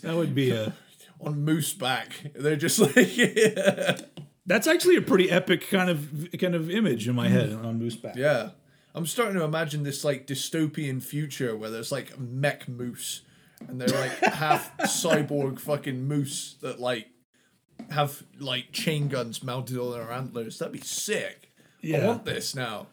that 0.03 0.15
would 0.16 0.35
be 0.35 0.51
a 0.51 0.74
on 1.20 1.45
moose 1.45 1.73
back. 1.73 2.12
They're 2.35 2.57
just 2.57 2.78
like, 2.78 2.95
that's 4.49 4.66
actually 4.66 4.97
a 4.97 5.03
pretty 5.03 5.31
epic 5.31 5.69
kind 5.69 5.91
of 5.91 6.29
kind 6.41 6.55
of 6.55 6.70
image 6.70 7.07
in 7.07 7.15
my 7.15 7.29
mm. 7.29 7.31
head 7.31 7.53
on 7.53 7.79
Mooseback. 7.79 8.16
yeah. 8.16 8.51
I'm 8.95 9.07
starting 9.07 9.37
to 9.37 9.45
imagine 9.45 9.85
this 9.85 10.03
like 10.03 10.27
dystopian 10.27 11.01
future 11.01 11.55
where 11.55 11.70
there's 11.70 11.93
like 11.93 12.19
mech 12.19 12.66
moose 12.66 13.20
and 13.69 13.81
they're 13.81 13.89
like 13.89 14.11
half 14.35 14.77
cyborg 14.79 15.61
fucking 15.61 16.09
moose 16.09 16.57
that 16.62 16.81
like 16.81 17.09
have 17.91 18.25
like 18.41 18.73
chain 18.73 19.09
guns 19.09 19.43
mounted 19.45 19.79
on 19.79 19.93
their 19.93 20.11
antlers. 20.11 20.59
That'd 20.59 20.73
be 20.73 20.81
sick. 20.81 21.53
Yeah. 21.81 21.99
I 21.99 22.07
want 22.07 22.25
this 22.25 22.55
now. 22.55 22.89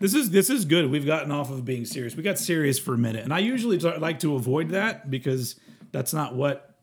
This 0.00 0.14
is 0.14 0.30
this 0.30 0.50
is 0.50 0.64
good. 0.64 0.90
We've 0.90 1.06
gotten 1.06 1.30
off 1.30 1.50
of 1.50 1.64
being 1.64 1.84
serious. 1.84 2.16
We 2.16 2.22
got 2.22 2.38
serious 2.38 2.78
for 2.78 2.94
a 2.94 2.98
minute, 2.98 3.22
and 3.22 3.32
I 3.32 3.38
usually 3.38 3.78
t- 3.78 3.96
like 3.98 4.18
to 4.20 4.34
avoid 4.34 4.70
that 4.70 5.10
because 5.10 5.54
that's 5.92 6.12
not 6.12 6.34
what 6.34 6.73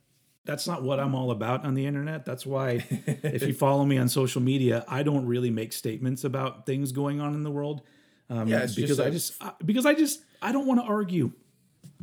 that's 0.46 0.66
not 0.68 0.82
what 0.84 1.00
I'm 1.00 1.14
all 1.16 1.32
about 1.32 1.66
on 1.66 1.74
the 1.76 1.86
internet. 1.86 2.26
That's 2.26 2.46
why 2.46 2.86
if 2.90 3.44
you 3.44 3.54
follow 3.54 3.86
me 3.86 3.98
on 3.98 4.10
social 4.10 4.42
media, 4.42 4.84
I 4.88 5.04
don't 5.04 5.26
really 5.26 5.52
make 5.52 5.72
statements 5.74 6.24
about 6.24 6.66
things 6.66 6.92
going 6.92 7.22
on 7.22 7.34
in 7.36 7.44
the 7.44 7.52
world. 7.52 7.82
Um, 8.30 8.48
Yeah, 8.48 8.60
it's 8.64 8.76
because 8.76 8.98
just 8.98 9.00
I 9.08 9.10
just 9.10 9.44
I, 9.44 9.52
because 9.64 9.86
I 9.86 9.94
just 9.94 10.22
I 10.42 10.52
don't 10.52 10.66
want 10.66 10.80
to 10.80 10.86
argue. 10.86 11.32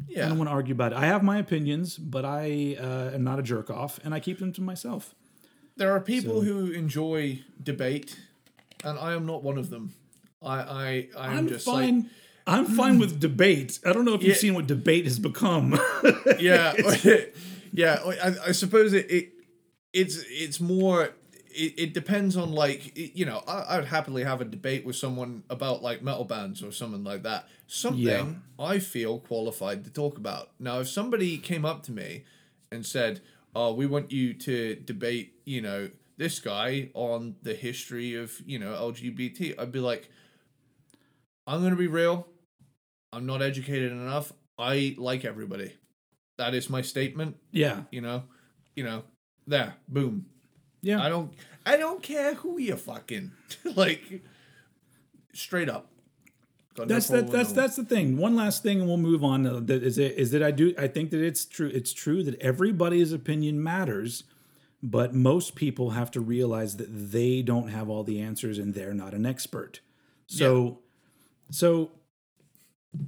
Yeah. 0.07 0.27
I 0.27 0.29
don't 0.29 0.39
want 0.39 0.49
to 0.49 0.53
argue 0.55 0.75
about 0.75 0.93
it. 0.93 0.99
I 0.99 1.07
have 1.07 1.23
my 1.23 1.39
opinions, 1.39 1.97
but 1.99 2.25
I 2.25 2.77
uh, 2.81 3.11
am 3.15 3.25
not 3.25 3.39
a 3.39 3.43
jerk 3.43 3.71
off, 3.71 3.99
and 4.05 4.15
I 4.15 4.21
keep 4.21 4.39
them 4.39 4.53
to 4.53 4.61
myself. 4.63 5.15
There 5.77 5.91
are 5.93 6.01
people 6.01 6.41
So- 6.41 6.47
who 6.47 6.71
enjoy 6.71 7.41
debate, 7.63 8.19
and 8.85 8.99
I 8.99 9.15
am 9.15 9.27
not 9.27 9.43
one 9.43 9.59
of 9.59 9.71
them. 9.71 9.95
I 10.43 10.55
I 10.61 11.09
I 11.19 11.27
am 11.33 11.39
I'm 11.39 11.49
just 11.49 11.65
fine. 11.67 12.03
like 12.03 12.11
I'm 12.47 12.65
fine 12.67 12.99
with 12.99 13.19
debate. 13.21 13.79
I 13.85 13.93
don't 13.93 14.05
know 14.05 14.15
if 14.15 14.23
you've 14.23 14.31
Yeah. 14.37 14.41
seen 14.41 14.55
what 14.55 14.67
debate 14.69 15.05
has 15.05 15.19
become. 15.19 15.79
yeah, 16.39 16.73
yeah. 17.73 18.01
I, 18.05 18.49
I 18.49 18.53
suppose 18.53 18.93
it, 18.93 19.11
it 19.11 19.29
it's 19.93 20.23
it's 20.29 20.61
more. 20.61 21.11
It, 21.51 21.75
it 21.79 21.95
depends 21.95 22.37
on 22.37 22.53
like 22.53 22.97
it- 22.97 23.17
you 23.17 23.25
know 23.25 23.43
I, 23.49 23.61
I 23.61 23.77
would 23.79 23.87
happily 23.89 24.23
have 24.23 24.41
a 24.41 24.45
debate 24.45 24.85
with 24.87 24.97
someone 24.97 25.43
about 25.51 25.83
like 25.83 26.03
metal 26.03 26.25
bands 26.25 26.63
or 26.63 26.71
something 26.71 27.03
like 27.03 27.23
that 27.25 27.49
something 27.67 28.03
Yeah. 28.05 28.27
I 28.59 28.79
feel 28.79 29.19
qualified 29.19 29.83
to 29.85 29.91
talk 29.91 30.19
about 30.19 30.51
now 30.61 30.81
if 30.81 30.89
somebody 30.89 31.37
came 31.39 31.65
up 31.65 31.83
to 31.85 31.93
me 31.93 32.25
and 32.71 32.87
said 32.87 33.23
oh 33.57 33.73
we 33.73 33.87
want 33.87 34.13
you 34.13 34.35
to 34.35 34.77
debate 34.77 35.33
you 35.47 35.61
know 35.63 35.91
this 36.17 36.39
guy 36.39 36.91
on 36.95 37.37
the 37.43 37.55
history 37.55 38.15
of 38.15 38.41
you 38.47 38.59
know 38.59 38.73
LGBT 38.93 39.59
I'd 39.59 39.73
be 39.73 39.81
like 39.81 40.11
I'm 41.47 41.63
gonna 41.63 41.77
be 41.77 41.87
real 41.89 42.29
I'm 43.13 43.27
not 43.27 43.43
educated 43.43 43.91
enough 43.91 44.33
I 44.59 44.95
like 44.99 45.25
everybody 45.25 45.73
that 46.39 46.55
is 46.55 46.71
my 46.71 46.81
statement 46.81 47.37
yeah, 47.53 47.83
you 47.91 48.01
know 48.01 48.23
you 48.75 48.85
know 48.85 49.03
there 49.47 49.75
boom 49.89 50.27
yeah. 50.81 51.03
i 51.03 51.09
don't 51.09 51.33
i 51.67 51.77
don't 51.77 52.03
care 52.03 52.35
who 52.35 52.59
you 52.59 52.77
fucking 52.77 53.33
like 53.77 54.23
straight 55.35 55.69
up 55.69 55.91
Got 56.79 56.89
no 56.89 56.95
that's 56.95 57.09
that, 57.09 57.31
that's 57.33 57.53
that's 57.53 57.75
the 57.75 57.85
thing. 57.85 58.17
One 58.17 58.37
last 58.37 58.63
thing, 58.63 58.79
and 58.79 58.87
we'll 58.87 58.99
move 58.99 59.25
on. 59.25 59.45
uh, 59.45 59.59
That 59.59 59.83
is 59.83 59.99
it. 59.99 60.17
Is 60.17 60.31
that 60.31 60.45
I 60.45 60.53
do 60.53 60.75
I 60.79 60.87
think 60.87 61.11
that 61.11 61.21
it's 61.21 61.45
true. 61.45 61.69
It's 61.75 61.93
true 61.93 62.23
that 62.23 62.41
everybody's 62.41 63.13
opinion 63.13 63.61
matters, 63.61 64.23
but 64.81 65.13
most 65.13 65.57
people 65.57 65.91
have 65.91 66.09
to 66.13 66.21
realize 66.21 66.77
that 66.77 66.87
they 66.87 67.43
don't 67.43 67.69
have 67.69 67.89
all 67.89 68.05
the 68.05 68.21
answers 68.21 68.59
and 68.59 68.75
they're 68.75 68.95
not 68.95 69.13
an 69.13 69.27
expert. 69.27 69.81
So, 70.29 70.79
so 71.51 71.91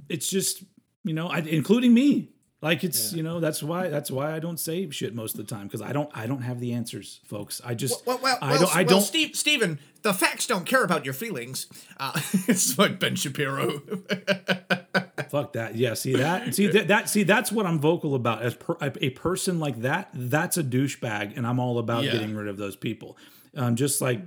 it's 0.09 0.29
just 0.29 0.63
you 1.05 1.13
know, 1.13 1.27
I, 1.27 1.39
including 1.39 1.93
me. 1.93 2.33
Like 2.61 2.83
it's 2.83 3.11
you 3.11 3.23
know 3.23 3.39
that's 3.39 3.63
why 3.63 3.89
that's 3.89 4.11
why 4.11 4.35
I 4.35 4.39
don't 4.39 4.59
say 4.59 4.87
shit 4.91 5.15
most 5.15 5.33
of 5.33 5.37
the 5.47 5.55
time 5.55 5.65
because 5.65 5.81
I 5.81 5.93
don't 5.93 6.09
I 6.13 6.27
don't 6.27 6.43
have 6.43 6.59
the 6.59 6.73
answers, 6.73 7.19
folks. 7.25 7.59
I 7.65 7.73
just 7.73 8.05
well, 8.05 8.19
well, 8.21 8.37
I 8.39 8.57
don't 8.57 8.75
I 8.75 8.83
don't 8.83 9.01
Steve, 9.01 9.35
Stephen, 9.35 9.79
the 10.03 10.13
facts 10.13 10.45
don't 10.45 10.65
care 10.65 10.83
about 10.83 11.03
your 11.03 11.15
feelings. 11.15 11.65
Uh, 11.97 12.11
it's 12.47 12.77
like 12.77 12.99
Ben 12.99 13.15
Shapiro. 13.15 13.79
Fuck 15.29 15.53
that. 15.53 15.75
Yeah. 15.75 15.95
See 15.95 16.15
that. 16.15 16.53
See 16.53 16.67
that. 16.67 16.87
that 16.89 17.09
see 17.09 17.23
that's 17.23 17.51
what 17.51 17.65
I'm 17.65 17.79
vocal 17.79 18.13
about. 18.13 18.43
As 18.43 18.53
per, 18.53 18.77
a 18.79 19.09
person 19.09 19.59
like 19.59 19.81
that, 19.81 20.09
that's 20.13 20.57
a 20.57 20.63
douchebag, 20.63 21.35
and 21.35 21.47
I'm 21.47 21.59
all 21.59 21.79
about 21.79 22.03
Yeah. 22.03 22.11
getting 22.11 22.35
rid 22.35 22.47
of 22.47 22.57
those 22.57 22.75
people. 22.75 23.17
Um, 23.55 23.75
just 23.75 24.01
like 24.01 24.21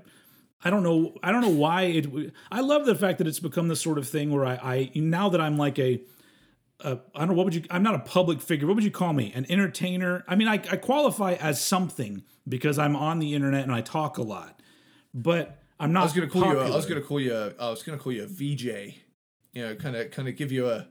I 0.64 0.70
don't 0.70 0.82
know. 0.82 1.14
I 1.22 1.30
don't 1.30 1.42
know 1.42 1.50
why 1.50 1.82
it. 1.82 2.32
I 2.50 2.62
love 2.62 2.84
the 2.84 2.96
fact 2.96 3.18
that 3.18 3.28
it's 3.28 3.38
become 3.38 3.68
the 3.68 3.76
sort 3.76 3.98
of 3.98 4.08
thing 4.08 4.32
where 4.32 4.44
I, 4.46 4.54
I 4.54 4.90
now 4.96 5.28
that 5.28 5.40
I'm 5.40 5.56
like 5.56 5.78
a. 5.78 6.00
a 6.84 7.00
I 7.14 7.20
don't 7.20 7.28
know 7.28 7.34
what 7.34 7.44
would 7.46 7.54
you. 7.54 7.62
I'm 7.70 7.82
not 7.82 7.94
a 7.94 7.98
public 8.00 8.40
figure. 8.40 8.66
What 8.66 8.74
would 8.76 8.84
you 8.84 8.90
call 8.90 9.12
me? 9.12 9.32
An 9.34 9.46
entertainer. 9.48 10.24
I 10.28 10.34
mean, 10.36 10.48
I, 10.48 10.54
I 10.54 10.76
qualify 10.76 11.32
as 11.34 11.60
something 11.60 12.22
because 12.48 12.78
I'm 12.78 12.94
on 12.96 13.18
the 13.18 13.34
internet 13.34 13.62
and 13.64 13.72
I 13.72 13.80
talk 13.80 14.18
a 14.18 14.22
lot, 14.22 14.60
but 15.12 15.58
I'm 15.80 15.92
not. 15.92 16.00
I 16.00 16.04
was 16.04 16.12
gonna 16.12 16.28
call 16.28 16.42
you. 16.52 16.58
A, 16.60 16.66
I 16.72 16.76
was 16.76 16.86
gonna 16.86 17.00
call 17.00 17.20
you. 17.20 17.34
A, 17.34 17.54
I 17.58 17.70
was 17.70 17.82
gonna 17.82 17.98
call 17.98 18.12
you 18.12 18.22
a 18.22 18.26
VJ. 18.26 18.94
You 19.52 19.62
know, 19.66 19.74
kind 19.76 19.96
of, 19.96 20.10
kind 20.10 20.28
of 20.28 20.36
give 20.36 20.52
you 20.52 20.68
a. 20.68 20.86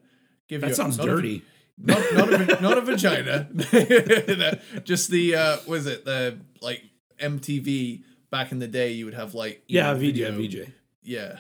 Give 0.48 0.62
you 0.62 0.68
That 0.68 0.72
a- 0.72 0.76
sounds 0.76 1.00
a- 1.00 1.04
dirty. 1.04 1.44
not 1.78 2.02
not 2.14 2.34
a, 2.34 2.62
not 2.62 2.78
a 2.78 2.82
vagina. 2.82 3.48
Just 4.84 5.10
the 5.10 5.36
uh 5.36 5.58
was 5.68 5.86
it 5.88 6.06
the 6.06 6.38
like 6.62 6.84
MTV 7.20 8.04
back 8.30 8.52
in 8.52 8.60
the 8.60 8.68
day 8.68 8.92
you 8.92 9.06
would 9.06 9.14
have 9.14 9.34
like 9.34 9.64
you 9.68 9.78
yeah, 9.80 9.92
know, 9.94 9.98
VJ, 10.00 10.02
video, 10.02 10.32
VJ, 10.32 10.72
yeah 11.02 11.40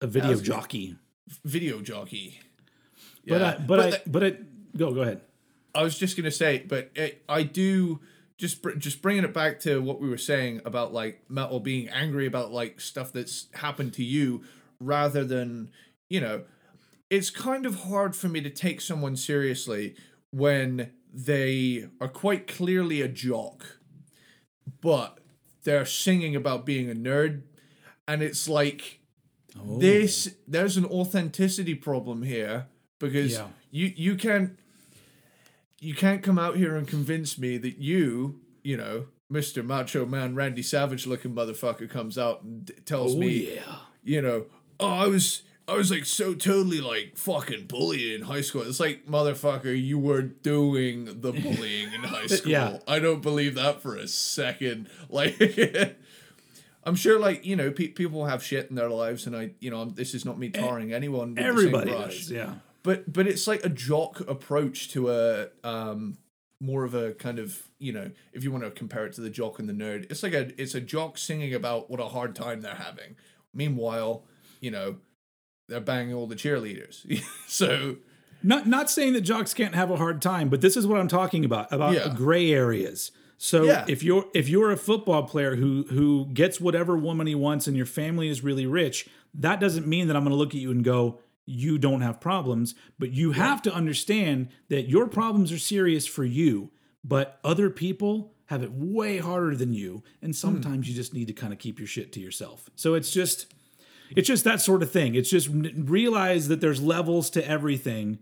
a 0.00 0.06
video 0.06 0.36
jockey. 0.36 0.96
video 1.44 1.80
jockey. 1.80 2.38
But 3.26 3.40
Yeah. 3.40 3.56
I, 3.58 3.58
but, 3.62 3.80
I, 3.80 3.90
th- 3.90 4.02
but 4.06 4.22
it. 4.22 4.76
Go, 4.76 4.92
go 4.92 5.00
ahead. 5.02 5.20
I 5.74 5.82
was 5.82 5.98
just 5.98 6.16
gonna 6.16 6.30
say, 6.30 6.64
but 6.66 6.90
it, 6.94 7.22
I 7.28 7.42
do 7.42 8.00
just 8.38 8.62
br- 8.62 8.72
just 8.72 9.02
bringing 9.02 9.24
it 9.24 9.32
back 9.34 9.60
to 9.60 9.80
what 9.80 10.00
we 10.00 10.08
were 10.08 10.18
saying 10.18 10.60
about 10.64 10.92
like 10.92 11.22
metal 11.28 11.60
being 11.60 11.88
angry 11.88 12.26
about 12.26 12.52
like 12.52 12.80
stuff 12.80 13.12
that's 13.12 13.46
happened 13.54 13.92
to 13.94 14.04
you, 14.04 14.42
rather 14.80 15.24
than 15.24 15.70
you 16.08 16.20
know, 16.20 16.44
it's 17.10 17.30
kind 17.30 17.66
of 17.66 17.84
hard 17.84 18.14
for 18.14 18.28
me 18.28 18.40
to 18.40 18.50
take 18.50 18.80
someone 18.80 19.16
seriously 19.16 19.94
when 20.30 20.90
they 21.12 21.88
are 22.00 22.08
quite 22.08 22.46
clearly 22.46 23.00
a 23.00 23.08
jock, 23.08 23.78
but 24.80 25.18
they're 25.64 25.86
singing 25.86 26.36
about 26.36 26.66
being 26.66 26.90
a 26.90 26.94
nerd, 26.94 27.42
and 28.06 28.22
it's 28.22 28.48
like 28.48 29.00
Oh. 29.56 29.78
this 29.78 30.34
there's 30.48 30.76
an 30.76 30.84
authenticity 30.84 31.76
problem 31.76 32.24
here 32.24 32.66
because 33.04 33.32
Yeah. 33.32 33.46
you 33.70 33.92
you 33.96 34.16
can't 34.16 34.58
you 35.80 35.94
can't 35.94 36.22
come 36.22 36.38
out 36.38 36.56
here 36.56 36.76
and 36.76 36.86
convince 36.88 37.38
me 37.38 37.56
that 37.58 37.78
you 37.78 38.40
you 38.62 38.76
know 38.76 39.06
mr 39.32 39.64
macho 39.64 40.04
man 40.06 40.34
randy 40.34 40.62
savage 40.62 41.06
looking 41.06 41.34
motherfucker 41.34 41.88
comes 41.88 42.16
out 42.18 42.42
and 42.42 42.66
d- 42.66 42.74
tells 42.84 43.14
Oh 43.14 43.18
me 43.18 43.54
yeah. 43.56 43.76
you 44.02 44.20
know 44.22 44.46
oh 44.80 44.88
i 44.88 45.06
was 45.06 45.42
i 45.66 45.74
was 45.74 45.90
like 45.90 46.04
so 46.04 46.34
totally 46.34 46.80
like 46.80 47.16
fucking 47.16 47.66
bullied 47.66 48.14
in 48.20 48.22
high 48.26 48.42
school 48.42 48.62
it's 48.62 48.80
like 48.80 49.06
motherfucker 49.06 49.74
you 49.80 49.98
were 49.98 50.22
doing 50.22 51.06
the 51.06 51.32
bullying 51.42 51.92
in 51.92 52.02
high 52.04 52.26
school 52.26 52.52
Yeah. 52.52 52.78
i 52.86 52.98
don't 52.98 53.22
believe 53.22 53.54
that 53.56 53.80
for 53.82 53.96
a 53.96 54.06
second 54.08 54.88
like 55.08 55.96
I'm 56.86 56.96
sure, 56.96 57.18
like 57.18 57.46
you 57.46 57.56
know, 57.56 57.70
pe- 57.70 57.88
people 57.88 58.26
have 58.26 58.44
shit 58.44 58.68
in 58.68 58.76
their 58.76 58.90
lives, 58.90 59.26
and 59.26 59.34
I, 59.34 59.52
you 59.58 59.70
know, 59.70 59.80
I'm, 59.80 59.94
this 59.94 60.12
is 60.12 60.26
not 60.26 60.38
me 60.38 60.50
tarring 60.50 60.92
anyone. 60.92 61.34
Everybody 61.38 61.86
the 61.90 61.96
same 61.96 62.02
brush, 62.02 62.18
does. 62.18 62.30
Yeah. 62.30 62.54
But 62.84 63.12
but 63.12 63.26
it's 63.26 63.48
like 63.48 63.64
a 63.64 63.68
jock 63.68 64.20
approach 64.28 64.90
to 64.92 65.10
a 65.10 65.48
um 65.64 66.18
more 66.60 66.84
of 66.84 66.94
a 66.94 67.12
kind 67.14 67.38
of 67.40 67.68
you 67.80 67.92
know, 67.92 68.10
if 68.32 68.44
you 68.44 68.52
want 68.52 68.62
to 68.64 68.70
compare 68.70 69.04
it 69.04 69.12
to 69.14 69.20
the 69.20 69.28
jock 69.30 69.58
and 69.58 69.68
the 69.68 69.72
nerd, 69.72 70.10
it's 70.10 70.22
like 70.22 70.32
a 70.32 70.50
it's 70.60 70.74
a 70.76 70.80
jock 70.80 71.18
singing 71.18 71.52
about 71.52 71.90
what 71.90 71.98
a 72.00 72.04
hard 72.08 72.36
time 72.36 72.60
they're 72.60 72.74
having. 72.76 73.16
Meanwhile, 73.52 74.24
you 74.60 74.70
know, 74.70 74.96
they're 75.68 75.80
banging 75.80 76.14
all 76.14 76.26
the 76.26 76.36
cheerleaders. 76.36 77.04
so 77.48 77.96
Not 78.42 78.66
not 78.68 78.88
saying 78.90 79.14
that 79.14 79.22
jocks 79.22 79.52
can't 79.54 79.74
have 79.74 79.90
a 79.90 79.96
hard 79.96 80.22
time, 80.22 80.48
but 80.48 80.60
this 80.60 80.76
is 80.76 80.86
what 80.86 80.98
I'm 81.00 81.08
talking 81.08 81.44
about 81.44 81.72
about 81.72 81.94
Yeah. 81.94 82.14
gray 82.14 82.52
areas. 82.52 83.10
So 83.36 83.64
Yeah. 83.64 83.84
if 83.88 84.02
you're 84.02 84.26
if 84.34 84.48
you're 84.48 84.70
a 84.70 84.76
football 84.76 85.24
player 85.24 85.56
who 85.56 85.84
who 85.90 86.26
gets 86.32 86.60
whatever 86.60 86.96
woman 86.96 87.26
he 87.26 87.34
wants 87.34 87.66
and 87.66 87.76
your 87.76 87.86
family 87.86 88.28
is 88.28 88.42
really 88.44 88.66
rich, 88.66 89.08
that 89.34 89.60
doesn't 89.60 89.86
mean 89.86 90.06
that 90.08 90.16
I'm 90.16 90.22
going 90.22 90.30
to 90.32 90.36
look 90.38 90.54
at 90.54 90.60
you 90.60 90.70
and 90.70 90.82
go 90.84 91.18
you 91.46 91.78
don't 91.78 92.00
have 92.00 92.20
problems, 92.20 92.74
but 92.98 93.12
you 93.12 93.32
have 93.32 93.60
to 93.62 93.74
understand 93.74 94.48
that 94.68 94.88
your 94.88 95.06
problems 95.06 95.52
are 95.52 95.58
serious 95.58 96.06
for 96.06 96.24
you. 96.24 96.70
but 97.06 97.38
other 97.44 97.68
people 97.68 98.32
have 98.46 98.62
it 98.62 98.72
way 98.72 99.18
harder 99.18 99.54
than 99.54 99.72
you 99.74 100.02
and 100.22 100.34
sometimes 100.34 100.88
you 100.88 100.94
just 100.94 101.12
need 101.12 101.26
to 101.26 101.32
kind 101.34 101.52
of 101.52 101.58
keep 101.58 101.78
your 101.78 101.86
shit 101.88 102.12
to 102.12 102.20
yourself. 102.20 102.70
So 102.76 102.94
it's 102.94 103.10
just 103.10 103.52
it's 104.16 104.28
just 104.28 104.44
that 104.44 104.60
sort 104.60 104.82
of 104.82 104.90
thing. 104.90 105.14
It's 105.14 105.30
just 105.30 105.48
realize 105.52 106.48
that 106.48 106.60
there's 106.60 106.80
levels 106.82 107.30
to 107.30 107.46
everything 107.48 108.18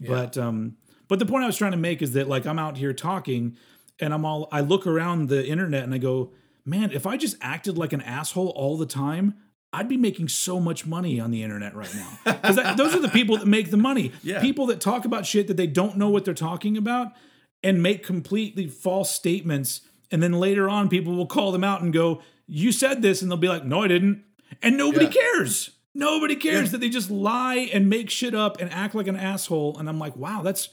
but 0.00 0.36
um 0.38 0.76
but 1.08 1.18
the 1.18 1.26
point 1.26 1.42
i 1.42 1.46
was 1.46 1.56
trying 1.56 1.72
to 1.72 1.76
make 1.78 2.02
is 2.02 2.12
that 2.12 2.28
like 2.28 2.46
i'm 2.46 2.58
out 2.58 2.76
here 2.76 2.92
talking 2.92 3.56
and 3.98 4.14
i'm 4.14 4.24
all 4.24 4.46
i 4.52 4.60
look 4.60 4.86
around 4.86 5.28
the 5.28 5.44
internet 5.46 5.82
and 5.84 5.92
i 5.94 5.98
go 5.98 6.30
man 6.64 6.90
if 6.92 7.04
i 7.06 7.16
just 7.16 7.36
acted 7.40 7.76
like 7.76 7.92
an 7.92 8.00
asshole 8.02 8.50
all 8.50 8.76
the 8.76 8.86
time 8.86 9.34
I'd 9.72 9.88
be 9.88 9.96
making 9.98 10.28
so 10.28 10.58
much 10.60 10.86
money 10.86 11.20
on 11.20 11.30
the 11.30 11.42
internet 11.42 11.74
right 11.74 11.94
now. 11.94 12.18
Because 12.24 12.56
those 12.76 12.94
are 12.94 13.00
the 13.00 13.08
people 13.08 13.36
that 13.36 13.46
make 13.46 13.70
the 13.70 13.76
money. 13.76 14.12
Yeah. 14.22 14.40
People 14.40 14.66
that 14.66 14.80
talk 14.80 15.04
about 15.04 15.26
shit 15.26 15.46
that 15.48 15.56
they 15.58 15.66
don't 15.66 15.96
know 15.96 16.08
what 16.08 16.24
they're 16.24 16.32
talking 16.34 16.76
about 16.76 17.12
and 17.62 17.82
make 17.82 18.02
completely 18.04 18.66
false 18.66 19.10
statements. 19.10 19.82
And 20.10 20.22
then 20.22 20.32
later 20.32 20.68
on, 20.70 20.88
people 20.88 21.14
will 21.14 21.26
call 21.26 21.52
them 21.52 21.64
out 21.64 21.82
and 21.82 21.92
go, 21.92 22.22
You 22.46 22.72
said 22.72 23.02
this. 23.02 23.20
And 23.20 23.30
they'll 23.30 23.36
be 23.38 23.48
like, 23.48 23.64
No, 23.64 23.82
I 23.82 23.88
didn't. 23.88 24.24
And 24.62 24.78
nobody 24.78 25.04
Yeah. 25.04 25.10
cares. 25.12 25.70
Nobody 25.94 26.36
cares 26.36 26.66
Yeah. 26.68 26.72
that 26.72 26.78
they 26.80 26.88
just 26.88 27.10
lie 27.10 27.68
and 27.72 27.90
make 27.90 28.08
shit 28.08 28.34
up 28.34 28.60
and 28.60 28.70
act 28.72 28.94
like 28.94 29.06
an 29.06 29.16
asshole. 29.16 29.76
And 29.78 29.88
I'm 29.88 29.98
like, 29.98 30.16
Wow, 30.16 30.40
that's 30.42 30.70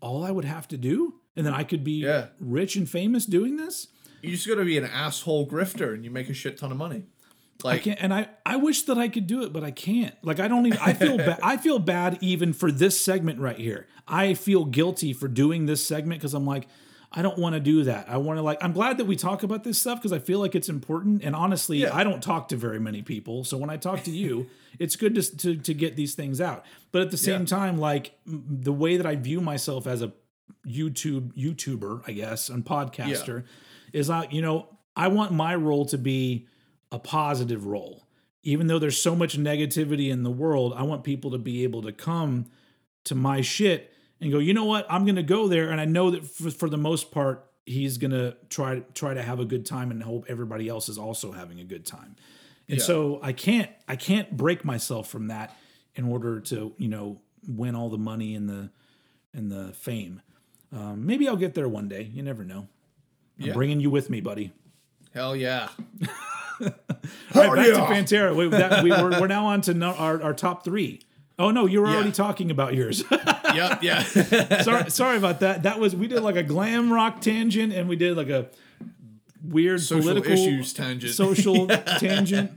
all 0.00 0.22
I 0.24 0.30
would 0.30 0.44
have 0.44 0.68
to 0.68 0.76
do. 0.76 1.14
And 1.34 1.44
then 1.44 1.52
I 1.52 1.64
could 1.64 1.82
be 1.82 2.02
Yeah. 2.02 2.26
rich 2.38 2.76
and 2.76 2.88
famous 2.88 3.26
doing 3.26 3.56
this. 3.56 3.88
You 4.22 4.30
just 4.30 4.46
got 4.48 4.54
to 4.56 4.64
be 4.64 4.78
an 4.78 4.84
asshole 4.84 5.46
grifter, 5.48 5.92
and 5.94 6.02
you 6.04 6.10
make 6.10 6.28
a 6.30 6.34
shit 6.34 6.56
ton 6.58 6.72
of 6.72 6.78
money. 6.78 7.04
I 7.64 7.78
can't, 7.78 7.98
and 8.02 8.12
I, 8.14 8.28
I 8.44 8.56
wish 8.56 8.82
that 8.82 8.98
I 8.98 9.08
could 9.08 9.26
do 9.26 9.42
it, 9.42 9.52
but 9.52 9.64
I 9.64 9.70
can't. 9.70 10.14
Like 10.22 10.40
I 10.40 10.48
don't 10.48 10.66
even. 10.66 10.78
I 10.78 10.92
feel 10.92 11.16
bad. 11.16 11.38
I 11.42 11.56
feel 11.56 11.78
bad 11.78 12.18
even 12.20 12.52
for 12.52 12.70
this 12.70 13.00
segment 13.00 13.40
right 13.40 13.56
here. 13.58 13.86
I 14.06 14.34
feel 14.34 14.64
guilty 14.64 15.12
for 15.12 15.26
doing 15.28 15.66
this 15.66 15.84
segment 15.86 16.20
because 16.20 16.34
I'm 16.34 16.46
like, 16.46 16.68
I 17.12 17.22
don't 17.22 17.38
want 17.38 17.54
to 17.54 17.60
do 17.60 17.84
that. 17.84 18.08
I 18.08 18.18
want 18.18 18.38
to 18.38 18.42
like. 18.42 18.62
I'm 18.62 18.72
glad 18.72 18.98
that 18.98 19.06
we 19.06 19.16
talk 19.16 19.42
about 19.42 19.64
this 19.64 19.78
stuff 19.78 19.98
because 19.98 20.12
I 20.12 20.18
feel 20.18 20.38
like 20.38 20.54
it's 20.54 20.68
important. 20.68 21.22
And 21.24 21.34
honestly, 21.34 21.78
Yeah. 21.78 21.94
I 21.96 22.04
don't 22.04 22.22
talk 22.22 22.48
to 22.48 22.56
very 22.56 22.78
many 22.78 23.02
people, 23.02 23.42
so 23.44 23.56
when 23.56 23.70
I 23.70 23.76
talk 23.78 24.02
to 24.04 24.10
you, 24.10 24.48
it's 24.78 24.96
good 24.96 25.14
to 25.14 25.36
to 25.38 25.56
to 25.56 25.74
get 25.74 25.96
these 25.96 26.14
things 26.14 26.40
out. 26.40 26.64
But 26.92 27.02
at 27.02 27.10
the 27.10 27.16
same 27.16 27.40
Yeah. 27.42 27.46
time, 27.46 27.78
like 27.78 28.12
the 28.26 28.72
way 28.72 28.96
that 28.96 29.06
I 29.06 29.16
view 29.16 29.40
myself 29.40 29.86
as 29.86 30.02
a 30.02 30.12
YouTube 30.66 31.32
YouTuber, 31.34 32.02
I 32.06 32.12
guess, 32.12 32.48
and 32.48 32.64
podcaster, 32.64 33.44
is 33.92 34.10
I 34.10 34.26
you 34.30 34.42
know 34.42 34.68
I 34.94 35.08
want 35.08 35.32
my 35.32 35.54
role 35.54 35.84
to 35.86 35.98
be 35.98 36.48
a 36.92 36.98
positive 36.98 37.66
role. 37.66 38.04
Even 38.42 38.68
though 38.68 38.78
there's 38.78 39.00
so 39.00 39.16
much 39.16 39.36
negativity 39.36 40.08
in 40.10 40.22
the 40.22 40.30
world, 40.30 40.72
I 40.76 40.82
want 40.84 41.02
people 41.04 41.32
to 41.32 41.38
be 41.38 41.64
able 41.64 41.82
to 41.82 41.92
come 41.92 42.46
to 43.04 43.14
my 43.14 43.40
shit 43.40 43.92
and 44.20 44.30
go, 44.30 44.38
you 44.38 44.54
know 44.54 44.64
what? 44.64 44.86
I'm 44.88 45.04
going 45.04 45.16
to 45.16 45.22
go 45.22 45.48
there, 45.48 45.70
and 45.70 45.80
I 45.80 45.84
know 45.84 46.10
that 46.12 46.24
for, 46.24 46.50
for 46.50 46.68
the 46.70 46.76
most 46.78 47.10
part, 47.10 47.44
he's 47.64 47.98
going 47.98 48.12
to 48.12 48.36
try 48.48 48.80
try 48.94 49.14
to 49.14 49.22
have 49.22 49.40
a 49.40 49.44
good 49.44 49.66
time 49.66 49.90
and 49.90 50.00
hope 50.02 50.26
everybody 50.28 50.68
else 50.68 50.88
is 50.88 50.96
also 50.98 51.32
having 51.32 51.58
a 51.60 51.64
good 51.64 51.84
time. 51.84 52.14
And 52.68 52.78
Yeah. 52.78 52.84
so 52.84 53.18
I 53.22 53.32
can't 53.32 53.68
I 53.88 53.96
can't 53.96 54.36
break 54.36 54.64
myself 54.64 55.08
from 55.08 55.26
that 55.28 55.56
in 55.96 56.04
order 56.04 56.38
to 56.40 56.72
you 56.78 56.88
know 56.88 57.20
win 57.48 57.74
all 57.74 57.90
the 57.90 57.98
money 57.98 58.36
and 58.36 58.48
the 58.48 58.70
and 59.34 59.50
the 59.50 59.72
fame. 59.72 60.22
Um, 60.72 61.04
maybe 61.06 61.26
I'll 61.28 61.36
get 61.36 61.54
there 61.54 61.68
one 61.68 61.88
day. 61.88 62.02
You 62.14 62.22
never 62.22 62.44
know. 62.44 62.68
I'm 63.40 63.46
Yeah. 63.48 63.52
bringing 63.52 63.80
you 63.80 63.90
with 63.90 64.08
me, 64.10 64.20
buddy. 64.20 64.52
hell 65.12 65.34
yeah. 65.34 65.68
All 67.34 67.52
right, 67.52 67.56
back 67.56 68.06
to 68.06 68.14
Pantera. 68.16 68.34
We, 68.34 68.48
that, 68.48 68.82
we, 68.82 68.90
we're, 68.90 69.20
we're 69.20 69.26
now 69.26 69.46
on 69.46 69.60
to 69.62 69.74
no, 69.74 69.92
our, 69.92 70.22
our 70.22 70.34
top 70.34 70.64
three. 70.64 71.00
Oh 71.38 71.50
no, 71.50 71.66
you 71.66 71.82
were 71.82 71.88
already 71.88 72.12
talking 72.12 72.50
about 72.50 72.74
yours. 72.74 73.04
yep, 73.10 73.82
yeah. 73.82 74.02
sorry, 74.62 74.90
sorry 74.90 75.18
about 75.18 75.40
that. 75.40 75.64
That 75.64 75.78
was 75.78 75.94
we 75.94 76.06
did 76.08 76.22
like 76.22 76.36
a 76.36 76.42
glam 76.42 76.90
rock 76.90 77.20
tangent, 77.20 77.74
and 77.74 77.88
we 77.88 77.96
did 77.96 78.16
like 78.16 78.30
a 78.30 78.48
weird 79.42 79.82
Social 79.82 80.02
political 80.02 80.32
issues 80.32 80.72
tangent. 80.72 81.12
social 81.12 81.66
tangent. 81.66 82.56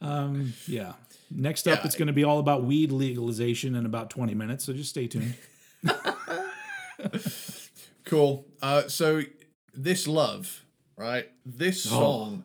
Um, 0.00 0.52
yeah. 0.68 0.92
Next 1.32 1.66
up, 1.68 1.80
Yeah. 1.80 1.86
it's 1.86 1.96
going 1.96 2.06
to 2.08 2.12
be 2.12 2.24
all 2.24 2.38
about 2.38 2.64
weed 2.64 2.92
legalization 2.92 3.74
in 3.74 3.84
about 3.84 4.10
twenty 4.10 4.34
minutes. 4.34 4.64
So 4.64 4.72
just 4.72 4.90
stay 4.90 5.08
tuned. 5.08 5.34
Cool. 8.04 8.46
Uh, 8.60 8.88
so 8.88 9.22
this 9.74 10.06
love, 10.08 10.64
right? 10.96 11.28
This 11.46 11.82
song, 11.84 12.44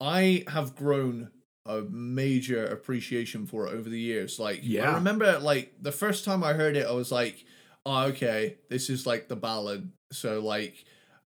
I 0.00 0.44
have 0.48 0.76
grown 0.76 1.30
a 1.66 1.82
major 1.82 2.66
appreciation 2.66 3.46
for 3.46 3.66
it 3.66 3.74
over 3.74 3.88
the 3.88 3.98
years. 3.98 4.38
Like, 4.38 4.60
Yeah. 4.62 4.90
I 4.90 4.94
remember, 4.94 5.38
like 5.38 5.74
the 5.80 5.92
first 5.92 6.24
time 6.24 6.42
I 6.42 6.54
heard 6.54 6.76
it, 6.76 6.86
I 6.86 6.92
was 6.92 7.12
like, 7.12 7.44
"Oh, 7.84 8.04
okay, 8.04 8.56
this 8.68 8.88
is 8.88 9.06
like 9.06 9.28
the 9.28 9.36
ballad." 9.36 9.92
So, 10.10 10.40
like, 10.40 10.84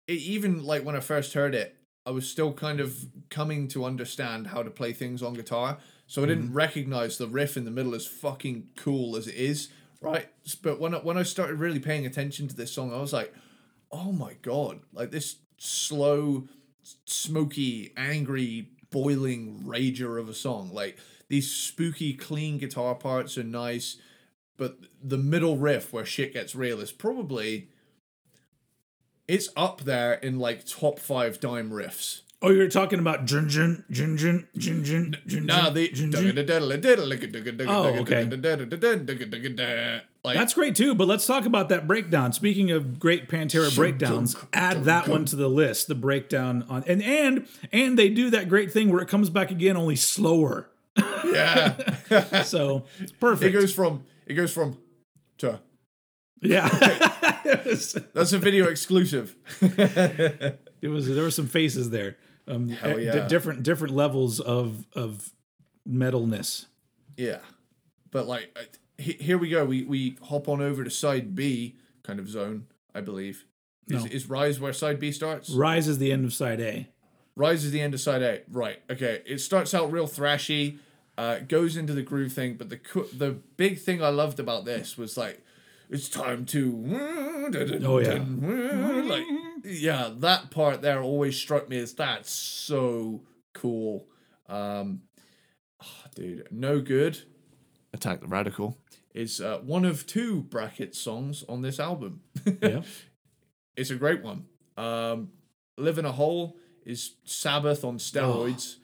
it, 0.08 0.14
even 0.14 0.64
like 0.64 0.84
when 0.84 0.96
I 0.96 1.00
first 1.00 1.34
heard 1.34 1.56
it, 1.56 1.76
I 2.06 2.12
was 2.12 2.28
still 2.28 2.52
kind 2.54 2.80
of 2.80 3.06
coming 3.30 3.68
to 3.70 3.86
understand 3.86 4.48
how 4.48 4.64
to 4.64 4.70
play 4.70 4.92
things 4.92 5.22
on 5.22 5.34
guitar. 5.34 5.78
So 6.08 6.24
I 6.24 6.26
didn't 6.26 6.48
mm-hmm. 6.48 6.56
recognize 6.56 7.18
the 7.18 7.28
riff 7.28 7.56
in 7.56 7.64
the 7.64 7.72
middle 7.72 7.96
as 7.96 8.06
fucking 8.06 8.70
cool 8.76 9.16
as 9.16 9.28
it 9.28 9.36
is, 9.36 9.70
right? 10.02 10.28
But 10.62 10.80
when 10.80 10.94
I, 10.96 10.98
when 10.98 11.18
I 11.18 11.24
started 11.24 11.60
really 11.60 11.80
paying 11.80 12.06
attention 12.06 12.48
to 12.50 12.56
this 12.56 12.74
song, 12.74 12.94
I 12.94 12.98
was 12.98 13.14
like, 13.14 13.34
oh 13.94 14.12
my 14.12 14.34
god 14.42 14.82
like 14.92 15.12
this 15.12 15.38
slow 15.58 16.48
smoky 17.06 17.94
angry 17.98 18.70
boiling 18.92 19.64
rager 19.66 20.20
of 20.20 20.30
a 20.30 20.34
song. 20.34 20.72
Like 20.74 20.98
these 21.30 21.52
spooky 21.52 22.14
clean 22.14 22.58
guitar 22.58 22.96
parts 22.96 23.38
are 23.38 23.44
nice 23.44 23.98
but 24.58 24.78
the 25.02 25.18
middle 25.18 25.58
riff 25.58 25.92
where 25.92 26.06
shit 26.06 26.34
gets 26.34 26.56
real 26.56 26.80
is 26.80 26.92
probably 26.92 27.70
it's 29.28 29.50
up 29.56 29.82
there 29.82 30.14
in 30.14 30.40
like 30.40 30.66
top 30.66 31.00
five 31.00 31.40
dime 31.40 31.72
riffs 31.72 32.22
Oh, 32.46 32.50
you're 32.50 32.68
talking 32.68 33.00
about 33.00 33.24
jun 33.24 33.48
jun 33.48 33.86
jun 33.90 34.18
jun 34.18 34.44
jun 34.58 34.84
jun 34.84 35.16
jun 35.26 35.48
jun, 36.12 36.12
the. 37.62 37.66
Oh, 37.70 37.86
okay. 38.02 38.16
like 40.26 40.36
That's 40.36 40.54
great 40.54 40.76
too, 40.76 40.94
but 40.94 41.08
let's 41.08 41.26
talk 41.26 41.46
about 41.46 41.70
that 41.70 41.88
breakdown. 41.88 42.34
Speaking 42.34 42.70
of 42.72 43.00
great 43.00 43.30
Pantera 43.30 43.74
breakdowns, 43.74 44.36
add 44.52 44.84
that 44.84 45.08
one 45.08 45.24
to 45.26 45.38
the 45.38 45.48
list. 45.48 45.88
The 45.88 45.96
breakdown 45.96 46.66
on 46.68 46.84
and 46.86 47.02
and 47.02 47.48
and 47.72 47.98
they 47.98 48.10
do 48.10 48.30
that 48.32 48.50
great 48.50 48.74
thing 48.74 48.92
where 48.92 49.02
it 49.02 49.08
comes 49.08 49.30
back 49.30 49.50
again, 49.50 49.78
only 49.78 49.96
slower. 49.96 50.70
yeah 51.26 51.78
So 52.44 52.84
it's 53.00 53.14
it 53.22 53.52
goes 53.52 53.74
from 53.74 54.04
it 54.28 54.34
goes 54.34 54.52
from 54.54 54.78
to 55.38 55.62
yeah, 56.42 56.68
that's 58.14 58.34
a 58.34 58.38
video 58.38 58.68
exclusive 58.68 59.38
it 60.84 60.90
was. 60.90 61.08
There 61.08 61.24
were 61.24 61.32
some 61.32 61.48
faces 61.48 61.90
there. 61.90 62.18
Um, 62.48 62.68
di- 62.68 62.98
yeah. 63.04 63.28
different 63.28 63.64
different 63.64 63.96
levels 63.96 64.40
of 64.40 64.86
of 64.96 65.32
metalness. 65.88 66.66
Yeah, 67.18 67.40
but 68.12 68.28
like 68.28 68.58
here 68.98 69.38
we 69.38 69.50
go. 69.50 69.66
We 69.66 69.84
we 69.84 70.18
hop 70.24 70.48
on 70.48 70.62
over 70.62 70.84
to 70.84 70.90
side 70.90 71.36
B 71.36 71.76
kind 72.04 72.20
of 72.20 72.30
zone, 72.30 72.68
I 72.94 73.02
believe. 73.02 73.46
Is, 73.88 74.04
No. 74.06 74.12
is 74.12 74.30
Rise 74.30 74.60
where 74.60 74.74
side 74.74 75.00
B 75.00 75.12
starts? 75.12 75.50
Rise 75.50 75.88
is 75.88 75.98
the 75.98 76.12
end 76.12 76.26
of 76.26 76.34
side 76.34 76.60
A. 76.62 76.88
Rise 77.36 77.66
is 77.66 77.72
the 77.72 77.82
end 77.82 77.94
of 77.94 78.00
side 78.02 78.22
A. 78.22 78.42
Right. 78.50 78.80
Okay. 78.90 79.22
It 79.26 79.40
starts 79.40 79.74
out 79.74 79.92
real 79.92 80.08
thrashy, 80.08 80.78
uh, 81.18 81.40
goes 81.40 81.76
into 81.76 81.94
the 81.94 82.02
groove 82.04 82.32
thing, 82.34 82.56
but 82.56 82.70
the 82.70 82.78
co- 82.78 83.08
the 83.18 83.32
big 83.58 83.80
thing 83.80 84.02
I 84.04 84.10
loved 84.10 84.40
about 84.40 84.66
this 84.66 84.98
was 84.98 85.18
like, 85.18 85.42
it's 85.90 86.08
time 86.10 86.46
to. 86.48 87.50
Oh, 87.86 88.00
yeah. 88.00 88.24
Like 89.04 89.26
yeah, 89.64 90.10
that 90.18 90.52
part 90.52 90.82
there 90.82 91.02
always 91.02 91.38
struck 91.38 91.70
me 91.70 91.78
as 91.80 91.94
that's 91.94 92.32
so 92.32 93.24
cool. 93.54 94.08
Um, 94.48 95.02
ah, 95.82 96.06
dude, 96.16 96.48
no 96.52 96.82
good. 96.82 97.20
Attack 97.94 98.22
the 98.22 98.28
Radical 98.28 98.78
is 99.14 99.40
uh, 99.40 99.60
one 99.60 99.86
of 99.86 100.08
two 100.08 100.42
bracket 100.42 100.96
songs 100.96 101.44
on 101.48 101.62
this 101.62 101.80
album. 101.80 102.22
Yeah. 102.62 102.82
it's 103.76 103.90
a 103.90 103.96
great 103.96 104.24
one. 104.24 104.46
Um, 104.78 105.30
Live 105.78 105.98
in 105.98 106.06
a 106.06 106.12
Hole 106.12 106.58
is 106.86 107.16
Sabbath 107.24 107.84
on 107.84 107.98
steroids. 107.98 108.78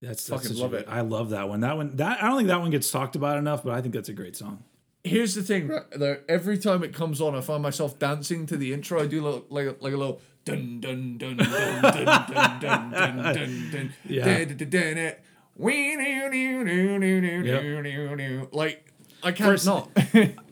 That's, 0.00 0.26
that's 0.26 0.28
Fucking 0.28 0.48
such 0.48 0.58
a 0.58 0.62
love 0.62 0.74
it. 0.74 0.86
I 0.88 1.00
love 1.00 1.30
that 1.30 1.48
one. 1.48 1.60
That 1.60 1.76
one. 1.76 1.96
That 1.96 2.22
I 2.22 2.28
don't 2.28 2.36
think 2.36 2.48
that 2.48 2.60
one 2.60 2.70
gets 2.70 2.90
talked 2.90 3.16
about 3.16 3.38
enough, 3.38 3.64
but 3.64 3.72
I 3.74 3.80
think 3.80 3.94
that's 3.94 4.08
a 4.08 4.12
great 4.12 4.36
song. 4.36 4.62
Here's 5.04 5.34
the 5.34 5.42
thing, 5.42 5.68
right? 5.68 5.82
Though 5.92 6.18
every 6.28 6.58
time 6.58 6.82
it 6.82 6.92
comes 6.92 7.20
on, 7.20 7.34
I 7.34 7.40
find 7.40 7.62
myself 7.62 7.98
dancing 7.98 8.46
to 8.46 8.56
the 8.56 8.72
intro. 8.72 9.00
I 9.00 9.06
do 9.06 9.22
lo- 9.22 9.44
like 9.48 9.80
like 9.80 9.92
a 9.92 9.96
little 9.96 10.20
dun 10.44 10.80
dun 10.80 11.16
dun 11.18 11.36
dun 11.36 11.48
dun 11.82 11.82
dun 11.82 12.60
dun 12.60 12.60
dun 12.60 13.22
dun 13.32 13.70
dun. 13.72 13.94
Yeah. 14.04 14.24
dun, 14.44 14.56
dun, 14.56 14.68
dun, 14.70 14.94
dun. 14.96 15.12
Wee, 15.56 15.96
doo, 15.96 16.30
doo, 16.30 16.64
doo, 16.64 16.98
doo, 17.00 17.20
doo, 17.20 17.48
Yep. 17.48 17.62
doo, 17.62 17.82
doo, 17.82 18.16
doo. 18.16 18.48
Like 18.52 18.84
I 19.22 19.32
can't 19.32 19.50
First- 19.50 19.66
not. 19.66 19.88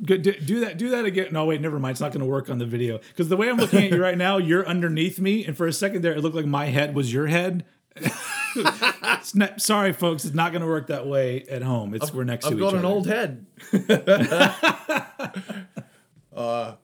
Do, 0.02 0.18
do 0.18 0.60
that. 0.60 0.78
Do 0.78 0.90
that 0.90 1.04
again. 1.04 1.28
No, 1.32 1.44
wait, 1.44 1.60
never 1.60 1.78
mind. 1.78 1.92
It's 1.92 2.00
not 2.00 2.12
going 2.12 2.20
to 2.24 2.26
work 2.30 2.48
on 2.50 2.58
the 2.58 2.66
video 2.66 2.98
because 2.98 3.28
the 3.28 3.36
way 3.36 3.48
I'm 3.48 3.56
looking 3.58 3.84
at 3.84 3.90
you 3.90 4.00
right 4.02 4.16
now, 4.18 4.38
you're 4.38 4.66
underneath 4.66 5.18
me, 5.20 5.44
and 5.44 5.56
for 5.56 5.66
a 5.66 5.72
second 5.72 6.02
there, 6.02 6.12
it 6.14 6.20
looked 6.20 6.36
like 6.36 6.46
my 6.46 6.66
head 6.66 6.94
was 6.94 7.12
your 7.12 7.26
head. 7.26 7.64
Not, 9.34 9.60
sorry, 9.60 9.92
folks. 9.92 10.24
It's 10.24 10.34
not 10.34 10.52
going 10.52 10.62
to 10.62 10.68
work 10.68 10.86
that 10.88 11.06
way 11.06 11.42
at 11.50 11.62
home. 11.62 11.94
It's 11.94 12.12
we're 12.12 12.24
next 12.24 12.44
week. 12.46 12.54
I've 12.54 12.58
to 12.58 12.64
got 12.64 12.74
an 12.74 12.84
old 12.84 13.06
head. 13.06 13.46
uh, 16.34 16.74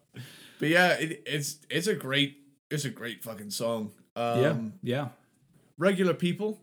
but 0.59 0.69
yeah, 0.69 0.93
it, 0.95 1.23
it's 1.27 1.59
it's 1.71 1.87
a 1.87 1.95
great 1.95 2.37
it's 2.71 2.85
a 2.85 2.91
great 2.91 3.23
fucking 3.23 3.51
song. 3.51 3.93
Um, 4.17 4.41
yeah, 4.41 4.57
yeah. 4.83 5.09
Regular 5.79 6.15
People, 6.15 6.61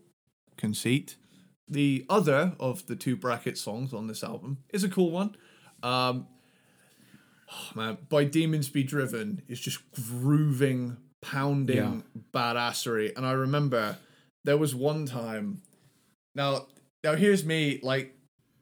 Conceit. 0.56 1.16
The 1.68 2.04
other 2.08 2.54
of 2.58 2.86
the 2.86 2.96
two 2.96 3.14
bracket 3.16 3.56
songs 3.56 3.92
on 3.94 4.08
this 4.08 4.24
album 4.24 4.58
is 4.70 4.82
a 4.82 4.88
cool 4.88 5.10
one. 5.10 5.36
Um, 5.82 6.26
oh 7.52 7.68
man, 7.76 7.98
By 8.08 8.24
Demons 8.24 8.68
Be 8.68 8.82
Driven 8.82 9.42
is 9.46 9.60
just 9.60 9.78
grooving, 9.92 10.96
pounding 11.20 11.76
Yeah. 11.76 12.20
badassery. 12.34 13.16
And 13.16 13.24
I 13.24 13.32
remember 13.32 13.98
there 14.44 14.56
was 14.56 14.74
one 14.74 15.06
time. 15.06 15.62
Now, 16.34 16.66
now 17.04 17.14
here's 17.14 17.44
me, 17.44 17.80
like, 17.82 18.16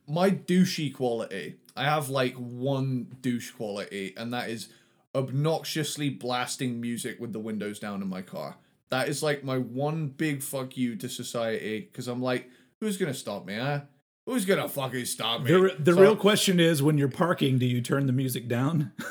my 0.07 0.31
douchey 0.31 0.95
quality. 0.95 1.57
I 1.77 1.85
have 1.85 2.09
like 2.09 2.35
one 2.35 3.09
douche 3.21 3.51
quality, 3.53 4.15
and 4.17 4.33
that 4.33 4.51
is 4.51 4.69
obnoxiously 5.15 6.11
blasting 6.11 6.81
music 6.81 7.21
with 7.21 7.33
the 7.33 7.39
windows 7.39 7.79
down 7.79 8.03
in 8.03 8.09
my 8.09 8.23
car. 8.23 8.57
That 8.91 9.09
is 9.09 9.23
like 9.23 9.45
my 9.45 9.59
one 9.59 10.09
big 10.09 10.43
fuck 10.43 10.77
you 10.77 10.97
to 10.97 11.09
society 11.09 11.81
because 11.81 12.09
I'm 12.09 12.23
like, 12.23 12.49
who's 12.81 12.97
gonna 12.97 13.15
stop 13.15 13.47
me, 13.47 13.55
huh? 13.55 13.83
Who's 14.27 14.45
gonna 14.45 14.69
fucking 14.69 15.05
stop 15.05 15.43
me? 15.43 15.53
The, 15.53 15.77
the 15.79 15.93
So- 15.95 16.01
real 16.01 16.17
question 16.17 16.59
is 16.59 16.83
when 16.83 16.99
you're 16.99 17.09
parking, 17.09 17.59
do 17.59 17.67
you 17.67 17.81
turn 17.81 18.07
the 18.07 18.13
music 18.13 18.49
down? 18.49 18.93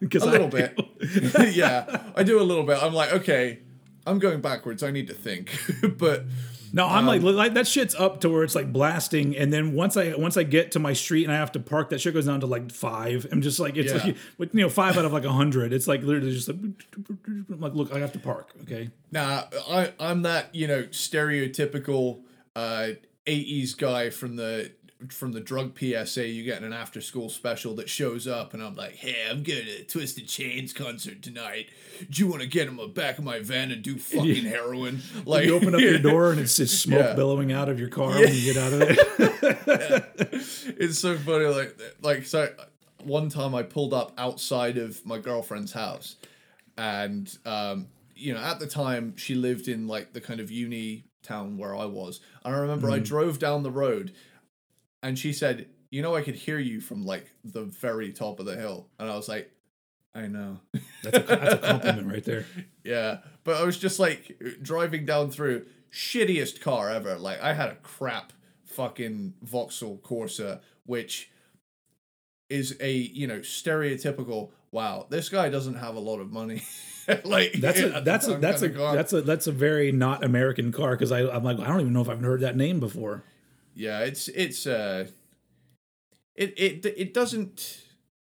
Because 0.00 0.24
a 0.24 0.30
little 0.30 0.48
bit. 0.48 0.78
yeah, 1.54 2.02
I 2.14 2.24
do 2.24 2.38
a 2.38 2.42
little 2.42 2.64
bit. 2.64 2.82
I'm 2.82 2.92
like, 2.92 3.10
okay, 3.14 3.60
I'm 4.06 4.18
going 4.18 4.40
backwards. 4.40 4.82
I 4.82 4.90
need 4.90 5.06
to 5.08 5.14
think. 5.14 5.50
but 5.98 6.24
No, 6.72 6.86
I'm 6.86 7.06
Um, 7.08 7.22
like, 7.22 7.22
like 7.22 7.54
that 7.54 7.66
shit's 7.68 7.94
up 7.94 8.20
to 8.22 8.28
where 8.28 8.42
it's 8.42 8.54
like 8.56 8.72
blasting, 8.72 9.36
and 9.36 9.52
then 9.52 9.74
once 9.74 9.96
I 9.96 10.14
once 10.14 10.36
I 10.36 10.42
get 10.42 10.72
to 10.72 10.78
my 10.80 10.92
street 10.92 11.22
and 11.24 11.32
I 11.32 11.36
have 11.36 11.52
to 11.52 11.60
park, 11.60 11.90
that 11.90 12.00
shit 12.00 12.14
goes 12.14 12.26
down 12.26 12.40
to 12.40 12.46
like 12.46 12.70
five. 12.72 13.26
I'm 13.30 13.42
just 13.42 13.60
like 13.60 13.76
it's 13.76 13.92
Yeah. 13.92 14.04
like 14.04 14.16
with 14.38 14.54
you 14.54 14.62
know 14.62 14.68
five 14.68 14.98
out 14.98 15.04
of 15.04 15.12
like 15.12 15.24
a 15.24 15.32
hundred. 15.32 15.72
It's 15.72 15.86
like 15.86 16.02
literally 16.02 16.32
just 16.32 16.48
like, 16.48 16.56
I'm 16.56 17.46
like 17.60 17.74
look, 17.74 17.92
I 17.92 17.98
have 18.00 18.12
to 18.12 18.18
park. 18.18 18.50
Okay, 18.62 18.90
Nah, 19.12 19.44
I 19.70 19.92
I'm 20.00 20.22
that 20.22 20.52
you 20.54 20.66
know 20.66 20.82
stereotypical 20.84 22.20
uh 22.56 22.88
80s 23.26 23.76
guy 23.76 24.10
from 24.10 24.36
the 24.36 24.70
from 25.10 25.32
the 25.32 25.40
drug 25.40 25.78
PSA 25.78 26.28
you 26.28 26.44
get 26.44 26.62
an 26.62 26.72
after 26.72 27.00
school 27.00 27.28
special 27.28 27.74
that 27.74 27.88
shows 27.90 28.26
up 28.26 28.54
and 28.54 28.62
I'm 28.62 28.74
like, 28.74 28.94
hey, 28.96 29.16
I'm 29.28 29.42
going 29.42 29.64
to 29.66 29.84
Twisted 29.84 30.28
Chains 30.28 30.72
concert 30.72 31.20
tonight. 31.20 31.66
Do 32.10 32.22
you 32.22 32.28
want 32.28 32.42
to 32.42 32.48
get 32.48 32.68
in 32.68 32.76
the 32.76 32.86
back 32.86 33.18
of 33.18 33.24
my 33.24 33.40
van 33.40 33.70
and 33.70 33.82
do 33.82 33.98
fucking 33.98 34.44
heroin? 34.44 35.02
Like 35.26 35.44
you 35.46 35.54
open 35.56 35.74
up 35.74 35.80
your 35.80 35.98
door 35.98 36.30
and 36.30 36.40
it's 36.40 36.56
just 36.58 36.80
smoke 36.82 37.00
Yeah. 37.00 37.14
billowing 37.14 37.52
out 37.52 37.68
of 37.68 37.78
your 37.78 37.88
car 37.90 38.10
when 38.10 38.32
you 38.34 38.52
get 38.52 38.56
out 38.56 38.72
of 38.72 38.82
it. 38.82 38.98
it's 40.78 40.98
so 40.98 41.16
funny 41.16 41.46
like 41.46 41.78
like 42.02 42.24
so 42.26 42.48
one 43.04 43.28
time 43.28 43.54
i 43.54 43.62
pulled 43.62 43.92
up 43.92 44.12
outside 44.18 44.78
of 44.78 45.04
my 45.04 45.18
girlfriend's 45.18 45.72
house 45.72 46.16
and 46.78 47.38
um 47.44 47.86
you 48.14 48.32
know 48.32 48.40
at 48.40 48.58
the 48.58 48.66
time 48.66 49.16
she 49.16 49.34
lived 49.34 49.68
in 49.68 49.86
like 49.86 50.12
the 50.12 50.20
kind 50.20 50.40
of 50.40 50.50
uni 50.50 51.04
town 51.22 51.56
where 51.58 51.74
i 51.76 51.84
was 51.84 52.20
and 52.44 52.54
i 52.54 52.58
remember 52.58 52.90
i 52.90 52.98
drove 52.98 53.38
down 53.38 53.62
the 53.62 53.70
road 53.70 54.12
and 55.04 55.16
she 55.16 55.32
said 55.32 55.66
you 55.90 56.02
know 56.02 56.16
i 56.16 56.22
could 56.22 56.34
hear 56.34 56.58
you 56.58 56.80
from 56.80 57.04
like 57.06 57.30
the 57.44 57.62
very 57.62 58.12
top 58.12 58.40
of 58.40 58.46
the 58.46 58.56
hill 58.56 58.88
and 58.98 59.08
i 59.08 59.14
was 59.14 59.28
like 59.28 59.50
i 60.16 60.26
know 60.26 60.58
That's 61.04 61.18
a, 61.18 61.20
that's 61.20 61.54
a 61.54 61.58
compliment 61.58 62.08
right 62.08 62.24
there. 62.24 62.46
yeah, 62.84 63.18
but 63.44 63.56
I 63.56 63.64
was 63.64 63.76
just 63.78 63.98
like 63.98 64.40
driving 64.62 65.04
down 65.04 65.30
through 65.30 65.66
shittiest 65.92 66.60
car 66.60 66.88
ever. 66.90 67.16
Like 67.16 67.40
I 67.42 67.52
had 67.52 67.68
a 67.70 67.74
crap 67.76 68.32
fucking 68.64 69.34
Vauxhall 69.42 69.98
Corsa, 69.98 70.60
which 70.86 71.30
is 72.48 72.76
a 72.80 72.92
you 72.92 73.26
know 73.26 73.40
stereotypical. 73.40 74.50
Wow, 74.70 75.06
this 75.10 75.28
guy 75.28 75.48
doesn't 75.50 75.74
have 75.74 75.94
a 75.96 76.00
lot 76.00 76.20
of 76.20 76.32
money. 76.32 76.62
like 77.24 77.52
That's 77.54 77.80
a 77.80 77.86
at 77.86 77.92
the 77.94 78.00
that's 78.00 78.28
a 78.28 78.36
that's 78.36 78.62
a 78.62 78.70
car. 78.70 78.94
that's 78.94 79.12
a 79.12 79.22
that's 79.22 79.46
a 79.46 79.52
very 79.52 79.92
not 79.92 80.24
American 80.24 80.72
car 80.72 80.92
because 80.92 81.12
I 81.12 81.28
I'm 81.28 81.44
like 81.44 81.58
I 81.60 81.66
don't 81.66 81.80
even 81.80 81.92
know 81.92 82.00
if 82.02 82.08
I've 82.08 82.20
heard 82.20 82.40
that 82.40 82.56
name 82.56 82.80
before. 82.80 83.24
Yeah. 83.74 84.00
It's 84.00 84.28
it's 84.28 84.66
uh, 84.66 85.08
it 86.34 86.54
it 86.56 86.86
it 86.86 87.14
doesn't. 87.14 87.80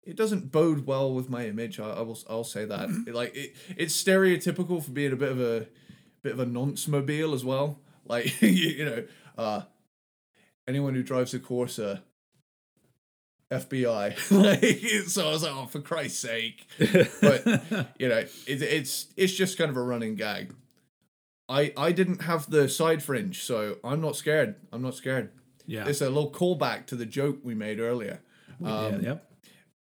It 0.02 0.16
doesn't 0.16 0.50
bode 0.50 0.86
well 0.86 1.12
with 1.12 1.28
my 1.28 1.46
image. 1.46 1.78
I, 1.78 1.90
I 1.90 2.00
will. 2.00 2.18
I'll 2.28 2.44
say 2.44 2.64
that. 2.64 2.88
It, 3.06 3.14
like 3.14 3.36
it, 3.36 3.54
it's 3.76 4.02
stereotypical 4.02 4.82
for 4.82 4.90
being 4.90 5.12
a 5.12 5.16
bit 5.16 5.30
of 5.30 5.40
a, 5.40 5.66
bit 6.22 6.32
of 6.32 6.40
a 6.40 6.46
nonce 6.46 6.88
mobile 6.88 7.34
as 7.34 7.44
well. 7.44 7.78
Like 8.06 8.40
you, 8.42 8.48
you 8.48 8.84
know, 8.84 9.04
uh, 9.36 9.62
anyone 10.66 10.94
who 10.94 11.02
drives 11.02 11.34
a 11.34 11.38
Corsa, 11.38 12.00
FBI. 13.50 14.30
like 15.02 15.08
so, 15.08 15.28
I 15.28 15.32
was 15.32 15.42
like, 15.42 15.52
oh, 15.54 15.66
for 15.66 15.80
Christ's 15.80 16.20
sake! 16.20 16.66
But 17.20 17.46
you 17.98 18.08
know, 18.08 18.18
it, 18.18 18.30
it's 18.46 19.06
it's 19.16 19.34
just 19.34 19.58
kind 19.58 19.70
of 19.70 19.76
a 19.76 19.82
running 19.82 20.14
gag. 20.14 20.54
I 21.50 21.72
I 21.76 21.92
didn't 21.92 22.22
have 22.22 22.48
the 22.48 22.68
side 22.68 23.02
fringe, 23.02 23.42
so 23.42 23.76
I'm 23.84 24.00
not 24.00 24.14
scared. 24.16 24.54
I'm 24.72 24.82
not 24.82 24.94
scared. 24.94 25.30
Yeah, 25.66 25.86
It's 25.88 26.00
a 26.00 26.08
little 26.08 26.30
callback 26.32 26.86
to 26.86 26.96
the 26.96 27.06
joke 27.06 27.38
we 27.44 27.54
made 27.54 27.78
earlier. 27.80 28.20
yeah, 28.60 28.76
Um, 28.86 29.00
yep. 29.02 29.26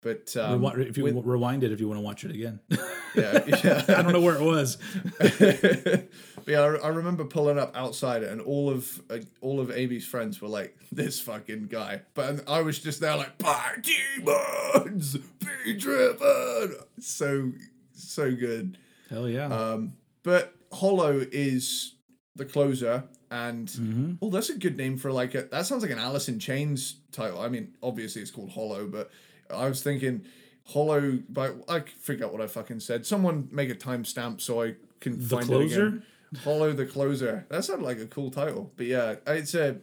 But 0.02 0.36
um, 0.38 0.62
Rewi- 0.62 0.90
if 0.90 0.98
you 0.98 1.04
with- 1.06 1.26
rewind 1.26 1.64
it, 1.64 1.72
if 1.72 1.80
you 1.80 1.88
want 1.88 1.98
to 1.98 2.04
watch 2.04 2.24
it 2.24 2.32
again, 2.32 2.60
yeah, 3.16 3.44
yeah. 3.64 3.84
I 3.90 4.02
don't 4.04 4.14
know 4.14 4.22
where 4.22 4.36
it 4.36 4.42
was. 4.42 4.78
but 5.20 6.08
yeah, 6.48 6.62
I, 6.62 6.76
I 6.76 6.88
remember 6.90 7.26
pulling 7.26 7.58
up 7.58 7.76
outside 7.76 8.24
it, 8.24 8.30
and 8.32 8.40
all 8.42 8.70
of 8.70 9.02
uh, 9.10 9.18
all 9.42 9.60
of 9.60 9.72
Amy's 9.72 10.06
friends 10.06 10.42
were 10.42 10.48
like, 10.48 10.78
"This 10.92 11.20
fucking 11.20 11.68
guy," 11.68 12.02
but 12.14 12.48
I 12.50 12.62
was 12.62 12.80
just 12.80 13.00
there 13.00 13.16
like, 13.18 13.38
"By 13.38 13.76
demons, 13.82 15.18
be 15.64 15.74
driven." 15.78 16.76
So 17.00 17.52
so 17.94 18.34
good. 18.36 18.78
Hell 19.10 19.28
yeah. 19.28 19.48
Um, 19.48 19.94
but 20.24 20.54
Hollow 20.72 21.26
is 21.32 21.96
the 22.36 22.46
closer, 22.46 23.04
and 23.32 23.68
Mm-hmm. 23.68 24.14
oh, 24.22 24.30
that's 24.30 24.50
a 24.50 24.58
good 24.58 24.78
name 24.78 24.98
for 24.98 25.12
like 25.12 25.34
a. 25.36 25.44
That 25.44 25.66
sounds 25.66 25.82
like 25.82 25.92
an 25.92 26.00
Alice 26.00 26.28
in 26.30 26.40
Chains 26.40 27.02
title. 27.12 27.40
I 27.42 27.50
mean, 27.50 27.74
obviously 27.82 28.22
it's 28.22 28.32
called 28.32 28.52
Hollow, 28.52 28.88
but 28.88 29.10
I 29.50 29.68
was 29.70 29.82
thinking 29.82 30.26
Hollow. 30.66 31.20
But 31.30 31.56
I 31.70 31.82
forgot 32.02 32.32
what 32.32 32.42
I 32.42 32.48
fucking 32.48 32.80
said. 32.82 33.06
Someone 33.06 33.48
make 33.52 33.70
a 33.70 33.76
timestamp 33.76 34.42
so 34.42 34.62
I 34.64 34.76
can 35.00 35.18
The 35.20 35.26
find 35.28 35.44
it 35.44 35.48
Closer? 35.48 35.88
again. 35.88 36.04
Hollow 36.44 36.74
the 36.74 36.86
closer. 36.86 37.46
That 37.50 37.64
sounded 37.64 37.86
like 37.86 38.00
a 38.00 38.06
cool 38.06 38.30
title, 38.32 38.74
but 38.76 38.86
yeah, 38.86 39.16
it's 39.28 39.54
a 39.56 39.78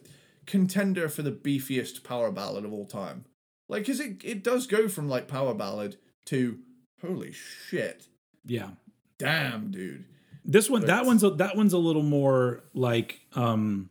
contender 0.45 1.09
for 1.09 1.23
the 1.23 1.33
beefiest 1.33 2.05
power 2.05 2.31
ballad 2.31 2.67
of 2.67 2.73
all 2.75 2.85
time. 2.85 3.25
Like, 3.67 3.87
cause 3.87 3.99
it 3.99 4.23
it 4.23 4.45
does 4.45 4.67
go 4.67 4.87
from 4.89 5.09
like 5.09 5.27
power 5.27 5.55
ballad 5.55 5.97
to 6.27 6.59
holy 7.01 7.33
shit, 7.33 8.09
yeah. 8.45 8.73
damn, 9.17 9.71
dude. 9.71 10.05
This 10.45 10.69
one, 10.69 10.85
that 10.87 11.07
one's 11.07 11.23
a, 11.25 11.31
that 11.31 11.57
one's 11.57 11.73
a 11.73 11.79
little 11.79 12.03
more 12.03 12.65
like 12.75 13.21
um, 13.35 13.89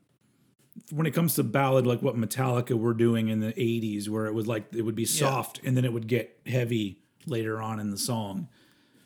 when 0.92 1.08
it 1.08 1.12
comes 1.12 1.36
to 1.36 1.44
ballad, 1.44 1.88
like 1.88 2.02
what 2.02 2.16
Metallica 2.16 2.74
were 2.78 2.94
doing 2.94 3.30
in 3.30 3.40
the 3.40 3.54
'80s, 3.54 4.08
where 4.10 4.26
it 4.28 4.34
was 4.34 4.46
like 4.48 4.66
it 4.76 4.82
would 4.84 4.96
be 4.96 5.06
soft 5.06 5.60
and 5.64 5.76
then 5.76 5.84
it 5.86 5.92
would 5.94 6.08
get 6.08 6.40
heavy 6.46 7.00
later 7.26 7.62
on 7.62 7.80
in 7.80 7.90
the 7.90 7.98
song. 7.98 8.50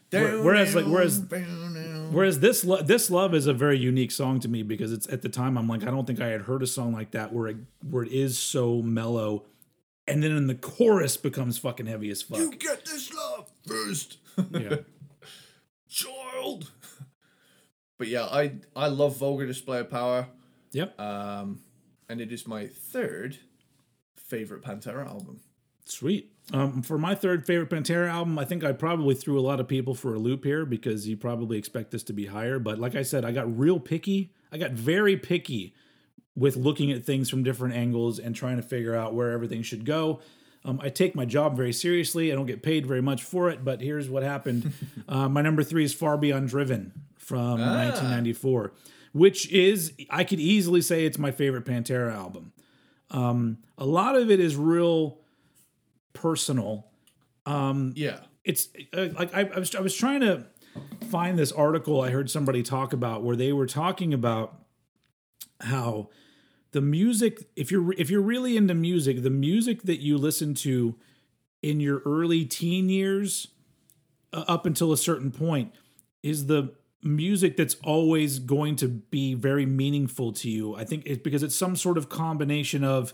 Where- 0.09 0.41
whereas, 0.43 0.73
like, 0.75 0.85
whereas- 0.85 1.19
Whereas 2.11 2.39
this 2.39 2.63
lo- 2.63 2.81
this 2.81 3.09
love 3.09 3.33
is 3.35 3.47
a 3.47 3.53
very 3.53 3.77
unique 3.77 4.11
song 4.11 4.39
to 4.39 4.47
me 4.47 4.63
because 4.63 4.93
it's 4.93 5.07
at 5.09 5.21
the 5.21 5.27
time 5.29 5.57
I'm 5.57 5.67
like 5.67 5.83
I 5.83 5.87
don't 5.91 6.05
think 6.07 6.21
I 6.21 6.27
had 6.27 6.41
heard 6.43 6.63
a 6.63 6.67
song 6.67 6.93
like 6.93 7.11
that 7.11 7.33
where 7.33 7.47
it, 7.49 7.57
where 7.89 8.03
it 8.03 8.11
is 8.13 8.37
so 8.39 8.81
mellow, 8.81 9.43
and 10.07 10.23
then 10.23 10.31
in 10.31 10.47
the 10.47 10.55
chorus 10.55 11.17
becomes 11.17 11.57
fucking 11.57 11.85
heavy 11.85 12.09
as 12.09 12.21
fuck. 12.21 12.39
You 12.39 12.51
get 12.55 12.85
this 12.85 13.13
love 13.13 13.51
first, 13.65 14.17
Yeah. 14.51 14.77
child. 15.89 16.71
But 17.97 18.07
yeah, 18.07 18.25
I 18.25 18.53
I 18.75 18.87
love 18.87 19.17
vulgar 19.17 19.45
display 19.45 19.79
of 19.79 19.89
power, 19.89 20.27
Yep. 20.71 20.99
um, 20.99 21.59
and 22.09 22.21
it 22.21 22.31
is 22.31 22.47
my 22.47 22.67
third 22.67 23.37
favorite 24.15 24.61
Pantera 24.63 25.07
album. 25.07 25.39
Sweet. 25.85 26.31
Um, 26.53 26.81
for 26.81 26.97
my 26.97 27.15
third 27.15 27.45
favorite 27.45 27.69
Pantera 27.69 28.09
album, 28.09 28.37
I 28.37 28.45
think 28.45 28.63
I 28.63 28.71
probably 28.73 29.15
threw 29.15 29.39
a 29.39 29.41
lot 29.41 29.59
of 29.59 29.67
people 29.67 29.95
for 29.95 30.13
a 30.13 30.19
loop 30.19 30.43
here 30.43 30.65
because 30.65 31.07
you 31.07 31.17
probably 31.17 31.57
expect 31.57 31.91
this 31.91 32.03
to 32.03 32.13
be 32.13 32.25
higher. 32.25 32.59
But 32.59 32.77
like 32.77 32.95
I 32.95 33.03
said, 33.03 33.23
I 33.25 33.31
got 33.31 33.57
real 33.57 33.79
picky. 33.79 34.31
I 34.51 34.57
got 34.57 34.71
very 34.71 35.15
picky 35.17 35.73
with 36.35 36.55
looking 36.55 36.91
at 36.91 37.05
things 37.05 37.29
from 37.29 37.41
different 37.43 37.73
angles 37.75 38.19
and 38.19 38.35
trying 38.35 38.57
to 38.57 38.63
figure 38.63 38.95
out 38.95 39.13
where 39.13 39.31
everything 39.31 39.61
should 39.63 39.85
go. 39.85 40.19
Um, 40.65 40.79
I 40.83 40.89
take 40.89 41.15
my 41.15 41.25
job 41.25 41.55
very 41.55 41.73
seriously. 41.73 42.31
I 42.31 42.35
don't 42.35 42.45
get 42.45 42.61
paid 42.61 42.85
very 42.85 43.01
much 43.01 43.23
for 43.23 43.49
it, 43.49 43.63
but 43.63 43.81
here's 43.81 44.09
what 44.09 44.23
happened. 44.23 44.73
uh, 45.07 45.29
my 45.29 45.41
number 45.41 45.63
three 45.63 45.83
is 45.85 45.93
Far 45.93 46.17
Beyond 46.17 46.49
Driven 46.49 46.91
from 47.27 47.59
1994, 47.59 48.71
which 49.11 49.51
is, 49.51 49.91
I 50.09 50.23
could 50.23 50.39
easily 50.39 50.79
say 50.79 51.05
it's 51.05 51.17
my 51.17 51.31
favorite 51.31 51.65
Pantera 51.65 52.13
album. 52.15 52.53
Um, 53.11 53.57
a 53.77 53.85
lot 53.85 54.15
of 54.15 54.31
it 54.31 54.39
is 54.39 54.55
real 54.55 55.19
personal. 56.13 56.87
Yeah, 57.45 58.19
It's 58.45 58.69
uh, 58.93 59.07
like 59.17 59.33
I, 59.35 59.41
I 59.41 59.59
was 59.59 59.75
I 59.75 59.81
was 59.81 59.93
trying 59.93 60.21
to 60.21 60.45
find 61.09 61.37
this 61.37 61.51
article 61.51 62.01
I 62.01 62.11
heard 62.11 62.29
somebody 62.29 62.63
talk 62.63 62.93
about 62.93 63.23
where 63.23 63.35
they 63.35 63.51
were 63.51 63.65
talking 63.65 64.13
about 64.13 64.61
how 65.61 66.09
the 66.71 66.81
music 66.81 67.49
if 67.55 67.71
you're 67.71 67.93
if 67.93 68.09
you're 68.09 68.21
really 68.21 68.55
into 68.55 68.73
music, 68.73 69.21
the 69.21 69.29
music 69.29 69.83
that 69.83 70.01
you 70.01 70.17
listen 70.17 70.53
to 70.55 70.95
in 71.61 71.79
your 71.81 72.01
early 72.05 72.45
teen 72.45 72.87
years 72.87 73.47
uh, 74.31 74.45
up 74.47 74.65
until 74.65 74.93
a 74.93 74.97
certain 74.97 75.31
point 75.31 75.73
is 76.23 76.45
the 76.47 76.73
music 77.03 77.57
that's 77.57 77.75
always 77.83 78.39
going 78.39 78.75
to 78.77 78.87
be 78.87 79.33
very 79.33 79.65
meaningful 79.65 80.33
to 80.33 80.49
you. 80.49 80.75
I 80.75 80.83
think 80.83 81.03
it's 81.05 81.21
because 81.21 81.43
it's 81.43 81.55
some 81.55 81.75
sort 81.75 81.97
of 81.97 82.09
combination 82.09 82.83
of 82.83 83.13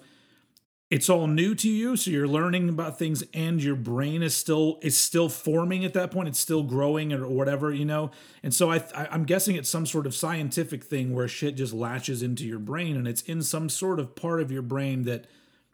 it's 0.94 1.10
all 1.10 1.26
new 1.26 1.56
to 1.56 1.68
you 1.68 1.96
so 1.96 2.12
you're 2.12 2.28
learning 2.28 2.70
about 2.70 3.00
things 3.00 3.24
and 3.34 3.64
your 3.64 3.76
brain 3.76 4.22
is 4.22 4.36
still 4.36 4.78
is 4.84 4.96
still 4.96 5.28
forming 5.28 5.84
at 5.84 5.94
that 5.94 6.12
point 6.12 6.28
it's 6.28 6.40
still 6.40 6.62
growing 6.62 7.12
or 7.12 7.28
whatever 7.28 7.74
you 7.74 7.84
know 7.84 8.12
and 8.44 8.54
so 8.54 8.70
I, 8.72 8.76
I 8.96 9.08
i'm 9.10 9.24
guessing 9.24 9.56
it's 9.56 9.70
some 9.70 9.88
sort 9.88 10.06
of 10.06 10.14
scientific 10.14 10.84
thing 10.84 11.16
where 11.16 11.28
shit 11.28 11.56
just 11.56 11.74
latches 11.74 12.22
into 12.22 12.46
your 12.46 12.60
brain 12.60 12.96
and 12.96 13.08
it's 13.08 13.24
in 13.24 13.42
some 13.42 13.70
sort 13.70 14.00
of 14.00 14.16
part 14.16 14.40
of 14.40 14.52
your 14.52 14.62
brain 14.62 15.02
that 15.04 15.26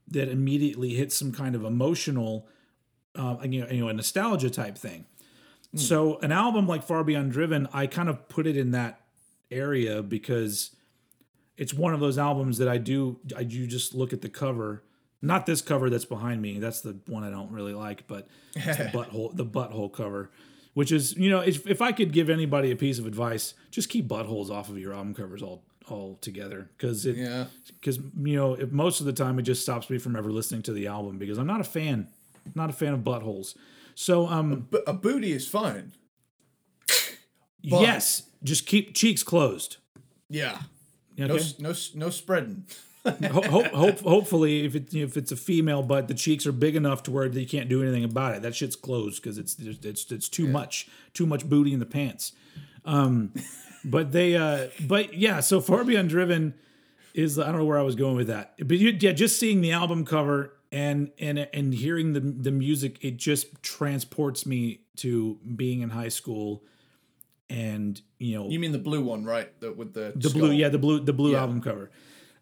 that 0.08 0.30
immediately 0.30 0.94
hits 0.94 1.18
some 1.18 1.34
kind 1.34 1.54
of 1.54 1.66
emotional 1.66 2.48
uh, 3.16 3.36
you 3.44 3.60
know, 3.60 3.68
you 3.70 3.82
know 3.82 3.90
a 3.90 3.94
nostalgia 3.94 4.50
type 4.50 4.78
thing 4.78 5.06
mm. 5.76 5.80
so 5.80 6.18
an 6.20 6.32
album 6.32 6.68
like 6.68 6.84
far 6.84 7.04
beyond 7.04 7.32
driven 7.32 7.68
i 7.74 7.88
kind 7.88 8.10
of 8.10 8.28
put 8.30 8.46
it 8.48 8.58
in 8.58 8.72
that 8.72 9.02
area 9.52 10.02
because 10.02 10.76
it's 11.58 11.74
one 11.74 11.94
of 11.94 12.00
those 12.00 12.18
albums 12.18 12.58
that 12.58 12.68
i 12.68 12.78
do 12.78 13.20
i 13.36 13.44
do 13.44 13.66
just 13.66 13.94
look 13.94 14.14
at 14.14 14.22
the 14.22 14.30
cover 14.30 14.84
not 15.22 15.46
this 15.46 15.62
cover 15.62 15.90
that's 15.90 16.06
behind 16.06 16.42
me. 16.42 16.60
That's 16.60 16.82
the 16.82 16.98
one 17.08 17.24
I 17.24 17.30
don't 17.30 17.52
really 17.52 17.74
like, 17.74 18.08
but 18.08 18.28
the 18.54 18.60
butthole 18.94 19.36
the 19.36 19.46
butthole 19.46 19.92
cover, 19.92 20.32
which 20.74 20.92
is 20.92 21.16
you 21.18 21.30
know 21.30 21.40
if, 21.40 21.68
if 21.68 21.82
I 21.82 21.92
could 21.92 22.14
give 22.14 22.30
anybody 22.30 22.72
a 22.72 22.76
piece 22.76 23.00
of 23.00 23.06
advice, 23.06 23.54
just 23.72 23.90
keep 23.90 24.08
buttholes 24.08 24.50
off 24.50 24.70
of 24.70 24.78
your 24.78 24.94
album 24.94 25.14
covers 25.14 25.42
all 25.42 25.64
all 25.88 26.18
together 26.22 26.70
because 26.78 27.08
it 27.08 27.16
yeah 27.16 27.46
because 27.80 27.98
you 27.98 28.36
know 28.36 28.54
if 28.54 28.72
most 28.72 29.00
of 29.00 29.08
the 29.08 29.14
time 29.14 29.40
it 29.40 29.42
just 29.42 29.62
stops 29.62 29.90
me 29.90 29.98
from 29.98 30.16
ever 30.16 30.32
listening 30.32 30.62
to 30.62 30.72
the 30.72 30.86
album 30.86 31.18
because 31.18 31.38
I'm 31.38 31.48
not 31.48 31.62
a 31.62 31.66
fan, 31.66 32.08
not 32.56 32.70
a 32.70 32.74
fan 32.74 32.94
of 32.94 33.02
buttholes. 33.02 33.56
So 34.00 34.28
um, 34.28 34.68
a, 34.74 34.92
a 34.92 34.94
booty 34.94 35.32
is 35.32 35.48
fine. 35.48 35.92
yes, 37.62 38.24
just 38.44 38.66
keep 38.66 38.96
cheeks 38.96 39.24
closed. 39.24 39.78
Yeah. 40.30 40.60
Okay? 41.20 41.28
No, 41.60 41.70
no, 41.70 41.76
no 41.96 42.10
spreading 42.10 42.66
hope, 43.04 43.46
hope, 43.68 44.00
hopefully, 44.00 44.66
if 44.66 44.76
it, 44.76 44.94
if 44.94 45.18
it's 45.18 45.32
a 45.32 45.36
female 45.36 45.84
butt, 45.84 46.08
the 46.08 46.14
cheeks 46.14 46.46
are 46.46 46.52
big 46.52 46.76
enough 46.76 47.04
to 47.04 47.12
where 47.12 47.26
you 47.28 47.48
can't 47.48 47.70
do 47.70 47.82
anything 47.82 48.04
about 48.04 48.36
it. 48.36 48.42
That 48.42 48.56
shit's 48.56 48.76
closed 48.76 49.22
because 49.22 49.38
it's 49.38 49.58
it's 49.60 50.12
it's 50.12 50.30
too 50.30 50.46
yeah. 50.46 50.52
much, 50.52 50.88
too 51.14 51.26
much 51.26 51.48
booty 51.48 51.74
in 51.74 51.80
the 51.80 51.86
pants. 51.86 52.34
Um, 52.86 53.34
but 53.84 54.12
they, 54.12 54.36
uh, 54.36 54.68
but 54.82 55.14
yeah. 55.14 55.40
So 55.40 55.62
far 55.62 55.84
beyond 55.84 56.10
driven 56.10 56.54
is 57.14 57.40
I 57.40 57.48
don't 57.48 57.58
know 57.58 57.66
where 57.66 57.80
I 57.80 57.84
was 57.84 57.96
going 57.96 58.16
with 58.16 58.28
that, 58.28 58.56
but 58.60 58.78
you, 58.78 58.96
yeah, 59.00 59.12
just 59.12 59.40
seeing 59.40 59.62
the 59.62 59.72
album 59.72 60.06
cover 60.06 60.54
and 60.72 61.12
and 61.20 61.40
and 61.54 61.74
hearing 61.74 62.14
the 62.14 62.20
the 62.20 62.52
music, 62.52 62.98
it 63.02 63.18
just 63.18 63.62
transports 63.62 64.46
me 64.46 64.82
to 64.98 65.40
being 65.56 65.82
in 65.82 65.90
high 65.90 66.10
school 66.10 66.64
and 67.50 68.02
you 68.20 68.38
know 68.38 68.48
you 68.48 68.60
mean 68.60 68.72
the 68.72 68.78
blue 68.78 69.02
one 69.02 69.26
right 69.26 69.60
the, 69.60 69.72
with 69.72 69.94
the 69.94 70.14
the 70.16 70.30
skull. 70.30 70.42
blue 70.42 70.52
yeah 70.52 70.70
the 70.70 70.78
blue 70.78 71.00
the 71.00 71.14
blue 71.14 71.32
yeah. 71.32 71.40
album 71.40 71.60
cover 71.62 71.90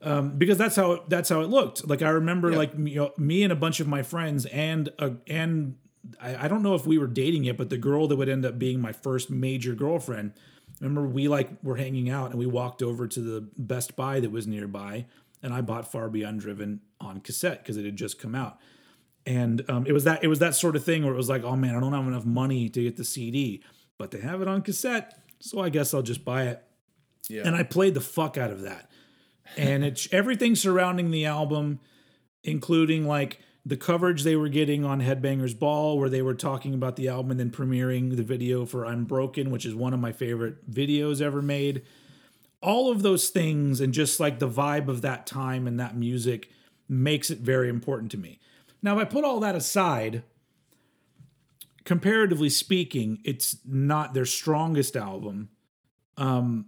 um, 0.02 0.38
because 0.38 0.58
that's 0.58 0.76
how 0.76 0.91
it, 0.94 1.10
that's 1.10 1.30
how 1.30 1.41
it 1.41 1.49
looked. 1.49 1.88
Like 1.88 2.02
I 2.02 2.10
remember, 2.10 2.52
yeah. 2.52 2.58
like 2.58 2.74
you 2.78 2.95
know, 2.95 3.14
me 3.18 3.44
and 3.44 3.52
a 3.52 3.56
bunch 3.56 3.80
of 3.80 3.88
my 3.88 4.04
friends, 4.04 4.45
and 4.45 4.90
uh, 4.99 5.12
and 5.26 5.76
I, 6.22 6.45
I, 6.45 6.48
don't 6.48 6.62
know 6.62 6.76
if 6.76 6.86
we 6.86 6.98
were 6.98 7.08
dating 7.08 7.45
yet, 7.45 7.58
but 7.58 7.70
the 7.70 7.78
girl 7.78 8.08
that 8.08 8.16
would 8.16 8.30
end 8.30 8.45
up 8.45 8.60
being 8.60 8.80
my 8.80 8.91
first 8.91 9.30
major 9.30 9.74
girlfriend. 9.74 10.34
Remember, 10.80 11.08
we 11.08 11.28
like 11.28 11.49
were 11.64 11.78
hanging 11.78 12.10
out, 12.10 12.30
and 12.30 12.38
we 12.38 12.45
walked 12.45 12.84
over 12.84 13.08
to 13.08 13.20
the 13.20 13.48
Best 13.58 13.95
Buy 13.95 14.20
that 14.20 14.30
was 14.30 14.45
nearby, 14.45 15.08
and 15.41 15.52
I 15.52 15.62
bought 15.62 15.91
Far 15.91 16.10
Beyond 16.10 16.41
Driven 16.41 16.82
on 16.99 17.19
cassette 17.19 17.64
because 17.64 17.78
it 17.78 17.86
had 17.86 17.95
just 17.95 18.19
come 18.19 18.36
out. 18.36 18.57
And 19.26 19.64
um, 19.69 19.86
it 19.86 19.91
was 19.91 20.06
that 20.06 20.24
it 20.24 20.28
was 20.28 20.40
that 20.40 20.56
sort 20.56 20.76
of 20.76 20.84
thing 20.84 21.03
where 21.03 21.14
it 21.14 21.18
was 21.18 21.30
like, 21.30 21.44
oh 21.44 21.56
man, 21.56 21.76
I 21.76 21.80
don't 21.80 21.94
have 21.94 22.07
enough 22.07 22.26
money 22.26 22.69
to 22.69 22.84
get 22.84 22.95
the 22.95 23.03
CD, 23.03 23.61
but 23.98 24.11
they 24.11 24.19
have 24.19 24.41
it 24.41 24.48
on 24.48 24.61
cassette, 24.61 25.19
so 25.40 25.60
I 25.60 25.69
guess 25.69 25.94
I'll 25.94 26.02
just 26.02 26.24
buy 26.24 26.44
it. 26.44 26.64
Yeah. 27.30 27.41
And 27.45 27.56
I 27.56 27.64
played 27.64 27.94
the 27.94 28.02
fuck 28.02 28.38
out 28.38 28.52
of 28.52 28.61
that 28.61 28.90
and 29.56 29.84
it's 29.86 30.07
everything 30.11 30.56
surrounding 30.56 31.11
the 31.11 31.26
album, 31.26 31.80
including 32.44 33.06
like 33.06 33.40
the 33.65 33.78
coverage 33.78 34.24
they 34.24 34.36
were 34.36 34.49
getting 34.49 34.84
on 34.84 35.02
Headbangers 35.02 35.57
Ball, 35.57 35.98
where 35.99 36.10
they 36.10 36.22
were 36.22 36.34
talking 36.34 36.74
about 36.74 36.95
the 36.95 37.07
album 37.07 37.32
and 37.32 37.40
then 37.40 37.52
premiering 37.52 38.15
the 38.15 38.24
video 38.24 38.65
for 38.65 38.86
I'm 38.86 39.06
Broken, 39.06 39.52
which 39.52 39.65
is 39.65 39.76
one 39.76 39.94
of 39.94 39.99
my 39.99 40.11
favorite 40.11 40.69
videos 40.72 41.22
ever 41.22 41.41
made. 41.41 41.84
All 42.61 42.90
of 42.91 43.03
those 43.03 43.30
things 43.30 43.82
and 43.82 43.94
just 43.94 44.19
like 44.19 44.40
the 44.40 44.49
vibe 44.49 44.88
of 44.88 45.02
that 45.02 45.28
time 45.28 45.68
and 45.68 45.80
that 45.80 45.95
music 45.95 46.49
makes 46.89 47.30
it 47.30 47.39
very 47.39 47.69
important 47.69 48.11
to 48.11 48.18
me. 48.18 48.39
Now, 48.81 48.97
if 48.97 49.01
I 49.01 49.05
put 49.05 49.23
all 49.23 49.39
that 49.39 49.55
aside, 49.55 50.23
comparatively 51.84 52.49
speaking, 52.49 53.19
it's 53.23 53.57
not 53.65 54.14
their 54.14 54.26
strongest 54.26 54.95
album. 54.95 55.49
Um, 56.18 56.68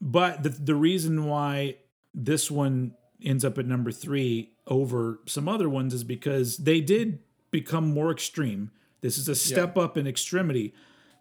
but 0.00 0.42
the 0.42 0.50
the 0.50 0.74
reason 0.74 1.26
why 1.26 1.76
this 2.14 2.50
one 2.50 2.94
ends 3.22 3.44
up 3.44 3.58
at 3.58 3.66
number 3.66 3.90
three 3.90 4.52
over 4.66 5.20
some 5.26 5.48
other 5.48 5.68
ones 5.68 5.92
is 5.92 6.04
because 6.04 6.58
they 6.58 6.80
did 6.80 7.18
become 7.50 7.92
more 7.92 8.10
extreme. 8.10 8.70
This 9.00 9.18
is 9.18 9.28
a 9.28 9.34
step 9.34 9.76
yeah. 9.76 9.82
up 9.82 9.96
in 9.96 10.06
extremity, 10.06 10.74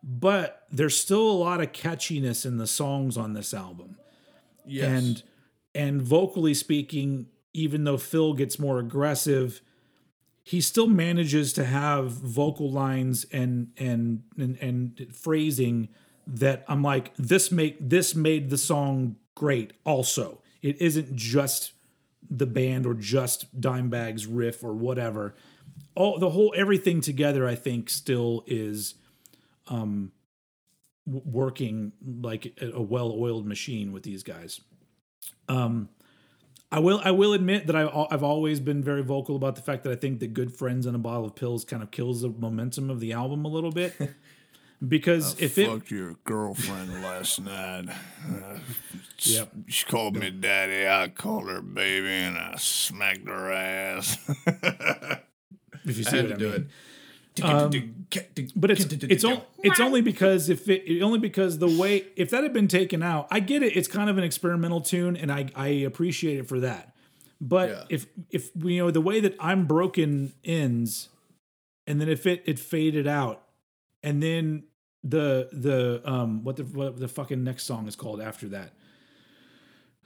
but 0.03 0.63
there's 0.71 0.99
still 0.99 1.29
a 1.29 1.31
lot 1.31 1.61
of 1.61 1.71
catchiness 1.71 2.45
in 2.45 2.57
the 2.57 2.67
songs 2.67 3.17
on 3.17 3.33
this 3.33 3.53
album. 3.53 3.97
Yes. 4.65 4.85
And 4.85 5.23
and 5.77 6.01
vocally 6.01 6.55
speaking, 6.55 7.27
even 7.53 7.83
though 7.83 7.97
Phil 7.97 8.33
gets 8.33 8.57
more 8.57 8.79
aggressive, 8.79 9.61
he 10.43 10.59
still 10.59 10.87
manages 10.87 11.53
to 11.53 11.65
have 11.65 12.11
vocal 12.11 12.71
lines 12.71 13.25
and 13.31 13.69
and 13.77 14.23
and, 14.37 14.57
and 14.59 15.15
phrasing 15.15 15.89
that 16.25 16.65
I'm 16.67 16.81
like 16.81 17.13
this 17.15 17.51
make 17.51 17.77
this 17.79 18.15
made 18.15 18.49
the 18.49 18.57
song 18.57 19.17
great 19.35 19.73
also. 19.85 20.41
It 20.61 20.81
isn't 20.81 21.15
just 21.15 21.73
the 22.29 22.47
band 22.47 22.85
or 22.85 22.95
just 22.95 23.61
Dimebag's 23.61 24.25
riff 24.25 24.63
or 24.63 24.73
whatever. 24.73 25.35
All 25.95 26.17
the 26.17 26.31
whole 26.31 26.53
everything 26.57 27.01
together 27.01 27.47
I 27.47 27.55
think 27.55 27.89
still 27.89 28.43
is 28.47 28.95
um 29.67 30.11
working 31.05 31.93
like 32.05 32.57
a 32.61 32.81
well-oiled 32.81 33.45
machine 33.45 33.91
with 33.91 34.03
these 34.03 34.23
guys. 34.23 34.59
Um 35.49 35.89
I 36.71 36.79
will 36.79 37.01
I 37.03 37.11
will 37.11 37.33
admit 37.33 37.67
that 37.67 37.75
I 37.75 38.07
I've 38.11 38.23
always 38.23 38.59
been 38.59 38.83
very 38.83 39.03
vocal 39.03 39.35
about 39.35 39.55
the 39.55 39.61
fact 39.61 39.83
that 39.83 39.91
I 39.91 39.95
think 39.95 40.19
that 40.19 40.33
Good 40.33 40.51
Friends 40.53 40.85
and 40.85 40.95
a 40.95 40.99
Bottle 40.99 41.25
of 41.25 41.35
Pills 41.35 41.63
kind 41.63 41.81
of 41.81 41.91
kills 41.91 42.21
the 42.21 42.29
momentum 42.29 42.89
of 42.89 42.99
the 42.99 43.13
album 43.13 43.45
a 43.45 43.47
little 43.47 43.71
bit. 43.71 43.93
because 44.85 45.39
I 45.41 45.45
if 45.45 45.55
fucked 45.55 45.91
it, 45.91 45.91
your 45.91 46.15
girlfriend 46.23 47.01
last 47.03 47.41
night. 47.41 47.85
Uh, 48.27 48.59
yep. 49.19 49.49
She 49.67 49.85
called 49.85 50.17
me 50.17 50.29
daddy. 50.29 50.85
I 50.85 51.07
called 51.07 51.49
her 51.49 51.61
baby, 51.61 52.09
and 52.09 52.37
I 52.37 52.55
smacked 52.57 53.25
her 53.29 53.51
ass. 53.51 54.17
if 55.85 55.97
you 55.97 56.03
see 56.03 56.23
what 56.23 56.33
I 56.33 56.35
do 56.35 56.51
mean. 56.51 56.61
it. 56.61 56.67
Um, 57.43 58.05
but 58.55 58.71
it's 58.71 58.85
it's, 58.85 59.25
it's 59.63 59.79
only 59.79 60.01
because 60.01 60.49
if 60.49 60.69
it 60.69 61.01
only 61.01 61.19
because 61.19 61.59
the 61.59 61.67
way 61.67 62.05
if 62.15 62.29
that 62.29 62.43
had 62.43 62.53
been 62.53 62.67
taken 62.67 63.03
out, 63.03 63.27
I 63.31 63.39
get 63.39 63.63
it. 63.63 63.75
It's 63.75 63.87
kind 63.87 64.09
of 64.09 64.17
an 64.17 64.23
experimental 64.23 64.81
tune, 64.81 65.17
and 65.17 65.31
I 65.31 65.47
I 65.55 65.67
appreciate 65.67 66.39
it 66.39 66.47
for 66.47 66.59
that. 66.61 66.95
But 67.41 67.69
yeah. 67.69 67.83
if 67.89 68.05
if 68.29 68.49
you 68.55 68.79
know 68.79 68.91
the 68.91 69.01
way 69.01 69.19
that 69.19 69.35
I'm 69.39 69.65
broken 69.65 70.33
ends, 70.43 71.09
and 71.85 71.99
then 71.99 72.09
if 72.09 72.25
it 72.25 72.43
it 72.45 72.59
faded 72.59 73.07
out, 73.07 73.43
and 74.03 74.23
then 74.23 74.63
the 75.03 75.49
the 75.51 76.01
um 76.09 76.43
what 76.43 76.55
the 76.55 76.63
what 76.63 76.99
the 76.99 77.07
fucking 77.07 77.43
next 77.43 77.65
song 77.65 77.87
is 77.87 77.95
called 77.95 78.21
after 78.21 78.47
that. 78.49 78.73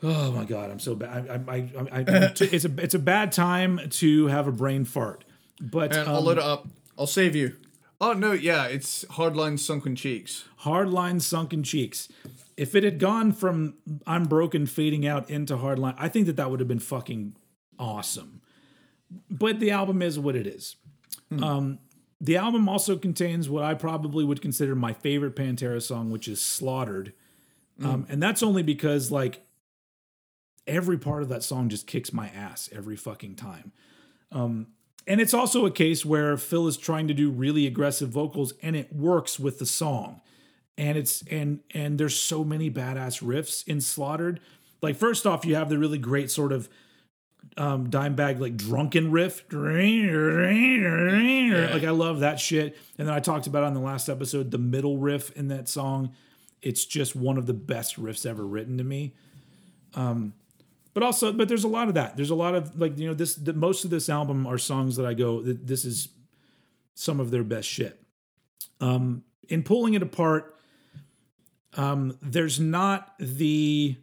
Oh 0.04 0.32
my 0.32 0.46
god, 0.46 0.72
I'm 0.72 0.80
so 0.80 0.96
bad. 0.96 1.30
I, 1.30 1.52
I, 1.52 1.58
I, 1.58 2.00
I 2.00 2.04
it's 2.08 2.66
a 2.66 2.72
it's 2.82 2.96
a 2.96 3.00
bad 3.00 3.32
time 3.32 3.80
to 3.90 4.28
have 4.28 4.48
a 4.48 4.52
brain 4.52 4.86
fart. 4.86 5.24
But 5.62 5.96
and 5.96 6.08
um, 6.08 6.16
I'll 6.16 6.22
load 6.22 6.38
it 6.38 6.44
up. 6.44 6.68
I'll 7.02 7.08
save 7.08 7.36
you. 7.36 7.56
Oh 8.00 8.14
no, 8.14 8.32
yeah, 8.32 8.66
it's 8.66 9.06
Hardline 9.06 9.58
Sunken 9.58 9.96
Cheeks. 9.96 10.46
Hardline 10.62 11.20
Sunken 11.20 11.64
Cheeks. 11.64 12.10
If 12.56 12.76
it 12.76 12.84
had 12.84 13.00
gone 13.00 13.32
from 13.32 13.74
I'm 14.06 14.26
broken 14.26 14.68
fading 14.68 15.08
out 15.08 15.28
into 15.28 15.58
Hardline, 15.58 15.96
I 15.98 16.10
think 16.10 16.28
that 16.28 16.36
that 16.36 16.52
would 16.52 16.60
have 16.60 16.68
been 16.68 16.78
fucking 16.78 17.36
awesome. 17.80 18.44
But 19.32 19.60
the 19.60 19.72
album 19.72 20.04
is 20.04 20.20
what 20.20 20.36
it 20.36 20.46
is. 20.46 20.76
Hmm. 21.30 21.44
Um, 21.44 21.80
the 22.20 22.38
album 22.38 22.70
also 22.70 22.96
contains 22.98 23.50
what 23.50 23.64
I 23.64 23.74
probably 23.74 24.24
would 24.24 24.40
consider 24.40 24.76
my 24.76 24.94
favorite 24.94 25.36
Pantera 25.36 25.82
song, 25.82 26.12
which 26.12 26.28
is 26.28 26.40
Slaughtered. 26.40 27.14
Mm. 27.80 27.86
Um, 27.86 28.06
and 28.10 28.22
that's 28.22 28.44
only 28.44 28.62
because, 28.62 29.10
like, 29.10 29.44
every 30.68 31.00
part 31.00 31.24
of 31.24 31.30
that 31.30 31.42
song 31.42 31.68
just 31.68 31.88
kicks 31.88 32.14
my 32.14 32.28
ass 32.28 32.70
every 32.72 32.96
fucking 32.96 33.38
time. 33.38 33.72
Um, 34.32 34.68
and 35.08 35.20
it's 35.20 35.34
also 35.34 35.66
a 35.66 35.72
case 35.72 36.06
where 36.06 36.38
Phil 36.38 36.68
is 36.68 36.78
trying 36.78 37.08
to 37.08 37.14
do 37.14 37.30
really 37.30 37.66
aggressive 37.66 38.10
vocals 38.10 38.54
and 38.62 38.76
it 38.76 38.94
works 38.94 39.40
with 39.40 39.60
the 39.60 39.66
song. 39.66 40.22
And 40.78 40.98
it's 40.98 41.24
and 41.30 41.60
and 41.74 41.98
there's 42.00 42.20
so 42.20 42.44
many 42.44 42.70
badass 42.72 43.22
riffs 43.22 43.68
in 43.68 43.82
Slaughtered. 43.82 44.40
Like 44.82 44.96
first 44.96 45.26
off, 45.28 45.46
you 45.46 45.56
have 45.56 45.70
the 45.70 45.78
really 45.78 45.98
great 45.98 46.32
sort 46.32 46.52
of 46.52 46.70
um, 47.58 47.90
Dimebag 47.90 48.40
like 48.40 48.56
drunken 48.58 49.12
riff. 49.12 49.48
Like 51.74 51.84
I 51.84 51.92
love 51.92 52.22
that 52.22 52.40
shit. 52.40 52.78
And 52.98 53.08
then 53.08 53.14
I 53.14 53.20
talked 53.20 53.48
about 53.48 53.64
on 53.64 53.74
the 53.74 53.80
last 53.80 54.08
episode 54.08 54.52
the 54.52 54.58
middle 54.58 54.98
riff 54.98 55.32
in 55.36 55.50
that 55.50 55.68
song. 55.68 56.12
It's 56.62 56.86
just 56.86 57.16
one 57.16 57.38
of 57.38 57.48
the 57.48 57.54
best 57.54 58.02
riffs 58.02 58.26
ever 58.26 58.46
written 58.46 58.78
to 58.78 58.84
me. 58.84 59.14
Um, 59.94 60.34
but 60.94 61.04
also, 61.04 61.32
but 61.32 61.48
there's 61.48 61.64
a 61.64 61.70
lot 61.70 61.88
of 61.88 61.94
that. 61.94 62.16
There's 62.18 62.30
a 62.30 62.36
lot 62.36 62.56
of 62.56 62.80
like 62.80 62.98
you 62.98 63.08
know 63.08 63.14
this. 63.14 63.36
The, 63.36 63.54
most 63.54 63.86
of 63.86 63.90
this 63.90 64.10
album 64.10 64.46
are 64.46 64.58
songs 64.58 64.98
that 64.98 65.06
I 65.06 65.14
go. 65.14 65.42
This 65.42 65.86
is 65.86 66.10
some 66.94 67.20
of 67.20 67.32
their 67.32 67.44
best 67.44 67.68
shit. 67.68 68.02
Um, 68.80 69.24
in 69.48 69.64
pulling 69.64 69.94
it 69.94 70.02
apart, 70.02 70.56
um, 71.76 72.18
there's 72.22 72.60
not 72.60 73.14
the 73.20 73.96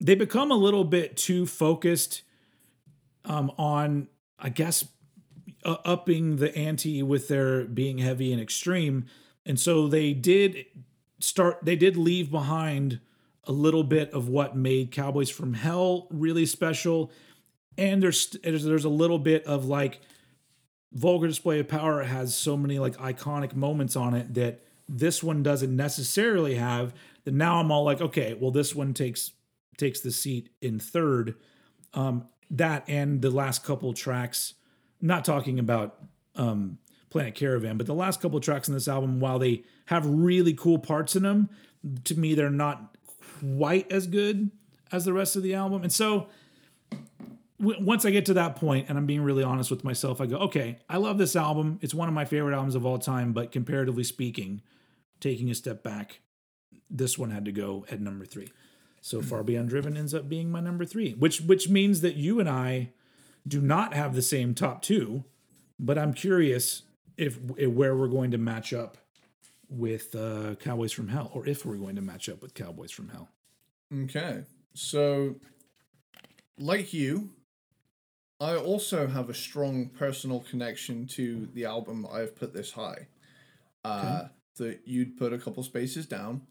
they 0.00 0.14
become 0.14 0.50
a 0.50 0.56
little 0.56 0.84
bit 0.84 1.16
too 1.16 1.46
focused 1.46 2.22
um, 3.24 3.52
on, 3.56 4.08
I 4.38 4.48
guess, 4.48 4.84
uh, 5.64 5.76
upping 5.84 6.36
the 6.36 6.56
ante 6.56 7.02
with 7.02 7.28
their 7.28 7.64
being 7.64 7.98
heavy 7.98 8.32
and 8.32 8.40
extreme, 8.40 9.06
and 9.44 9.60
so 9.60 9.86
they 9.86 10.14
did 10.14 10.64
start. 11.20 11.58
They 11.62 11.76
did 11.76 11.96
leave 11.96 12.30
behind 12.30 13.00
a 13.44 13.52
little 13.52 13.84
bit 13.84 14.12
of 14.12 14.28
what 14.28 14.56
made 14.56 14.90
Cowboys 14.90 15.30
from 15.30 15.54
Hell 15.54 16.06
really 16.10 16.46
special, 16.46 17.10
and 17.76 18.02
there's 18.02 18.36
there's, 18.42 18.84
a 18.84 18.88
little 18.88 19.18
bit 19.18 19.44
of 19.44 19.66
like 19.66 20.00
vulgar 20.92 21.26
display 21.26 21.58
of 21.58 21.68
power 21.68 22.02
has 22.02 22.34
so 22.34 22.56
many 22.56 22.78
like 22.78 22.96
iconic 22.98 23.54
moments 23.54 23.96
on 23.96 24.14
it 24.14 24.34
that 24.34 24.60
this 24.88 25.22
one 25.22 25.42
doesn't 25.42 25.74
necessarily 25.74 26.56
have 26.56 26.92
that 27.24 27.32
now 27.32 27.58
i'm 27.58 27.72
all 27.72 27.82
like 27.82 28.00
okay 28.00 28.36
well 28.38 28.50
this 28.50 28.74
one 28.74 28.92
takes 28.92 29.32
takes 29.78 30.00
the 30.00 30.12
seat 30.12 30.50
in 30.60 30.78
third. 30.78 31.34
Um 31.94 32.28
that 32.50 32.84
and 32.88 33.22
the 33.22 33.30
last 33.30 33.64
couple 33.64 33.92
tracks 33.94 34.52
not 35.00 35.24
talking 35.24 35.58
about 35.58 35.96
um 36.36 36.76
planet 37.08 37.34
caravan 37.34 37.78
but 37.78 37.86
the 37.86 37.94
last 37.94 38.20
couple 38.20 38.38
tracks 38.38 38.68
in 38.68 38.74
this 38.74 38.88
album 38.88 39.18
while 39.18 39.38
they 39.38 39.62
have 39.86 40.04
really 40.06 40.52
cool 40.52 40.78
parts 40.78 41.16
in 41.16 41.22
them 41.22 41.48
to 42.04 42.18
me 42.18 42.34
they're 42.34 42.50
not 42.50 42.96
quite 43.56 43.90
as 43.90 44.06
good 44.06 44.50
as 44.90 45.04
the 45.04 45.12
rest 45.12 45.36
of 45.36 45.42
the 45.42 45.54
album 45.54 45.82
and 45.82 45.92
so 45.92 46.28
once 47.62 48.04
I 48.04 48.10
get 48.10 48.26
to 48.26 48.34
that 48.34 48.56
point, 48.56 48.88
and 48.88 48.98
I'm 48.98 49.06
being 49.06 49.22
really 49.22 49.44
honest 49.44 49.70
with 49.70 49.84
myself, 49.84 50.20
I 50.20 50.26
go, 50.26 50.36
okay, 50.38 50.80
I 50.88 50.96
love 50.96 51.16
this 51.16 51.36
album. 51.36 51.78
It's 51.80 51.94
one 51.94 52.08
of 52.08 52.14
my 52.14 52.24
favorite 52.24 52.54
albums 52.54 52.74
of 52.74 52.84
all 52.84 52.98
time, 52.98 53.32
but 53.32 53.52
comparatively 53.52 54.02
speaking, 54.02 54.62
taking 55.20 55.48
a 55.48 55.54
step 55.54 55.82
back, 55.84 56.20
this 56.90 57.16
one 57.16 57.30
had 57.30 57.44
to 57.44 57.52
go 57.52 57.86
at 57.88 58.00
number 58.00 58.24
three. 58.24 58.50
So 59.00 59.22
far 59.22 59.40
hmm. 59.40 59.46
beyond 59.46 59.68
driven 59.68 59.96
ends 59.96 60.12
up 60.12 60.28
being 60.28 60.50
my 60.50 60.60
number 60.60 60.84
three, 60.84 61.12
which 61.12 61.40
which 61.40 61.68
means 61.68 62.00
that 62.00 62.16
you 62.16 62.40
and 62.40 62.48
I 62.48 62.90
do 63.46 63.60
not 63.60 63.94
have 63.94 64.14
the 64.14 64.22
same 64.22 64.54
top 64.54 64.82
two, 64.82 65.24
but 65.78 65.98
I'm 65.98 66.14
curious 66.14 66.82
if, 67.16 67.38
if 67.56 67.70
where 67.70 67.96
we're 67.96 68.08
going 68.08 68.30
to 68.32 68.38
match 68.38 68.72
up 68.72 68.96
with 69.72 70.14
uh, 70.14 70.54
Cowboys 70.56 70.92
from 70.92 71.08
Hell, 71.08 71.30
or 71.34 71.46
if 71.46 71.64
we're 71.64 71.76
going 71.76 71.96
to 71.96 72.02
match 72.02 72.28
up 72.28 72.42
with 72.42 72.54
Cowboys 72.54 72.90
from 72.90 73.08
Hell. 73.08 73.28
Okay, 74.04 74.44
so 74.74 75.36
like 76.58 76.92
you, 76.92 77.30
I 78.40 78.56
also 78.56 79.06
have 79.06 79.30
a 79.30 79.34
strong 79.34 79.88
personal 79.88 80.40
connection 80.40 81.06
to 81.08 81.48
the 81.54 81.64
album 81.64 82.06
I've 82.10 82.34
put 82.36 82.52
this 82.54 82.72
high. 82.72 83.08
Uh, 83.84 84.28
That 84.58 84.80
you'd 84.84 85.16
put 85.16 85.32
a 85.32 85.38
couple 85.38 85.62
spaces 85.62 86.06
down. 86.06 86.42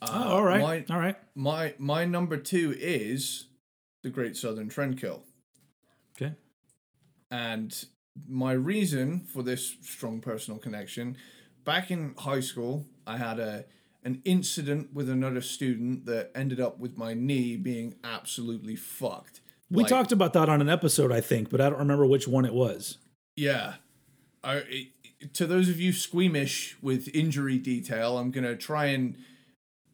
Uh, 0.00 0.06
oh, 0.10 0.28
all 0.36 0.44
right, 0.44 0.60
My, 0.60 0.94
all 0.94 1.00
right. 1.00 1.16
my 1.34 1.74
my 1.78 2.04
number 2.04 2.36
two 2.36 2.74
is 2.78 3.46
the 4.02 4.10
Great 4.10 4.36
Southern 4.36 4.68
Trendkill, 4.68 5.20
Okay. 6.16 6.34
and 7.30 7.84
my 8.28 8.52
reason 8.52 9.20
for 9.20 9.42
this 9.42 9.76
strong 9.82 10.20
personal 10.20 10.58
connection, 10.58 11.16
back 11.64 11.90
in 11.90 12.14
high 12.18 12.40
school, 12.40 12.86
I 13.06 13.16
had 13.18 13.38
a 13.38 13.64
an 14.04 14.20
incident 14.24 14.92
with 14.92 15.08
another 15.08 15.40
student 15.40 16.06
that 16.06 16.32
ended 16.34 16.60
up 16.60 16.76
with 16.80 16.98
my 16.98 17.14
knee 17.14 17.56
being 17.56 17.94
absolutely 18.02 18.74
fucked. 18.74 19.40
We 19.70 19.84
Like- 19.84 19.90
talked 19.90 20.10
about 20.10 20.32
that 20.32 20.48
on 20.48 20.60
an 20.60 20.68
episode, 20.68 21.12
I 21.12 21.20
think, 21.20 21.50
but 21.50 21.60
I 21.60 21.70
don't 21.70 21.78
remember 21.78 22.04
which 22.04 22.26
one 22.26 22.44
it 22.44 22.52
was. 22.52 22.98
Yeah. 23.36 23.74
I, 24.42 24.56
it- 24.68 24.88
to 25.34 25.46
those 25.46 25.68
of 25.68 25.78
you 25.78 25.92
squeamish 25.92 26.76
with 26.82 27.08
injury 27.14 27.56
detail, 27.58 28.18
I'm 28.18 28.32
going 28.32 28.42
to 28.42 28.56
try 28.56 28.86
and 28.86 29.16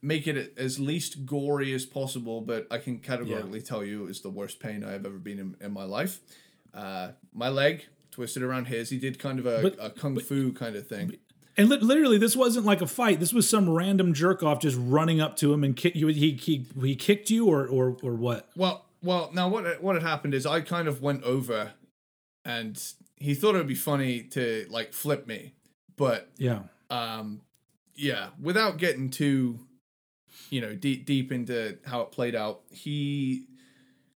make 0.01 0.27
it 0.27 0.55
as 0.57 0.81
least 0.81 1.27
gory 1.27 1.75
as 1.75 1.85
possible, 1.85 2.41
but 2.41 2.67
I 2.71 2.79
can 2.79 3.01
categorically 3.01 3.61
tell 3.61 3.85
you 3.85 4.05
it 4.05 4.07
was 4.07 4.23
the 4.23 4.31
worst 4.31 4.59
pain 4.59 4.83
I've 4.83 5.05
ever 5.05 5.19
been 5.19 5.39
in, 5.39 5.57
in 5.61 5.73
my 5.73 5.85
life. 5.85 6.21
Uh, 6.73 7.11
my 7.35 7.51
leg 7.51 7.85
twisted 8.11 8.43
around 8.43 8.69
his. 8.69 8.89
He 8.89 8.97
did 8.99 9.19
kind 9.19 9.39
of 9.39 9.45
a, 9.45 9.61
But- 9.61 9.77
a 9.79 9.91
kung 9.91 10.19
fu 10.19 10.51
kind 10.55 10.77
of 10.77 10.87
thing. 10.89 11.17
And 11.59 11.69
li- 11.69 11.79
literally, 11.79 12.17
this 12.19 12.37
wasn't 12.37 12.65
like 12.65 12.81
a 12.81 12.87
fight. 12.87 13.19
This 13.21 13.33
was 13.35 13.49
some 13.49 13.69
random 13.69 14.15
jerk 14.15 14.43
off 14.43 14.61
just 14.61 14.79
running 14.81 15.21
up 15.21 15.37
to 15.39 15.53
him 15.53 15.65
and 15.65 15.77
kick 15.77 15.95
you. 15.97 16.07
He 16.07 16.33
he 16.33 16.67
he 16.81 16.95
kicked 16.97 17.29
you 17.31 17.47
or 17.49 17.67
or 17.67 17.97
or 18.03 18.15
what? 18.15 18.49
Well, 18.57 18.87
well, 19.03 19.31
now 19.35 19.49
what 19.49 19.83
what 19.83 19.95
had 19.97 20.03
happened 20.05 20.35
is 20.35 20.47
I 20.47 20.61
kind 20.61 20.87
of 20.89 21.03
went 21.03 21.25
over, 21.25 21.73
and 22.45 22.81
he 23.17 23.35
thought 23.35 23.57
it 23.57 23.59
would 23.59 23.67
be 23.67 23.75
funny 23.75 24.23
to 24.23 24.67
like 24.71 24.93
flip 24.95 25.27
me, 25.27 25.55
but 25.97 26.31
Yeah. 26.39 26.61
um 26.91 27.41
yeah 27.97 28.29
without 28.41 28.79
getting 28.79 29.11
too 29.11 29.59
you 30.51 30.61
know 30.61 30.73
deep 30.77 31.05
deep 31.05 31.33
into 31.33 31.77
how 31.85 32.01
it 32.03 32.13
played 32.13 32.37
out 32.37 32.61
he 32.71 33.45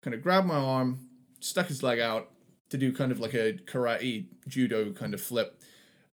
kind 0.02 0.12
of 0.14 0.22
grabbed 0.22 0.46
my 0.46 0.56
arm 0.56 0.98
stuck 1.40 1.66
his 1.68 1.82
leg 1.82 1.98
out 1.98 2.28
to 2.68 2.76
do 2.76 2.92
kind 2.92 3.10
of 3.10 3.20
like 3.20 3.32
a 3.32 3.54
karate 3.54 4.26
judo 4.46 4.92
kind 4.92 5.14
of 5.14 5.20
flip 5.22 5.58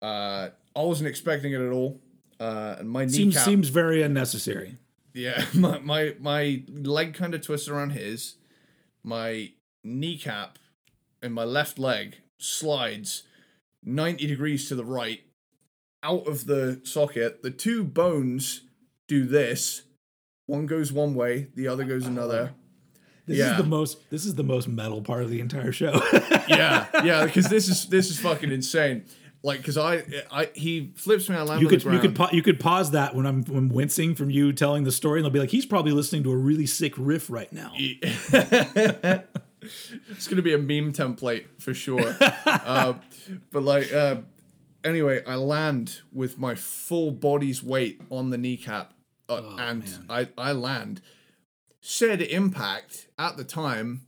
uh 0.02 0.50
i 0.76 0.82
wasn't 0.82 1.08
expecting 1.08 1.52
it 1.52 1.60
at 1.60 1.72
all 1.72 2.00
uh 2.40 2.76
and 2.78 2.88
my 2.90 3.06
Seems 3.06 3.34
kneecap 3.34 3.44
seems 3.44 3.68
very 3.68 4.02
unnecessary. 4.02 4.78
yeah 5.12 5.44
my 5.54 5.78
my, 5.78 6.14
my 6.20 6.62
leg 6.72 7.14
kind 7.14 7.34
of 7.34 7.42
twisted 7.42 7.72
around 7.72 7.90
his 7.90 8.36
my 9.02 9.52
kneecap 9.82 10.58
and 11.22 11.32
my 11.34 11.44
left 11.44 11.78
leg 11.78 12.16
slides 12.38 13.22
90 13.84 14.26
degrees 14.26 14.68
to 14.68 14.74
the 14.74 14.84
right 14.84 15.20
out 16.02 16.26
of 16.26 16.46
the 16.46 16.80
socket 16.84 17.42
the 17.42 17.50
two 17.50 17.84
bones 17.84 18.62
do 19.08 19.24
this 19.26 19.82
one 20.46 20.66
goes 20.66 20.92
one 20.92 21.14
way 21.14 21.48
the 21.54 21.68
other 21.68 21.84
goes 21.84 22.06
another 22.06 22.52
This 23.26 23.38
Yeah. 23.38 23.52
is 23.52 23.56
the 23.56 23.64
most. 23.68 24.10
This 24.10 24.26
is 24.26 24.34
the 24.34 24.42
most 24.42 24.68
metal 24.68 25.00
part 25.00 25.22
of 25.22 25.30
the 25.30 25.40
entire 25.40 25.72
show. 25.72 25.98
yeah 26.48 26.86
yeah 27.02 27.24
because 27.24 27.48
this 27.48 27.68
is 27.68 27.86
this 27.88 28.10
is 28.10 28.20
fucking 28.20 28.52
insane 28.52 29.04
like 29.44 29.58
because 29.58 29.76
I, 29.76 30.02
I 30.30 30.48
he 30.54 30.92
flips 30.96 31.28
me 31.28 31.36
i 31.36 31.42
land 31.42 31.60
you 31.60 31.68
could 31.68 31.84
you 31.84 31.98
could 31.98 32.16
pa- 32.16 32.30
you 32.32 32.42
could 32.42 32.58
pause 32.58 32.90
that 32.92 33.14
when 33.14 33.26
I'm 33.26 33.44
when 33.44 33.68
wincing 33.68 34.14
from 34.14 34.30
you 34.30 34.52
telling 34.52 34.84
the 34.84 34.90
story, 34.90 35.20
and 35.20 35.24
they'll 35.24 35.32
be 35.32 35.38
like, 35.38 35.50
he's 35.50 35.66
probably 35.66 35.92
listening 35.92 36.24
to 36.24 36.32
a 36.32 36.36
really 36.36 36.66
sick 36.66 36.94
riff 36.96 37.30
right 37.30 37.52
now. 37.52 37.72
it's 37.76 39.28
gonna 40.28 40.42
be 40.42 40.54
a 40.54 40.58
meme 40.58 40.92
template 40.94 41.44
for 41.58 41.74
sure. 41.74 42.16
uh, 42.46 42.94
but 43.52 43.62
like, 43.62 43.92
uh, 43.92 44.16
anyway, 44.82 45.22
I 45.26 45.34
land 45.36 46.00
with 46.10 46.38
my 46.38 46.54
full 46.54 47.10
body's 47.10 47.62
weight 47.62 48.00
on 48.10 48.30
the 48.30 48.38
kneecap, 48.38 48.94
uh, 49.28 49.42
Oh, 49.44 49.56
and 49.58 49.84
I 50.08 50.28
I 50.38 50.52
land. 50.52 51.02
Said 51.86 52.22
impact 52.22 53.08
at 53.18 53.36
the 53.36 53.44
time, 53.44 54.06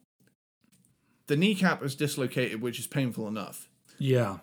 the 1.26 1.36
kneecap 1.36 1.82
is 1.82 1.94
dislocated, 1.94 2.62
which 2.62 2.78
is 2.78 2.86
painful 2.86 3.28
enough. 3.28 3.68
Yeah. 3.98 4.38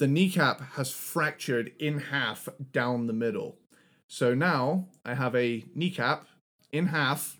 The 0.00 0.08
kneecap 0.08 0.62
has 0.76 0.90
fractured 0.90 1.72
in 1.78 1.98
half 1.98 2.48
down 2.72 3.06
the 3.06 3.12
middle. 3.12 3.58
So 4.08 4.32
now 4.32 4.88
I 5.04 5.12
have 5.12 5.36
a 5.36 5.62
kneecap 5.74 6.24
in 6.72 6.86
half, 6.86 7.38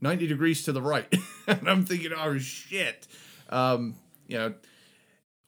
90 0.00 0.26
degrees 0.26 0.64
to 0.64 0.72
the 0.72 0.82
right. 0.82 1.06
and 1.46 1.70
I'm 1.70 1.84
thinking, 1.86 2.10
oh 2.12 2.38
shit. 2.38 3.06
Um, 3.50 3.94
you 4.26 4.36
know, 4.36 4.54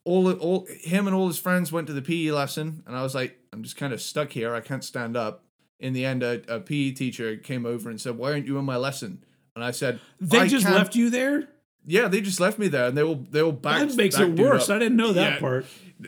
all 0.04 0.30
all 0.30 0.68
him 0.68 1.08
and 1.08 1.16
all 1.16 1.26
his 1.26 1.40
friends 1.40 1.72
went 1.72 1.88
to 1.88 1.92
the 1.92 2.02
PE 2.02 2.30
lesson, 2.30 2.84
and 2.86 2.96
I 2.96 3.02
was 3.02 3.16
like, 3.16 3.36
I'm 3.52 3.64
just 3.64 3.76
kind 3.76 3.92
of 3.92 4.00
stuck 4.00 4.30
here. 4.30 4.54
I 4.54 4.60
can't 4.60 4.84
stand 4.84 5.16
up. 5.16 5.42
In 5.80 5.92
the 5.92 6.04
end, 6.04 6.22
a, 6.22 6.40
a 6.46 6.60
PE 6.60 6.92
teacher 6.92 7.36
came 7.36 7.66
over 7.66 7.90
and 7.90 8.00
said, 8.00 8.16
"Why 8.16 8.30
aren't 8.30 8.46
you 8.46 8.58
in 8.58 8.64
my 8.64 8.76
lesson?" 8.76 9.24
And 9.56 9.64
I 9.64 9.72
said, 9.72 9.98
They 10.20 10.38
"I 10.38 10.46
just 10.46 10.66
left 10.66 10.94
you 10.94 11.10
there. 11.10 11.48
Yeah, 11.86 12.08
they 12.08 12.20
just 12.20 12.40
left 12.40 12.58
me 12.58 12.68
there, 12.68 12.86
and 12.88 12.96
they 12.96 13.02
will 13.02 13.26
they 13.30 13.42
will 13.42 13.52
back. 13.52 13.86
That 13.86 13.96
makes 13.96 14.16
back 14.16 14.28
it 14.28 14.38
worse. 14.40 14.70
up. 14.70 14.76
I 14.76 14.78
didn't 14.78 14.96
know 14.96 15.12
that 15.12 15.34
Yeah. 15.34 15.38
part. 15.40 15.66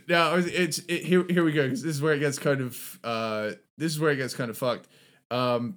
Now 0.09 0.35
it's 0.37 0.79
it, 0.81 1.05
here. 1.05 1.25
Here 1.29 1.45
we 1.45 1.53
go. 1.53 1.69
'cause 1.69 1.83
this 1.83 1.95
is 1.97 2.03
where 2.03 2.15
it 2.15 2.19
gets 2.21 2.39
kind 2.39 2.61
of. 2.61 2.99
Uh, 3.05 3.53
this 3.79 3.93
is 3.93 4.01
where 4.01 4.11
it 4.11 4.17
gets 4.17 4.35
kind 4.35 4.51
of 4.51 4.57
fucked. 4.59 4.89
Um, 5.31 5.77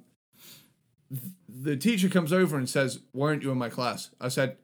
th- 1.12 1.22
the 1.48 1.76
teacher 1.78 2.10
comes 2.10 2.32
over 2.34 2.58
and 2.58 2.70
says, 2.70 3.00
"Why 3.12 3.28
aren't 3.28 3.44
you 3.44 3.52
in 3.52 3.58
my 3.58 3.70
class?" 3.70 4.10
I 4.22 4.30
said, 4.30 4.58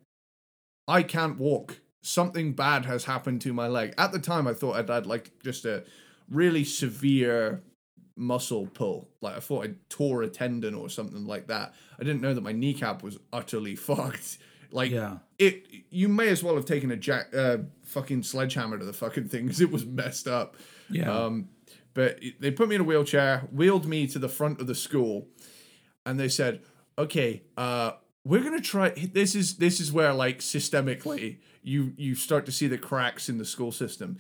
"I 0.88 1.04
can't 1.04 1.38
walk. 1.38 1.80
Something 2.02 2.54
bad 2.54 2.86
has 2.86 3.06
happened 3.06 3.42
to 3.42 3.54
my 3.54 3.68
leg." 3.68 3.94
At 3.98 4.12
the 4.12 4.20
time, 4.20 4.48
I 4.48 4.54
thought 4.54 4.76
I'd 4.78 4.90
had 4.90 5.06
like 5.06 5.32
just 5.44 5.66
a 5.66 5.84
really 6.30 6.64
severe 6.64 7.62
muscle 8.18 8.68
pull. 8.68 9.10
Like 9.22 9.36
I 9.36 9.40
thought 9.42 9.66
I 9.68 9.74
tore 9.90 10.22
a 10.24 10.28
tendon 10.30 10.74
or 10.74 10.90
something 10.90 11.26
like 11.26 11.48
that. 11.48 11.74
I 12.00 12.04
didn't 12.04 12.22
know 12.22 12.34
that 12.34 12.42
my 12.42 12.54
kneecap 12.54 13.04
was 13.04 13.20
utterly 13.34 13.76
fucked. 13.88 14.38
Like 14.72 14.92
Yeah. 14.92 15.18
it, 15.40 15.68
you 15.90 16.08
may 16.10 16.30
as 16.30 16.44
well 16.44 16.56
have 16.56 16.66
taken 16.66 16.92
a 16.92 16.96
jack, 16.98 17.34
uh, 17.36 17.58
fucking 17.84 18.24
sledgehammer 18.24 18.78
to 18.78 18.86
the 18.86 18.94
fucking 18.94 19.30
thing 19.30 19.44
because 19.46 19.62
it 19.62 19.72
was 19.72 19.86
messed 19.86 20.28
up. 20.28 20.56
Yeah. 20.90 21.12
Um, 21.12 21.50
but 21.94 22.20
they 22.40 22.52
put 22.52 22.68
me 22.70 22.76
in 22.76 22.82
a 22.82 22.84
wheelchair, 22.84 23.48
wheeled 23.52 23.86
me 23.86 24.06
to 24.08 24.20
the 24.20 24.28
front 24.30 24.60
of 24.60 24.68
the 24.68 24.76
school, 24.76 25.28
and 26.06 26.20
they 26.20 26.28
said, 26.28 26.62
"Okay, 26.98 27.44
uh, 27.58 27.92
we're 28.26 28.44
gonna 28.44 28.60
try. 28.60 28.90
This 28.90 29.34
is 29.34 29.56
this 29.58 29.80
is 29.80 29.94
where 29.94 30.14
like 30.14 30.40
systemically 30.40 31.38
you 31.64 31.94
you 31.98 32.14
start 32.16 32.46
to 32.48 32.52
see 32.52 32.68
the 32.68 32.78
cracks 32.78 33.30
in 33.30 33.38
the 33.38 33.46
school 33.46 33.72
system. 33.72 34.18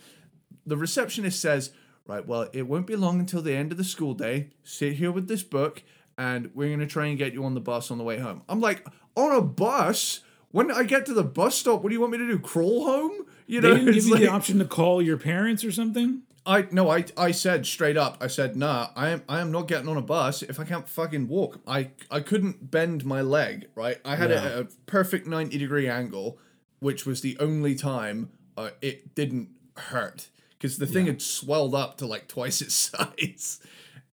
The 0.66 0.78
receptionist 0.78 1.40
says, 1.42 1.72
"Right, 2.08 2.26
well, 2.26 2.48
it 2.54 2.66
won't 2.68 2.88
be 2.88 2.96
long 2.96 3.20
until 3.20 3.42
the 3.42 3.54
end 3.54 3.72
of 3.74 3.78
the 3.78 3.84
school 3.84 4.14
day. 4.14 4.52
Sit 4.64 4.94
here 4.94 5.12
with 5.12 5.28
this 5.28 5.44
book, 5.44 5.84
and 6.18 6.52
we're 6.56 6.70
gonna 6.70 6.88
try 6.88 7.08
and 7.08 7.18
get 7.18 7.34
you 7.34 7.44
on 7.44 7.56
the 7.56 7.60
bus 7.62 7.92
on 7.92 7.98
the 7.98 8.04
way 8.06 8.20
home." 8.20 8.42
I'm 8.48 8.62
like, 8.62 8.88
"On 9.18 9.36
a 9.36 9.42
bus." 9.42 10.22
When 10.56 10.72
I 10.72 10.84
get 10.84 11.06
to 11.08 11.14
the 11.14 11.22
bus 11.22 11.56
stop, 11.58 11.84
what 11.84 11.90
do 11.90 11.96
you 11.96 12.00
want 12.00 12.14
me 12.14 12.18
to 12.20 12.28
do? 12.28 12.40
Crawl 12.40 12.86
home? 12.86 13.26
You 13.46 13.60
know, 13.60 13.72
they 13.74 13.76
didn't 13.82 13.94
give 13.96 14.06
you 14.06 14.18
the 14.18 14.30
option 14.30 14.58
to 14.60 14.64
call 14.66 15.02
your 15.02 15.18
parents 15.18 15.66
or 15.66 15.72
something. 15.74 16.22
I 16.46 16.68
no, 16.72 16.90
I 16.90 17.04
I 17.18 17.32
said 17.32 17.66
straight 17.66 17.98
up. 17.98 18.20
I 18.22 18.28
said, 18.28 18.56
"Nah, 18.56 18.88
I 18.96 19.10
am 19.10 19.24
I 19.28 19.42
am 19.42 19.52
not 19.52 19.68
getting 19.68 19.90
on 19.90 19.98
a 19.98 20.02
bus 20.02 20.44
if 20.44 20.58
I 20.58 20.64
can't 20.64 20.88
fucking 20.88 21.28
walk. 21.28 21.60
I 21.68 21.90
I 22.10 22.22
couldn't 22.22 22.72
bend 22.72 23.04
my 23.04 23.20
leg. 23.20 23.68
Right, 23.76 23.98
I 24.06 24.16
had 24.16 24.30
Yeah. 24.30 24.46
a, 24.48 24.60
a 24.62 24.66
perfect 24.86 25.28
ninety 25.28 25.58
degree 25.58 25.90
angle, 25.90 26.40
which 26.80 27.06
was 27.06 27.20
the 27.20 27.36
only 27.42 27.76
time 27.76 28.30
uh, 28.56 28.70
it 28.82 29.14
didn't 29.14 29.50
hurt 29.76 30.30
because 30.52 30.78
the 30.78 30.88
thing 30.88 31.08
had 31.08 31.22
swelled 31.22 31.76
up 31.76 31.98
to 31.98 32.06
like 32.08 32.30
twice 32.30 32.62
its 32.62 32.76
size, 32.92 33.60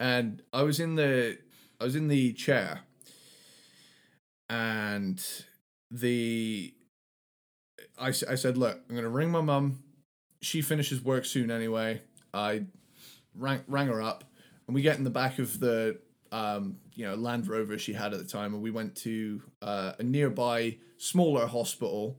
and 0.00 0.42
I 0.52 0.64
was 0.64 0.80
in 0.80 0.96
the 0.96 1.38
I 1.80 1.84
was 1.84 1.94
in 1.94 2.08
the 2.08 2.32
chair, 2.32 2.80
and 4.50 5.24
the 5.92 6.74
I, 7.98 8.08
I 8.08 8.34
said, 8.34 8.56
look, 8.56 8.80
I'm 8.88 8.96
gonna 8.96 9.08
ring 9.08 9.30
my 9.30 9.40
mum. 9.40 9.82
She 10.40 10.62
finishes 10.62 11.02
work 11.02 11.24
soon 11.24 11.50
anyway. 11.50 12.00
I 12.34 12.64
rang 13.34 13.60
rang 13.68 13.86
her 13.88 14.02
up, 14.02 14.24
and 14.66 14.74
we 14.74 14.82
get 14.82 14.98
in 14.98 15.04
the 15.04 15.10
back 15.10 15.38
of 15.38 15.60
the 15.60 15.98
um, 16.32 16.78
you 16.94 17.06
know 17.06 17.14
Land 17.14 17.46
Rover 17.46 17.78
she 17.78 17.92
had 17.92 18.12
at 18.12 18.18
the 18.18 18.26
time, 18.26 18.54
and 18.54 18.62
we 18.62 18.70
went 18.70 18.96
to 18.96 19.42
uh, 19.60 19.92
a 19.98 20.02
nearby 20.02 20.78
smaller 20.96 21.46
hospital 21.46 22.18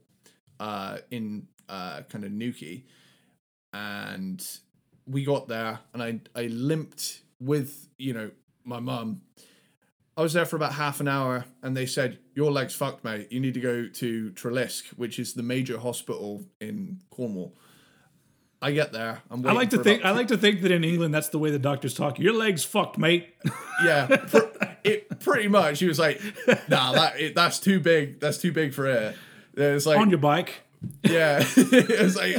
uh, 0.59 0.99
in 1.11 1.47
uh, 1.67 2.01
kind 2.09 2.23
of 2.23 2.31
Newquay, 2.31 2.85
and 3.73 4.45
we 5.07 5.25
got 5.25 5.47
there, 5.47 5.79
and 5.93 6.01
I 6.01 6.19
I 6.35 6.43
limped 6.43 7.21
with 7.39 7.89
you 7.97 8.13
know 8.13 8.31
my 8.63 8.79
mum. 8.79 9.21
I 10.15 10.21
was 10.21 10.33
there 10.33 10.45
for 10.45 10.55
about 10.55 10.73
half 10.73 10.99
an 10.99 11.07
hour, 11.07 11.45
and 11.61 11.75
they 11.75 11.85
said, 11.85 12.19
"Your 12.35 12.51
leg's 12.51 12.75
fucked, 12.75 13.03
mate. 13.03 13.31
You 13.31 13.39
need 13.39 13.55
to 13.55 13.59
go 13.59 13.87
to 13.87 14.31
Treliske, 14.31 14.89
which 14.97 15.17
is 15.17 15.33
the 15.33 15.43
major 15.43 15.79
hospital 15.79 16.43
in 16.61 16.99
Cornwall." 17.09 17.55
I 18.61 18.71
get 18.71 18.93
there. 18.93 19.21
I'm 19.29 19.45
I 19.45 19.51
like 19.51 19.71
to 19.71 19.83
think. 19.83 20.05
I 20.05 20.11
like 20.11 20.29
to 20.29 20.37
think 20.37 20.61
that 20.61 20.71
in 20.71 20.85
England, 20.85 21.13
that's 21.13 21.29
the 21.29 21.39
way 21.39 21.51
the 21.51 21.59
doctors 21.59 21.93
talk. 21.93 22.17
Your 22.17 22.33
leg's 22.33 22.63
fucked, 22.63 22.97
mate. 22.97 23.35
yeah, 23.83 24.05
pr- 24.07 24.37
it 24.85 25.19
pretty 25.19 25.49
much. 25.49 25.79
He 25.79 25.87
was 25.87 25.99
like, 25.99 26.21
"Nah, 26.69 26.93
that 26.93 27.19
it, 27.19 27.35
that's 27.35 27.59
too 27.59 27.81
big. 27.81 28.21
That's 28.21 28.37
too 28.37 28.53
big 28.53 28.73
for 28.73 28.85
it." 28.87 29.15
It's 29.55 29.85
like, 29.85 29.99
On 29.99 30.09
your 30.09 30.19
bike. 30.19 30.61
yeah, 31.03 31.43
it's 31.57 32.15
like, 32.15 32.35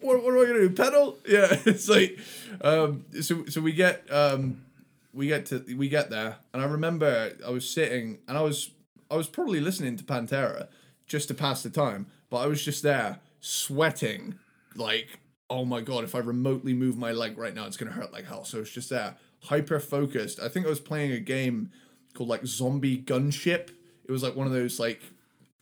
what, 0.00 0.22
what 0.22 0.34
am 0.34 0.40
I 0.40 0.44
gonna 0.46 0.60
do? 0.60 0.70
Pedal? 0.70 1.18
Yeah, 1.26 1.48
it's 1.66 1.88
like, 1.88 2.18
um, 2.62 3.04
so 3.20 3.44
so 3.46 3.60
we 3.60 3.72
get 3.72 4.10
um, 4.10 4.64
we 5.12 5.26
get 5.26 5.46
to 5.46 5.64
we 5.76 5.88
get 5.88 6.10
there, 6.10 6.36
and 6.52 6.62
I 6.62 6.66
remember 6.66 7.32
I 7.46 7.50
was 7.50 7.68
sitting, 7.68 8.18
and 8.28 8.36
I 8.36 8.42
was 8.42 8.70
I 9.10 9.16
was 9.16 9.28
probably 9.28 9.60
listening 9.60 9.96
to 9.96 10.04
Pantera 10.04 10.68
just 11.06 11.28
to 11.28 11.34
pass 11.34 11.62
the 11.62 11.70
time, 11.70 12.06
but 12.30 12.38
I 12.38 12.46
was 12.46 12.64
just 12.64 12.82
there 12.82 13.20
sweating, 13.40 14.38
like, 14.74 15.20
oh 15.50 15.64
my 15.64 15.80
god, 15.80 16.04
if 16.04 16.14
I 16.14 16.18
remotely 16.18 16.72
move 16.72 16.96
my 16.96 17.12
leg 17.12 17.36
right 17.36 17.54
now, 17.54 17.66
it's 17.66 17.76
gonna 17.76 17.92
hurt 17.92 18.12
like 18.12 18.24
hell. 18.24 18.44
So 18.44 18.60
it's 18.60 18.70
just 18.70 18.90
there, 18.90 19.16
hyper 19.44 19.80
focused. 19.80 20.40
I 20.40 20.48
think 20.48 20.66
I 20.66 20.70
was 20.70 20.80
playing 20.80 21.12
a 21.12 21.20
game 21.20 21.70
called 22.14 22.28
like 22.28 22.46
Zombie 22.46 22.98
Gunship. 22.98 23.70
It 24.04 24.10
was 24.10 24.22
like 24.22 24.34
one 24.34 24.46
of 24.46 24.52
those 24.52 24.80
like 24.80 25.02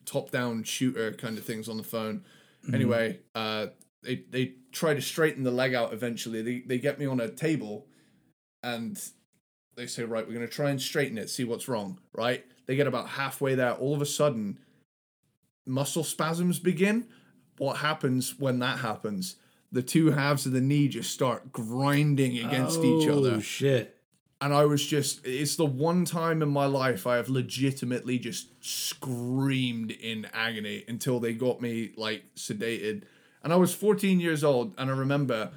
top 0.04 0.30
down 0.30 0.62
shooter 0.62 1.12
kind 1.12 1.38
of 1.38 1.44
things 1.44 1.68
on 1.68 1.76
the 1.76 1.82
phone. 1.82 2.24
Anyway, 2.72 3.18
uh, 3.34 3.68
they 4.02 4.24
they 4.30 4.54
try 4.72 4.94
to 4.94 5.02
straighten 5.02 5.44
the 5.44 5.50
leg 5.50 5.74
out 5.74 5.92
eventually. 5.92 6.42
They 6.42 6.60
they 6.60 6.78
get 6.78 6.98
me 6.98 7.06
on 7.06 7.20
a 7.20 7.28
table, 7.28 7.86
and 8.62 9.00
they 9.80 9.86
say, 9.86 10.04
right, 10.04 10.26
we're 10.26 10.34
gonna 10.34 10.46
try 10.46 10.70
and 10.70 10.80
straighten 10.80 11.16
it, 11.16 11.30
see 11.30 11.44
what's 11.44 11.68
wrong. 11.68 11.98
Right? 12.12 12.44
They 12.66 12.76
get 12.76 12.86
about 12.86 13.08
halfway 13.08 13.54
there. 13.54 13.72
All 13.72 13.94
of 13.94 14.02
a 14.02 14.06
sudden, 14.06 14.58
muscle 15.66 16.04
spasms 16.04 16.58
begin. 16.58 17.06
What 17.58 17.78
happens 17.78 18.38
when 18.38 18.58
that 18.60 18.78
happens? 18.78 19.36
The 19.72 19.82
two 19.82 20.10
halves 20.10 20.46
of 20.46 20.52
the 20.52 20.60
knee 20.60 20.88
just 20.88 21.12
start 21.12 21.52
grinding 21.52 22.38
against 22.38 22.80
each 22.80 23.08
oh, 23.08 23.18
other 23.18 23.34
Oh 23.36 23.40
shit. 23.40 23.96
and 24.40 24.52
I 24.52 24.64
was 24.64 24.84
just 24.86 25.24
it's 25.24 25.56
the 25.56 25.66
one 25.66 26.04
time 26.04 26.42
in 26.42 26.48
my 26.48 26.66
life 26.66 27.06
I 27.06 27.16
have 27.16 27.28
legitimately 27.28 28.18
just 28.18 28.48
screamed 28.60 29.92
in 29.92 30.26
agony 30.32 30.84
until 30.88 31.20
they 31.20 31.32
got 31.32 31.60
me 31.60 31.92
like 31.96 32.24
sedated. 32.36 33.02
And 33.42 33.52
I 33.52 33.56
was 33.56 33.74
14 33.74 34.20
years 34.20 34.44
old 34.44 34.74
and 34.76 34.90
I 34.90 34.94
remember 34.94 35.52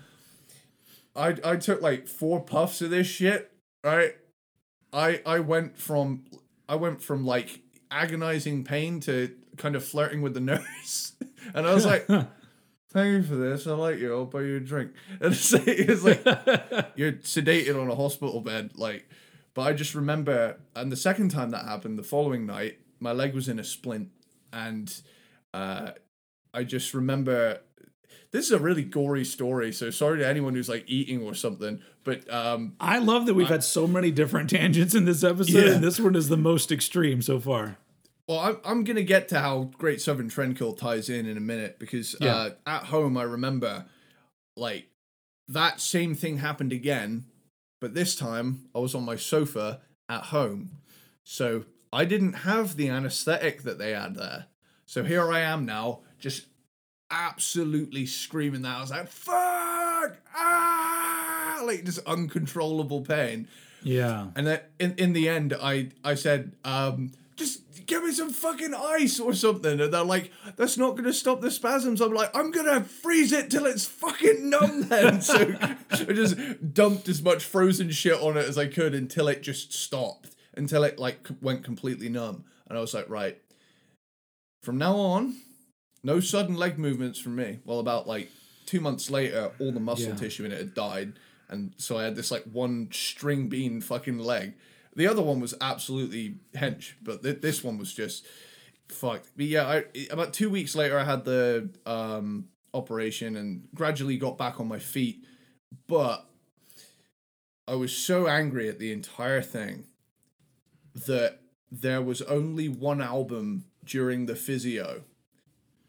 I 1.15 1.35
I 1.43 1.55
took 1.57 1.81
like 1.81 2.07
four 2.07 2.39
puffs 2.41 2.81
of 2.81 2.89
this 2.89 3.07
shit, 3.07 3.52
right? 3.83 4.15
I 4.91 5.21
I 5.25 5.39
went 5.39 5.77
from 5.77 6.25
I 6.67 6.75
went 6.75 7.01
from 7.01 7.25
like 7.25 7.61
agonizing 7.91 8.63
pain 8.63 8.99
to 9.01 9.31
kind 9.57 9.75
of 9.75 9.83
flirting 9.85 10.21
with 10.21 10.33
the 10.33 10.39
nurse. 10.39 11.13
and 11.53 11.67
I 11.67 11.73
was 11.73 11.85
like 11.85 12.07
Thank 12.93 13.11
you 13.11 13.23
for 13.23 13.35
this. 13.35 13.65
I 13.65 13.71
like 13.71 13.97
you. 13.97 14.13
I'll 14.13 14.25
buy 14.25 14.41
you 14.41 14.57
a 14.57 14.59
drink. 14.59 14.91
And 15.19 15.33
it's 15.33 15.51
like, 15.51 15.67
it's 15.67 16.03
like 16.03 16.23
you're 16.95 17.13
sedated 17.13 17.81
on 17.81 17.89
a 17.89 17.95
hospital 17.95 18.39
bed 18.39 18.71
like 18.75 19.09
but 19.53 19.63
i 19.63 19.73
just 19.73 19.95
remember 19.95 20.57
and 20.75 20.91
the 20.91 20.95
second 20.95 21.29
time 21.29 21.51
that 21.51 21.65
happened 21.65 21.97
the 21.97 22.03
following 22.03 22.45
night 22.45 22.79
my 22.99 23.11
leg 23.11 23.33
was 23.33 23.47
in 23.47 23.59
a 23.59 23.63
splint 23.63 24.09
and 24.51 25.01
uh 25.53 25.91
i 26.53 26.63
just 26.63 26.93
remember 26.93 27.59
this 28.31 28.45
is 28.45 28.51
a 28.51 28.59
really 28.59 28.83
gory 28.83 29.23
story 29.25 29.71
so 29.71 29.89
sorry 29.89 30.19
to 30.19 30.27
anyone 30.27 30.53
who's 30.53 30.69
like 30.69 30.83
eating 30.87 31.21
or 31.21 31.33
something 31.33 31.81
but 32.03 32.31
um 32.33 32.75
I 32.79 32.99
love 32.99 33.25
that 33.27 33.33
we've 33.33 33.47
had 33.49 33.63
so 33.63 33.87
many 33.87 34.11
different 34.11 34.49
tangents 34.49 34.93
in 34.95 35.05
this 35.05 35.23
episode, 35.23 35.65
Yeah. 35.65 35.71
and 35.75 35.83
this 35.83 35.99
one 35.99 36.15
is 36.15 36.29
the 36.29 36.37
most 36.37 36.71
extreme 36.71 37.21
so 37.21 37.39
far. 37.39 37.77
Well, 38.27 38.39
I'm, 38.39 38.57
I'm 38.63 38.83
going 38.85 38.95
to 38.95 39.03
get 39.03 39.27
to 39.29 39.39
how 39.41 39.71
Great 39.77 39.99
Southern 39.99 40.29
Trendkill 40.29 40.77
ties 40.77 41.09
in 41.09 41.25
in 41.25 41.35
a 41.35 41.41
minute 41.41 41.77
because 41.77 42.15
Yeah. 42.21 42.33
uh, 42.35 42.49
at 42.65 42.83
home, 42.85 43.17
I 43.17 43.23
remember 43.23 43.85
like 44.55 44.87
that 45.49 45.81
same 45.81 46.15
thing 46.15 46.37
happened 46.37 46.71
again, 46.71 47.25
but 47.81 47.93
this 47.95 48.15
time 48.15 48.69
I 48.73 48.79
was 48.79 48.95
on 48.95 49.03
my 49.03 49.17
sofa 49.17 49.81
at 50.07 50.23
home. 50.25 50.77
So 51.25 51.65
I 51.91 52.05
didn't 52.05 52.33
have 52.33 52.77
the 52.77 52.87
anesthetic 52.87 53.63
that 53.63 53.77
they 53.77 53.91
had 53.91 54.15
there. 54.15 54.45
So 54.85 55.03
here 55.03 55.29
I 55.31 55.41
am 55.41 55.65
now, 55.65 55.99
just 56.17 56.45
absolutely 57.11 58.05
screaming 58.05 58.61
that. 58.61 58.77
I 58.77 58.81
was 58.81 58.91
like, 58.91 59.07
fuck! 59.09 60.17
Ah! 60.33 61.29
Like 61.65 61.83
just 61.85 61.99
uncontrollable 62.05 63.01
pain. 63.01 63.47
Yeah. 63.83 64.27
And 64.35 64.47
then 64.47 64.59
in, 64.79 64.95
in 64.97 65.13
the 65.13 65.27
end, 65.29 65.53
I 65.61 65.89
I 66.03 66.15
said, 66.15 66.53
um, 66.63 67.11
just 67.35 67.61
give 67.85 68.03
me 68.03 68.11
some 68.13 68.29
fucking 68.29 68.73
ice 68.73 69.19
or 69.19 69.33
something. 69.33 69.79
And 69.81 69.93
they're 69.93 70.03
like, 70.03 70.31
that's 70.55 70.77
not 70.77 70.91
going 70.91 71.03
to 71.05 71.13
stop 71.13 71.41
the 71.41 71.51
spasms. 71.51 71.99
I'm 71.99 72.13
like, 72.13 72.35
I'm 72.35 72.51
going 72.51 72.65
to 72.67 72.87
freeze 72.87 73.31
it 73.33 73.49
till 73.51 73.65
it's 73.65 73.85
fucking 73.85 74.49
numb 74.49 74.83
then. 74.83 75.21
so 75.21 75.53
I 75.91 76.03
just 76.13 76.73
dumped 76.73 77.09
as 77.09 77.21
much 77.21 77.43
frozen 77.43 77.91
shit 77.91 78.21
on 78.21 78.37
it 78.37 78.47
as 78.47 78.57
I 78.57 78.67
could 78.67 78.93
until 78.93 79.27
it 79.27 79.41
just 79.43 79.73
stopped, 79.73 80.29
until 80.55 80.83
it 80.83 80.97
like 80.99 81.27
went 81.41 81.63
completely 81.63 82.07
numb. 82.07 82.45
And 82.69 82.77
I 82.77 82.81
was 82.81 82.93
like, 82.93 83.09
right, 83.09 83.37
from 84.61 84.77
now 84.77 84.95
on, 84.95 85.35
no 86.03 86.19
sudden 86.19 86.55
leg 86.55 86.77
movements 86.77 87.19
from 87.19 87.35
me. 87.35 87.59
Well, 87.65 87.79
about 87.79 88.07
like 88.07 88.29
two 88.65 88.79
months 88.79 89.09
later, 89.09 89.51
all 89.59 89.71
the 89.71 89.79
muscle 89.79 90.09
Yeah. 90.09 90.15
tissue 90.15 90.45
in 90.45 90.51
it 90.51 90.57
had 90.59 90.73
died. 90.73 91.13
And 91.49 91.73
so 91.77 91.97
I 91.97 92.03
had 92.03 92.15
this 92.15 92.31
like 92.31 92.43
one 92.43 92.89
string 92.91 93.49
bean 93.49 93.81
fucking 93.81 94.19
leg. 94.19 94.53
The 94.95 95.07
other 95.07 95.21
one 95.21 95.39
was 95.39 95.55
absolutely 95.59 96.35
hench, 96.55 96.93
but 97.01 97.23
th- 97.23 97.41
this 97.41 97.63
one 97.63 97.77
was 97.77 97.93
just 97.93 98.25
fucked. 98.89 99.29
But 99.35 99.45
yeah, 99.45 99.67
I, 99.67 99.83
about 100.11 100.33
two 100.33 100.49
weeks 100.49 100.75
later, 100.75 100.97
I 100.97 101.03
had 101.03 101.25
the 101.25 101.69
um, 101.85 102.45
operation 102.73 103.35
and 103.35 103.67
gradually 103.73 104.17
got 104.17 104.37
back 104.37 104.59
on 104.59 104.67
my 104.67 104.79
feet. 104.79 105.25
But 105.87 106.25
I 107.67 107.75
was 107.75 107.95
so 107.95 108.27
angry 108.27 108.69
at 108.69 108.79
the 108.79 108.91
entire 108.91 109.41
thing 109.41 109.85
that 111.07 111.39
there 111.71 112.01
was 112.01 112.21
only 112.23 112.69
one 112.69 113.01
album 113.01 113.65
during 113.85 114.25
the 114.25 114.35
physio 114.35 115.03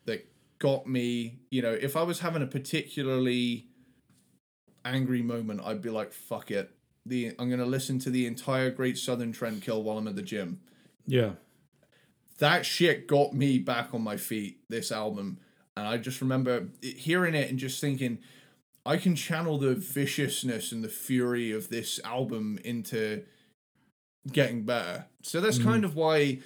that 0.07 0.27
got 0.59 0.87
me, 0.87 1.41
you 1.51 1.61
know, 1.61 1.73
if 1.73 1.97
I 1.97 2.03
was 2.03 2.21
having 2.21 2.43
a 2.43 2.47
particularly 2.47 3.69
angry 4.85 5.23
moment, 5.23 5.61
I'd 5.65 5.83
be 5.83 5.91
like, 5.91 6.13
fuck 6.13 6.51
it. 6.51 6.71
The 7.07 7.33
I'm 7.39 7.51
gonna 7.51 7.67
listen 7.67 7.99
to 8.01 8.11
the 8.11 8.27
entire 8.27 8.71
Great 8.71 8.97
Southern 8.99 9.33
Trendkill 9.33 9.83
while 9.83 9.99
I'm 9.99 10.09
at 10.09 10.17
the 10.17 10.23
gym. 10.23 10.61
Yeah. 11.07 11.33
that 12.39 12.65
shit 12.67 13.07
got 13.07 13.33
me 13.35 13.59
back 13.59 13.93
on 13.95 14.03
my 14.03 14.17
feet. 14.17 14.61
This 14.69 14.91
album, 14.91 15.39
and 15.77 15.87
I 15.87 15.99
just 15.99 16.21
remember 16.21 16.69
hearing 16.83 17.35
it 17.35 17.51
and 17.51 17.59
just 17.59 17.81
thinking, 17.81 18.19
I 18.87 18.97
can 18.97 19.15
channel 19.17 19.59
the 19.59 19.75
viciousness 19.75 20.73
and 20.73 20.83
the 20.83 20.89
fury 20.89 21.53
of 21.53 21.69
this 21.69 22.01
album 22.05 22.59
into 22.65 23.23
getting 24.33 24.65
better. 24.65 25.07
So 25.23 25.41
that's 25.41 25.59
Mm-hmm. 25.59 25.69
kind 25.69 25.85
of 25.85 25.95
why 25.97 26.39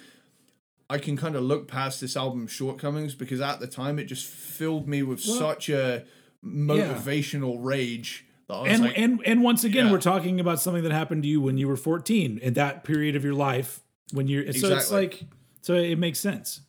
I 0.89 0.97
can 0.97 1.15
kind 1.15 1.35
of 1.35 1.43
look 1.43 1.67
past 1.69 2.01
this 2.01 2.17
album's 2.17 2.51
shortcomings 2.51 3.15
because 3.15 3.39
at 3.41 3.59
the 3.61 3.67
time 3.67 3.97
it 3.99 4.05
just 4.05 4.25
filled 4.25 4.87
me 4.89 5.03
with 5.03 5.25
Well- 5.25 5.37
such 5.37 5.69
a 5.69 6.05
motivational 6.43 7.57
rage 7.59 8.25
I 8.25 8.25
was 8.25 8.28
and 8.49 8.83
like, 8.83 8.97
and 8.97 9.21
and 9.25 9.43
once 9.43 9.63
again, 9.63 9.85
Yeah. 9.87 9.91
we're 9.91 10.01
talking 10.01 10.39
about 10.39 10.59
something 10.59 10.83
that 10.83 10.91
happened 10.91 11.23
to 11.23 11.29
you 11.29 11.39
when 11.41 11.57
you 11.57 11.67
were 11.67 11.77
14 11.77 12.37
in 12.39 12.53
that 12.55 12.83
period 12.83 13.15
of 13.15 13.23
your 13.23 13.33
life 13.35 13.81
when 14.11 14.27
you're. 14.27 14.51
So 14.53 14.75
it's 14.75 14.91
like, 14.91 15.21
so 15.61 15.75
it 15.75 15.97
makes 15.99 16.19
sense. 16.19 16.61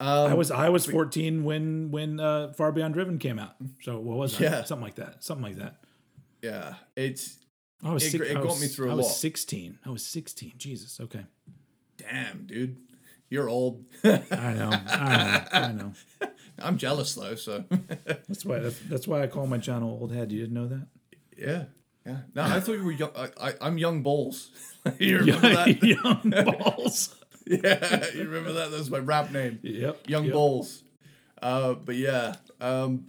um, 0.00 0.30
I 0.30 0.34
was 0.34 0.50
I 0.50 0.68
was 0.70 0.86
14 0.86 1.44
when 1.44 1.90
when 1.90 2.18
uh, 2.20 2.52
Far 2.54 2.72
Beyond 2.72 2.94
Driven 2.94 3.18
came 3.18 3.38
out. 3.38 3.54
So 3.82 3.98
what 3.98 4.16
was 4.16 4.40
I? 4.40 4.44
Yeah. 4.44 4.64
Something 4.64 4.84
like 4.84 4.94
that. 4.96 5.22
Something 5.22 5.44
like 5.44 5.56
that. 5.56 5.76
yeah, 6.42 6.74
it's 6.96 7.38
I 7.82 7.92
was 7.92 8.04
It- 8.04 8.10
six, 8.12 8.24
it 8.26 8.30
I 8.30 8.34
got 8.34 8.44
was- 8.46 8.60
me 8.62 8.68
through 8.68 8.88
a 8.88 8.92
I 8.92 8.94
was 8.94 9.06
lot. 9.06 9.14
16. 9.14 9.78
I 9.84 9.90
was 9.90 10.04
16. 10.06 10.54
Jesus. 10.56 10.98
Okay. 11.00 11.24
damn, 11.98 12.46
dude, 12.46 12.76
you're 13.30 13.48
old. 13.48 13.84
I 14.04 14.08
know. 14.54 14.70
I 14.88 15.16
know. 15.16 15.44
I 15.52 15.72
know. 15.72 15.92
I'm 16.58 16.78
jealous 16.78 17.14
though, 17.14 17.34
so 17.34 17.64
That's 18.28 18.44
why 18.44 18.58
that's, 18.60 18.78
that's 18.88 19.08
why 19.08 19.22
I 19.22 19.26
call 19.26 19.46
my 19.46 19.58
channel 19.58 19.98
Old 20.00 20.12
Head. 20.12 20.32
You 20.32 20.40
didn't 20.40 20.54
know 20.54 20.68
that? 20.68 20.86
yeah, 21.36 21.64
yeah. 22.06 22.18
No, 22.34 22.42
I 22.42 22.60
thought 22.60 22.74
you 22.74 22.84
were 22.84 22.92
young. 22.92 23.10
I, 23.16 23.28
I, 23.40 23.54
I'm 23.60 23.78
young 23.78 24.02
balls. 24.02 24.50
you 24.98 25.18
remember 25.20 25.48
that? 25.48 25.82
Young 25.82 26.44
balls. 26.60 27.14
yeah, 27.46 28.04
you 28.14 28.24
remember 28.24 28.52
that? 28.52 28.70
That's 28.70 28.90
my 28.90 28.98
rap 28.98 29.30
name. 29.32 29.58
Yep. 29.62 30.08
Young 30.08 30.24
yep. 30.24 30.32
Bulls. 30.32 30.82
Uh, 31.40 31.74
but 31.74 31.96
yeah. 31.96 32.36
Um, 32.60 33.06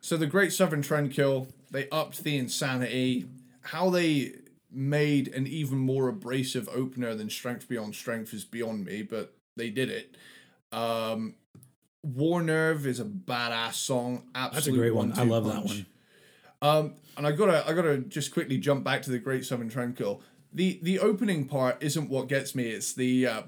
so 0.00 0.16
the 0.16 0.26
Great 0.26 0.52
Southern 0.52 0.82
Trendkill, 0.82 1.48
they 1.70 1.88
upped 1.90 2.24
the 2.24 2.38
insanity. 2.38 3.26
How 3.62 3.90
they 3.90 4.34
made 4.70 5.28
an 5.28 5.46
even 5.46 5.78
more 5.78 6.08
abrasive 6.08 6.68
opener 6.74 7.14
than 7.14 7.30
Strength 7.30 7.68
Beyond 7.68 7.94
Strength 7.94 8.32
is 8.34 8.44
beyond 8.44 8.84
me, 8.84 9.02
but 9.02 9.34
they 9.56 9.70
did 9.70 9.90
it. 9.90 10.16
Um, 10.72 11.34
War 12.14 12.42
Nerve 12.42 12.86
is 12.86 13.00
a 13.00 13.04
badass 13.04 13.74
song. 13.74 14.24
Absolute 14.34 14.54
That's 14.54 14.66
a 14.66 14.72
great 14.72 14.94
one. 14.94 15.12
I 15.16 15.24
love 15.24 15.44
that 15.46 15.64
one. 15.64 15.86
Um, 16.60 16.94
and 17.16 17.26
I 17.26 17.32
gotta, 17.32 17.66
I 17.68 17.72
gotta 17.72 17.98
just 17.98 18.32
quickly 18.32 18.58
jump 18.58 18.84
back 18.84 19.02
to 19.02 19.10
the 19.10 19.18
Great 19.18 19.44
Southern 19.44 19.70
Trendkill. 19.70 20.20
The 20.52 20.78
the 20.82 20.98
opening 20.98 21.44
part 21.46 21.76
isn't 21.82 22.08
what 22.08 22.26
gets 22.28 22.54
me. 22.54 22.64
It's 22.68 22.94
the. 22.94 23.26
Uh, 23.26 23.42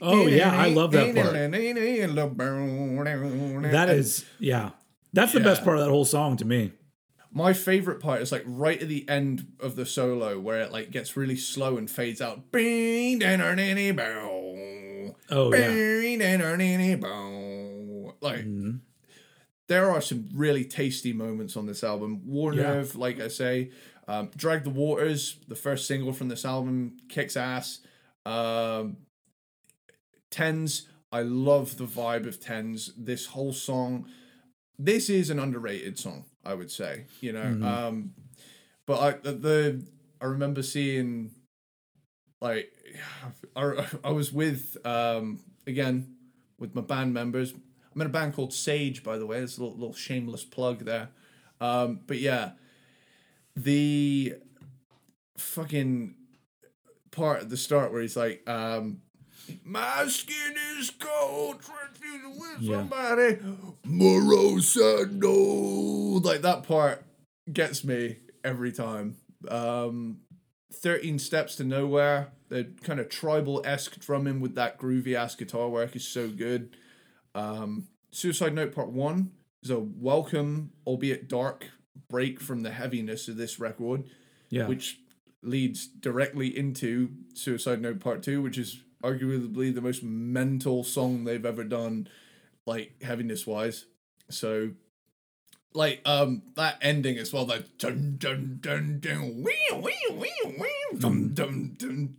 Oh, 0.00 0.26
yeah, 0.26 0.50
I 0.50 0.68
love 0.70 0.90
that 0.92 1.14
part. 1.14 1.32
That 1.32 1.54
That 3.70 3.88
is, 3.90 4.24
yeah. 4.38 4.70
That's 5.12 5.32
the 5.32 5.40
best 5.40 5.64
part 5.64 5.76
of 5.78 5.84
that 5.84 5.90
whole 5.90 6.04
song 6.04 6.36
to 6.38 6.44
me. 6.44 6.72
my 7.32 7.52
favorite 7.52 8.00
part 8.00 8.20
is 8.20 8.32
like 8.32 8.42
right 8.46 8.82
at 8.82 8.88
the 8.88 9.08
end 9.08 9.46
of 9.60 9.76
the 9.76 9.86
solo 9.86 10.38
where 10.40 10.60
it 10.60 10.72
like 10.72 10.90
gets 10.90 11.16
really 11.16 11.36
slow 11.36 11.76
and 11.76 11.88
fades 11.88 12.20
out. 12.20 12.50
Oh, 15.30 15.50
yeah. 15.54 15.68
Like 18.20 18.44
Mm-hmm. 18.44 18.76
there 19.68 19.90
are 19.90 20.00
some 20.00 20.28
really 20.34 20.64
tasty 20.64 21.12
moments 21.12 21.56
on 21.56 21.66
this 21.66 21.82
album. 21.84 22.22
War 22.26 22.52
Yeah. 22.54 22.84
Like 22.94 23.20
I 23.20 23.28
say, 23.28 23.70
um, 24.08 24.30
Drag 24.36 24.64
the 24.64 24.70
Waters, 24.70 25.36
the 25.48 25.54
first 25.54 25.86
single 25.86 26.12
from 26.12 26.28
this 26.28 26.44
album, 26.44 26.96
kicks 27.08 27.36
ass. 27.36 27.78
Um, 28.26 28.96
Tens, 30.30 30.88
I 31.12 31.22
love 31.22 31.76
the 31.76 31.84
vibe 31.86 32.26
of 32.26 32.40
Tens. 32.40 32.92
This 32.96 33.26
whole 33.26 33.52
song, 33.52 34.06
this 34.78 35.08
is 35.10 35.30
an 35.30 35.38
underrated 35.38 35.98
song, 35.98 36.24
I 36.44 36.54
would 36.54 36.70
say. 36.70 37.06
You 37.20 37.32
know, 37.32 37.42
Mhm. 37.42 37.64
um, 37.64 38.14
but 38.86 39.00
I 39.00 39.10
the, 39.18 39.32
the 39.32 39.86
I 40.20 40.26
remember 40.26 40.62
seeing 40.62 41.32
like 42.40 42.70
I, 43.56 43.86
I 44.04 44.10
was 44.10 44.32
with 44.32 44.76
um 44.84 45.40
again 45.66 46.14
with 46.58 46.74
my 46.74 46.80
band 46.82 47.12
members. 47.14 47.52
I'm 47.94 48.00
in 48.00 48.06
a 48.06 48.10
band 48.10 48.34
called 48.34 48.52
Sage, 48.52 49.02
by 49.02 49.18
the 49.18 49.26
way. 49.26 49.38
It's 49.38 49.58
a 49.58 49.62
little, 49.62 49.76
little 49.76 49.94
shameless 49.94 50.44
plug 50.44 50.84
there. 50.84 51.08
Um, 51.60 52.00
but 52.06 52.18
yeah, 52.18 52.52
the 53.56 54.34
fucking 55.36 56.14
part 57.10 57.40
at 57.42 57.50
the 57.50 57.56
start 57.56 57.92
where 57.92 58.00
he's 58.02 58.16
like, 58.16 58.48
um, 58.48 59.02
"My 59.64 60.06
skin 60.06 60.54
is 60.78 60.90
cold, 60.90 61.60
transfusing 61.62 62.38
with 62.38 62.60
Yeah. 62.60 62.76
somebody." 62.76 63.38
Morosano, 65.00 66.24
like 66.24 66.42
that 66.42 66.62
part 66.64 67.04
gets 67.52 67.84
me 67.84 68.16
every 68.44 68.72
time. 68.72 69.16
Um, 69.48 70.20
Thirteen 70.72 71.18
Steps 71.18 71.56
to 71.56 71.64
Nowhere, 71.64 72.28
the 72.50 72.64
kind 72.82 73.00
of 73.00 73.08
tribal 73.08 73.62
esque 73.64 73.98
drumming 74.00 74.40
with 74.40 74.54
that 74.56 74.78
groovy 74.78 75.14
ass 75.14 75.34
guitar 75.34 75.68
work 75.68 75.96
is 75.96 76.06
so 76.06 76.28
good. 76.28 76.76
Um, 77.34 77.86
Suicide 78.10 78.54
Note 78.54 78.74
Part 78.74 78.90
1 78.90 79.30
is 79.62 79.70
a 79.70 79.78
welcome, 79.78 80.72
albeit 80.86 81.28
dark, 81.28 81.70
break 82.08 82.40
from 82.40 82.62
the 82.62 82.72
heaviness 82.72 83.28
of 83.28 83.36
this 83.36 83.58
record, 83.60 84.04
Yeah. 84.50 84.66
which 84.66 84.98
leads 85.42 85.86
directly 85.86 86.54
into 86.54 87.10
Suicide 87.34 87.80
Note 87.80 88.00
Part 88.00 88.22
2, 88.22 88.42
which 88.42 88.58
is 88.58 88.80
arguably 89.02 89.72
the 89.72 89.80
most 89.80 90.02
mental 90.02 90.82
song 90.84 91.24
they've 91.24 91.46
ever 91.46 91.64
done, 91.64 92.08
like 92.66 93.00
heaviness 93.02 93.46
wise. 93.46 93.86
So, 94.28 94.72
like, 95.74 96.00
um, 96.04 96.42
that 96.56 96.78
ending 96.82 97.16
as 97.18 97.32
well, 97.32 97.46
like, 97.46 97.78
dun 97.78 98.16
dun 98.18 98.58
dun 98.60 98.98
dun, 99.00 99.42
wee 99.42 99.54
wee 99.82 99.94
wee 100.12 100.54
wee, 100.58 100.98
dum 100.98 101.32
dum 101.34 101.74
dum, 101.78 102.16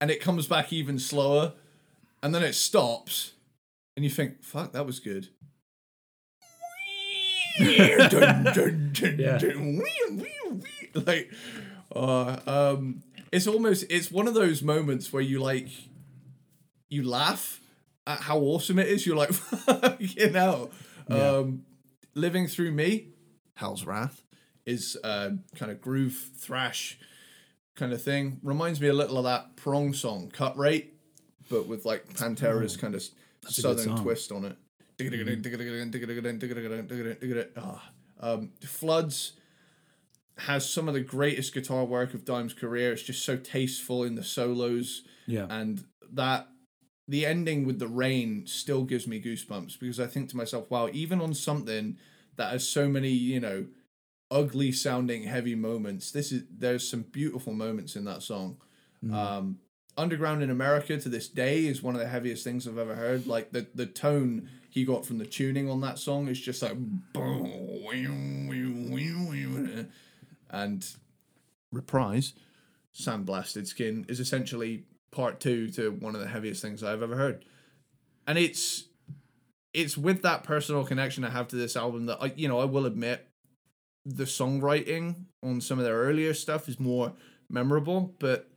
and 0.00 0.10
it 0.10 0.20
comes 0.20 0.46
back 0.46 0.72
even 0.72 0.98
slower, 0.98 1.52
and 2.22 2.34
then 2.34 2.42
it 2.42 2.54
stops, 2.54 3.32
and 3.96 4.04
you 4.04 4.10
think, 4.10 4.42
fuck, 4.42 4.72
that 4.72 4.86
was 4.86 5.00
good. 5.00 5.28
dun, 7.58 8.44
dun, 8.44 8.90
dun, 8.92 9.16
Yeah. 9.18 9.38
dun, 9.38 9.76
wee, 9.76 10.00
wee, 10.10 10.32
wee. 10.50 10.90
Like, 10.94 11.30
uh, 11.94 12.38
um, 12.46 13.02
it's 13.30 13.46
almost 13.46 13.84
it's 13.90 14.10
one 14.10 14.26
of 14.26 14.34
those 14.34 14.62
moments 14.62 15.12
where 15.12 15.22
you 15.22 15.38
like, 15.40 15.68
you 16.88 17.02
laugh 17.06 17.60
at 18.06 18.20
how 18.20 18.38
awesome 18.38 18.78
it 18.78 18.88
is. 18.88 19.06
You're 19.06 19.16
like, 19.16 19.30
you 19.98 20.30
know, 20.30 20.70
Yeah. 21.10 21.30
um, 21.36 21.64
living 22.14 22.46
through 22.46 22.72
me, 22.72 23.08
Hell's 23.54 23.84
Wrath 23.84 24.22
is 24.64 24.96
uh, 25.02 25.30
kind 25.56 25.72
of 25.72 25.80
groove 25.80 26.30
thrash 26.36 26.98
kind 27.74 27.92
of 27.92 28.02
thing. 28.02 28.40
Reminds 28.42 28.80
me 28.80 28.88
a 28.88 28.92
little 28.92 29.18
of 29.18 29.24
that 29.24 29.56
prong 29.56 29.92
song, 29.92 30.30
Cut 30.30 30.56
Rate, 30.56 30.94
but 31.50 31.66
with 31.66 31.84
like 31.84 32.08
Pantera's 32.14 32.76
kind 32.76 32.94
of 32.94 33.02
southern 33.48 33.96
twist 33.96 34.32
on 34.32 34.44
it. 34.44 34.56
Ah. 37.56 37.90
Um, 38.20 38.52
Floods 38.64 39.32
has 40.38 40.68
some 40.68 40.88
of 40.88 40.94
the 40.94 41.00
greatest 41.00 41.52
guitar 41.52 41.84
work 41.84 42.14
of 42.14 42.24
Dime's 42.24 42.54
career. 42.54 42.92
It's 42.92 43.02
just 43.02 43.24
so 43.24 43.36
tasteful 43.36 44.04
in 44.04 44.14
the 44.14 44.24
solos, 44.24 45.02
yeah. 45.26 45.46
and 45.50 45.84
that 46.12 46.48
the 47.08 47.26
ending 47.26 47.66
with 47.66 47.78
the 47.78 47.88
rain 47.88 48.46
still 48.46 48.84
gives 48.84 49.06
me 49.06 49.20
goosebumps 49.20 49.78
because 49.78 50.00
I 50.00 50.06
think 50.06 50.30
to 50.30 50.36
myself, 50.36 50.70
wow, 50.70 50.88
even 50.92 51.20
on 51.20 51.34
something 51.34 51.98
that 52.36 52.52
has 52.52 52.66
so 52.66 52.88
many, 52.88 53.10
you 53.10 53.40
know, 53.40 53.66
ugly 54.30 54.72
sounding 54.72 55.24
heavy 55.24 55.54
moments, 55.54 56.10
this 56.10 56.32
is 56.32 56.44
there's 56.50 56.88
some 56.88 57.02
beautiful 57.02 57.52
moments 57.52 57.96
in 57.96 58.04
that 58.04 58.22
song. 58.22 58.56
Um, 59.12 59.58
Underground 59.98 60.42
in 60.42 60.48
America 60.48 60.96
to 60.96 61.08
this 61.08 61.28
day 61.28 61.66
is 61.66 61.82
one 61.82 61.94
of 61.94 62.00
the 62.00 62.08
heaviest 62.08 62.44
things 62.44 62.66
I've 62.66 62.78
ever 62.78 62.94
heard. 62.94 63.26
Like 63.26 63.52
the 63.52 63.66
the 63.74 63.86
tone 63.86 64.48
he 64.70 64.84
got 64.84 65.04
from 65.04 65.18
the 65.18 65.26
tuning 65.26 65.68
on 65.68 65.82
that 65.82 65.98
song 65.98 66.28
is 66.28 66.40
just 66.40 66.62
like 66.62 66.76
and 70.50 70.86
reprise 71.70 72.32
sandblasted 72.94 73.66
skin 73.66 74.06
is 74.08 74.20
essentially 74.20 74.84
part 75.12 75.38
two 75.38 75.68
to 75.70 75.92
one 75.92 76.16
of 76.16 76.20
the 76.20 76.26
heaviest 76.26 76.60
things 76.60 76.82
I've 76.82 77.02
ever 77.02 77.16
heard. 77.16 77.44
And 78.26 78.36
it's 78.36 78.86
it's 79.72 79.96
with 79.96 80.22
that 80.22 80.42
personal 80.42 80.84
connection 80.84 81.24
I 81.24 81.30
have 81.30 81.48
to 81.48 81.56
this 81.56 81.76
album 81.76 82.06
that 82.06 82.18
I 82.20 82.32
you 82.34 82.48
know, 82.48 82.58
I 82.58 82.64
will 82.64 82.86
admit 82.86 83.28
the 84.04 84.24
songwriting 84.24 85.26
on 85.42 85.60
some 85.60 85.78
of 85.78 85.84
their 85.84 85.96
earlier 85.96 86.34
stuff 86.34 86.68
is 86.68 86.80
more 86.80 87.12
memorable, 87.48 88.14
but 88.18 88.50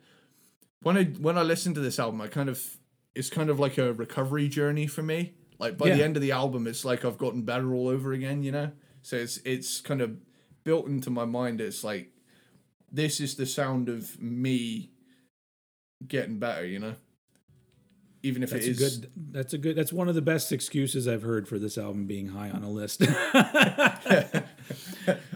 when 0.81 0.97
I 0.97 1.03
when 1.03 1.37
I 1.37 1.43
listen 1.43 1.73
to 1.75 1.79
this 1.79 1.99
album, 1.99 2.21
I 2.21 2.27
kind 2.27 2.49
of 2.49 2.77
it's 3.13 3.29
kind 3.29 3.49
of 3.49 3.59
like 3.59 3.77
a 3.77 3.93
recovery 3.93 4.47
journey 4.47 4.87
for 4.87 5.03
me. 5.03 5.35
Like 5.57 5.77
by 5.77 5.89
the 5.89 6.03
end 6.03 6.17
of 6.17 6.21
the 6.21 6.31
album, 6.31 6.67
it's 6.67 6.83
like 6.83 7.05
I've 7.05 7.17
gotten 7.17 7.43
better 7.43 7.73
all 7.73 7.87
over 7.87 8.11
again, 8.11 8.43
you 8.43 8.51
know. 8.51 8.71
So 9.01 9.17
it's 9.17 9.37
it's 9.45 9.81
kind 9.81 10.01
of 10.01 10.17
built 10.63 10.87
into 10.87 11.09
my 11.09 11.25
mind. 11.25 11.61
It's 11.61 11.83
like 11.83 12.11
this 12.91 13.19
is 13.19 13.35
the 13.35 13.45
sound 13.45 13.87
of 13.87 14.21
me 14.21 14.91
getting 16.07 16.39
better, 16.39 16.65
you 16.65 16.79
know. 16.79 16.95
Even 18.23 18.41
if 18.41 18.49
That's 18.49 18.65
it 18.65 18.71
a 18.71 18.79
good. 18.79 19.11
That's 19.15 19.53
a 19.53 19.59
good. 19.59 19.75
That's 19.75 19.93
one 19.93 20.09
of 20.09 20.15
the 20.15 20.21
best 20.21 20.51
excuses 20.51 21.07
I've 21.07 21.21
heard 21.21 21.47
for 21.47 21.59
this 21.59 21.77
album 21.77 22.07
being 22.07 22.29
high 22.29 22.49
on 22.49 22.63
a 22.63 22.69
list. 22.71 22.99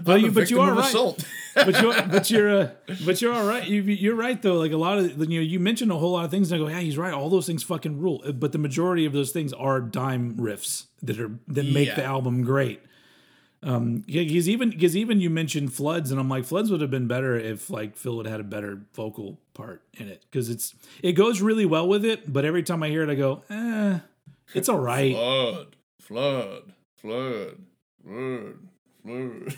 but 0.02 0.22
you, 0.22 0.32
but 0.32 0.50
you 0.50 0.60
are 0.60 0.74
right. 0.74 0.92
but 1.56 1.80
you're, 1.80 1.94
but 1.94 2.32
you're, 2.32 2.50
uh, 2.50 2.72
but 3.06 3.22
you're 3.22 3.32
all 3.32 3.46
right. 3.46 3.68
You, 3.68 3.84
you're 3.84 4.16
right 4.16 4.42
though. 4.42 4.56
Like 4.56 4.72
a 4.72 4.78
lot 4.78 4.98
of, 4.98 5.20
you 5.30 5.40
know, 5.40 5.46
you 5.46 5.60
mentioned 5.60 5.92
a 5.92 5.98
whole 5.98 6.14
lot 6.14 6.26
of 6.26 6.32
things, 6.32 6.52
and 6.52 6.60
I 6.60 6.66
go, 6.66 6.70
yeah, 6.70 6.80
he's 6.80 6.98
right. 6.98 7.14
All 7.14 7.30
those 7.30 7.46
things 7.46 7.62
fucking 7.62 8.00
rule. 8.00 8.24
But 8.34 8.54
the 8.54 8.58
majority 8.58 9.06
of 9.06 9.14
those 9.14 9.30
things 9.32 9.54
are 9.54 9.82
dime 9.82 10.38
riffs 10.38 10.88
that 11.04 11.20
are 11.20 11.38
that 11.50 11.68
make 11.68 11.96
the 11.96 12.04
album 12.04 12.42
great. 12.44 12.82
Um, 13.62 14.06
he's 14.08 14.48
even 14.48 14.70
because 14.70 14.96
even 14.96 15.20
you 15.20 15.30
mentioned 15.30 15.74
floods, 15.74 16.12
and 16.12 16.20
I'm 16.20 16.30
like, 16.30 16.46
floods 16.46 16.72
would 16.72 16.80
have 16.80 16.92
been 16.92 17.08
better 17.08 17.38
if 17.38 17.70
like 17.70 17.98
Phil 17.98 18.16
would 18.18 18.26
had 18.26 18.40
a 18.40 18.44
better 18.44 18.82
vocal 18.94 19.38
part 19.54 19.82
in 19.98 20.08
it 20.08 20.24
because 20.32 20.50
it's 20.50 20.74
it 21.04 21.12
goes 21.14 21.42
really 21.42 21.66
well 21.66 21.88
with 21.88 22.06
it. 22.06 22.32
But 22.32 22.46
every 22.46 22.64
time 22.64 22.84
I 22.84 22.90
hear 22.90 23.04
it, 23.04 23.10
I 23.10 23.16
go, 23.16 23.44
eh, 23.50 24.00
it's 24.54 24.70
all 24.70 24.80
right. 24.80 25.14
flood, 25.14 25.76
flood, 26.00 26.74
flood, 26.98 27.58
flood, 28.02 28.56
flood. 29.04 29.56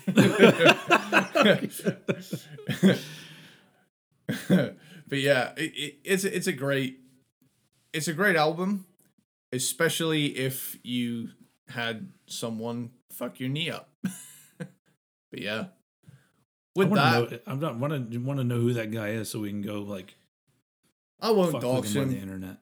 but 5.08 5.18
yeah, 5.18 5.52
it, 5.56 5.72
it, 5.76 5.94
it's 6.04 6.24
it's 6.24 6.48
a 6.48 6.52
great 6.52 6.98
it's 7.92 8.08
a 8.08 8.12
great 8.12 8.34
album, 8.36 8.86
especially 9.52 10.26
if 10.38 10.76
you 10.82 11.28
had 11.68 12.10
someone 12.26 12.90
fuck 13.10 13.38
your 13.38 13.48
knee 13.48 13.70
up. 13.70 13.91
but 14.58 14.68
yeah, 15.32 15.66
I 16.06 16.10
with 16.74 16.88
want 16.88 17.30
that, 17.30 17.46
know. 17.46 17.52
I 17.68 17.72
want 17.72 18.10
to 18.12 18.18
want 18.18 18.38
to 18.40 18.44
know 18.44 18.60
who 18.60 18.72
that 18.74 18.90
guy 18.90 19.10
is, 19.10 19.30
so 19.30 19.40
we 19.40 19.50
can 19.50 19.62
go 19.62 19.80
like 19.82 20.14
I 21.20 21.30
won't 21.30 21.52
with 21.54 21.62
him 21.94 22.02
on 22.02 22.08
the 22.08 22.18
internet. 22.18 22.56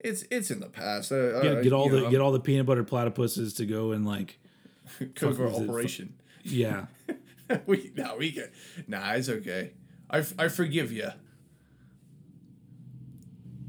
It's 0.00 0.24
it's 0.30 0.50
in 0.50 0.60
the 0.60 0.68
past. 0.68 1.12
Uh, 1.12 1.40
Yeah, 1.42 1.62
get 1.62 1.72
all 1.72 1.88
the 1.88 2.00
know, 2.02 2.10
get 2.10 2.20
all 2.20 2.32
the 2.32 2.40
peanut 2.40 2.66
butter 2.66 2.84
platypuses 2.84 3.56
to 3.56 3.66
go 3.66 3.92
and 3.92 4.04
like 4.06 4.38
it. 5.00 5.22
operation. 5.22 6.14
yeah. 6.42 6.86
we 7.66 7.92
no, 7.96 8.16
we 8.18 8.30
get 8.32 8.52
nah. 8.86 9.12
It's 9.12 9.28
okay. 9.28 9.72
I, 10.10 10.24
I 10.38 10.48
forgive 10.48 10.92
you, 10.92 11.08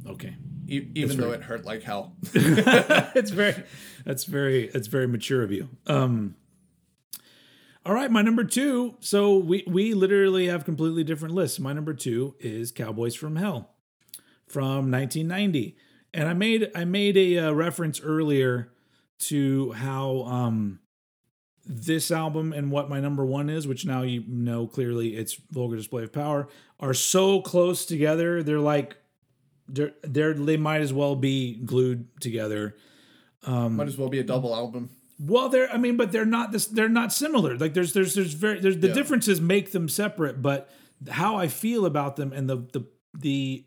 Okay. 0.08 0.36
e- 0.68 0.88
even 0.96 1.18
though 1.18 1.28
right. 1.30 1.40
it 1.40 1.44
hurt 1.44 1.66
like 1.66 1.84
hell. 1.84 2.16
it's 2.34 3.32
very 3.32 3.64
that's 4.06 4.26
very 4.26 4.68
that's 4.68 4.88
very 4.88 5.08
mature 5.08 5.44
of 5.44 5.52
you. 5.52 5.70
Um 5.88 6.36
all 7.86 7.94
right, 7.94 8.10
my 8.10 8.22
number 8.22 8.44
two. 8.44 8.96
So 9.00 9.38
we 9.38 9.64
we 9.68 9.94
literally 9.94 10.48
have 10.48 10.66
completely 10.66 11.04
different 11.04 11.36
lists. 11.36 11.60
My 11.60 11.74
number 11.74 11.94
two 11.94 12.36
is 12.40 12.72
Cowboys 12.72 13.16
from 13.16 13.36
Hell 13.36 13.72
from 14.48 14.92
1990, 14.92 15.76
and 16.14 16.28
I 16.30 16.34
made 16.34 16.72
I 16.76 16.86
made 16.86 17.18
a 17.18 17.40
uh, 17.40 17.52
reference 17.52 18.00
earlier 18.02 18.72
to 19.20 19.72
how 19.74 20.24
um 20.24 20.80
this 21.66 22.12
album 22.12 22.52
and 22.52 22.72
what 22.72 22.90
my 22.90 23.00
number 23.00 23.26
one 23.26 23.50
is, 23.50 23.68
which 23.68 23.86
now 23.86 24.02
you 24.02 24.24
know 24.28 24.68
clearly 24.68 25.16
it's 25.16 25.36
Vulgar 25.52 25.76
Display 25.76 26.04
of 26.04 26.14
Power, 26.14 26.48
are 26.80 26.94
so 26.94 27.42
close 27.42 27.86
together. 27.86 28.44
They're 28.44 28.60
like 28.60 28.98
they're, 29.68 29.94
they're 30.04 30.34
they 30.34 30.58
might 30.58 30.82
as 30.82 30.94
well 30.94 31.16
be 31.16 31.56
glued 31.56 32.08
together. 32.22 32.76
Um, 33.46 33.76
Might 33.76 33.90
as 33.90 33.98
well 33.98 34.08
be 34.08 34.20
a 34.20 34.24
double 34.24 34.56
album. 34.56 34.90
Well, 35.26 35.48
they're 35.50 35.72
I 35.72 35.78
mean, 35.78 35.96
but 35.96 36.12
they're 36.12 36.26
not 36.26 36.52
this. 36.52 36.66
They're 36.68 36.90
not 36.90 37.14
similar. 37.14 37.58
Like 37.58 37.74
there's 37.74 37.94
there's 37.94 38.14
there's 38.14 38.34
very 38.34 38.60
there's 38.60 38.80
the 38.80 38.90
Yeah. 38.90 38.94
differences 38.94 39.40
make 39.40 39.72
them 39.72 39.88
separate, 39.88 40.42
but 40.42 40.70
how 41.10 41.38
I 41.38 41.48
feel 41.48 41.86
about 41.86 42.18
them 42.18 42.34
and 42.34 42.50
the 42.50 42.58
the 42.74 42.86
the 43.18 43.66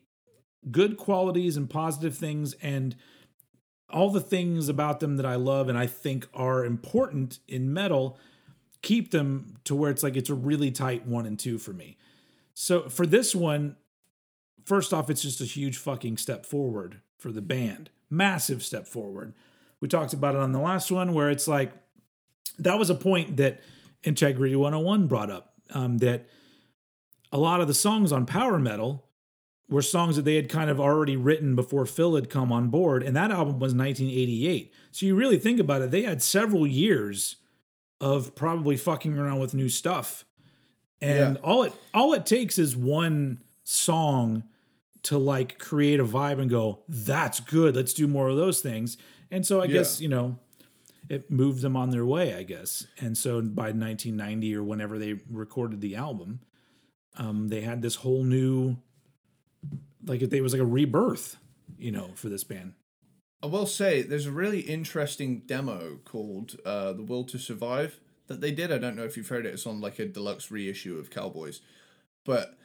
good 0.71 0.97
qualities 0.97 1.57
and 1.57 1.71
positive 1.71 2.17
things 2.17 2.55
and 2.55 2.97
all 3.89 4.11
the 4.11 4.21
things 4.21 4.69
about 4.69 5.01
them 5.01 5.17
that 5.17 5.25
I 5.25 5.37
love 5.37 5.69
and 5.69 5.79
I 5.79 5.87
think 5.87 6.27
are 6.35 6.65
important 6.65 7.39
in 7.47 7.73
metal 7.73 8.19
keep 8.83 9.11
them 9.11 9.55
to 9.65 9.75
where 9.75 9.91
it's 9.91 10.03
like 10.03 10.17
it's 10.17 10.31
a 10.31 10.35
really 10.35 10.71
tight 10.71 11.07
one 11.07 11.27
and 11.27 11.39
two 11.39 11.59
for 11.59 11.73
me. 11.73 11.97
So 12.55 12.89
for 12.89 13.07
this 13.07 13.35
one, 13.35 13.77
first 14.65 14.93
off, 14.93 15.11
it's 15.11 15.23
just 15.23 15.41
a 15.41 15.45
huge 15.45 15.77
fucking 15.77 16.19
step 16.19 16.47
forward 16.47 17.01
for 17.19 17.33
the 17.33 17.43
band. 17.43 17.91
Massive 18.11 18.63
step 18.63 18.87
forward. 18.87 19.35
We 19.81 19.89
talked 19.89 20.13
about 20.13 20.35
it 20.35 20.41
on 20.41 20.53
the 20.53 20.61
last 20.61 20.91
one 20.91 21.13
where 21.13 21.31
it's 21.31 21.47
like 21.49 21.73
that 22.59 22.79
was 22.79 22.91
a 22.91 22.95
point 22.95 23.37
that 23.37 23.61
Integrity 24.03 24.57
101 24.57 25.07
brought 25.07 25.31
up 25.31 25.55
um, 25.75 25.99
that 25.99 26.29
a 27.33 27.39
lot 27.39 27.61
of 27.61 27.69
the 27.69 27.75
songs 27.75 28.13
on 28.13 28.25
power 28.25 28.59
metal 28.59 29.05
were 29.69 29.83
songs 29.83 30.15
that 30.17 30.23
they 30.25 30.37
had 30.37 30.49
kind 30.49 30.71
of 30.71 30.79
already 30.81 31.17
written 31.17 31.57
before 31.57 31.85
Phil 31.87 32.15
had 32.15 32.31
come 32.31 32.53
on 32.53 32.69
board, 32.69 33.03
and 33.03 33.17
that 33.17 33.33
album 33.33 33.59
was 33.59 33.75
1988. 33.75 34.73
So 34.93 35.07
you 35.07 35.17
really 35.17 35.39
think 35.39 35.59
about 35.59 35.83
it, 35.83 35.91
they 35.91 36.03
had 36.03 36.23
several 36.23 36.67
years 36.67 37.37
of 38.01 38.35
probably 38.37 38.77
fucking 38.77 39.19
around 39.19 39.41
with 39.41 39.55
new 39.55 39.69
stuff, 39.69 40.25
and 41.03 41.35
Yeah. 41.37 41.43
all 41.43 41.65
it 41.65 41.73
all 41.93 42.13
it 42.15 42.25
takes 42.27 42.59
is 42.59 42.77
one 42.77 43.43
song 43.65 44.45
to 45.03 45.19
like 45.19 45.59
create 45.59 45.99
a 46.01 46.05
vibe 46.05 46.41
and 46.41 46.49
go, 46.51 46.83
that's 46.89 47.41
good. 47.41 47.75
Let's 47.77 47.93
do 47.93 48.07
more 48.07 48.29
of 48.29 48.37
those 48.37 48.61
things. 48.61 48.97
And 49.31 49.47
so 49.47 49.61
I 49.61 49.67
Yeah. 49.67 49.75
guess 49.75 50.01
you 50.01 50.09
know 50.09 50.39
it 51.09 51.31
moved 51.31 51.63
them 51.63 51.77
on 51.77 51.91
their 51.91 52.05
way, 52.05 52.35
I 52.35 52.43
guess. 52.43 52.87
And 52.99 53.17
so 53.17 53.41
by 53.43 53.73
1990 53.73 54.55
or 54.57 54.63
whenever 54.65 54.99
they 54.99 55.15
recorded 55.31 55.81
the 55.81 55.95
album, 55.95 56.41
um, 57.17 57.49
they 57.49 57.61
had 57.61 57.81
this 57.83 57.97
whole 57.97 58.25
new, 58.25 58.77
like 60.05 60.23
it 60.23 60.41
was 60.43 60.53
like 60.53 60.63
a 60.63 60.67
rebirth, 60.67 61.37
you 61.79 61.93
know, 61.93 62.11
for 62.15 62.29
this 62.29 62.45
band. 62.45 62.75
I 63.43 63.47
will 63.47 63.67
say 63.67 64.03
there's 64.03 64.27
a 64.27 64.33
really 64.33 64.61
interesting 64.61 65.41
demo 65.41 65.99
called 66.05 66.57
uh, 66.65 66.93
"The 66.93 67.03
Will 67.03 67.25
to 67.25 67.39
Survive" 67.39 68.01
that 68.27 68.41
they 68.41 68.51
did. 68.51 68.73
I 68.73 68.79
don't 68.79 68.97
know 68.97 69.05
if 69.05 69.17
you've 69.17 69.29
heard 69.29 69.47
it. 69.47 69.55
It's 69.55 69.67
on 69.67 69.81
like 69.81 69.99
a 69.99 70.07
deluxe 70.07 70.51
reissue 70.51 70.99
of 70.99 71.11
Cowboys, 71.11 71.61
but 72.25 72.59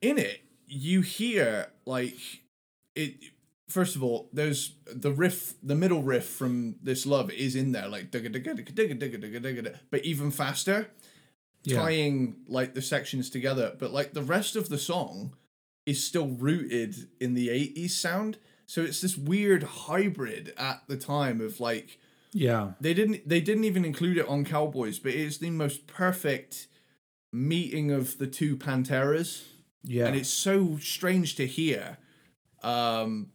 in 0.00 0.18
it 0.18 0.40
you 0.66 1.00
hear 1.02 1.72
like 1.86 2.42
it. 2.94 3.32
First 3.68 3.96
of 3.96 4.02
all, 4.02 4.30
there's 4.32 4.72
the 4.86 5.12
riff, 5.12 5.54
the 5.62 5.74
middle 5.74 6.02
riff 6.02 6.26
from 6.26 6.76
"This 6.82 7.04
Love" 7.04 7.30
is 7.30 7.54
in 7.54 7.72
there, 7.72 7.88
like 7.88 8.10
digga 8.10 8.32
digga 8.34 8.56
digga 8.58 8.72
digga 8.74 8.98
digga 8.98 9.20
digga 9.20 9.40
digga, 9.42 9.62
digga, 9.62 9.78
but 9.90 10.04
even 10.04 10.30
faster, 10.30 10.88
Yeah. 11.64 11.76
tying 11.82 12.36
like 12.46 12.72
the 12.74 12.80
sections 12.82 13.28
together. 13.30 13.76
But 13.78 13.92
like 13.92 14.14
the 14.14 14.22
rest 14.22 14.56
of 14.56 14.68
the 14.70 14.78
song 14.78 15.34
is 15.84 16.02
still 16.04 16.28
rooted 16.28 17.08
in 17.20 17.34
the 17.34 17.48
80s 17.48 17.90
sound. 18.00 18.38
So 18.66 18.82
it's 18.82 19.00
this 19.00 19.16
weird 19.18 19.62
hybrid 19.62 20.52
at 20.56 20.82
the 20.88 20.96
time 20.96 21.40
of 21.42 21.60
like 21.60 21.98
Yeah. 22.32 22.72
they 22.80 22.94
didn't 22.94 23.28
they 23.28 23.40
didn't 23.42 23.64
even 23.64 23.84
include 23.84 24.16
it 24.18 24.28
on 24.28 24.44
Cowboys, 24.46 24.98
but 24.98 25.12
it 25.12 25.20
is 25.20 25.38
the 25.38 25.50
most 25.50 25.86
perfect 25.86 26.68
meeting 27.32 27.90
of 27.90 28.16
the 28.18 28.26
two 28.26 28.56
Panteras. 28.56 29.44
Yeah. 29.82 30.06
And 30.06 30.16
it's 30.16 30.28
so 30.30 30.78
strange 30.78 31.34
to 31.36 31.46
hear 31.46 31.98
um 32.62 33.32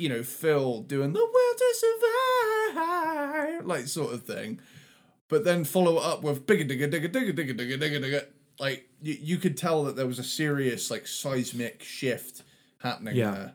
you 0.00 0.08
know, 0.08 0.22
Phil 0.22 0.80
doing 0.82 1.12
the 1.12 1.20
will 1.20 1.54
to 1.56 1.74
survive 2.74 3.66
like 3.66 3.86
sort 3.86 4.12
of 4.14 4.22
thing. 4.24 4.60
But 5.28 5.44
then 5.44 5.64
follow 5.64 5.98
it 5.98 6.04
up 6.04 6.22
with 6.22 6.46
digga 6.46 6.68
digga 6.68 6.90
digga 6.90 7.08
digga 7.12 7.32
digga 7.34 7.56
digga 7.56 7.78
digga 7.78 8.00
digga. 8.04 8.24
Like 8.58 8.88
you, 9.02 9.16
you 9.20 9.36
could 9.38 9.56
tell 9.56 9.84
that 9.84 9.96
there 9.96 10.06
was 10.06 10.18
a 10.18 10.24
serious 10.24 10.90
like 10.90 11.06
seismic 11.06 11.82
shift 11.82 12.42
happening 12.78 13.16
Yeah. 13.16 13.30
there. 13.30 13.54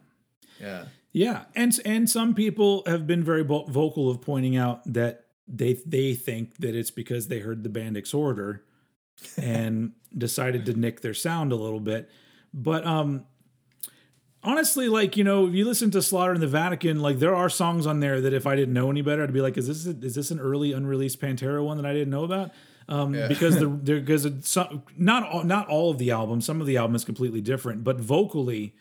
Yeah. 0.62 0.86
Yeah, 1.12 1.44
and 1.56 1.78
and 1.86 2.10
some 2.10 2.34
people 2.36 2.84
have 2.86 3.08
been 3.08 3.24
very 3.24 3.44
vo- 3.44 3.66
vocal 3.68 4.10
of 4.10 4.20
pointing 4.22 4.58
out 4.58 4.82
that 4.94 5.26
they 5.48 5.74
they 5.86 6.14
think 6.14 6.58
that 6.58 6.76
it's 6.76 6.92
because 6.92 7.30
they 7.30 7.40
heard 7.40 7.64
the 7.64 7.70
band 7.70 7.96
Exhorder 7.96 8.60
and 9.38 9.94
decided 10.18 10.66
to 10.66 10.74
nick 10.74 11.00
their 11.02 11.14
sound 11.14 11.54
a 11.54 11.56
little 11.56 11.80
bit. 11.80 12.10
But 12.54 12.86
um 12.86 13.26
honestly, 14.46 14.88
like 14.88 15.18
you 15.18 15.24
know, 15.24 15.48
if 15.48 15.54
you 15.54 15.66
listen 15.66 15.92
to 15.92 16.02
Slaughter 16.02 16.34
in 16.34 16.42
the 16.42 16.48
Vatican, 16.48 17.02
like 17.02 17.20
there 17.20 17.36
are 17.36 17.50
songs 17.50 17.86
on 17.86 18.00
there 18.00 18.22
that 18.22 18.34
if 18.34 18.46
I 18.48 18.56
didn't 18.56 18.74
know 18.74 18.90
any 18.90 19.02
better, 19.02 19.24
I'd 19.24 19.34
be 19.34 19.42
like, 19.42 19.58
is 19.58 19.68
this 19.68 19.86
is 19.86 20.16
this 20.16 20.32
an 20.32 20.40
early 20.40 20.72
unreleased 20.74 21.20
Pantera 21.20 21.64
one 21.64 21.78
that 21.78 21.86
I 21.86 21.94
didn't 21.94 22.10
know 22.12 22.24
about? 22.24 22.52
Um, 22.88 23.14
Yeah. 23.16 23.28
because 23.28 23.58
the 23.60 23.68
there 23.84 24.00
because 24.00 24.28
some, 24.48 24.84
not 24.98 25.24
all, 25.28 25.44
not 25.44 25.68
all 25.68 25.92
of 25.92 25.98
the 25.98 26.12
album, 26.12 26.40
some 26.42 26.62
of 26.62 26.68
the 26.68 26.78
album 26.78 26.96
is 26.96 27.04
completely 27.04 27.42
different, 27.42 27.84
but 27.84 28.00
vocally, 28.00 28.76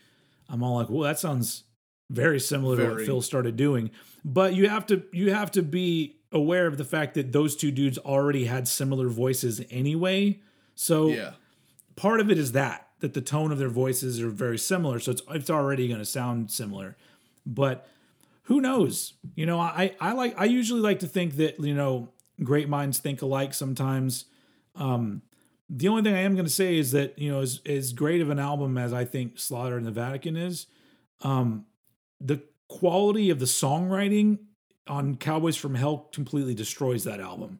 I'm 0.47 0.61
all 0.63 0.75
like, 0.77 0.89
well, 0.89 1.01
that 1.03 1.19
sounds 1.19 1.63
very 2.09 2.39
similar 2.39 2.77
to 2.77 2.83
what 2.83 3.05
Phil 3.05 3.21
started 3.21 3.55
doing. 3.55 3.89
But 4.23 4.53
you 4.53 4.69
have 4.69 4.85
to 4.87 5.03
you 5.11 5.33
have 5.33 5.51
to 5.51 5.63
be 5.63 6.17
aware 6.31 6.67
of 6.67 6.77
the 6.77 6.83
fact 6.83 7.13
that 7.15 7.31
those 7.31 7.55
two 7.55 7.71
dudes 7.71 7.97
already 7.97 8.45
had 8.45 8.67
similar 8.67 9.07
voices 9.09 9.61
anyway. 9.71 10.39
So 10.75 11.07
Yeah. 11.09 11.31
part 11.95 12.19
of 12.19 12.29
it 12.29 12.37
is 12.37 12.51
that 12.51 12.84
that 12.99 13.13
the 13.13 13.21
tone 13.21 13.51
of 13.51 13.57
their 13.57 13.69
voices 13.69 14.21
are 14.21 14.29
very 14.29 14.57
similar, 14.57 14.99
so 14.99 15.11
it's 15.11 15.21
it's 15.29 15.49
already 15.49 15.87
going 15.87 15.99
to 15.99 16.05
sound 16.05 16.51
similar. 16.51 16.95
But 17.45 17.87
who 18.43 18.61
knows? 18.61 19.13
You 19.35 19.45
know, 19.45 19.59
I 19.59 19.95
I 19.99 20.13
like 20.13 20.39
I 20.39 20.45
usually 20.45 20.81
like 20.81 20.99
to 20.99 21.07
think 21.07 21.35
that 21.35 21.59
you 21.59 21.73
know 21.73 22.09
great 22.43 22.69
minds 22.69 22.99
think 22.99 23.21
alike 23.21 23.53
sometimes. 23.53 24.25
Um, 24.75 25.21
the 25.69 25.87
only 25.87 26.03
thing 26.03 26.13
I 26.13 26.19
am 26.21 26.35
going 26.35 26.45
to 26.45 26.51
say 26.51 26.77
is 26.77 26.91
that 26.91 27.17
you 27.17 27.31
know 27.31 27.41
as 27.41 27.61
as 27.65 27.93
great 27.93 28.21
of 28.21 28.29
an 28.29 28.39
album 28.39 28.77
as 28.77 28.93
I 28.93 29.05
think 29.05 29.39
Slaughter 29.39 29.77
in 29.77 29.83
the 29.83 29.91
Vatican 29.91 30.37
is, 30.37 30.67
Um, 31.21 31.65
the 32.21 32.41
quality 32.67 33.29
of 33.29 33.39
the 33.39 33.45
songwriting 33.45 34.39
on 34.87 35.15
Cowboys 35.17 35.55
from 35.57 35.75
Hell 35.75 36.09
completely 36.13 36.53
destroys 36.53 37.03
that 37.03 37.19
album. 37.19 37.59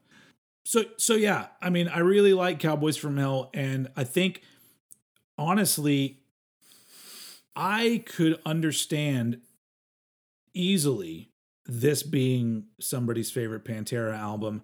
So 0.64 0.84
so 0.98 1.14
yeah, 1.16 1.48
I 1.62 1.70
mean, 1.70 1.88
I 1.88 2.00
really 2.00 2.34
like 2.34 2.60
Cowboys 2.60 2.98
from 2.98 3.18
Hell, 3.18 3.50
and 3.54 3.90
I 3.96 4.04
think 4.04 4.42
honestly, 5.38 6.20
I 7.56 8.04
could 8.06 8.40
understand 8.46 9.42
easily 10.54 11.32
this 11.66 12.04
being 12.04 12.66
somebody's 12.80 13.32
favorite 13.32 13.66
Pantera 13.66 14.18
album. 14.18 14.62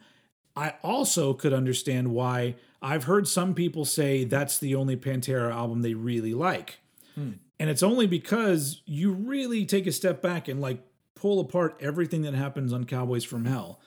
I 0.55 0.75
also 0.83 1.33
could 1.33 1.53
understand 1.53 2.09
why 2.09 2.55
I've 2.81 3.05
heard 3.05 3.27
some 3.27 3.53
people 3.53 3.85
say 3.85 4.23
that's 4.23 4.57
the 4.57 4.75
only 4.75 4.97
Pantera 4.97 5.51
album 5.51 5.81
they 5.81 5.93
really 5.93 6.33
like. 6.33 6.79
Hmm. 7.15 7.33
And 7.59 7.69
it's 7.69 7.83
only 7.83 8.07
because 8.07 8.81
you 8.85 9.11
really 9.11 9.65
take 9.65 9.87
a 9.87 9.91
step 9.91 10.21
back 10.21 10.47
and 10.47 10.59
like 10.59 10.79
pull 11.15 11.39
apart 11.39 11.77
everything 11.79 12.23
that 12.23 12.33
happens 12.33 12.73
on 12.73 12.85
Cowboys 12.85 13.23
from 13.23 13.45
Hell. 13.45 13.79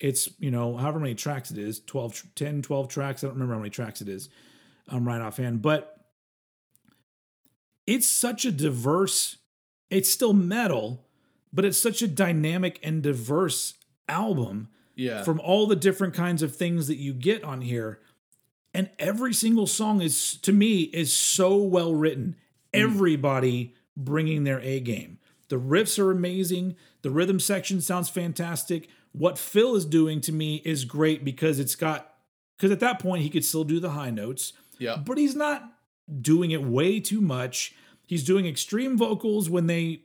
It's, 0.00 0.28
you 0.40 0.50
know, 0.50 0.76
however 0.76 0.98
many 0.98 1.14
tracks 1.14 1.50
it 1.50 1.58
is 1.58 1.80
12, 1.80 2.22
10, 2.34 2.62
12 2.62 2.88
tracks. 2.88 3.22
I 3.22 3.26
don't 3.26 3.34
remember 3.34 3.54
how 3.54 3.60
many 3.60 3.70
tracks 3.70 4.00
it 4.00 4.08
is 4.08 4.30
um, 4.88 5.06
right 5.06 5.20
offhand. 5.20 5.62
But 5.62 5.91
it's 7.86 8.06
such 8.06 8.44
a 8.44 8.52
diverse, 8.52 9.38
it's 9.90 10.10
still 10.10 10.32
metal, 10.32 11.06
but 11.52 11.64
it's 11.64 11.78
such 11.78 12.02
a 12.02 12.08
dynamic 12.08 12.78
and 12.82 13.02
diverse 13.02 13.74
album. 14.08 14.68
Yeah. 14.94 15.22
From 15.22 15.40
all 15.40 15.66
the 15.66 15.76
different 15.76 16.12
kinds 16.12 16.42
of 16.42 16.54
things 16.54 16.86
that 16.86 16.98
you 16.98 17.14
get 17.14 17.42
on 17.44 17.62
here. 17.62 18.00
And 18.74 18.90
every 18.98 19.32
single 19.32 19.66
song 19.66 20.02
is, 20.02 20.36
to 20.38 20.52
me, 20.52 20.82
is 20.82 21.12
so 21.12 21.56
well 21.56 21.94
written. 21.94 22.36
Mm. 22.74 22.80
Everybody 22.80 23.74
bringing 23.96 24.44
their 24.44 24.60
A 24.60 24.80
game. 24.80 25.18
The 25.48 25.58
riffs 25.58 25.98
are 25.98 26.10
amazing. 26.10 26.76
The 27.00 27.10
rhythm 27.10 27.40
section 27.40 27.80
sounds 27.80 28.10
fantastic. 28.10 28.88
What 29.12 29.38
Phil 29.38 29.76
is 29.76 29.84
doing 29.84 30.20
to 30.22 30.32
me 30.32 30.62
is 30.64 30.84
great 30.84 31.24
because 31.24 31.58
it's 31.58 31.74
got, 31.74 32.14
because 32.56 32.70
at 32.70 32.80
that 32.80 32.98
point 32.98 33.22
he 33.22 33.30
could 33.30 33.44
still 33.44 33.64
do 33.64 33.80
the 33.80 33.90
high 33.90 34.10
notes. 34.10 34.52
Yeah. 34.78 34.96
But 34.96 35.18
he's 35.18 35.34
not 35.34 35.72
doing 36.20 36.50
it 36.50 36.62
way 36.62 37.00
too 37.00 37.20
much. 37.20 37.74
He's 38.06 38.24
doing 38.24 38.46
extreme 38.46 38.98
vocals 38.98 39.48
when 39.48 39.66
they 39.66 40.02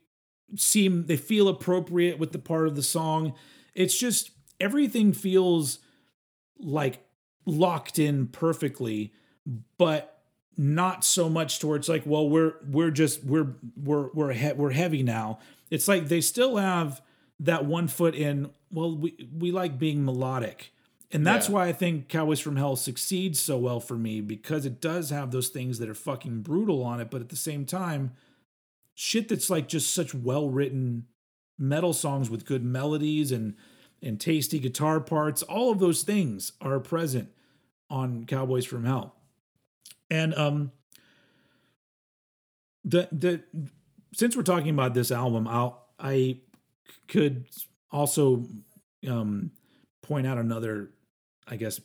seem 0.56 1.06
they 1.08 1.18
feel 1.18 1.48
appropriate 1.48 2.20
with 2.20 2.32
the 2.32 2.40
part 2.40 2.68
of 2.68 2.76
the 2.76 2.84
song. 2.84 3.34
It's 3.76 3.98
just 3.98 4.32
everything 4.60 5.14
feels 5.14 5.80
like 6.60 7.00
locked 7.46 8.00
in 8.00 8.28
perfectly, 8.28 9.14
but 9.78 10.22
not 10.58 11.04
so 11.04 11.30
much 11.30 11.60
towards 11.60 11.88
like, 11.88 12.04
well, 12.06 12.28
we're 12.28 12.54
we're 12.70 12.92
just 12.92 13.24
we're 13.24 13.56
we're 13.76 14.10
we're 14.14 14.34
he- 14.34 14.54
we're 14.54 14.72
heavy 14.72 15.04
now. 15.04 15.40
It's 15.70 15.88
like 15.88 16.08
they 16.08 16.22
still 16.22 16.58
have 16.58 17.02
that 17.40 17.66
one 17.66 17.88
foot 17.88 18.16
in. 18.16 18.50
Well, 18.72 18.96
we 18.98 19.30
we 19.38 19.52
like 19.52 19.78
being 19.78 20.04
melodic, 20.04 20.72
and 21.12 21.26
that's 21.26 21.48
Yeah. 21.48 21.54
why 21.56 21.68
I 21.68 21.74
think 21.74 22.10
Cowboys 22.10 22.40
from 22.40 22.56
Hell 22.58 22.76
succeeds 22.76 23.40
so 23.40 23.58
well 23.58 23.80
for 23.80 23.98
me 23.98 24.22
because 24.22 24.66
it 24.66 24.82
does 24.82 25.10
have 25.10 25.32
those 25.32 25.50
things 25.50 25.80
that 25.80 25.90
are 25.90 25.94
fucking 25.94 26.42
brutal 26.42 26.84
on 26.84 27.00
it, 27.00 27.10
but 27.10 27.22
at 27.22 27.30
the 27.30 27.36
same 27.36 27.66
time, 27.66 28.12
shit 28.94 29.28
that's 29.30 29.50
like 29.50 29.68
just 29.68 29.94
such 29.94 30.14
well 30.14 30.50
written 30.50 31.06
metal 31.58 31.94
songs 31.94 32.30
with 32.30 32.46
good 32.46 32.64
melodies 32.64 33.32
and 33.32 33.56
and 34.02 34.20
tasty 34.22 34.60
guitar 34.60 35.00
parts. 35.00 35.42
All 35.44 35.72
of 35.72 35.80
those 35.80 36.04
things 36.04 36.52
are 36.62 36.80
present 36.80 37.30
on 37.90 38.26
Cowboys 38.26 38.66
from 38.66 38.86
Hell. 38.86 39.16
And 40.10 40.34
um 40.36 40.72
the 42.84 43.08
the 43.12 43.44
since 44.14 44.36
we're 44.36 44.44
talking 44.44 44.70
about 44.70 44.94
this 44.94 45.12
album, 45.12 45.48
I'll 45.48 45.88
I 46.00 46.40
could 47.08 47.46
also 47.92 48.46
um 49.08 49.52
point 50.02 50.28
out 50.28 50.38
another 50.38 50.92
I 51.48 51.56
guess 51.56 51.80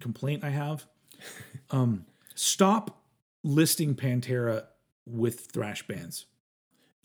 complaint 0.00 0.44
I 0.44 0.50
have. 0.50 0.86
Um 1.70 2.06
stop 2.34 3.02
listing 3.42 3.94
Pantera 3.94 4.64
with 5.06 5.40
thrash 5.52 5.86
bands. 5.86 6.24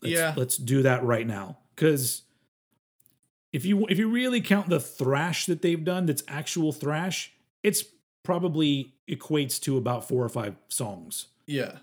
Let's, 0.00 0.12
Yeah. 0.14 0.34
let's 0.36 0.56
do 0.56 0.82
that 0.82 1.02
right 1.04 1.26
now 1.26 1.58
cuz 1.76 2.22
if 3.52 3.64
you 3.64 3.86
if 3.88 3.98
you 3.98 4.08
really 4.10 4.40
count 4.40 4.68
the 4.68 4.80
thrash 4.80 5.46
that 5.46 5.60
they've 5.62 5.84
done 5.84 6.06
that's 6.06 6.22
actual 6.28 6.72
thrash, 6.72 7.32
it's 7.62 7.84
probably 8.22 8.94
equates 9.08 9.60
to 9.60 9.76
about 9.76 10.08
4 10.08 10.24
or 10.24 10.28
5 10.30 10.56
songs. 10.68 11.26
Yeah. 11.46 11.78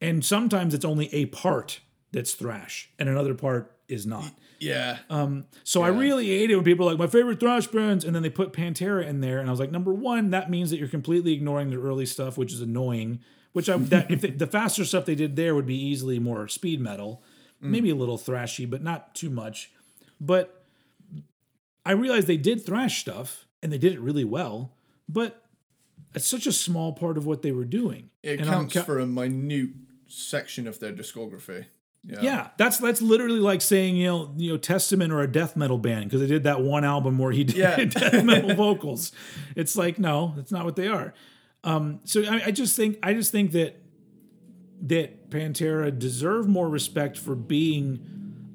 And 0.00 0.24
sometimes 0.24 0.74
it's 0.74 0.84
only 0.84 1.12
a 1.14 1.26
part 1.26 1.80
that's 2.14 2.32
thrash 2.32 2.90
and 2.98 3.08
another 3.08 3.34
part 3.34 3.70
is 3.88 4.06
not. 4.06 4.32
Yeah. 4.58 4.98
Um, 5.10 5.44
so 5.62 5.82
I 5.82 5.88
really 5.88 6.26
hate 6.26 6.50
it 6.50 6.54
when 6.54 6.64
people 6.64 6.88
are 6.88 6.92
like 6.92 6.98
my 6.98 7.06
favorite 7.06 7.40
thrash 7.40 7.66
bands, 7.66 8.04
and 8.04 8.14
then 8.14 8.22
they 8.22 8.30
put 8.30 8.52
Pantera 8.52 9.06
in 9.06 9.20
there, 9.20 9.38
and 9.38 9.48
I 9.48 9.50
was 9.50 9.60
like, 9.60 9.70
number 9.70 9.92
one, 9.92 10.30
that 10.30 10.48
means 10.48 10.70
that 10.70 10.78
you're 10.78 10.88
completely 10.88 11.34
ignoring 11.34 11.70
the 11.70 11.78
early 11.80 12.06
stuff, 12.06 12.38
which 12.38 12.52
is 12.52 12.62
annoying. 12.62 13.20
Which 13.52 13.68
I 13.68 13.76
that 13.76 14.10
if 14.10 14.22
the, 14.22 14.30
the 14.30 14.46
faster 14.46 14.84
stuff 14.84 15.04
they 15.04 15.14
did 15.14 15.36
there 15.36 15.54
would 15.54 15.66
be 15.66 15.76
easily 15.76 16.18
more 16.18 16.48
speed 16.48 16.80
metal, 16.80 17.22
maybe 17.60 17.90
a 17.90 17.94
little 17.94 18.18
thrashy, 18.18 18.68
but 18.68 18.82
not 18.82 19.14
too 19.14 19.30
much. 19.30 19.70
But 20.20 20.64
I 21.84 21.92
realized 21.92 22.26
they 22.26 22.36
did 22.36 22.64
thrash 22.64 23.00
stuff 23.00 23.46
and 23.62 23.72
they 23.72 23.78
did 23.78 23.92
it 23.92 24.00
really 24.00 24.24
well, 24.24 24.72
but 25.08 25.44
it's 26.14 26.26
such 26.26 26.46
a 26.46 26.52
small 26.52 26.92
part 26.92 27.16
of 27.16 27.26
what 27.26 27.42
they 27.42 27.52
were 27.52 27.64
doing. 27.64 28.10
It 28.22 28.40
And 28.40 28.48
counts 28.48 28.74
ca- 28.74 28.82
for 28.82 28.98
a 28.98 29.06
minute 29.06 29.70
section 30.08 30.66
of 30.66 30.80
their 30.80 30.92
discography. 30.92 31.66
Yeah. 32.06 32.20
Yeah, 32.20 32.48
that's 32.58 32.78
that's 32.78 33.00
literally 33.00 33.38
like 33.40 33.62
saying 33.62 33.96
you 33.96 34.06
know 34.06 34.32
you 34.36 34.52
know 34.52 34.58
Testament 34.58 35.10
or 35.12 35.22
a 35.22 35.26
death 35.26 35.56
metal 35.56 35.78
band 35.78 36.04
because 36.04 36.20
they 36.20 36.26
did 36.26 36.44
that 36.44 36.60
one 36.60 36.84
album 36.84 37.18
where 37.18 37.32
he 37.32 37.44
did 37.44 37.56
Yeah. 37.56 37.82
death 37.84 38.22
metal 38.24 38.54
vocals. 38.54 39.10
It's 39.56 39.74
like 39.74 39.98
no, 39.98 40.34
that's 40.36 40.52
not 40.52 40.64
what 40.66 40.76
they 40.76 40.88
are. 40.88 41.14
Um, 41.62 42.00
so 42.04 42.22
I, 42.22 42.46
I 42.46 42.50
just 42.50 42.76
think 42.76 42.98
I 43.02 43.14
just 43.14 43.32
think 43.32 43.52
that 43.52 43.80
that 44.82 45.30
Pantera 45.30 45.96
deserve 45.98 46.46
more 46.46 46.68
respect 46.68 47.16
for 47.16 47.34
being 47.34 48.04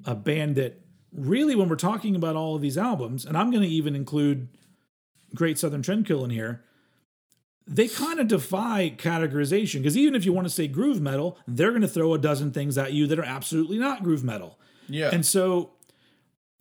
a 0.05 0.13
band 0.13 0.55
that 0.57 0.80
really, 1.11 1.55
when 1.55 1.69
we're 1.69 1.76
talking 1.76 2.15
about 2.15 2.35
all 2.35 2.55
of 2.55 2.61
these 2.61 2.77
albums, 2.77 3.26
and 3.26 3.35
I'm 3.35 3.49
going 3.49 3.63
to 3.63 3.69
even 3.69 3.95
include 3.95 4.47
Great 5.34 5.57
Southern 5.57 5.81
Trendkill 5.81 6.23
in 6.23 6.30
here, 6.30 6.63
they 7.69 7.87
kind 7.87 8.19
of 8.19 8.27
defy 8.27 8.93
categorization 8.97 9.75
because 9.75 9.95
even 9.95 10.15
if 10.15 10.25
you 10.25 10.33
want 10.33 10.47
to 10.47 10.53
say 10.53 10.67
groove 10.67 10.99
metal, 10.99 11.37
they're 11.47 11.69
going 11.69 11.83
to 11.83 11.87
throw 11.87 12.15
a 12.15 12.17
dozen 12.17 12.51
things 12.51 12.79
at 12.79 12.93
you 12.93 13.05
that 13.05 13.19
are 13.19 13.23
absolutely 13.23 13.77
not 13.77 14.01
groove 14.01 14.23
metal. 14.23 14.59
Yeah. 14.87 15.11
And 15.13 15.23
so 15.23 15.73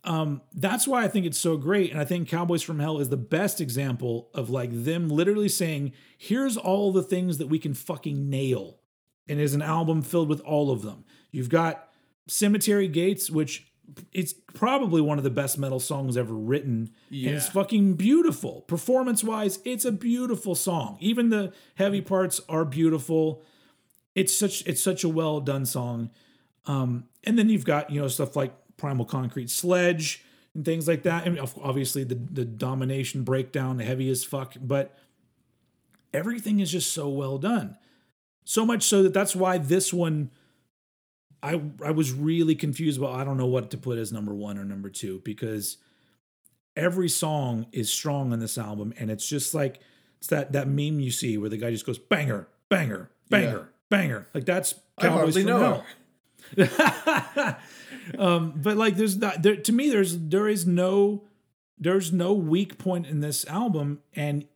um, 0.03 0.41
that's 0.53 0.87
why 0.87 1.03
I 1.03 1.07
think 1.07 1.25
it's 1.25 1.39
so 1.39 1.57
great. 1.57 1.91
And 1.91 1.99
I 1.99 2.05
think 2.05 2.29
Cowboys 2.29 2.61
from 2.61 2.79
Hell 2.79 2.99
is 2.99 3.09
the 3.09 3.17
best 3.17 3.59
example 3.59 4.29
of 4.35 4.51
like 4.51 4.69
them 4.71 5.09
literally 5.09 5.49
saying, 5.49 5.93
here's 6.15 6.57
all 6.57 6.91
the 6.91 7.01
things 7.01 7.39
that 7.39 7.47
we 7.47 7.57
can 7.57 7.73
fucking 7.73 8.29
nail. 8.29 8.77
And 9.27 9.39
is 9.39 9.53
an 9.53 9.61
album 9.61 10.01
filled 10.01 10.27
with 10.27 10.41
all 10.41 10.71
of 10.71 10.81
them. 10.81 11.05
You've 11.31 11.49
got 11.49 11.89
Cemetery 12.27 12.87
Gates, 12.87 13.29
which 13.29 13.68
it's 14.13 14.33
probably 14.33 15.01
one 15.01 15.17
of 15.17 15.23
the 15.23 15.29
best 15.29 15.57
metal 15.57 15.79
songs 15.79 16.17
ever 16.17 16.33
written. 16.33 16.91
And 17.29 17.37
it's 17.37 17.49
fucking 17.49 17.93
beautiful. 17.95 18.61
Performance 18.61 19.23
wise, 19.23 19.59
it's 19.65 19.85
a 19.85 19.91
beautiful 19.91 20.55
song. 20.55 20.97
Even 20.99 21.29
the 21.29 21.53
heavy 21.75 22.01
parts 22.01 22.41
are 22.49 22.65
beautiful. 22.65 23.43
It's 24.15 24.35
such 24.35 24.65
it's 24.67 24.81
such 24.81 25.03
a 25.03 25.09
well 25.09 25.39
done 25.39 25.65
song. 25.65 26.11
Um, 26.65 27.05
and 27.23 27.37
then 27.37 27.49
you've 27.49 27.65
got 27.65 27.89
you 27.89 28.01
know 28.01 28.07
stuff 28.07 28.35
like 28.35 28.53
Primal 28.77 29.05
Concrete 29.05 29.49
Sledge 29.49 30.23
and 30.53 30.65
things 30.65 30.87
like 30.87 31.03
that. 31.03 31.25
And 31.25 31.39
obviously 31.61 32.03
the 32.03 32.15
the 32.15 32.45
domination 32.45 33.23
breakdown, 33.23 33.77
the 33.77 33.85
heavy 33.85 34.09
as 34.09 34.23
fuck, 34.23 34.55
but 34.59 34.97
everything 36.13 36.59
is 36.59 36.71
just 36.71 36.91
so 36.91 37.09
well 37.09 37.37
done. 37.37 37.77
So 38.45 38.65
much 38.65 38.83
so 38.83 39.03
that 39.03 39.13
that's 39.13 39.35
why 39.35 39.57
this 39.57 39.93
one 39.93 40.31
I 41.41 41.61
I 41.83 41.91
was 41.91 42.11
really 42.11 42.55
confused 42.55 42.99
about 42.99 43.13
I 43.13 43.23
don't 43.23 43.37
know 43.37 43.45
what 43.45 43.71
to 43.71 43.77
put 43.77 43.97
as 43.97 44.11
number 44.11 44.33
1 44.33 44.57
or 44.57 44.65
number 44.65 44.89
2 44.89 45.21
because 45.23 45.77
every 46.75 47.09
song 47.09 47.67
is 47.71 47.91
strong 47.91 48.33
on 48.33 48.39
this 48.39 48.57
album 48.57 48.93
and 48.97 49.09
it's 49.11 49.27
just 49.27 49.53
like 49.53 49.79
it's 50.17 50.27
that 50.27 50.51
that 50.53 50.67
meme 50.67 50.99
you 50.99 51.11
see 51.11 51.37
where 51.37 51.49
the 51.49 51.57
guy 51.57 51.71
just 51.71 51.85
goes 51.85 51.97
banger, 51.97 52.47
banger, 52.69 53.09
banger, 53.29 53.69
banger. 53.89 54.27
Like 54.33 54.45
that's 54.45 54.75
I 54.97 55.07
hardly 55.07 55.43
know. 55.43 55.83
Um, 58.17 58.53
but 58.55 58.77
like 58.77 58.95
there's 58.95 59.17
not 59.17 59.43
there 59.43 59.55
to 59.55 59.71
me 59.71 59.89
there's 59.89 60.17
there 60.17 60.47
is 60.47 60.65
no 60.65 61.23
there's 61.77 62.11
no 62.11 62.33
weak 62.33 62.77
point 62.77 63.05
in 63.05 63.19
this 63.19 63.45
album 63.47 63.99
and 64.15 64.47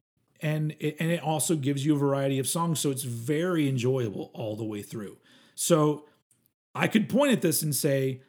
and 0.42 0.76
it, 0.80 0.96
and 1.00 1.12
it 1.12 1.22
also 1.22 1.56
gives 1.56 1.86
you 1.86 1.96
a 1.96 1.98
variety 1.98 2.40
of 2.40 2.48
songs 2.48 2.80
so 2.80 2.90
it's 2.90 3.04
very 3.04 3.70
enjoyable 3.70 4.32
all 4.34 4.56
the 4.56 4.64
way 4.64 4.82
through 4.82 5.18
so 5.56 6.06
i 6.76 6.88
could 6.88 7.08
point 7.10 7.32
at 7.32 7.42
this 7.42 7.62
and 7.62 7.76
say 7.76 8.22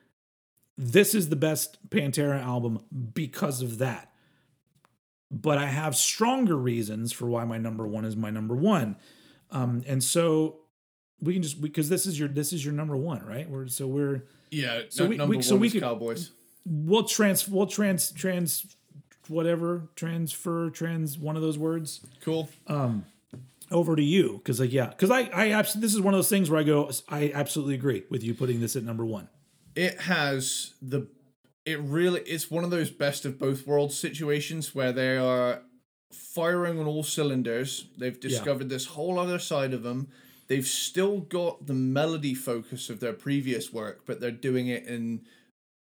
this 0.76 1.14
is 1.14 1.28
the 1.28 1.36
best 1.36 1.78
pantera 1.90 2.40
album 2.42 2.80
because 3.14 3.62
of 3.62 3.78
that 3.78 4.12
but 5.30 5.58
i 5.58 5.66
have 5.66 5.94
stronger 5.96 6.56
reasons 6.56 7.12
for 7.12 7.26
why 7.26 7.44
my 7.44 7.58
number 7.58 7.86
one 7.86 8.04
is 8.04 8.16
my 8.16 8.30
number 8.30 8.54
one 8.54 8.96
um, 9.50 9.82
and 9.86 10.02
so 10.02 10.56
we 11.20 11.32
can 11.34 11.42
just 11.42 11.60
because 11.60 11.88
this 11.88 12.06
is 12.06 12.18
your 12.18 12.28
this 12.28 12.52
is 12.52 12.64
your 12.64 12.74
number 12.74 12.96
one, 12.96 13.24
right? 13.24 13.48
We're 13.48 13.68
so 13.68 13.86
we're 13.86 14.24
Yeah. 14.50 14.82
So 14.88 15.06
we- 15.06 15.16
number 15.16 15.36
we- 15.36 15.42
so 15.42 15.54
we 15.56 15.68
is 15.68 15.72
could- 15.74 15.82
Cowboys. 15.82 16.32
we'll 16.66 17.04
trans 17.04 17.48
we'll 17.48 17.66
trans 17.68 18.10
trans 18.10 18.66
whatever 19.28 19.88
transfer 19.94 20.70
trans 20.70 21.16
one 21.18 21.36
of 21.36 21.42
those 21.42 21.56
words 21.56 22.00
Cool. 22.20 22.48
Over 23.70 23.96
to 23.96 24.02
you. 24.02 24.38
Because 24.38 24.60
like 24.60 24.72
yeah 24.72 24.88
because 24.88 25.10
I 25.10 25.22
I 25.32 25.50
absolutely 25.52 25.86
this 25.86 25.94
is 25.94 26.00
one 26.00 26.14
of 26.14 26.18
those 26.18 26.28
things 26.28 26.50
where 26.50 26.60
I 26.60 26.64
go 26.64 26.90
I 27.08 27.30
absolutely 27.34 27.74
agree 27.74 28.04
with 28.10 28.22
you 28.22 28.34
putting 28.34 28.60
this 28.60 28.76
at 28.76 28.82
number 28.82 29.04
one. 29.04 29.28
it 29.74 30.00
has 30.02 30.74
the 30.80 31.08
it 31.64 31.80
really 31.80 32.20
it's 32.22 32.50
one 32.50 32.64
of 32.64 32.70
those 32.70 32.90
best 32.90 33.24
of 33.24 33.38
both 33.38 33.66
worlds 33.66 33.96
situations 33.96 34.74
where 34.74 34.92
they 34.92 35.16
are 35.16 35.62
firing 36.12 36.78
on 36.78 36.86
all 36.86 37.02
cylinders. 37.02 37.86
They've 37.98 38.18
discovered 38.18 38.68
this 38.68 38.86
whole 38.86 39.18
other 39.18 39.38
side 39.38 39.72
of 39.72 39.82
them 39.82 40.08
they've 40.46 40.66
still 40.66 41.20
got 41.20 41.66
the 41.66 41.72
melody 41.72 42.34
focus 42.34 42.90
of 42.90 43.00
their 43.00 43.14
previous 43.14 43.72
work 43.72 44.02
but 44.04 44.20
they're 44.20 44.30
doing 44.30 44.68
it 44.68 44.84
in 44.84 45.22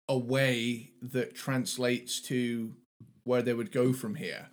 a 0.08 0.16
way 0.16 0.90
that 1.02 1.34
translates 1.34 2.18
to 2.18 2.72
where 3.24 3.42
they 3.42 3.52
would 3.52 3.70
go 3.70 3.92
from 3.92 4.14
here. 4.14 4.48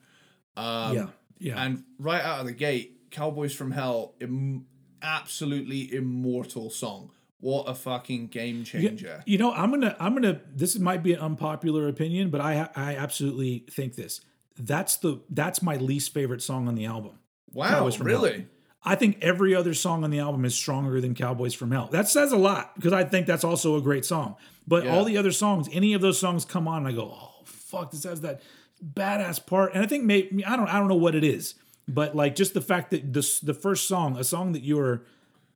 Um, 0.58 0.96
yeah 0.96 1.08
yeah. 1.40 1.64
and 1.64 1.84
right 2.00 2.22
out 2.22 2.42
of 2.42 2.46
the 2.46 2.54
gate, 2.54 2.95
Cowboys 3.16 3.54
from 3.54 3.72
Hell, 3.72 4.14
Im- 4.20 4.66
absolutely 5.02 5.94
immortal 5.94 6.70
song. 6.70 7.12
What 7.40 7.64
a 7.68 7.76
fucking 7.76 8.28
game 8.28 8.64
changer. 8.64 9.22
You 9.26 9.38
know, 9.38 9.52
I'm 9.54 9.70
gonna, 9.72 9.96
I'm 10.00 10.14
gonna. 10.16 10.42
This 10.54 10.78
might 10.80 11.04
be 11.04 11.14
an 11.14 11.20
unpopular 11.20 11.88
opinion, 11.88 12.30
but 12.30 12.42
I, 12.42 12.70
I 12.76 12.96
absolutely 12.96 13.66
think 13.70 13.96
this. 13.96 14.22
That's 14.58 14.96
the, 14.98 15.22
that's 15.30 15.62
my 15.62 15.76
least 15.76 16.14
favorite 16.14 16.42
song 16.42 16.68
on 16.68 16.76
the 16.76 16.86
album. 16.86 17.20
wow, 17.54 17.90
from 17.92 18.08
Hell. 18.08 18.22
really? 18.22 18.48
I 18.88 18.96
think 18.96 19.18
every 19.22 19.54
other 19.56 19.74
song 19.74 20.04
on 20.04 20.12
the 20.12 20.20
album 20.20 20.46
is 20.46 20.56
stronger 20.56 21.02
than 21.02 21.14
Cowboys 21.16 21.54
from 21.54 21.72
Hell. 21.72 21.90
That 21.92 22.08
says 22.08 22.32
a 22.32 22.38
lot 22.38 22.74
because 22.76 22.94
I 22.94 23.04
think 23.04 23.28
that's 23.28 23.44
also 23.44 23.76
a 23.76 23.82
great 23.82 24.06
song. 24.06 24.36
But 24.68 24.86
Yeah. 24.86 24.96
all 24.96 25.04
the 25.04 25.18
other 25.18 25.32
songs, 25.32 25.68
any 25.72 25.94
of 25.94 26.02
those 26.02 26.20
songs 26.20 26.46
come 26.46 26.68
on, 26.68 26.80
and 26.80 26.88
I 26.88 26.92
go, 26.94 27.12
oh 27.14 27.42
fuck, 27.46 27.92
this 27.92 28.04
has 28.06 28.22
that 28.22 28.42
badass 28.84 29.46
part. 29.46 29.74
And 29.74 29.84
I 29.84 29.88
think 29.88 30.04
maybe 30.04 30.46
I 30.46 30.56
don't, 30.56 30.68
I 30.68 30.80
don't 30.80 30.88
know 30.88 30.96
what 30.96 31.16
it 31.16 31.24
is, 31.24 31.56
but 31.88 32.16
like 32.16 32.36
just 32.36 32.54
the 32.54 32.62
fact 32.62 32.92
that 32.92 33.14
this, 33.14 33.40
the 33.40 33.54
first 33.54 33.88
song, 33.88 34.18
a 34.18 34.24
song 34.24 34.52
that 34.54 34.64
you're 34.64 35.04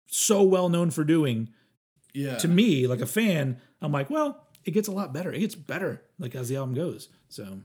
so 0.07 0.43
well 0.43 0.69
known 0.69 0.91
for 0.91 1.03
doing, 1.03 1.49
Yeah. 2.13 2.37
to 2.37 2.47
me, 2.47 2.87
like 2.87 3.01
a 3.01 3.05
fan, 3.05 3.59
I'm 3.81 3.91
like, 3.91 4.09
well, 4.09 4.45
it 4.65 4.71
gets 4.71 4.87
a 4.87 4.91
lot 4.91 5.13
better. 5.13 5.31
It 5.31 5.39
gets 5.39 5.55
better, 5.55 6.03
like 6.19 6.35
as 6.35 6.49
the 6.49 6.55
album 6.57 6.75
goes. 6.75 7.09
So 7.29 7.59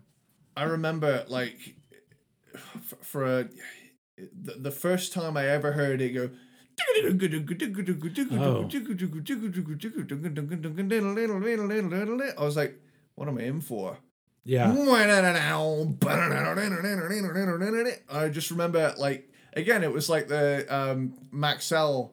I 0.57 0.65
remember 0.65 1.24
like 1.28 1.74
f- 2.55 2.95
for 3.03 3.24
a, 3.41 3.49
the, 4.16 4.55
the 4.59 4.70
first 4.70 5.12
time 5.12 5.36
I 5.36 5.47
ever 5.49 5.73
heard 5.73 6.01
it 6.01 6.11
go. 6.11 6.31
I 12.39 12.45
was 12.45 12.57
like, 12.57 12.81
what 13.15 13.28
am 13.28 13.39
I 13.39 13.43
in 13.43 13.61
for? 13.61 13.99
Yeah, 14.45 14.73
I 18.11 18.29
just 18.29 18.51
remember 18.51 18.95
like 18.99 19.29
again, 19.55 19.83
it 19.85 19.93
was 19.93 20.09
like 20.11 20.29
the 20.29 20.66
um, 20.75 21.15
Maxell 21.33 22.11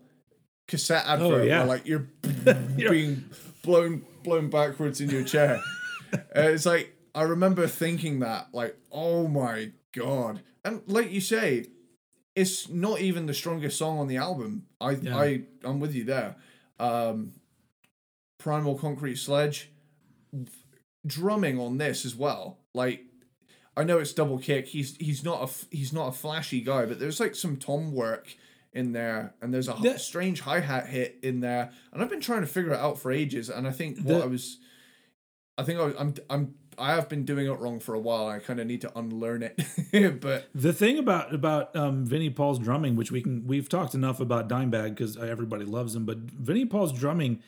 cassette 0.68 1.06
advert 1.06 1.41
Oh, 1.41 1.44
yeah. 1.44 1.60
where 1.60 1.68
like 1.68 1.86
you're 1.86 2.08
being 2.78 3.26
blown 3.64 4.06
blown 4.24 4.49
backwards 4.49 5.02
in 5.02 5.10
your 5.10 5.24
chair. 5.24 5.60
Uh, 6.14 6.20
it's 6.41 6.66
like 6.66 6.94
I 7.16 7.22
remember 7.22 7.68
thinking 7.68 8.20
that 8.20 8.49
like, 8.53 8.76
oh 8.91 9.30
my 9.30 9.72
god, 9.94 10.41
and 10.66 10.82
like 10.86 11.10
you 11.10 11.22
say, 11.22 11.68
it's 12.36 12.68
not 12.68 12.99
even 12.99 13.28
the 13.28 13.34
strongest 13.34 13.78
song 13.78 13.98
on 13.98 14.08
the 14.08 14.18
album. 14.18 14.66
I 14.82 14.91
Yeah. 14.91 15.18
I 15.18 15.41
I'm 15.64 15.80
with 15.80 15.95
you 15.95 16.03
there. 16.03 16.36
Um, 16.82 17.32
Primal 18.40 18.76
Concrete 18.78 19.16
Sledge 19.16 19.72
drumming 21.06 21.60
on 21.60 21.78
this 21.78 22.06
as 22.06 22.15
well. 22.15 22.60
Like 22.73 23.02
I 23.76 23.84
know 23.84 23.99
it's 23.99 24.14
double 24.14 24.38
kick. 24.38 24.68
He's 24.68 24.95
he's 24.98 25.23
not 25.23 25.41
a 25.49 25.76
he's 25.76 25.94
not 25.94 26.10
a 26.10 26.11
flashy 26.11 26.61
guy, 26.61 26.86
but 26.86 26.99
there's 26.99 27.19
like 27.19 27.36
some 27.36 27.57
tom 27.57 27.91
work 27.94 28.36
in 28.73 28.94
there, 28.94 29.34
and 29.41 29.53
there's 29.53 29.68
a 29.68 29.76
The- 29.82 29.98
strange 29.99 30.41
hi 30.41 30.60
hat 30.61 30.88
hit 30.88 31.19
in 31.23 31.40
there, 31.41 31.72
and 31.91 32.02
I've 32.02 32.10
been 32.10 32.22
trying 32.22 32.41
to 32.41 32.48
figure 32.48 32.72
it 32.73 32.80
out 32.80 32.98
for 32.99 33.11
ages. 33.11 33.49
And 33.49 33.68
I 33.68 33.72
think 33.72 33.98
what 33.98 34.07
The- 34.19 34.23
I 34.23 34.28
was, 34.28 34.60
I 35.57 35.64
think 35.64 35.80
I 35.80 35.86
was, 35.86 35.95
I'm 35.99 36.14
I'm 36.30 36.56
I 36.78 36.95
have 36.95 37.10
been 37.10 37.26
doing 37.26 37.48
it 37.48 37.60
wrong 37.60 37.80
for 37.82 37.94
a 37.94 37.99
while. 37.99 38.28
I 38.28 38.40
kind 38.40 38.60
of 38.61 38.65
need 38.68 38.82
to 38.82 38.98
unlearn 38.98 39.44
it, 39.44 39.60
but 40.22 40.48
The 40.56 40.72
thing 40.73 40.98
about 40.99 41.34
about 41.34 41.76
um, 41.76 42.06
Vinnie 42.06 42.30
Paul's 42.30 42.60
drumming, 42.60 42.95
which 42.95 43.11
we 43.11 43.22
can 43.22 43.45
we've 43.45 43.68
talked 43.68 43.94
enough 43.94 44.19
about 44.22 44.48
Dimebag 44.48 44.90
because 44.91 45.18
everybody 45.18 45.65
loves 45.65 45.94
him, 45.95 46.06
but 46.06 46.18
Vinnie 46.19 46.65
Paul's 46.65 46.94
drumming, 46.94 47.41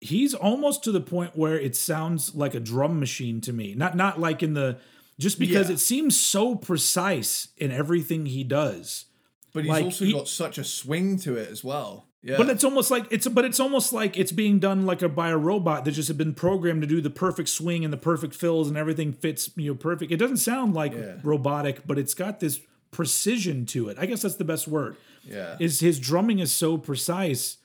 he's 0.00 0.34
almost 0.34 0.84
to 0.84 0.92
the 0.92 1.00
point 1.00 1.36
where 1.36 1.58
it 1.58 1.74
sounds 1.76 2.34
like 2.34 2.54
a 2.54 2.60
drum 2.60 2.98
machine 3.00 3.40
to 3.42 3.52
me. 3.52 3.74
Not 3.74 3.96
not 3.96 4.20
like 4.20 4.42
in 4.42 4.54
the 4.54 4.78
just 5.18 5.38
because 5.38 5.68
Yeah. 5.68 5.74
it 5.74 5.78
seems 5.78 6.18
so 6.18 6.54
precise 6.54 7.48
in 7.56 7.70
everything 7.72 8.26
he 8.26 8.44
does. 8.44 9.06
but 9.54 9.64
he's 9.64 9.70
Like, 9.70 9.84
also 9.86 10.04
he- 10.04 10.12
got 10.12 10.28
such 10.28 10.58
a 10.58 10.62
swing 10.62 11.18
to 11.20 11.36
it 11.36 11.48
as 11.50 11.64
well. 11.64 12.06
Yeah, 12.22 12.36
But 12.36 12.50
it's 12.50 12.62
almost 12.64 12.90
like 12.90 13.06
it's 13.10 13.26
but 13.26 13.44
it's 13.44 13.58
almost 13.58 13.92
like 13.92 14.16
it's 14.18 14.30
being 14.30 14.58
done 14.58 14.84
like 14.86 15.02
a 15.02 15.08
by 15.08 15.30
a 15.30 15.36
robot 15.38 15.84
that 15.84 15.92
just 15.92 16.06
had 16.08 16.18
been 16.18 16.34
programmed 16.34 16.82
to 16.82 16.86
do 16.86 17.00
the 17.00 17.10
perfect 17.10 17.48
swing 17.48 17.82
and 17.84 17.92
the 17.92 17.96
perfect 17.96 18.34
fills 18.34 18.68
and 18.68 18.76
everything 18.76 19.12
fits 19.12 19.50
you 19.56 19.70
know 19.72 19.74
perfect. 19.74 20.12
It 20.12 20.16
doesn't 20.18 20.36
sound 20.36 20.74
like 20.74 20.92
Yeah. 20.92 21.16
robotic, 21.24 21.86
but 21.86 21.98
it's 21.98 22.14
got 22.14 22.40
this 22.40 22.60
precision 22.90 23.64
to 23.66 23.88
it. 23.88 23.96
I 23.98 24.06
guess 24.06 24.22
that's 24.22 24.34
the 24.36 24.44
best 24.44 24.68
word. 24.68 24.96
yeah, 25.24 25.56
Is 25.60 25.80
his 25.80 25.98
drumming 25.98 26.38
is 26.40 26.52
so 26.52 26.76
precise 26.78 27.56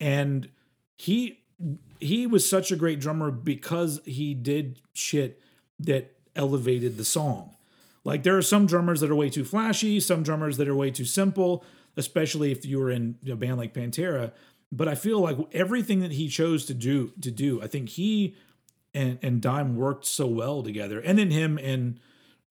and 0.00 0.48
he 0.96 1.40
he 2.00 2.26
was 2.26 2.48
such 2.48 2.70
a 2.70 2.76
great 2.76 3.00
drummer 3.00 3.30
because 3.30 4.00
he 4.04 4.34
did 4.34 4.80
shit 4.92 5.40
that 5.80 6.14
elevated 6.36 6.96
the 6.96 7.04
song. 7.04 7.56
Like 8.04 8.22
there 8.22 8.36
are 8.36 8.42
some 8.42 8.66
drummers 8.66 9.00
that 9.00 9.10
are 9.10 9.14
way 9.14 9.30
too 9.30 9.44
flashy, 9.44 10.00
some 10.00 10.22
drummers 10.22 10.56
that 10.56 10.68
are 10.68 10.74
way 10.74 10.90
too 10.90 11.04
simple, 11.04 11.64
especially 11.96 12.52
if 12.52 12.64
you 12.64 12.78
were 12.78 12.90
in 12.90 13.16
a 13.28 13.36
band 13.36 13.58
like 13.58 13.74
Pantera. 13.74 14.32
But 14.70 14.88
I 14.88 14.94
feel 14.94 15.20
like 15.20 15.36
everything 15.52 16.00
that 16.00 16.12
he 16.12 16.28
chose 16.28 16.64
to 16.66 16.74
do 16.74 17.12
to 17.20 17.30
do, 17.30 17.60
I 17.62 17.66
think 17.66 17.90
he 17.90 18.36
and 18.94 19.18
and 19.22 19.40
Dime 19.40 19.76
worked 19.76 20.06
so 20.06 20.26
well 20.26 20.62
together, 20.62 21.00
and 21.00 21.18
then 21.18 21.30
him 21.30 21.58
and 21.58 22.00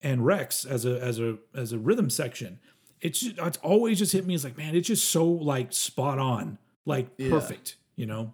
and 0.02 0.24
Rex 0.24 0.64
as 0.64 0.84
a 0.84 1.00
as 1.00 1.18
a 1.18 1.38
as 1.54 1.72
a 1.72 1.78
rhythm 1.78 2.10
section. 2.10 2.60
It's 3.00 3.20
just, 3.20 3.38
it's 3.38 3.58
always 3.58 3.98
just 3.98 4.12
hit 4.12 4.26
me 4.26 4.34
as 4.34 4.44
like 4.44 4.58
man, 4.58 4.74
it's 4.74 4.88
just 4.88 5.08
so 5.08 5.26
like 5.26 5.72
spot 5.72 6.18
on, 6.18 6.58
like 6.84 7.16
perfect, 7.16 7.76
you 7.96 8.06
know. 8.06 8.32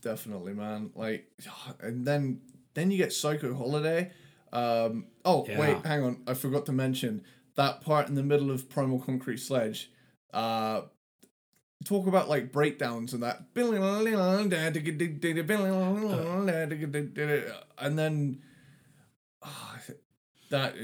Definitely, 0.00 0.54
man. 0.54 0.90
Like, 0.94 1.30
and 1.80 2.06
then 2.06 2.40
then 2.74 2.90
you 2.90 2.96
get 2.98 3.12
Psycho 3.12 3.54
Holiday. 3.54 4.10
Um, 4.52 5.06
oh 5.24 5.46
Yeah. 5.48 5.58
wait, 5.58 5.86
hang 5.86 6.02
on, 6.04 6.22
I 6.26 6.34
forgot 6.34 6.66
to 6.66 6.72
mention 6.72 7.22
that 7.56 7.80
part 7.80 8.08
in 8.08 8.14
the 8.14 8.22
middle 8.22 8.50
of 8.50 8.68
Primal 8.68 8.98
Concrete 9.00 9.38
Sledge. 9.38 9.90
Uh, 10.32 10.82
talk 11.84 12.06
about 12.06 12.28
like 12.28 12.52
breakdowns 12.52 13.12
and 13.14 13.22
that, 13.22 13.42
and 17.78 17.98
then 17.98 18.42
ah, 19.42 19.80
that 20.50 20.74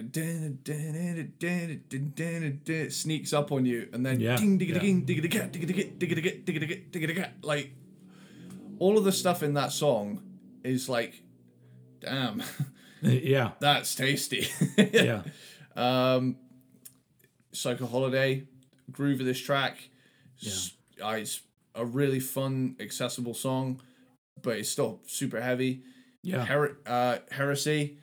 sneaks 2.91 3.33
up 3.33 3.53
on 3.53 3.65
you, 3.65 3.89
and 3.93 4.05
then 4.05 4.21
Yeah, 4.21 4.37
ding, 4.37 4.59
ding, 4.59 5.05
like 7.43 7.73
all 8.79 8.99
of 8.99 9.05
the 9.05 9.13
stuff 9.13 9.43
in 9.43 9.55
that 9.55 9.73
song 9.73 10.23
is 10.63 10.89
like, 10.89 11.23
damn, 12.01 12.43
yeah, 13.03 13.53
that's 13.61 13.95
tasty. 13.95 14.49
yeah, 14.79 15.23
Um, 15.77 16.37
Psycho 17.53 17.87
Holiday, 17.87 18.45
groove 18.91 19.21
of 19.21 19.27
this 19.27 19.41
track. 19.41 19.79
s- 20.45 20.73
uh, 21.03 21.09
it's 21.11 21.41
a 21.75 21.85
really 21.85 22.21
fun, 22.21 22.77
accessible 22.81 23.35
song, 23.35 23.81
but 24.43 24.57
it's 24.59 24.69
still 24.69 25.01
super 25.07 25.41
heavy. 25.41 25.83
yeah. 26.23 26.45
Her- 26.45 26.79
uh, 26.87 27.19
Heresy, 27.31 27.99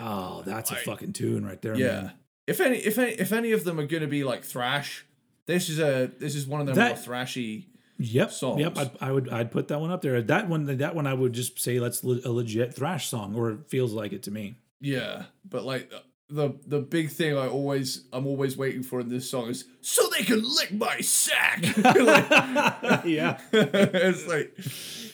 Oh, 0.00 0.42
that's 0.46 0.70
a 0.70 0.76
fucking 0.76 1.12
tune 1.12 1.44
right 1.44 1.60
there, 1.60 1.76
yeah. 1.76 1.86
man. 2.02 2.12
If 2.46 2.60
any, 2.60 2.78
if 2.78 2.98
any, 2.98 3.12
if 3.12 3.30
any 3.30 3.52
of 3.52 3.64
them 3.64 3.78
are 3.78 3.86
gonna 3.86 4.06
be 4.06 4.24
like 4.24 4.42
thrash, 4.42 5.04
this 5.46 5.68
is 5.68 5.78
a 5.78 6.10
this 6.18 6.34
is 6.34 6.46
one 6.46 6.60
of 6.60 6.66
them 6.66 6.76
That- 6.76 6.96
more 7.06 7.14
thrashy. 7.16 7.66
Yep, 8.02 8.32
songs. 8.32 8.60
yep. 8.60 8.76
I, 8.76 8.90
I 9.00 9.12
would, 9.12 9.28
I'd 9.28 9.50
put 9.50 9.68
that 9.68 9.80
one 9.80 9.90
up 9.90 10.02
there. 10.02 10.20
That 10.22 10.48
one, 10.48 10.64
that 10.78 10.94
one, 10.94 11.06
I 11.06 11.14
would 11.14 11.32
just 11.32 11.58
say 11.60 11.78
that's 11.78 12.02
a 12.02 12.30
legit 12.32 12.74
thrash 12.74 13.08
song, 13.08 13.34
or 13.34 13.50
it 13.50 13.68
feels 13.68 13.92
like 13.92 14.12
it 14.12 14.22
to 14.24 14.30
me. 14.30 14.56
Yeah, 14.80 15.24
but 15.48 15.64
like 15.64 15.92
the 16.28 16.58
the 16.66 16.80
big 16.80 17.10
thing 17.10 17.36
I 17.36 17.46
always 17.46 18.04
I'm 18.12 18.26
always 18.26 18.56
waiting 18.56 18.82
for 18.82 19.00
in 19.00 19.08
this 19.08 19.30
song 19.30 19.48
is 19.50 19.66
so 19.80 20.08
they 20.08 20.24
can 20.24 20.42
lick 20.42 20.72
my 20.72 21.00
sack. 21.00 21.62
Like- 21.76 22.28
yeah, 23.04 23.38
it's 23.52 24.26
like 24.26 24.58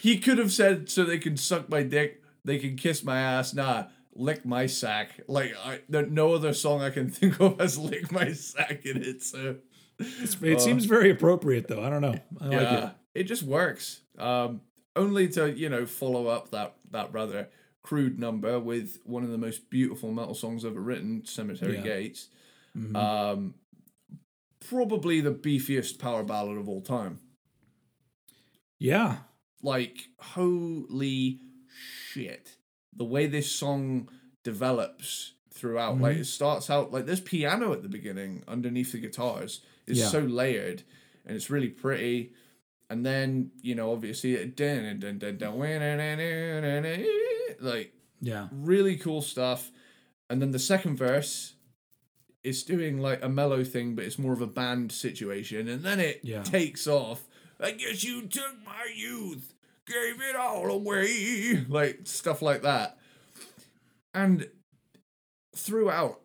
he 0.00 0.18
could 0.18 0.38
have 0.38 0.52
said 0.52 0.88
so 0.88 1.04
they 1.04 1.18
can 1.18 1.36
suck 1.36 1.68
my 1.68 1.82
dick, 1.82 2.22
they 2.44 2.58
can 2.58 2.76
kiss 2.76 3.02
my 3.04 3.20
ass. 3.20 3.52
Nah, 3.52 3.84
lick 4.14 4.44
my 4.44 4.66
sack. 4.66 5.20
Like 5.26 5.54
I, 5.64 5.80
there 5.88 6.06
no 6.06 6.34
other 6.34 6.54
song 6.54 6.82
I 6.82 6.90
can 6.90 7.10
think 7.10 7.40
of 7.40 7.58
has 7.60 7.76
lick 7.76 8.12
my 8.12 8.32
sack 8.32 8.86
in 8.86 9.02
it. 9.02 9.22
So 9.22 9.56
it 9.98 10.60
seems 10.60 10.84
very 10.84 11.10
appropriate 11.10 11.68
though. 11.68 11.82
I 11.82 11.90
don't 11.90 12.02
know. 12.02 12.14
I 12.40 12.44
like 12.46 12.52
yeah, 12.52 12.86
it. 12.88 12.92
it 13.20 13.24
just 13.24 13.42
works. 13.42 14.00
Um, 14.18 14.60
only 14.96 15.28
to 15.30 15.50
you 15.56 15.68
know 15.68 15.86
follow 15.86 16.26
up 16.26 16.50
that 16.50 16.74
that 16.90 17.12
rather 17.12 17.48
crude 17.82 18.18
number 18.18 18.58
with 18.60 18.98
one 19.04 19.22
of 19.24 19.30
the 19.30 19.38
most 19.38 19.70
beautiful 19.70 20.12
metal 20.12 20.34
songs 20.34 20.64
ever 20.64 20.80
written, 20.80 21.24
"Cemetery 21.24 21.76
Yeah. 21.76 21.82
Gates." 21.82 22.28
Mhm. 22.76 22.94
Um, 22.96 23.54
probably 24.68 25.20
the 25.20 25.32
beefiest 25.32 25.98
power 25.98 26.22
ballad 26.22 26.58
of 26.58 26.68
all 26.68 26.80
time. 26.82 27.20
yeah. 28.78 29.18
Like 29.62 30.08
holy 30.20 31.40
shit, 32.12 32.56
the 32.94 33.04
way 33.04 33.26
this 33.26 33.50
song 33.50 34.08
develops 34.44 35.32
throughout. 35.52 36.00
Like 36.00 36.16
Mhm. 36.16 36.20
it 36.20 36.24
starts 36.26 36.70
out 36.70 36.92
like 36.92 37.06
there's 37.06 37.20
piano 37.20 37.72
at 37.72 37.82
the 37.82 37.88
beginning 37.88 38.44
underneath 38.46 38.92
the 38.92 38.98
guitars. 38.98 39.60
It's 39.88 39.98
Yeah. 40.00 40.08
so 40.08 40.20
layered 40.20 40.82
and 41.26 41.36
it's 41.36 41.50
really 41.50 41.68
pretty. 41.68 42.32
And 42.90 43.04
then 43.04 43.50
you 43.62 43.74
know 43.74 43.92
obviously 43.92 44.36
like 47.60 47.92
Yeah. 48.20 48.48
really 48.52 48.96
cool 48.96 49.22
stuff. 49.22 49.70
And 50.30 50.42
then 50.42 50.50
the 50.50 50.58
second 50.58 50.96
verse 50.96 51.54
is 52.44 52.62
doing 52.62 52.98
like 52.98 53.22
a 53.22 53.28
mellow 53.28 53.64
thing, 53.64 53.94
but 53.94 54.04
it's 54.04 54.18
more 54.18 54.32
of 54.32 54.40
a 54.40 54.46
band 54.46 54.92
situation. 54.92 55.68
And 55.68 55.82
then 55.82 56.00
it 56.00 56.20
Yeah. 56.22 56.42
takes 56.42 56.86
off. 56.86 57.26
I 57.60 57.72
guess 57.72 58.04
you 58.04 58.22
took 58.26 58.56
my 58.64 58.86
youth, 58.94 59.54
gave 59.86 60.20
it 60.20 60.36
all 60.36 60.70
away. 60.70 61.64
Like 61.68 62.00
stuff 62.04 62.40
like 62.42 62.62
that. 62.62 62.98
And 64.14 64.48
throughout 65.54 66.20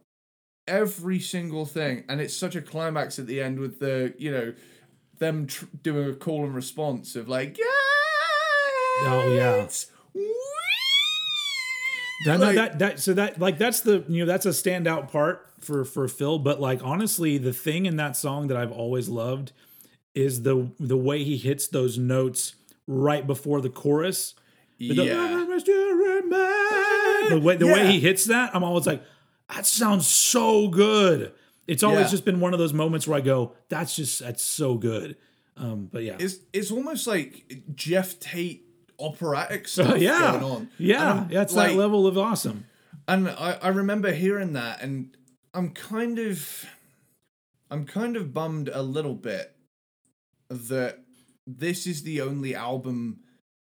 every 0.68 1.20
single 1.20 1.66
thing, 1.66 2.04
and 2.10 2.22
it's 2.22 2.36
such 2.36 2.56
a 2.56 2.62
climax 2.62 3.20
at 3.20 3.28
the 3.28 3.42
end 3.42 3.60
with 3.60 3.80
the, 3.80 4.14
you 4.18 4.32
know, 4.32 4.54
them 5.20 5.48
tr- 5.48 5.66
doing 5.82 6.10
a 6.10 6.14
call 6.14 6.44
and 6.46 6.56
response 6.56 7.16
of 7.16 7.28
like, 7.30 7.58
yeah. 7.58 7.66
Oh, 9.06 9.34
yeah. 9.36 9.68
That, 12.26 12.40
no, 12.40 12.46
Like- 12.46 12.56
that 12.56 12.80
that 12.80 13.00
so 13.00 13.14
that 13.16 13.40
like 13.40 13.58
that's 13.58 13.82
the 13.82 14.06
you 14.08 14.24
know 14.24 14.32
that's 14.32 14.46
a 14.46 14.50
standout 14.50 15.12
part 15.12 15.46
for 15.60 15.84
for 15.84 16.08
Phil. 16.08 16.40
But 16.40 16.62
like 16.62 16.80
honestly, 16.84 17.38
the 17.38 17.52
thing 17.52 17.86
in 17.86 17.98
that 17.98 18.16
song 18.16 18.48
that 18.48 18.56
I've 18.56 18.72
always 18.72 19.10
loved 19.10 19.52
is 20.16 20.44
the 20.44 20.70
the 20.80 20.96
way 20.96 21.24
he 21.24 21.36
hits 21.38 21.68
those 21.68 21.98
notes 21.98 22.56
right 22.88 23.26
before 23.28 23.60
the 23.60 23.70
chorus. 23.70 24.36
The, 24.80 24.86
Yeah. 24.86 25.46
the 27.30 27.40
way 27.44 27.56
the 27.58 27.66
way 27.68 27.84
Yeah. 27.84 27.92
he 27.92 28.00
hits 28.00 28.26
that, 28.26 28.56
I'm 28.56 28.64
always 28.64 28.86
like, 28.88 29.04
that 29.50 29.66
sounds 29.66 30.08
so 30.08 30.68
good. 30.68 31.34
It's 31.68 31.84
always 31.84 32.06
Yeah. 32.06 32.12
just 32.12 32.26
been 32.26 32.40
one 32.40 32.54
of 32.54 32.60
those 32.60 32.74
moments 32.74 33.08
where 33.08 33.18
I 33.18 33.22
go, 33.22 33.54
that's 33.70 33.96
just 33.96 34.20
that's 34.20 34.44
so 34.44 34.76
good. 34.76 35.18
Um, 35.56 35.88
but 35.92 36.04
yeah, 36.04 36.18
It's 36.20 36.38
it's 36.52 36.72
almost 36.72 37.08
like 37.08 37.62
Geoff 37.76 38.20
Tate 38.20 38.66
operatic 39.00 39.68
stuff 39.70 39.98
yeah, 40.00 40.32
going 40.32 40.44
on. 40.44 40.70
yeah, 40.78 41.28
yeah. 41.30 41.42
It's 41.42 41.54
like, 41.54 41.72
that 41.72 41.78
level 41.78 42.06
of 42.08 42.18
awesome. 42.18 42.66
And 43.08 43.30
I, 43.30 43.58
I 43.62 43.68
remember 43.70 44.12
hearing 44.14 44.54
that 44.54 44.82
and 44.82 45.16
I'm 45.54 45.70
kind 45.72 46.20
of 46.20 46.66
I'm 47.70 47.86
kind 47.86 48.16
of 48.18 48.34
bummed 48.34 48.70
a 48.70 48.82
little 48.82 49.16
bit 49.16 49.56
that 50.50 51.00
this 51.48 51.86
is 51.88 52.04
the 52.04 52.22
only 52.22 52.56
album 52.56 53.20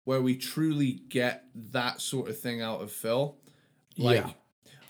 where 0.04 0.22
we 0.22 0.36
truly 0.36 0.92
get 1.08 1.44
that 1.54 2.00
sort 2.00 2.28
of 2.28 2.38
thing 2.38 2.60
out 2.62 2.80
of 2.82 2.92
Phil. 2.92 3.36
Like 3.98 4.24
yeah, 4.24 4.32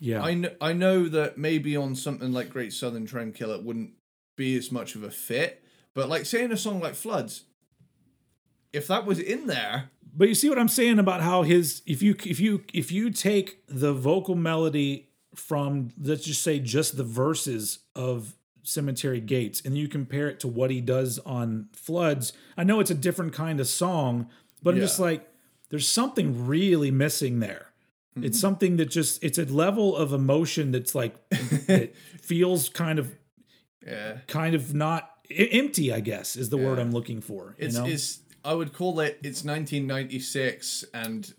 yeah, 0.01 0.23
I 0.23 0.35
know, 0.35 0.51
I 0.61 0.73
know 0.73 1.09
that 1.09 1.39
maybe 1.39 1.77
on 1.77 1.95
something 1.95 2.33
like 2.33 2.51
Great 2.51 2.73
Southern 2.73 3.07
Trendkill 3.07 3.57
it 3.57 3.65
wouldn't 3.65 3.93
be 4.37 4.57
as 4.57 4.71
much 4.71 4.95
of 4.95 5.03
a 5.03 5.11
fit, 5.11 5.63
but 5.95 6.09
like 6.09 6.27
saying 6.27 6.53
a 6.53 6.57
song 6.57 6.81
like 6.81 6.95
Floods, 6.95 7.45
if 8.73 8.87
that 8.89 9.07
was 9.07 9.19
in 9.19 9.47
there, 9.47 9.91
But 10.17 10.29
you 10.29 10.35
see 10.35 10.49
what 10.49 10.59
I'm 10.59 10.69
saying 10.69 10.99
about 10.99 11.21
how 11.21 11.43
his 11.43 11.83
if 11.85 12.03
you 12.03 12.17
if 12.25 12.41
you 12.41 12.65
if 12.73 12.91
you 12.91 13.11
take 13.11 13.63
the 13.69 13.93
vocal 13.93 14.35
melody 14.35 15.11
from 15.35 15.91
let's 16.01 16.25
just 16.25 16.43
say 16.43 16.59
just 16.59 16.97
the 16.97 17.05
verses 17.05 17.81
of 17.95 18.35
Cemetery 18.63 19.21
Gates 19.21 19.61
and 19.65 19.77
you 19.77 19.89
compare 19.89 20.29
it 20.29 20.41
to 20.41 20.49
what 20.49 20.71
he 20.71 20.81
does 20.81 21.19
on 21.21 21.69
Floods, 21.75 22.33
I 22.57 22.65
know 22.65 22.81
it's 22.81 22.91
a 22.91 22.95
different 22.95 23.35
kind 23.35 23.61
of 23.61 23.69
song, 23.69 24.29
but 24.63 24.75
I'm 24.75 24.81
just 24.81 24.99
like 24.99 25.29
there's 25.69 25.89
something 25.89 26.47
really 26.47 26.91
missing 26.91 27.41
there. 27.41 27.66
Mm-hmm. 28.17 28.25
It's 28.25 28.41
something 28.41 28.79
that 28.79 28.87
just 28.87 29.23
it's 29.23 29.37
a 29.37 29.45
level 29.45 29.95
of 29.95 30.13
emotion 30.15 30.73
that's 30.73 30.95
like 30.95 31.17
it 31.31 31.95
feels 32.23 32.71
kind 32.71 32.99
of 32.99 33.15
yeah, 33.87 34.19
kind 34.27 34.55
of 34.55 34.75
not 34.75 35.11
empty, 35.31 35.93
I 35.93 36.01
guess 36.01 36.35
is 36.35 36.49
the 36.49 36.57
word 36.57 36.79
I'm 36.79 36.93
looking 36.93 37.21
for. 37.21 37.55
it's 37.59 37.75
you 37.75 37.81
know? 37.83 37.87
it's 37.87 38.21
I 38.45 38.55
would 38.55 38.73
call 38.73 39.01
it 39.01 39.19
it's 39.23 39.45
1996 39.45 40.85
and 40.95 41.33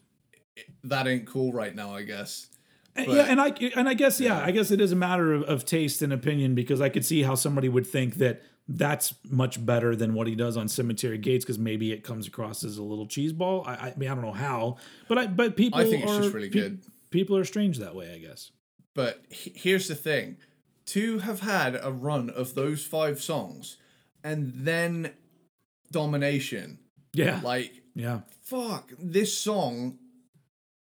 that 0.83 1.07
ain't 1.07 1.25
cool 1.25 1.51
right 1.51 1.73
now, 1.73 1.95
I 1.95 2.03
guess. 2.03 2.47
And- 2.95 3.07
But- 3.07 3.15
yeah, 3.15 3.23
and 3.23 3.41
I 3.41 3.47
and 3.75 3.89
I 3.89 3.93
guess 3.95 4.19
yeah, 4.19 4.39
I 4.43 4.51
guess 4.51 4.69
it 4.71 4.79
is 4.79 4.91
a 4.91 4.95
matter 4.95 5.33
of, 5.33 5.43
of 5.43 5.65
taste 5.65 6.01
and 6.01 6.13
opinion 6.13 6.53
because 6.53 6.79
I 6.79 6.89
could 6.89 7.05
see 7.05 7.23
how 7.23 7.35
somebody 7.35 7.69
would 7.69 7.87
think 7.87 8.15
that 8.15 8.41
that's 8.67 9.13
much 9.29 9.65
better 9.65 9.95
than 9.95 10.13
what 10.13 10.27
he 10.27 10.35
does 10.35 10.57
on 10.57 10.67
Cemetery 10.67 11.17
Gates 11.17 11.45
because 11.45 11.57
maybe 11.57 11.91
it 11.91 12.03
comes 12.03 12.27
across 12.27 12.63
as 12.63 12.77
a 12.77 12.83
little 12.83 13.07
cheeseball. 13.07 13.65
I, 13.67 13.73
I 13.73 13.93
mean 13.97 14.09
I 14.09 14.13
don't 14.15 14.23
know 14.23 14.31
how, 14.33 14.77
but 15.07 15.17
I 15.17 15.27
but 15.27 15.55
people 15.55 15.79
I 15.79 15.85
think 15.85 16.03
it's 16.03 16.11
are, 16.11 16.21
just 16.21 16.33
really 16.33 16.49
pe- 16.49 16.59
good. 16.59 16.81
People 17.09 17.37
are 17.37 17.45
strange 17.45 17.77
that 17.79 17.95
way, 17.95 18.13
I 18.13 18.17
guess. 18.17 18.51
But 18.93 19.23
he- 19.29 19.53
here's 19.55 19.87
the 19.87 19.95
thing: 19.95 20.37
to 20.87 21.19
have 21.19 21.39
had 21.41 21.79
a 21.81 21.91
run 21.91 22.29
of 22.29 22.55
those 22.55 22.83
five 22.85 23.21
songs, 23.21 23.77
and 24.23 24.51
then 24.53 25.13
domination, 25.91 26.79
Yeah, 27.13 27.39
like 27.43 27.71
yeah, 27.95 28.21
fuck 28.43 28.91
this 28.99 29.37
song 29.37 29.97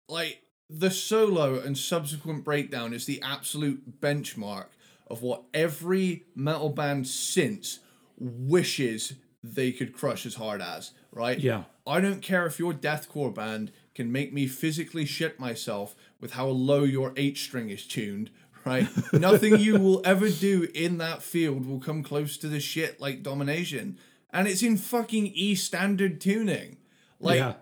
like 0.08 0.42
the 0.70 0.92
solo 0.92 1.60
and 1.60 1.78
subsequent 1.78 2.44
breakdown 2.44 2.94
is 2.94 3.06
the 3.06 3.22
absolute 3.22 4.00
benchmark 4.00 4.68
of 5.08 5.22
what 5.22 5.44
every 5.54 6.26
metal 6.36 6.70
band 6.70 7.08
since 7.08 7.80
wishes 8.18 9.14
they 9.44 9.72
could 9.72 9.94
crush 9.94 10.26
as 10.26 10.36
hard 10.36 10.62
as 10.62 10.92
right? 11.12 11.40
Yeah. 11.40 11.64
i 11.86 12.00
don't 12.02 12.22
care 12.22 12.46
if 12.46 12.60
your 12.60 12.74
deathcore 12.74 13.34
band 13.34 13.72
can 13.94 14.12
make 14.12 14.34
me 14.34 14.48
physically 14.48 15.06
shit 15.06 15.40
myself 15.40 15.96
with 16.20 16.34
how 16.34 16.48
low 16.48 16.84
your 16.84 17.14
h 17.16 17.44
string 17.44 17.70
is 17.70 17.86
tuned 17.86 18.32
right? 18.66 18.88
Nothing 19.14 19.60
you 19.60 19.80
will 19.80 20.02
ever 20.04 20.30
do 20.30 20.68
in 20.74 20.98
that 20.98 21.22
field 21.22 21.66
will 21.66 21.80
come 21.80 22.04
close 22.04 22.36
to 22.38 22.48
the 22.48 22.60
shit 22.60 23.00
like 23.00 23.24
domination. 23.24 23.98
And 24.34 24.48
it's 24.48 24.64
in 24.64 24.78
fucking 24.78 25.28
e 25.28 25.56
standard 25.56 26.20
tuning. 26.20 26.78
Like 27.20 27.38
yeah, 27.38 27.54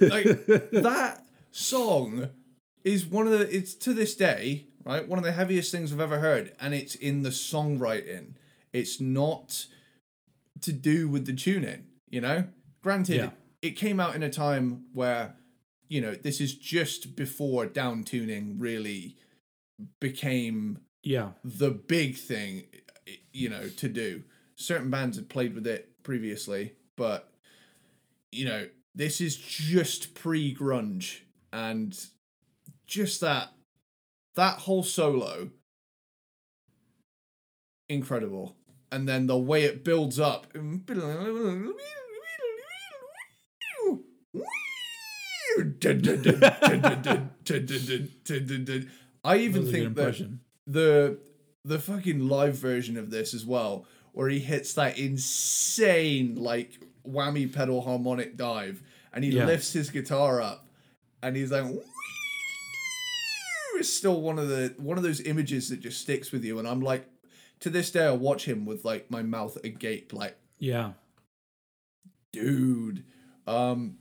like 0.00 0.46
that 0.72 1.24
song 1.52 2.30
is 2.82 3.06
one 3.06 3.26
of 3.26 3.38
the 3.38 3.54
it's 3.54 3.74
to 3.74 3.94
this 3.94 4.16
day 4.16 4.66
right? 4.86 5.06
One 5.06 5.18
of 5.18 5.24
the 5.24 5.32
heaviest 5.32 5.70
things 5.72 5.92
i've 5.92 6.00
ever 6.00 6.20
heard 6.20 6.54
and 6.60 6.72
it's 6.72 6.94
in 6.94 7.22
the 7.22 7.30
songwriting. 7.30 8.34
It's 8.72 9.00
not 9.00 9.66
to 10.62 10.72
do 10.72 11.08
with 11.08 11.26
the 11.26 11.34
tuning 11.34 11.86
you 12.08 12.20
know? 12.20 12.44
Granted 12.82 13.16
Yeah. 13.16 13.30
it 13.62 13.72
came 13.72 13.98
out 14.00 14.14
in 14.14 14.22
a 14.22 14.30
time 14.30 14.84
where 14.94 15.34
you 15.88 16.00
know 16.00 16.14
this 16.14 16.40
is 16.40 16.54
just 16.54 17.16
before 17.16 17.66
down 17.66 18.04
tuning 18.04 18.58
really 18.58 19.16
became 20.00 20.78
yeah, 21.02 21.30
the 21.44 21.70
big 21.70 22.16
thing 22.16 22.64
you 23.32 23.48
know 23.48 23.68
to 23.68 23.88
do. 23.88 24.22
Certain 24.56 24.90
bands 24.90 25.16
had 25.16 25.28
played 25.28 25.54
with 25.54 25.66
it 25.66 26.02
previously 26.02 26.72
but 26.96 27.28
you 28.32 28.44
know 28.44 28.68
this 28.94 29.20
is 29.20 29.36
just 29.36 30.14
pre-grunge 30.14 31.20
and 31.52 32.06
just 32.86 33.20
that 33.20 33.50
that 34.36 34.58
whole 34.60 34.82
solo 34.82 35.50
incredible 37.88 38.56
and 38.92 39.08
then 39.08 39.26
the 39.26 39.36
way 39.36 39.64
it 39.64 39.84
builds 39.84 40.18
up 40.20 40.46
I 49.24 49.38
even 49.38 49.64
That 49.64 49.66
was 49.66 49.68
a 49.68 49.72
good 49.72 49.72
think 49.72 49.94
that 49.96 50.30
the 50.66 51.18
the 51.64 51.78
fucking 51.78 52.28
live 52.28 52.56
version 52.56 52.96
of 52.96 53.10
this 53.10 53.34
as 53.34 53.44
well, 53.44 53.86
where 54.12 54.28
he 54.28 54.38
hits 54.38 54.74
that 54.74 54.98
insane 54.98 56.36
like 56.36 56.78
whammy 57.06 57.52
pedal 57.52 57.80
harmonic 57.82 58.36
dive, 58.36 58.82
and 59.12 59.24
he 59.24 59.30
Yeah. 59.30 59.46
lifts 59.46 59.72
his 59.72 59.90
guitar 59.90 60.40
up, 60.40 60.68
and 61.22 61.36
he's 61.36 61.50
like, 61.50 61.64
It's 63.76 63.92
still 63.92 64.20
one 64.20 64.38
of 64.38 64.48
the 64.48 64.74
one 64.78 64.96
of 64.96 65.02
those 65.02 65.20
images 65.20 65.68
that 65.70 65.80
just 65.80 66.00
sticks 66.00 66.32
with 66.32 66.44
you, 66.44 66.58
and 66.58 66.66
I'm 66.66 66.80
like, 66.80 67.08
to 67.60 67.70
this 67.70 67.90
day, 67.90 68.06
I 68.06 68.12
watch 68.12 68.46
him 68.46 68.66
with 68.66 68.84
like 68.84 69.10
my 69.10 69.22
mouth 69.22 69.56
agape, 69.64 70.12
like, 70.12 70.36
yeah. 70.58 70.92
dude. 72.32 73.04
Um, 73.46 73.98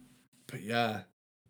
but 0.48 0.62
yeah, 0.62 1.02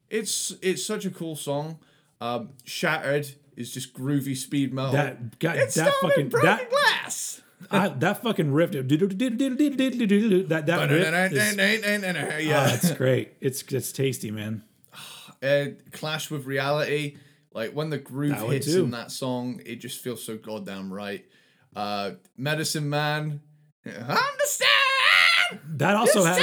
it's 0.10 0.54
it's 0.62 0.86
such 0.86 1.06
a 1.06 1.12
cool 1.12 1.36
song. 1.36 1.80
Um, 2.22 2.50
Shattered 2.64 3.28
is 3.56 3.72
just 3.72 3.94
groovy 3.94 4.36
speed 4.36 4.74
metal. 4.74 4.92
That 4.92 5.40
guy, 5.40 5.56
it's 5.56 5.76
that 5.76 5.94
fucking 6.02 6.30
broken 6.30 6.50
that 6.50 6.70
glass. 6.70 7.42
I, 7.72 7.88
that 7.88 8.22
fucking 8.22 8.52
riff, 8.52 8.72
that 8.72 10.66
that 10.68 10.90
riff, 10.90 11.10
is, 11.40 11.58
yeah. 12.46 12.68
oh, 12.70 12.74
it's 12.74 12.92
great. 12.92 13.34
It's 13.42 13.64
it's 13.64 13.92
tasty, 13.92 14.30
man. 14.30 14.64
uh, 15.42 15.66
clash 15.92 16.30
with 16.30 16.46
reality. 16.46 17.18
Like 17.56 17.72
when 17.72 17.90
the 17.90 17.98
groove 17.98 18.38
hits 18.52 18.68
too. 18.68 18.84
in 18.84 18.92
that 18.92 19.12
song, 19.12 19.62
it 19.66 19.78
just 19.78 20.02
feels 20.04 20.22
so 20.24 20.38
goddamn 20.38 20.94
right. 20.94 21.26
Uh, 21.76 22.12
Medicine 22.38 22.88
Man, 22.90 23.42
I 23.86 23.90
understand. 23.90 24.72
That 25.78 25.96
also 25.96 26.24
has 26.24 26.38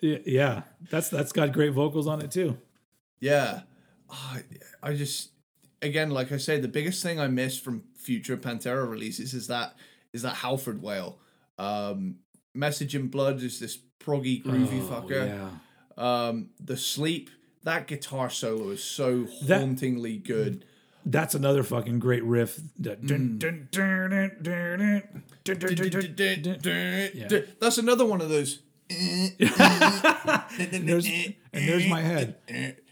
the 0.00 0.22
yeah. 0.26 0.62
That's 0.90 1.08
that's 1.08 1.32
got 1.32 1.52
great 1.52 1.72
vocals 1.72 2.06
on 2.06 2.20
it 2.20 2.30
too. 2.30 2.58
Yeah, 3.20 3.60
Ah, 4.10 4.38
I 4.82 4.92
just 4.94 5.30
again, 5.80 6.10
like 6.10 6.30
I 6.32 6.36
say, 6.36 6.60
the 6.60 6.68
biggest 6.68 7.02
thing 7.02 7.18
I 7.18 7.28
miss 7.28 7.58
from 7.58 7.84
future 7.96 8.36
Pantera 8.36 8.88
releases 8.88 9.32
is 9.32 9.46
that 9.46 9.76
is 10.12 10.22
that 10.22 10.34
Halford 10.36 10.82
wail. 10.82 11.18
Um, 11.58 12.16
Message 12.54 12.94
in 12.94 13.08
Blood 13.08 13.42
is 13.42 13.58
this 13.60 13.78
proggy 13.98 14.42
groovy 14.44 14.82
Oh, 14.82 15.02
fucker. 15.02 15.26
Yeah. 15.26 15.48
Um, 15.96 16.50
the 16.60 16.76
Sleep, 16.76 17.30
that 17.64 17.86
guitar 17.86 18.30
solo 18.30 18.70
is 18.70 18.82
so 18.82 19.26
hauntingly 19.46 20.18
that, 20.18 20.26
good. 20.26 20.64
That's 21.04 21.34
another 21.34 21.62
fucking 21.62 21.98
great 21.98 22.24
riff. 22.24 22.60
That's 22.78 23.10
another 27.78 28.06
one 28.06 28.20
of 28.20 28.28
those. 28.28 28.60
and, 28.90 29.34
there's, 30.88 31.06
and 31.06 31.34
there's 31.52 31.86
my 31.88 32.02
head. 32.02 32.36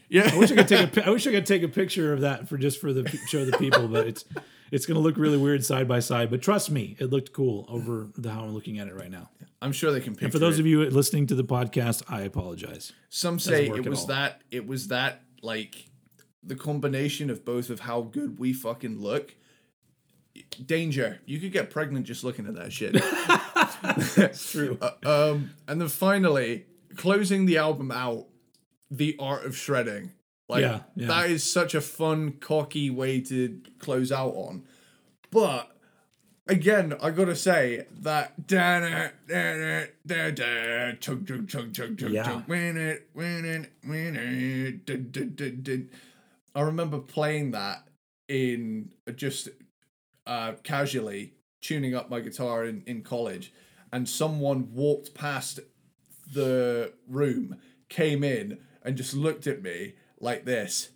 Yeah, 0.09 0.29
I 0.33 0.37
wish 0.37 0.51
I 0.51 0.55
could 0.55 0.67
take 0.67 0.97
a. 0.97 1.07
I 1.07 1.09
wish 1.09 1.25
I 1.25 1.31
could 1.31 1.45
take 1.45 1.63
a 1.63 1.69
picture 1.69 2.11
of 2.11 2.19
that 2.21 2.49
for 2.49 2.57
just 2.57 2.81
for 2.81 2.91
the 2.91 3.07
show 3.27 3.45
the 3.45 3.57
people, 3.57 3.87
but 3.87 4.07
it's 4.07 4.25
it's 4.71 4.85
gonna 4.85 4.99
look 4.99 5.17
really 5.17 5.37
weird 5.37 5.63
side 5.63 5.87
by 5.87 5.99
side. 5.99 6.29
But 6.31 6.41
trust 6.41 6.71
me, 6.71 6.95
it 6.99 7.11
looked 7.11 7.33
cool 7.33 7.65
over 7.69 8.07
the 8.17 8.31
how 8.31 8.41
I'm 8.43 8.53
looking 8.53 8.79
at 8.79 8.87
it 8.87 8.95
right 8.95 9.11
now. 9.11 9.29
I'm 9.61 9.71
sure 9.71 9.91
they 9.91 9.99
can 9.99 10.13
picture 10.13 10.25
And 10.25 10.33
for 10.33 10.39
those 10.39 10.57
it. 10.57 10.61
of 10.61 10.67
you 10.67 10.89
listening 10.89 11.27
to 11.27 11.35
the 11.35 11.43
podcast, 11.43 12.03
I 12.09 12.21
apologize. 12.21 12.93
Some 13.09 13.37
say 13.37 13.69
work 13.69 13.85
it 13.85 13.89
was 13.89 14.07
that. 14.07 14.41
It 14.49 14.65
was 14.65 14.87
that 14.87 15.21
like 15.43 15.75
the 16.43 16.55
combination 16.55 17.29
of 17.29 17.45
both 17.45 17.69
of 17.69 17.81
how 17.81 18.01
good 18.01 18.39
we 18.39 18.53
fucking 18.53 18.99
look. 18.99 19.35
Danger! 20.65 21.19
You 21.25 21.39
could 21.39 21.51
get 21.51 21.69
pregnant 21.69 22.05
just 22.05 22.23
looking 22.23 22.47
at 22.47 22.55
that 22.55 22.71
shit. 22.71 22.93
That's 24.15 24.51
true. 24.51 24.79
um, 25.05 25.51
and 25.67 25.81
then 25.81 25.89
finally 25.89 26.65
closing 26.95 27.45
the 27.45 27.57
album 27.57 27.91
out, 27.91 28.27
the 28.89 29.15
art 29.19 29.45
of 29.45 29.57
shredding. 29.57 30.13
Like 30.51 30.61
Yeah, 30.61 30.81
yeah. 30.95 31.07
that 31.07 31.29
is 31.29 31.43
such 31.49 31.73
a 31.73 31.81
fun, 31.81 32.33
cocky 32.33 32.89
way 32.89 33.21
to 33.21 33.61
close 33.79 34.11
out 34.11 34.33
on. 34.35 34.63
But 35.31 35.71
again, 36.47 36.93
I 37.01 37.11
gotta 37.11 37.35
say 37.37 37.85
that 38.01 38.47
da 38.47 38.81
da 38.81 39.07
da 39.27 39.85
da 40.05 40.31
da 40.31 40.91
chug 40.99 41.25
chug 41.27 41.47
chug 41.47 41.73
chug 41.73 41.97
chug 41.97 42.11
Yeah. 42.11 42.23
chug 42.25 42.47
win 42.49 42.75
it 42.77 43.07
win 43.13 43.45
it 43.45 43.71
win 43.87 44.15
it. 44.17 45.87
I 46.53 46.61
remember 46.61 46.99
playing 46.99 47.51
that 47.51 47.87
in 48.27 48.89
just 49.15 49.47
uh, 50.27 50.53
casually 50.63 51.33
tuning 51.61 51.95
up 51.95 52.09
my 52.09 52.19
guitar 52.19 52.65
in, 52.65 52.83
in 52.85 53.03
college, 53.03 53.53
and 53.93 54.07
someone 54.09 54.73
walked 54.73 55.13
past 55.13 55.61
the 56.33 56.91
room, 57.07 57.57
came 57.87 58.23
in, 58.23 58.57
and 58.83 58.97
just 58.97 59.13
looked 59.13 59.47
at 59.47 59.61
me 59.61 59.93
like 60.21 60.45
this, 60.45 60.89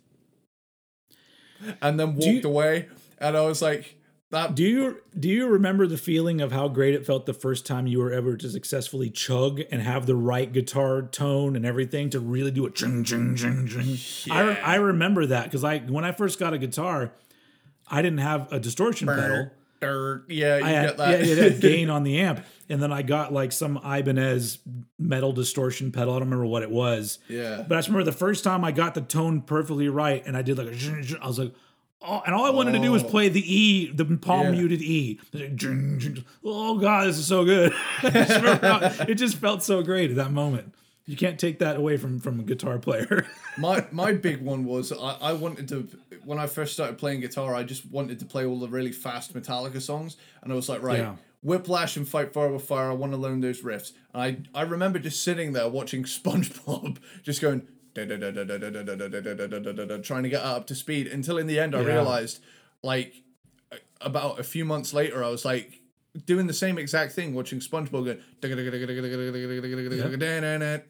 and 1.80 1.98
then 1.98 2.14
walked 2.14 2.24
you- 2.26 2.42
away. 2.44 2.88
And 3.18 3.34
I 3.36 3.40
was 3.46 3.62
like, 3.62 3.96
"That 4.30 4.54
Do 4.54 4.62
you 4.62 4.98
do 5.18 5.28
you 5.28 5.46
remember 5.48 5.86
the 5.86 5.96
feeling 5.96 6.40
of 6.42 6.52
how 6.52 6.68
great 6.68 6.94
it 6.94 7.06
felt 7.06 7.24
the 7.24 7.32
first 7.32 7.64
time 7.64 7.86
you 7.86 7.98
were 7.98 8.12
ever 8.12 8.36
to 8.36 8.50
successfully 8.50 9.08
chug 9.08 9.62
and 9.70 9.80
have 9.80 10.04
the 10.06 10.16
right 10.16 10.52
guitar 10.52 11.00
tone 11.02 11.56
and 11.56 11.64
everything 11.64 12.10
to 12.10 12.20
really 12.20 12.50
do 12.50 12.66
a 12.66 12.70
ching 12.70 13.04
ching 13.04 13.34
ching 13.36 13.66
ching? 13.66 14.32
I 14.32 14.40
re- 14.42 14.60
I 14.60 14.74
remember 14.76 15.24
that 15.26 15.44
because 15.44 15.64
I 15.64 15.78
when 15.78 16.04
I 16.04 16.12
first 16.12 16.38
got 16.38 16.52
a 16.52 16.58
guitar, 16.58 17.12
I 17.88 18.02
didn't 18.02 18.18
have 18.18 18.52
a 18.52 18.60
distortion 18.60 19.08
pedal. 19.08 19.50
er, 19.82 20.24
yeah, 20.28 20.58
you 20.58 20.64
I 20.64 20.68
had, 20.68 20.86
get 20.88 20.96
that." 20.98 21.10
yeah, 21.24 21.32
it 21.32 21.38
had 21.52 21.60
gain 21.62 21.88
on 21.96 22.02
the 22.02 22.18
amp, 22.18 22.44
and 22.68 22.82
then 22.82 22.92
I 22.92 23.02
got 23.02 23.32
like 23.32 23.52
some 23.52 23.76
Ibanez 23.78 24.58
metal 24.98 25.32
distortion 25.32 25.92
pedal. 25.92 26.14
I 26.14 26.18
don't 26.18 26.28
remember 26.28 26.46
what 26.46 26.62
it 26.62 26.70
was. 26.70 27.18
Yeah. 27.28 27.64
But 27.66 27.76
I 27.76 27.78
just 27.78 27.88
remember 27.88 28.04
the 28.10 28.16
first 28.16 28.44
time 28.44 28.64
I 28.64 28.72
got 28.72 28.94
the 28.94 29.00
tone 29.02 29.40
perfectly 29.42 29.88
right, 29.88 30.22
and 30.26 30.36
I 30.36 30.42
did 30.42 30.58
like 30.58 30.68
a. 30.68 31.18
I 31.22 31.26
was 31.26 31.38
like, 31.38 31.52
oh, 32.02 32.22
and 32.26 32.34
all 32.34 32.44
I 32.44 32.50
wanted 32.50 32.72
to 32.72 32.78
do 32.80 32.92
was 32.92 33.02
Oh. 33.04 33.08
play 33.08 33.28
the 33.28 33.42
E, 33.54 33.90
the 33.92 34.04
palm 34.16 34.46
Yeah. 34.46 34.50
muted 34.52 34.82
E. 34.82 35.20
Zhing. 35.32 36.24
Oh 36.44 36.78
god, 36.78 37.06
this 37.08 37.18
is 37.18 37.26
so 37.26 37.44
good. 37.44 37.72
Just 38.02 38.30
how- 38.62 39.04
it 39.08 39.14
just 39.16 39.36
felt 39.38 39.62
so 39.62 39.82
great 39.82 40.10
at 40.10 40.16
that 40.16 40.30
moment. 40.32 40.74
You 41.08 41.16
can't 41.16 41.38
take 41.38 41.60
that 41.60 41.76
away 41.76 41.96
from 41.98 42.18
from 42.18 42.40
a 42.40 42.42
guitar 42.42 42.78
player. 42.78 43.26
my 43.58 43.86
my 43.92 44.12
big 44.12 44.42
one 44.42 44.64
was 44.64 44.92
I, 44.92 45.16
I 45.20 45.32
wanted 45.34 45.68
to 45.68 45.88
when 46.24 46.38
I 46.40 46.48
first 46.48 46.72
started 46.72 46.98
playing 46.98 47.20
guitar 47.20 47.54
I 47.54 47.62
just 47.62 47.88
wanted 47.88 48.18
to 48.18 48.24
play 48.24 48.44
all 48.44 48.58
the 48.58 48.66
really 48.68 48.90
fast 48.90 49.32
Metallica 49.32 49.80
songs 49.80 50.16
and 50.42 50.52
I 50.52 50.56
was 50.56 50.68
like 50.68 50.82
right 50.82 50.98
Yeah. 50.98 51.14
Whiplash 51.46 51.96
and 51.96 52.08
Fight 52.08 52.32
Fire 52.32 52.50
with 52.50 52.64
Fire 52.64 52.90
I 52.90 52.94
want 52.94 53.12
to 53.12 53.16
learn 53.16 53.40
those 53.40 53.62
riffs. 53.62 53.92
And 54.12 54.48
I 54.54 54.60
I 54.60 54.62
remember 54.62 54.98
just 54.98 55.22
sitting 55.22 55.52
there 55.52 55.68
watching 55.68 56.02
SpongeBob, 56.18 56.98
just 57.22 57.40
going 57.40 57.68
trying 60.02 60.24
to 60.24 60.28
get 60.28 60.42
up 60.42 60.66
to 60.66 60.74
speed 60.74 61.06
until 61.06 61.38
in 61.38 61.46
the 61.46 61.60
end 61.60 61.76
I 61.76 61.82
yeah. 61.82 61.86
realized 61.86 62.40
like 62.82 63.22
about 64.00 64.40
a 64.40 64.42
few 64.42 64.64
months 64.64 64.92
later 64.92 65.22
I 65.22 65.28
was 65.28 65.44
like 65.44 65.80
doing 66.24 66.48
the 66.48 66.52
same 66.52 66.78
exact 66.78 67.12
thing 67.12 67.32
watching 67.32 67.60
SpongeBob 67.60 68.04
going 68.04 68.18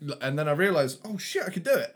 yeah. 0.00 0.16
and 0.22 0.38
then 0.38 0.48
I 0.48 0.52
realized 0.52 1.00
oh 1.04 1.18
shit 1.18 1.42
I 1.42 1.50
could 1.50 1.64
do 1.64 1.74
it. 1.74 1.94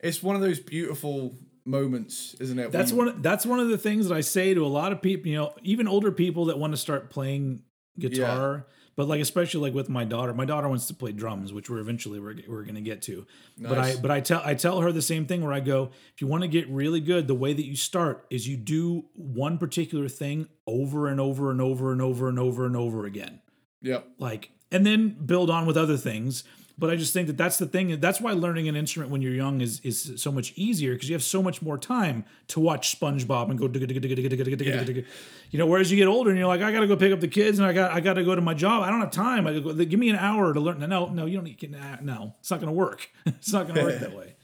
It's 0.00 0.22
one 0.22 0.34
of 0.34 0.40
those 0.40 0.58
beautiful 0.58 1.34
moments, 1.66 2.34
isn't 2.40 2.58
it? 2.58 2.72
That's 2.72 2.92
one. 2.92 3.20
That's 3.20 3.44
one 3.44 3.60
of 3.60 3.68
the 3.68 3.76
things 3.76 4.08
that 4.08 4.14
I 4.14 4.22
say 4.22 4.54
to 4.54 4.64
a 4.64 4.66
lot 4.66 4.92
of 4.92 5.02
people. 5.02 5.28
You 5.30 5.36
know, 5.36 5.54
even 5.62 5.86
older 5.86 6.10
people 6.10 6.46
that 6.46 6.58
want 6.58 6.72
to 6.72 6.78
start 6.78 7.10
playing 7.10 7.62
guitar. 7.98 8.66
But 8.96 9.08
like, 9.08 9.20
especially 9.20 9.60
like 9.62 9.74
with 9.74 9.88
my 9.88 10.04
daughter, 10.04 10.34
my 10.34 10.44
daughter 10.44 10.68
wants 10.68 10.86
to 10.88 10.94
play 10.94 11.12
drums, 11.12 11.52
which 11.52 11.70
we're 11.70 11.78
eventually 11.78 12.20
we're, 12.20 12.34
we're 12.46 12.64
going 12.64 12.74
to 12.74 12.80
get 12.82 13.00
to. 13.02 13.24
But 13.56 13.78
I 13.78 13.96
but 13.96 14.10
I 14.10 14.20
tell 14.20 14.42
I 14.44 14.54
tell 14.54 14.80
her 14.80 14.92
the 14.92 15.00
same 15.00 15.24
thing 15.26 15.42
where 15.42 15.52
I 15.54 15.60
go, 15.60 15.90
if 16.14 16.20
you 16.20 16.26
want 16.26 16.42
to 16.42 16.48
get 16.48 16.68
really 16.68 17.00
good, 17.00 17.26
the 17.26 17.34
way 17.34 17.52
that 17.54 17.64
you 17.64 17.76
start 17.76 18.26
is 18.30 18.46
you 18.46 18.56
do 18.58 19.06
one 19.14 19.56
particular 19.58 20.08
thing 20.08 20.48
over 20.66 21.06
and 21.06 21.18
over 21.20 21.50
and 21.50 21.62
over 21.62 21.92
and 21.92 22.02
over 22.02 22.28
and 22.28 22.38
over 22.38 22.66
and 22.66 22.76
over 22.76 23.06
again 23.06 23.40
Yep. 23.82 24.06
like 24.18 24.50
and 24.70 24.84
then 24.84 25.16
build 25.24 25.48
on 25.50 25.64
with 25.66 25.76
other 25.78 25.96
things 25.96 26.44
but 26.80 26.90
i 26.90 26.96
just 26.96 27.12
think 27.12 27.26
that 27.28 27.36
that's 27.36 27.58
the 27.58 27.66
thing 27.66 28.00
that's 28.00 28.20
why 28.20 28.32
learning 28.32 28.66
an 28.68 28.74
instrument 28.74 29.12
when 29.12 29.22
you're 29.22 29.34
young 29.34 29.60
is 29.60 29.80
is 29.84 30.14
so 30.16 30.32
much 30.32 30.52
easier 30.56 30.94
because 30.94 31.08
you 31.08 31.14
have 31.14 31.22
so 31.22 31.42
much 31.42 31.62
more 31.62 31.78
time 31.78 32.24
to 32.48 32.58
watch 32.58 32.98
spongebob 32.98 33.50
and 33.50 33.58
go 33.58 33.68
digga, 33.68 33.86
digga, 33.88 34.02
digga, 34.02 34.16
digga, 34.16 34.42
digga, 34.42 34.56
digga, 34.56 34.84
digga, 34.86 35.04
you 35.50 35.58
know 35.58 35.66
whereas 35.66 35.90
you 35.90 35.96
get 35.96 36.08
older 36.08 36.30
and 36.30 36.38
you're 36.38 36.48
like 36.48 36.62
i 36.62 36.72
gotta 36.72 36.86
go 36.88 36.96
pick 36.96 37.12
up 37.12 37.20
the 37.20 37.28
kids 37.28 37.58
and 37.58 37.66
i 37.68 37.72
got 37.72 37.92
i 37.92 38.00
gotta 38.00 38.24
go 38.24 38.34
to 38.34 38.40
my 38.40 38.54
job 38.54 38.82
i 38.82 38.90
don't 38.90 39.00
have 39.00 39.10
time 39.12 39.46
I 39.46 39.60
go, 39.60 39.72
give 39.74 40.00
me 40.00 40.10
an 40.10 40.16
hour 40.16 40.52
to 40.52 40.60
learn 40.60 40.80
no 40.80 41.06
no 41.06 41.26
you 41.26 41.36
don't 41.36 41.44
need 41.44 41.76
no 42.02 42.34
it's 42.40 42.50
not 42.50 42.58
gonna 42.60 42.72
work 42.72 43.08
it's 43.26 43.52
not 43.52 43.68
gonna 43.68 43.84
work 43.84 44.00
that 44.00 44.16
way 44.16 44.34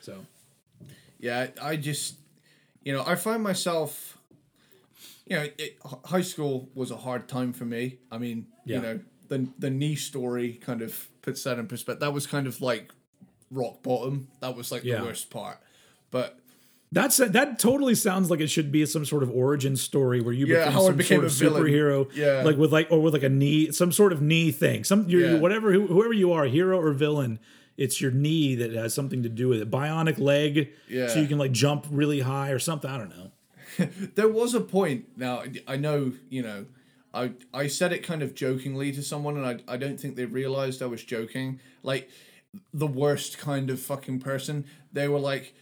so 0.00 0.14
Yeah, 1.18 1.48
I 1.60 1.76
just, 1.76 2.14
you 2.82 2.92
know, 2.94 3.04
I 3.06 3.14
find 3.14 3.42
myself, 3.42 4.16
you 5.26 5.36
know, 5.36 5.46
it, 5.58 5.76
high 6.06 6.22
school 6.22 6.70
was 6.74 6.90
a 6.90 6.96
hard 6.96 7.28
time 7.28 7.52
for 7.52 7.66
me. 7.66 7.98
I 8.10 8.16
mean, 8.16 8.46
Yeah. 8.64 8.76
you 8.76 8.82
know, 8.82 9.00
the 9.30 9.48
the 9.58 9.70
knee 9.70 9.94
story 9.96 10.52
kind 10.62 10.82
of 10.82 11.08
puts 11.22 11.42
that 11.44 11.58
in 11.58 11.66
perspective. 11.66 12.00
That 12.00 12.12
was 12.12 12.26
kind 12.26 12.46
of 12.46 12.60
like 12.60 12.92
rock 13.50 13.82
bottom. 13.82 14.28
That 14.40 14.54
was 14.54 14.70
like 14.70 14.84
Yeah. 14.84 14.98
the 14.98 15.04
worst 15.06 15.30
part. 15.30 15.58
But 16.10 16.36
That's 16.92 17.16
that 17.18 17.58
totally 17.60 17.94
sounds 17.94 18.30
like 18.30 18.40
it 18.40 18.48
should 18.48 18.70
be 18.72 18.84
some 18.84 19.04
sort 19.04 19.22
of 19.22 19.30
origin 19.30 19.76
story 19.76 20.20
where 20.20 20.34
you 20.34 20.46
Yeah, 20.46 20.66
become 20.66 20.82
some 20.98 21.00
sort 21.02 21.24
of 21.24 21.30
superhero, 21.30 22.10
Yeah. 22.14 22.42
like 22.44 22.56
with 22.56 22.72
like 22.72 22.88
or 22.90 23.00
with 23.00 23.14
like 23.14 23.22
a 23.22 23.28
knee, 23.28 23.70
some 23.70 23.92
sort 23.92 24.12
of 24.12 24.20
knee 24.20 24.50
thing. 24.50 24.82
Some 24.84 25.08
you're, 25.08 25.20
Yeah. 25.32 25.38
whatever 25.38 25.72
who- 25.72 25.86
whoever 25.86 26.12
you 26.12 26.32
are, 26.32 26.46
hero 26.46 26.78
or 26.80 26.92
villain, 26.92 27.38
it's 27.76 28.00
your 28.00 28.10
knee 28.10 28.56
that 28.56 28.72
has 28.72 28.92
something 28.92 29.22
to 29.22 29.28
do 29.28 29.46
with 29.48 29.60
it. 29.62 29.70
Bionic 29.70 30.18
leg, 30.18 30.70
Yeah. 30.88 31.06
so 31.06 31.20
you 31.20 31.28
can 31.28 31.38
like 31.38 31.52
jump 31.52 31.86
really 31.90 32.20
high 32.20 32.50
or 32.50 32.58
something. 32.58 32.90
I 32.90 32.98
don't 32.98 33.10
know. 33.16 33.30
there 34.16 34.28
was 34.28 34.52
a 34.54 34.60
point. 34.60 35.16
Now 35.16 35.44
I 35.68 35.76
know, 35.76 36.12
you 36.28 36.42
know, 36.42 36.66
I 37.14 37.32
I 37.52 37.66
said 37.66 37.92
it 37.92 38.02
kind 38.02 38.22
of 38.22 38.34
jokingly 38.34 38.92
to 38.92 39.02
someone, 39.02 39.36
and 39.36 39.46
I 39.46 39.72
I 39.72 39.76
don't 39.76 39.98
think 39.98 40.16
they 40.16 40.24
realized 40.26 40.82
I 40.82 40.86
was 40.86 41.02
joking. 41.04 41.60
Like 41.82 42.08
the 42.74 42.86
worst 42.86 43.38
kind 43.38 43.70
of 43.70 43.80
fucking 43.80 44.20
person. 44.20 44.66
They 44.92 45.08
were 45.08 45.18
like. 45.20 45.54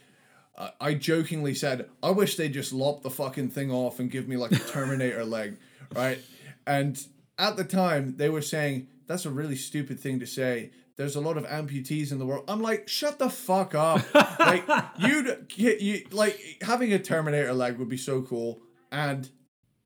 I- 0.57 0.71
I 0.81 0.93
jokingly 0.93 1.55
said, 1.55 1.89
I 2.03 2.09
wish 2.11 2.35
they 2.35 2.49
just 2.49 2.73
lop 2.73 3.01
the 3.01 3.09
fucking 3.09 3.51
thing 3.51 3.71
off 3.71 3.97
and 3.99 4.11
give 4.11 4.27
me 4.27 4.35
like 4.35 4.51
a 4.51 4.59
Terminator 4.59 5.23
leg, 5.37 5.55
right? 5.95 6.19
And 6.67 7.01
at 7.37 7.55
the 7.55 7.63
time, 7.63 8.15
they 8.17 8.29
were 8.29 8.41
saying, 8.41 8.87
that's 9.07 9.25
a 9.25 9.29
really 9.29 9.55
stupid 9.55 10.01
thing 10.01 10.19
to 10.19 10.27
say. 10.27 10.71
There's 10.97 11.15
a 11.15 11.21
lot 11.21 11.37
of 11.37 11.45
amputees 11.45 12.11
in 12.11 12.19
the 12.19 12.25
world. 12.25 12.43
I'm 12.49 12.61
like, 12.61 12.89
shut 12.89 13.19
the 13.19 13.29
fuck 13.29 13.73
up. 13.73 14.01
like, 14.37 14.65
you'd 14.99 15.47
get, 15.47 15.79
you, 15.79 16.05
like, 16.11 16.37
having 16.61 16.91
a 16.91 16.99
Terminator 16.99 17.53
leg 17.53 17.77
would 17.77 17.87
be 17.87 17.95
so 17.95 18.21
cool. 18.21 18.59
And 18.91 19.29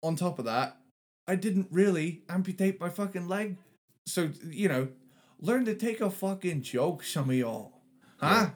on 0.01 0.15
top 0.15 0.39
of 0.39 0.45
that, 0.45 0.75
I 1.27 1.35
didn't 1.35 1.67
really 1.71 2.23
amputate 2.29 2.79
my 2.79 2.89
fucking 2.89 3.27
leg. 3.27 3.57
So, 4.05 4.31
you 4.45 4.67
know, 4.67 4.89
learn 5.39 5.65
to 5.65 5.75
take 5.75 6.01
a 6.01 6.09
fucking 6.09 6.61
joke, 6.61 7.03
some 7.03 7.29
of 7.29 7.35
y'all. 7.35 7.81
Huh? 8.17 8.49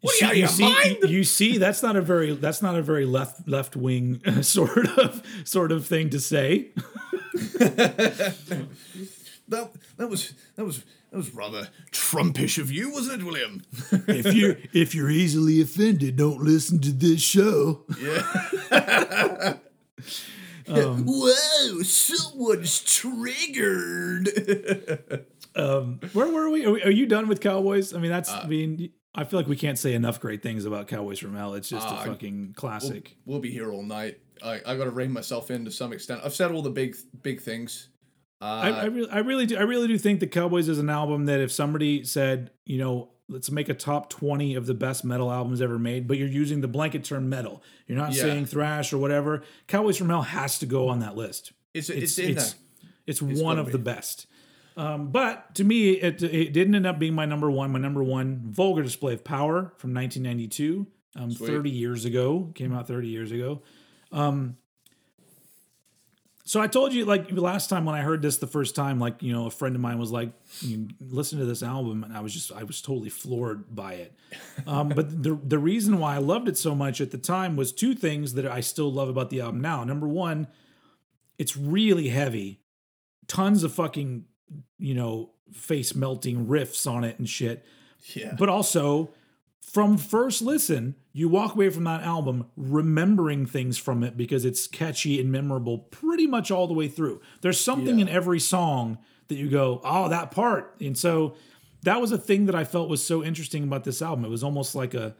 What 0.00 0.14
are 0.14 0.24
you, 0.24 0.26
out 0.26 0.32
of 0.32 0.38
you 0.38 0.46
see, 0.46 0.98
you, 1.02 1.08
you 1.08 1.24
see, 1.24 1.58
that's 1.58 1.82
not 1.82 1.96
a 1.96 2.02
very 2.02 2.32
that's 2.34 2.62
not 2.62 2.76
a 2.76 2.82
very 2.82 3.04
left 3.04 3.48
left 3.48 3.74
wing 3.74 4.20
sort 4.42 4.86
of 4.96 5.22
sort 5.44 5.72
of 5.72 5.86
thing 5.86 6.10
to 6.10 6.20
say. 6.20 6.70
That, 9.48 9.70
that 9.96 10.10
was 10.10 10.34
that 10.56 10.66
was 10.66 10.84
that 11.10 11.16
was 11.16 11.34
rather 11.34 11.68
Trumpish 11.90 12.58
of 12.58 12.70
you, 12.70 12.90
wasn't 12.92 13.22
it, 13.22 13.24
William? 13.24 13.62
if 14.06 14.34
you 14.34 14.56
if 14.74 14.94
you're 14.94 15.10
easily 15.10 15.62
offended, 15.62 16.16
don't 16.16 16.42
listen 16.42 16.80
to 16.80 16.92
this 16.92 17.22
show. 17.22 17.86
Um, 20.70 21.04
Whoa, 21.06 21.82
someone's 21.82 22.80
triggered. 22.82 24.28
um, 25.56 26.00
Where 26.12 26.28
were 26.28 26.50
we? 26.50 26.64
Are, 26.66 26.72
we- 26.72 26.82
are 26.82 26.90
you 26.90 27.06
done 27.06 27.28
with 27.28 27.40
Cowboys? 27.40 27.94
I 27.94 27.98
mean, 27.98 28.10
that's 28.10 28.30
Uh, 28.30 28.40
I 28.44 28.46
mean, 28.46 28.90
I 29.14 29.24
feel 29.24 29.40
like 29.40 29.48
we 29.48 29.56
can't 29.56 29.78
say 29.78 29.94
enough 29.94 30.20
great 30.20 30.42
things 30.42 30.64
about 30.64 30.86
Cowboys 30.88 31.18
from 31.18 31.34
Hell. 31.34 31.54
It's 31.54 31.68
just 31.68 31.88
Uh, 31.88 31.98
a 32.00 32.04
fucking 32.04 32.54
classic. 32.56 33.16
we'll 33.26 33.40
be 33.40 33.50
here 33.50 33.72
all 33.72 33.82
night. 33.82 34.18
I, 34.42 34.60
I 34.64 34.76
got 34.76 34.84
to 34.84 34.90
rein 34.90 35.10
myself 35.12 35.50
in 35.50 35.64
to 35.64 35.70
some 35.70 35.92
extent. 35.92 36.20
I've 36.24 36.34
said 36.34 36.52
all 36.52 36.62
the 36.62 36.70
big 36.70 36.96
big 37.22 37.40
things. 37.40 37.88
Uh, 38.40 38.44
I, 38.44 38.68
I 38.70 38.84
really, 38.84 39.10
I 39.10 39.18
really 39.18 39.46
do, 39.46 39.56
I 39.56 39.62
really 39.62 39.88
do 39.88 39.98
think 39.98 40.20
that 40.20 40.28
Cowboys 40.30 40.68
is 40.68 40.78
an 40.78 40.88
album 40.90 41.26
that 41.26 41.40
if 41.40 41.50
somebody 41.50 42.04
said, 42.04 42.52
you 42.66 42.78
know, 42.78 43.10
let's 43.28 43.50
make 43.50 43.68
a 43.68 43.74
top 43.74 44.08
twenty 44.10 44.54
of 44.54 44.66
the 44.66 44.74
best 44.74 45.04
metal 45.04 45.30
albums 45.30 45.60
ever 45.60 45.78
made, 45.78 46.06
but 46.08 46.16
you're 46.18 46.28
using 46.28 46.60
the 46.60 46.68
blanket 46.68 47.04
term 47.04 47.28
metal, 47.28 47.62
you're 47.86 47.98
not 47.98 48.14
Yeah. 48.14 48.22
saying 48.22 48.46
thrash 48.46 48.92
or 48.92 48.98
whatever. 48.98 49.42
Cowboys 49.66 49.96
from 49.96 50.08
Hell 50.08 50.22
has 50.22 50.58
to 50.60 50.66
go 50.66 50.88
on 50.88 51.00
that 51.00 51.16
list. 51.16 51.52
it's, 51.74 51.90
it's 51.90 52.18
in 52.18 52.30
it's, 52.32 52.52
there. 52.52 52.90
it's 53.06 53.22
one 53.22 53.58
of 53.58 53.66
be. 53.66 53.72
the 53.72 53.78
best. 53.78 54.26
Um, 54.76 55.10
but 55.10 55.54
to 55.56 55.64
me, 55.64 55.90
it, 55.90 56.22
it 56.22 56.52
didn't 56.52 56.74
end 56.76 56.86
up 56.86 56.98
being 57.00 57.14
my 57.14 57.24
number 57.26 57.50
one. 57.50 57.72
My 57.72 57.80
number 57.80 58.02
one, 58.02 58.42
Vulgar 58.52 58.82
Display 58.82 59.12
of 59.14 59.24
Power 59.24 59.72
from 59.76 59.92
1992, 59.92 60.86
um, 61.16 61.30
30 61.32 61.68
years 61.68 62.04
ago. 62.04 62.52
Came 62.54 62.72
out 62.72 62.86
30 62.86 63.08
years 63.08 63.32
ago. 63.32 63.62
Um, 64.12 64.56
so 66.48 66.62
I 66.62 66.66
told 66.66 66.94
you, 66.94 67.04
like 67.04 67.30
last 67.30 67.68
time 67.68 67.84
when 67.84 67.94
I 67.94 68.00
heard 68.00 68.22
this 68.22 68.38
the 68.38 68.46
first 68.46 68.74
time, 68.74 68.98
like 68.98 69.22
you 69.22 69.34
know, 69.34 69.44
a 69.44 69.50
friend 69.50 69.74
of 69.74 69.82
mine 69.82 69.98
was 69.98 70.10
like, 70.10 70.30
you 70.62 70.88
"Listen 70.98 71.38
to 71.40 71.44
this 71.44 71.62
album," 71.62 72.02
and 72.02 72.16
I 72.16 72.20
was 72.20 72.32
just, 72.32 72.50
I 72.52 72.62
was 72.62 72.80
totally 72.80 73.10
floored 73.10 73.76
by 73.76 73.92
it. 73.92 74.14
Um, 74.66 74.88
but 74.88 75.22
the 75.22 75.38
the 75.44 75.58
reason 75.58 75.98
why 75.98 76.14
I 76.14 76.18
loved 76.18 76.48
it 76.48 76.56
so 76.56 76.74
much 76.74 77.02
at 77.02 77.10
the 77.10 77.18
time 77.18 77.54
was 77.54 77.70
two 77.70 77.94
things 77.94 78.32
that 78.32 78.46
I 78.46 78.60
still 78.60 78.90
love 78.90 79.10
about 79.10 79.28
the 79.28 79.42
album 79.42 79.60
now. 79.60 79.84
Number 79.84 80.08
one, 80.08 80.46
it's 81.36 81.54
really 81.54 82.08
heavy, 82.08 82.62
tons 83.26 83.62
of 83.62 83.74
fucking, 83.74 84.24
you 84.78 84.94
know, 84.94 85.32
face 85.52 85.94
melting 85.94 86.46
riffs 86.46 86.90
on 86.90 87.04
it 87.04 87.18
and 87.18 87.28
shit. 87.28 87.62
Yeah. 88.14 88.34
But 88.38 88.48
also, 88.48 89.10
from 89.72 89.98
first 89.98 90.40
listen, 90.42 90.94
you 91.12 91.28
walk 91.28 91.54
away 91.54 91.68
from 91.70 91.84
that 91.84 92.02
album 92.02 92.46
remembering 92.56 93.44
things 93.46 93.76
from 93.76 94.02
it 94.02 94.16
because 94.16 94.44
it's 94.44 94.66
catchy 94.66 95.20
and 95.20 95.30
memorable 95.30 95.78
pretty 95.78 96.26
much 96.26 96.50
all 96.50 96.66
the 96.66 96.74
way 96.74 96.88
through. 96.88 97.20
There's 97.42 97.60
something 97.60 97.98
Yeah. 97.98 98.02
in 98.06 98.08
every 98.08 98.40
song 98.40 98.98
that 99.28 99.36
you 99.36 99.48
go, 99.50 99.80
oh, 99.84 100.08
that 100.08 100.30
part. 100.30 100.74
And 100.80 100.96
so 100.96 101.34
that 101.82 102.00
was 102.00 102.12
a 102.12 102.18
thing 102.18 102.46
that 102.46 102.54
I 102.54 102.64
felt 102.64 102.88
was 102.88 103.04
so 103.04 103.22
interesting 103.22 103.64
about 103.64 103.84
this 103.84 104.00
album. 104.00 104.24
It 104.24 104.30
was 104.30 104.42
almost 104.44 104.74
like 104.74 104.94
a 104.94 105.14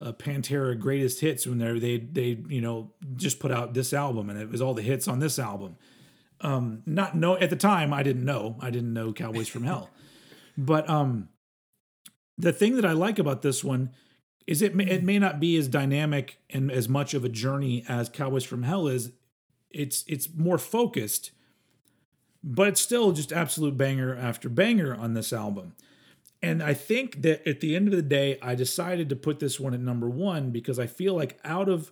a 0.00 0.12
Pantera 0.12 0.78
greatest 0.78 1.20
hits 1.20 1.46
when 1.46 1.58
they 1.58 1.78
they 1.78 1.96
they 1.98 2.42
you 2.48 2.60
know 2.60 2.90
just 3.16 3.38
put 3.38 3.50
out 3.52 3.72
this 3.74 3.92
album 3.94 4.28
and 4.28 4.38
it 4.38 4.50
was 4.50 4.60
all 4.60 4.74
the 4.74 4.82
hits 4.82 5.06
on 5.08 5.18
this 5.20 5.38
album. 5.38 5.76
Um, 6.40 6.82
not 6.84 7.16
know 7.16 7.36
at 7.38 7.48
the 7.48 7.56
time 7.56 7.92
I 7.94 8.02
didn't 8.02 8.24
know 8.24 8.56
I 8.60 8.70
didn't 8.70 8.92
know 8.92 9.12
Cowboys 9.12 9.48
from 9.48 9.62
Hell, 9.64 9.88
but 10.58 10.90
um, 10.90 11.28
the 12.36 12.52
thing 12.52 12.76
that 12.76 12.84
I 12.84 12.92
like 12.92 13.18
about 13.18 13.42
this 13.42 13.62
one 13.62 13.90
is 14.46 14.60
it 14.60 14.74
may, 14.74 14.84
it 14.84 14.98
mm-hmm. 14.98 15.06
may 15.06 15.18
not 15.18 15.40
be 15.40 15.56
as 15.56 15.68
dynamic 15.68 16.38
and 16.50 16.70
as 16.70 16.88
much 16.88 17.14
of 17.14 17.24
a 17.24 17.28
journey 17.28 17.84
as 17.88 18.08
Cowboys 18.08 18.44
from 18.44 18.62
Hell 18.62 18.88
is. 18.88 19.12
It's 19.70 20.04
it's 20.06 20.28
more 20.34 20.58
focused, 20.58 21.32
but 22.42 22.68
it's 22.68 22.80
still 22.80 23.12
just 23.12 23.32
absolute 23.32 23.76
banger 23.76 24.14
after 24.14 24.48
banger 24.48 24.94
on 24.94 25.14
this 25.14 25.32
album. 25.32 25.74
And 26.42 26.62
I 26.62 26.74
think 26.74 27.22
that 27.22 27.48
at 27.48 27.60
the 27.60 27.74
end 27.74 27.88
of 27.88 27.94
the 27.94 28.02
day, 28.02 28.38
I 28.42 28.54
decided 28.54 29.08
to 29.08 29.16
put 29.16 29.40
this 29.40 29.58
one 29.58 29.72
at 29.72 29.80
number 29.80 30.10
one 30.10 30.50
because 30.50 30.78
I 30.78 30.86
feel 30.86 31.14
like 31.14 31.40
out 31.42 31.68
of 31.68 31.90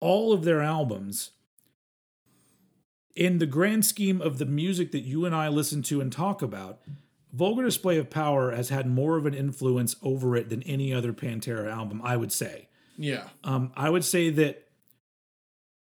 all 0.00 0.32
of 0.32 0.44
their 0.44 0.60
albums, 0.60 1.30
in 3.14 3.38
the 3.38 3.46
grand 3.46 3.86
scheme 3.86 4.20
of 4.20 4.38
the 4.38 4.44
music 4.44 4.92
that 4.92 5.00
you 5.00 5.24
and 5.24 5.34
I 5.34 5.48
listen 5.48 5.82
to 5.84 6.00
and 6.00 6.12
talk 6.12 6.42
about, 6.42 6.80
Vulgar 7.36 7.64
Display 7.64 7.98
of 7.98 8.08
Power 8.08 8.52
has 8.52 8.70
had 8.70 8.86
more 8.86 9.18
of 9.18 9.26
an 9.26 9.34
influence 9.34 9.94
over 10.02 10.36
it 10.36 10.48
than 10.48 10.62
any 10.62 10.94
other 10.94 11.12
Pantera 11.12 11.70
album, 11.70 12.00
I 12.02 12.16
would 12.16 12.32
say. 12.32 12.68
yeah. 12.96 13.28
Um, 13.44 13.72
I 13.76 13.90
would 13.90 14.04
say 14.04 14.30
that 14.30 14.66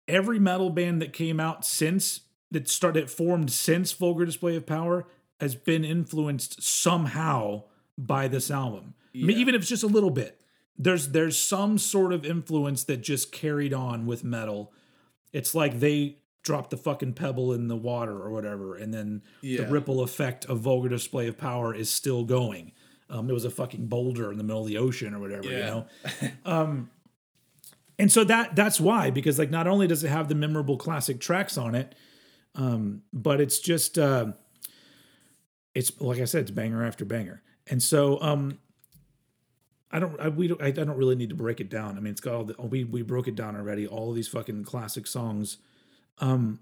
every 0.09 0.39
metal 0.39 0.71
band 0.71 1.03
that 1.03 1.13
came 1.13 1.39
out 1.39 1.67
since 1.67 2.21
that 2.51 2.69
started 2.69 3.11
formed 3.11 3.51
since 3.51 3.93
Vulgar 3.93 4.25
Display 4.25 4.57
of 4.57 4.67
Power 4.67 5.07
has 5.41 5.55
been 5.55 5.85
influenced 5.85 6.63
somehow 6.63 7.65
by 7.99 8.29
this 8.29 8.51
album. 8.51 8.95
I 9.15 9.19
mean, 9.19 9.39
even 9.39 9.55
if 9.55 9.63
it's 9.63 9.71
just 9.71 9.83
a 9.83 9.89
little 9.89 10.11
bit. 10.11 10.39
There's 10.79 11.09
there's 11.09 11.39
some 11.39 11.77
sort 11.77 12.15
of 12.15 12.25
influence 12.25 12.85
that 12.85 13.03
just 13.03 13.31
carried 13.31 13.75
on 13.75 14.07
with 14.07 14.25
metal. 14.25 14.73
It's 15.33 15.55
like 15.55 15.81
they 15.81 16.17
dropped 16.43 16.71
the 16.71 16.77
fucking 16.77 17.13
pebble 17.15 17.53
in 17.53 17.69
the 17.69 17.77
water 17.77 18.13
or 18.21 18.31
whatever, 18.31 18.77
and 18.77 18.93
then 18.93 19.23
Yeah. 19.43 19.65
the 19.65 19.71
ripple 19.71 20.01
effect 20.03 20.45
of 20.47 20.59
Vulgar 20.61 20.89
Display 20.89 21.29
of 21.29 21.39
Power 21.39 21.75
is 21.75 21.89
still 21.89 22.25
going. 22.25 22.73
Um, 23.09 23.29
it 23.31 23.33
was 23.33 23.45
a 23.45 23.51
fucking 23.51 23.87
boulder 23.87 24.31
in 24.33 24.39
the 24.39 24.45
middle 24.45 24.63
of 24.63 24.69
the 24.69 24.79
ocean 24.79 25.15
or 25.15 25.21
whatever, 25.21 25.51
you 25.51 25.59
know. 25.59 25.87
Um, 26.45 26.91
and 27.99 28.11
so 28.11 28.25
that 28.25 28.57
that's 28.57 28.81
why 28.81 29.11
because 29.11 29.39
like 29.39 29.51
not 29.51 29.67
only 29.69 29.87
does 29.87 30.03
it 30.03 30.09
have 30.09 30.29
the 30.29 30.35
memorable 30.35 30.77
classic 30.77 31.21
tracks 31.21 31.57
on 31.59 31.75
it 31.75 31.95
um 32.55 33.03
but 33.13 33.41
it's 33.41 33.61
just 33.61 33.99
uh 33.99 34.33
it's 35.75 36.01
like 36.01 36.19
i 36.19 36.25
said 36.25 36.41
it's 36.43 36.51
banger 36.51 36.85
after 36.85 37.05
banger 37.05 37.43
and 37.69 37.83
so 37.83 38.21
um 38.23 38.59
i 39.91 39.99
don't 40.01 40.19
i 40.21 40.29
we 40.29 40.49
don't 40.49 40.61
i, 40.63 40.67
I 40.67 40.71
don't 40.71 40.97
really 40.97 41.15
need 41.15 41.29
to 41.29 41.35
break 41.37 41.61
it 41.61 41.69
down 41.71 41.97
i 41.97 42.01
mean 42.01 42.11
it's 42.13 42.21
got 42.21 42.35
all 42.35 42.45
the 42.45 42.55
we 42.61 42.83
we 42.83 43.03
broke 43.03 43.29
it 43.29 43.35
down 43.37 43.55
already 43.57 43.87
all 43.87 44.09
of 44.11 44.17
these 44.17 44.29
fucking 44.29 44.65
classic 44.65 45.07
songs 45.07 45.59
um 46.19 46.61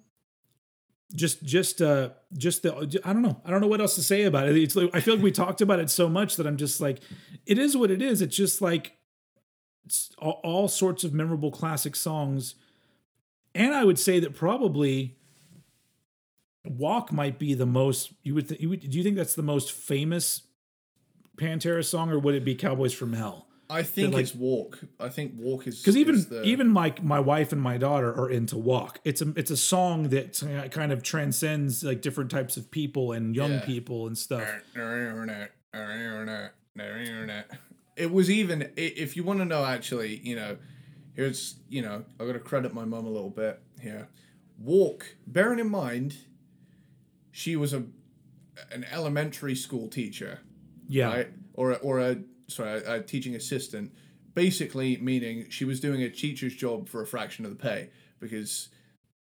just 1.14 1.42
just 1.42 1.82
uh 1.82 2.10
just 2.36 2.62
the 2.62 3.00
i 3.04 3.12
don't 3.12 3.22
know. 3.22 3.40
I 3.44 3.50
don't 3.50 3.60
know 3.60 3.66
what 3.66 3.80
else 3.80 3.96
to 3.96 4.02
say 4.02 4.22
about 4.24 4.48
it. 4.48 4.56
It's 4.56 4.76
like, 4.76 4.90
i 4.94 5.00
feel 5.00 5.14
like 5.14 5.24
we 5.24 5.32
talked 5.32 5.60
about 5.60 5.80
it 5.80 5.90
so 5.90 6.08
much 6.08 6.36
that 6.36 6.46
i'm 6.46 6.56
just 6.56 6.80
like 6.80 7.00
it 7.46 7.58
is 7.58 7.76
what 7.76 7.90
it 7.90 8.00
is. 8.00 8.22
It's 8.22 8.36
just 8.36 8.62
like 8.62 8.96
it's 9.84 10.10
all, 10.18 10.40
all 10.44 10.68
sorts 10.68 11.04
of 11.04 11.12
memorable 11.12 11.50
classic 11.50 11.96
songs. 11.96 12.54
And 13.54 13.74
i 13.74 13.84
would 13.84 13.98
say 13.98 14.20
that 14.20 14.34
probably 14.34 15.16
walk 16.64 17.12
might 17.12 17.38
be 17.38 17.54
the 17.54 17.66
most 17.66 18.12
you 18.22 18.34
would, 18.34 18.48
th- 18.48 18.60
you 18.60 18.68
would 18.68 18.88
do 18.88 18.98
you 18.98 19.02
think 19.02 19.16
that's 19.16 19.34
the 19.34 19.42
most 19.42 19.72
famous 19.72 20.42
pantera 21.36 21.84
song 21.84 22.10
or 22.10 22.18
would 22.18 22.34
it 22.34 22.44
be 22.44 22.54
cowboys 22.54 22.92
from 22.92 23.14
hell 23.14 23.46
I 23.70 23.82
think 23.84 24.14
like- 24.14 24.22
it's 24.24 24.34
Walk. 24.34 24.80
I 24.98 25.08
think 25.08 25.34
Walk 25.38 25.66
is 25.66 25.80
because 25.80 25.96
even 25.96 26.16
is 26.16 26.26
the, 26.26 26.42
even 26.42 26.68
my 26.68 26.92
my 27.02 27.20
wife 27.20 27.52
and 27.52 27.60
my 27.62 27.78
daughter 27.78 28.10
are 28.12 28.28
into 28.28 28.58
walk 28.58 28.98
it's 29.04 29.22
a 29.22 29.32
it's 29.36 29.50
a 29.50 29.56
song 29.56 30.08
that 30.08 30.42
kind 30.72 30.90
of 30.92 31.02
transcends 31.02 31.84
like 31.84 32.02
different 32.02 32.30
types 32.30 32.56
of 32.56 32.70
people 32.70 33.12
and 33.12 33.36
young 33.36 33.52
Yeah. 33.52 33.64
people 33.64 34.06
and 34.08 34.18
stuff 34.18 34.42
It 37.96 38.10
was 38.10 38.30
even 38.30 38.72
if 38.76 39.16
you 39.16 39.22
want 39.24 39.38
to 39.40 39.44
know 39.44 39.64
actually, 39.64 40.16
you 40.24 40.34
know, 40.34 40.56
here's 41.14 41.56
you 41.68 41.82
know 41.82 42.04
I 42.18 42.24
got 42.24 42.32
to 42.32 42.38
credit 42.40 42.72
my 42.74 42.84
mum 42.84 43.04
a 43.06 43.10
little 43.10 43.30
bit 43.30 43.60
here. 43.80 44.08
Walk, 44.58 45.16
bearing 45.26 45.58
in 45.58 45.70
mind, 45.70 46.16
she 47.30 47.56
was 47.56 47.72
a 47.72 47.84
an 48.72 48.84
elementary 48.90 49.54
school 49.54 49.88
teacher, 49.88 50.40
yeah 50.88 51.06
right? 51.14 51.28
Or 51.54 51.72
a, 51.72 51.74
or 51.76 51.98
a 52.00 52.16
sorry 52.50 52.80
a, 52.82 52.94
a 52.96 53.02
teaching 53.02 53.34
assistant, 53.34 53.92
basically 54.34 54.96
meaning 54.98 55.46
she 55.50 55.64
was 55.64 55.80
doing 55.80 56.02
a 56.02 56.08
teacher's 56.10 56.54
job 56.54 56.88
for 56.88 57.02
a 57.02 57.06
fraction 57.06 57.44
of 57.44 57.50
the 57.50 57.56
pay 57.56 57.90
because 58.20 58.68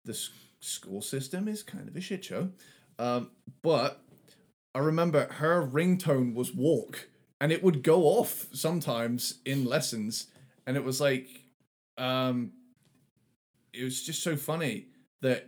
the 0.06 0.14
s- 0.14 0.30
school 0.60 1.02
system 1.02 1.48
is 1.48 1.64
kind 1.64 1.88
of 1.88 1.96
a 1.96 2.02
shit 2.02 2.24
show. 2.26 2.50
Um, 2.98 3.32
but 3.62 4.02
I 4.76 4.80
remember 4.80 5.32
her 5.34 5.66
ringtone 5.66 6.34
was 6.34 6.54
walk 6.54 7.10
and 7.42 7.52
it 7.52 7.64
would 7.64 7.84
go 7.84 8.04
off 8.04 8.48
sometimes 8.52 9.36
in 9.46 9.66
lessons 9.66 10.28
and 10.68 10.76
it 10.76 10.84
was 10.84 11.00
like 11.02 11.28
um 11.98 12.52
it 13.74 13.84
was 13.84 14.04
just 14.04 14.22
so 14.24 14.36
funny 14.36 14.88
that 15.22 15.48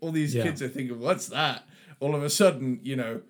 all 0.00 0.12
these 0.12 0.34
Yeah. 0.34 0.42
kids 0.44 0.62
are 0.62 0.68
thinking 0.68 0.98
what's 1.00 1.26
that 1.28 1.64
all 2.00 2.14
of 2.14 2.22
a 2.22 2.30
sudden 2.30 2.80
you 2.82 2.96
know 2.96 3.22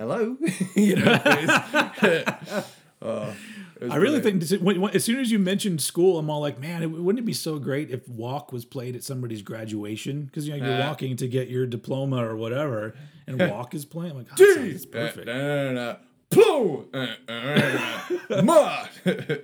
hello 0.00 0.36
you 0.74 0.96
know 0.96 1.18
Uh, 3.02 3.32
I 3.80 3.96
really 3.96 4.20
brilliant. 4.20 4.44
think 4.46 4.62
when, 4.62 4.78
when- 4.78 4.94
as 4.94 5.02
soon 5.04 5.20
as 5.20 5.32
you 5.32 5.38
mentioned 5.38 5.80
school, 5.80 6.18
I'm 6.18 6.28
all 6.28 6.40
like, 6.42 6.60
man, 6.60 6.82
it, 6.82 6.88
wouldn't 6.88 7.18
it 7.22 7.24
be 7.24 7.32
so 7.32 7.58
great 7.58 7.90
if 7.90 8.06
walk 8.06 8.52
was 8.52 8.66
played 8.66 8.94
at 8.94 9.02
somebody's 9.02 9.40
graduation? 9.40 10.24
Because 10.26 10.46
you 10.46 10.54
know 10.54 10.66
you're 10.66 10.82
Uh. 10.82 10.86
walking 10.86 11.16
to 11.16 11.26
get 11.26 11.48
your 11.48 11.64
diploma 11.64 12.22
or 12.22 12.36
whatever, 12.36 12.94
and 13.26 13.40
walk 13.50 13.74
is 13.74 13.86
playing. 13.86 14.10
I'm 14.12 14.18
like, 14.18 14.26
oh, 14.32 14.36
it's 14.58 14.84
perfect. 14.84 15.26
Plow! 16.28 16.84
Uh, 16.92 17.06
uh, 17.26 18.36
uh, 19.06 19.36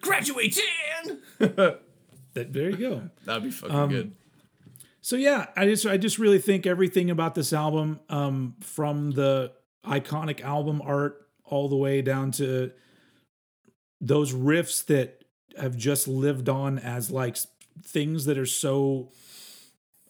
Graduating! 0.00 0.64
That, 1.38 1.78
there 2.34 2.70
you 2.70 2.76
go. 2.76 3.10
That'd 3.24 3.44
be 3.44 3.50
fucking 3.52 3.76
Um, 3.76 3.88
good. 3.88 4.12
So 5.00 5.14
yeah, 5.14 5.46
I 5.56 5.64
just 5.66 5.86
I 5.86 5.96
just 5.96 6.18
really 6.18 6.40
think 6.40 6.66
everything 6.66 7.08
about 7.08 7.36
this 7.36 7.52
album, 7.52 8.00
um, 8.08 8.56
from 8.60 9.12
the 9.12 9.52
iconic 9.86 10.40
album 10.42 10.82
art 10.84 11.26
all 11.44 11.68
the 11.68 11.76
way 11.76 12.02
down 12.02 12.30
to 12.32 12.72
those 14.00 14.32
riffs 14.32 14.84
that 14.86 15.24
have 15.58 15.76
just 15.76 16.06
lived 16.08 16.48
on 16.48 16.78
as 16.78 17.10
like 17.10 17.36
things 17.82 18.24
that 18.26 18.36
are 18.36 18.46
so 18.46 19.10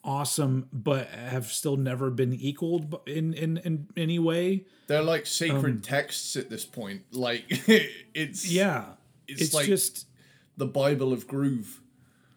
awesome, 0.02 0.68
but 0.72 1.08
have 1.08 1.46
still 1.46 1.76
never 1.76 2.10
been 2.10 2.32
equaled 2.32 3.00
in 3.06 3.34
in 3.34 3.58
in 3.58 3.88
any 3.96 4.18
way. 4.18 4.64
They're 4.86 5.02
like 5.02 5.26
sacred 5.26 5.64
um, 5.64 5.80
texts 5.80 6.36
at 6.36 6.48
this 6.48 6.64
point. 6.64 7.02
Like, 7.12 7.44
it's 7.48 8.48
Yeah, 8.50 8.84
It's 9.26 9.42
it's, 9.42 9.54
like- 9.54 9.66
just 9.66 10.06
the 10.56 10.66
Bible 10.66 11.12
of 11.12 11.26
groove. 11.26 11.80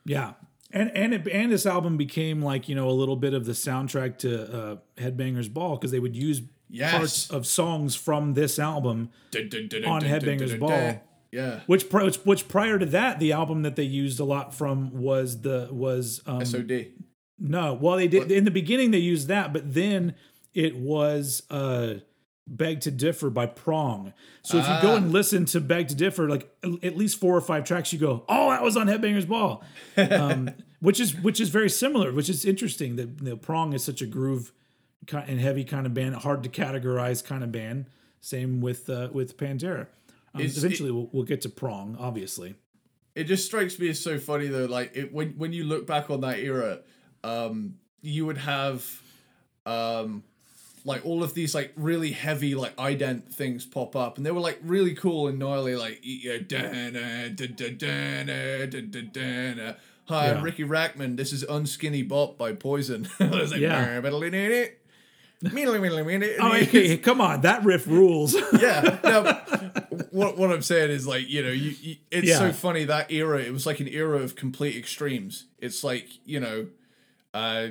Yeah. 0.05 0.33
And 0.71 0.91
and 0.95 1.13
it, 1.15 1.27
and 1.27 1.51
this 1.51 1.65
album 1.65 1.97
became 1.97 2.41
like 2.43 2.69
you 2.69 2.75
know 2.75 2.89
a 2.89 2.91
little 2.91 3.15
bit 3.15 3.33
of 3.33 3.45
the 3.45 3.53
soundtrack 3.53 4.19
to 4.19 4.53
uh, 4.53 4.75
Headbangers 4.97 5.51
Ball 5.51 5.77
because 5.77 5.89
they 5.91 5.99
would 5.99 6.15
use 6.15 6.41
Yes. 6.69 6.91
parts 6.95 7.29
of 7.31 7.47
songs 7.47 7.95
from 7.95 8.33
this 8.35 8.59
album, 8.59 9.09
Dun, 9.31 9.49
dun, 9.49 9.67
dun, 9.67 9.85
On 9.85 10.01
Headbangers 10.01 10.57
Ball. 10.59 11.01
Yeah. 11.31 11.59
which, 11.67 11.83
which 11.91 12.15
which 12.25 12.47
prior 12.47 12.79
to 12.79 12.85
that 12.87 13.19
the 13.19 13.31
album 13.33 13.61
that 13.63 13.75
they 13.75 13.83
used 13.83 14.19
a 14.19 14.23
lot 14.23 14.53
from 14.53 14.91
was 14.97 15.41
the 15.41 15.67
was 15.71 16.21
um, 16.25 16.43
SOD. 16.43 16.87
no 17.37 17.73
well 17.75 17.97
they 17.97 18.07
did 18.07 18.31
in 18.31 18.45
the 18.45 18.51
beginning 18.51 18.89
they 18.89 18.97
used 18.97 19.27
that 19.27 19.53
but 19.53 19.73
then 19.75 20.15
it 20.55 20.75
was 20.75 21.43
uh 21.51 21.95
Beg 22.51 22.81
to 22.81 22.89
Differ 22.89 23.29
by 23.29 23.45
Prong. 23.45 24.11
So 24.41 24.57
if 24.57 24.63
you 24.67 24.73
go 24.81 24.93
Ah. 24.93 24.97
and 24.97 25.11
listen 25.13 25.45
to 25.45 25.61
Beg 25.61 25.87
to 25.89 25.93
Differ, 25.95 26.27
like 26.27 26.49
at 26.81 26.97
least 26.97 27.19
four 27.19 27.37
or 27.37 27.41
five 27.41 27.63
tracks, 27.63 27.93
you 27.93 27.99
go, 27.99 28.25
"Oh, 28.27 28.49
that 28.49 28.63
was 28.63 28.75
on 28.75 28.87
Headbangers 28.87 29.27
Ball," 29.27 29.63
um, 29.97 30.49
which 30.79 30.99
is 30.99 31.13
which 31.15 31.39
is 31.39 31.49
very 31.49 31.69
similar. 31.69 32.11
Which 32.11 32.27
is 32.27 32.45
interesting 32.45 32.95
that 32.95 33.07
you 33.21 33.29
know, 33.29 33.35
Prong 33.35 33.73
is 33.73 33.83
such 33.83 34.01
a 34.01 34.07
groove 34.07 34.51
and 35.13 35.39
heavy 35.39 35.63
kind 35.63 35.85
of 35.85 35.93
band, 35.93 36.15
hard 36.15 36.43
to 36.43 36.49
categorize 36.49 37.23
kind 37.23 37.43
of 37.43 37.51
band. 37.51 37.85
Same 38.21 38.61
with 38.61 38.89
uh, 38.89 39.09
with 39.11 39.37
Pantera. 39.37 39.87
Um, 40.33 40.41
Is 40.41 40.57
it- 40.57 40.65
eventually, 40.65 40.91
we'll, 40.91 41.09
we'll 41.11 41.23
get 41.23 41.41
to 41.41 41.49
Prong, 41.49 41.95
obviously. 41.99 42.55
It 43.15 43.23
just 43.23 43.45
strikes 43.45 43.77
me 43.79 43.89
as 43.89 43.99
so 43.99 44.17
funny 44.19 44.47
though. 44.47 44.65
Like 44.65 44.91
it, 44.95 45.13
when 45.13 45.29
when 45.37 45.51
you 45.53 45.63
look 45.63 45.87
back 45.87 46.09
on 46.09 46.21
that 46.21 46.39
era, 46.39 46.79
um, 47.23 47.75
you 48.01 48.25
would 48.25 48.37
have, 48.37 48.85
um, 49.65 50.23
like 50.85 51.05
all 51.05 51.23
of 51.23 51.33
these 51.33 51.53
like 51.55 51.73
really 51.75 52.11
heavy 52.11 52.55
like 52.55 52.75
ident 52.77 53.33
things 53.33 53.65
pop 53.65 53.95
up, 53.95 54.17
and 54.17 54.25
they 54.25 54.31
were 54.31 54.39
like 54.39 54.59
really 54.63 54.93
cool 54.93 55.27
and 55.27 55.39
gnarly. 55.39 55.75
Like. 55.75 55.99
Hi, 60.05 60.31
I'm 60.31 60.43
Riki 60.43 60.63
Rachtman. 60.63 61.17
This 61.17 61.31
is 61.33 61.43
Unskinny 61.45 62.07
Bop 62.07 62.37
by 62.37 62.53
Poison. 62.53 63.07
I 63.19 63.25
was 63.27 63.51
like, 63.51 63.59
Yeah. 63.61 63.99
Oh, 66.41 66.51
Oh, 66.51 66.55
okay, 66.55 66.97
come 66.97 67.21
on, 67.21 67.41
that 67.41 67.63
riff 67.63 67.87
rules. 67.87 68.33
yeah. 68.59 68.97
No, 69.03 69.41
what 70.11 70.37
what 70.37 70.51
I'm 70.51 70.61
saying 70.61 70.91
is 70.91 71.05
like 71.07 71.27
you 71.29 71.41
know 71.43 71.49
you, 71.51 71.73
you 71.81 71.95
it's 72.11 72.27
so 72.37 72.51
funny 72.51 72.83
that 72.85 73.11
era. 73.11 73.39
It 73.39 73.51
was 73.51 73.65
like 73.65 73.79
an 73.79 73.87
era 73.87 74.17
of 74.19 74.35
complete 74.35 74.75
extremes. 74.75 75.45
It's 75.59 75.83
like 75.83 76.07
you 76.25 76.39
know, 76.39 76.67
uh, 77.33 77.67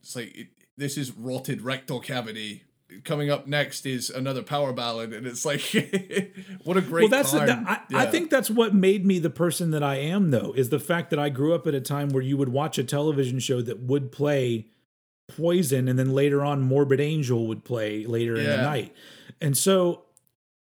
it's 0.00 0.16
like 0.16 0.36
it, 0.36 0.48
this 0.76 0.96
is 0.98 1.12
rotted 1.12 1.62
rectal 1.62 2.00
cavity. 2.00 2.64
Coming 3.04 3.30
up 3.30 3.46
next 3.46 3.86
is 3.86 4.10
another 4.10 4.42
power 4.42 4.72
ballad, 4.74 5.12
and 5.14 5.26
it's 5.26 5.44
like 5.46 5.60
what 6.64 6.76
a 6.76 6.80
great 6.82 7.02
well 7.02 7.08
that's 7.08 7.32
time. 7.32 7.46
that- 7.46 7.86
I, 7.94 8.02
I 8.02 8.06
think 8.06 8.28
that's 8.30 8.50
what 8.50 8.74
made 8.74 9.06
me 9.06 9.18
the 9.18 9.30
person 9.30 9.70
that 9.70 9.82
i 9.82 9.96
am 9.96 10.30
though 10.30 10.52
is 10.54 10.68
the 10.68 10.78
fact 10.78 11.08
that 11.10 11.18
i 11.18 11.30
grew 11.30 11.54
up 11.54 11.66
at 11.66 11.74
a 11.74 11.80
time 11.80 12.10
where 12.10 12.22
you 12.22 12.36
would 12.36 12.50
watch 12.50 12.76
a 12.76 12.84
television 12.84 13.38
show 13.38 13.62
that 13.62 13.80
would 13.80 14.12
play 14.12 14.66
poison 15.36 15.88
and 15.88 15.98
then 15.98 16.12
later 16.12 16.44
on 16.44 16.60
morbid 16.62 17.00
angel 17.00 17.46
would 17.46 17.64
play 17.64 18.04
later 18.06 18.36
in 18.36 18.44
the 18.56 18.62
night. 18.62 18.94
And 19.40 19.56
so 19.56 20.02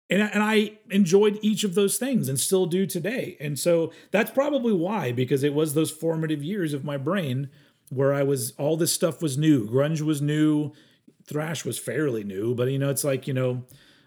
and, 0.09 0.21
I- 0.23 0.27
and 0.27 0.43
i 0.43 0.71
enjoyed 0.91 1.39
each 1.41 1.63
of 1.63 1.73
those 1.75 1.97
things 1.97 2.29
and 2.29 2.39
still 2.39 2.65
do 2.65 2.85
today. 2.85 3.37
And 3.39 3.57
so 3.57 3.91
that's 4.11 4.31
probably 4.31 4.73
why 4.73 5.11
because 5.11 5.43
it 5.43 5.53
was 5.53 5.73
those 5.73 5.91
formative 5.91 6.43
years 6.43 6.73
of 6.73 6.83
my 6.83 6.97
brain 6.97 7.49
where 7.89 8.13
i 8.13 8.23
was 8.23 8.51
all 8.57 8.77
this 8.77 8.91
stuff 8.93 9.21
was 9.21 9.37
new. 9.37 9.67
Grunge 9.69 10.01
was 10.01 10.21
new. 10.21 10.71
Thrash 11.27 11.65
was 11.65 11.79
fairly 11.79 12.23
new 12.23 12.53
but 12.53 12.71
you 12.71 12.77
know 12.79 12.89
it's 12.89 13.03
like 13.03 13.27
you 13.27 13.33
know 13.33 13.63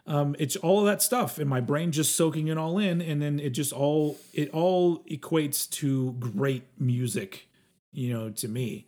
um, 0.07 0.35
it's 0.39 0.57
all 0.57 0.81
of 0.81 0.87
that 0.87 1.03
stuff 1.03 1.39
and 1.39 1.51
my 1.51 1.61
brain 1.61 1.93
just 1.93 2.17
soaking 2.17 2.49
it 2.49 2.57
all 2.57 2.79
in 2.79 3.03
and 3.03 3.21
then 3.21 3.39
it 3.41 3.51
just 3.51 3.73
all 3.75 4.17
it 4.33 4.49
all 4.51 5.01
equates 5.11 5.69
to 5.71 6.13
great 6.21 6.63
music 6.79 7.47
you 7.93 8.13
know 8.13 8.31
to 8.31 8.47
me. 8.49 8.87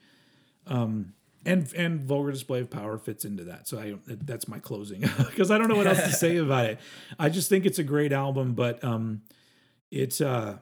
Um 0.67 1.15
and 1.45 1.73
and 1.75 2.03
vulgar 2.03 2.31
display 2.31 2.61
of 2.61 2.71
power 2.71 2.99
fits 2.99 3.25
into 3.25 3.45
that 3.45 3.67
so 3.67 3.79
i 3.79 3.95
that's 4.07 4.49
my 4.49 4.59
closing 4.59 5.01
because 5.19 5.51
i 5.51 5.59
don't 5.59 5.69
know 5.69 5.77
what 5.77 5.87
else 5.87 6.03
to 6.03 6.13
say 6.13 6.37
about 6.39 6.67
it 6.67 6.79
i 7.19 7.29
just 7.29 7.49
think 7.49 7.65
it's 7.65 7.79
a 7.79 7.85
great 7.85 8.13
album 8.13 8.55
but 8.55 8.83
um 8.85 9.23
it's 9.91 10.21
uh 10.21 10.59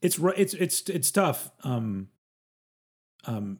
it's 0.00 0.18
it's 0.18 0.54
it's 0.54 0.88
it's 0.88 1.10
tough 1.10 1.50
um 1.64 2.08
um 3.24 3.58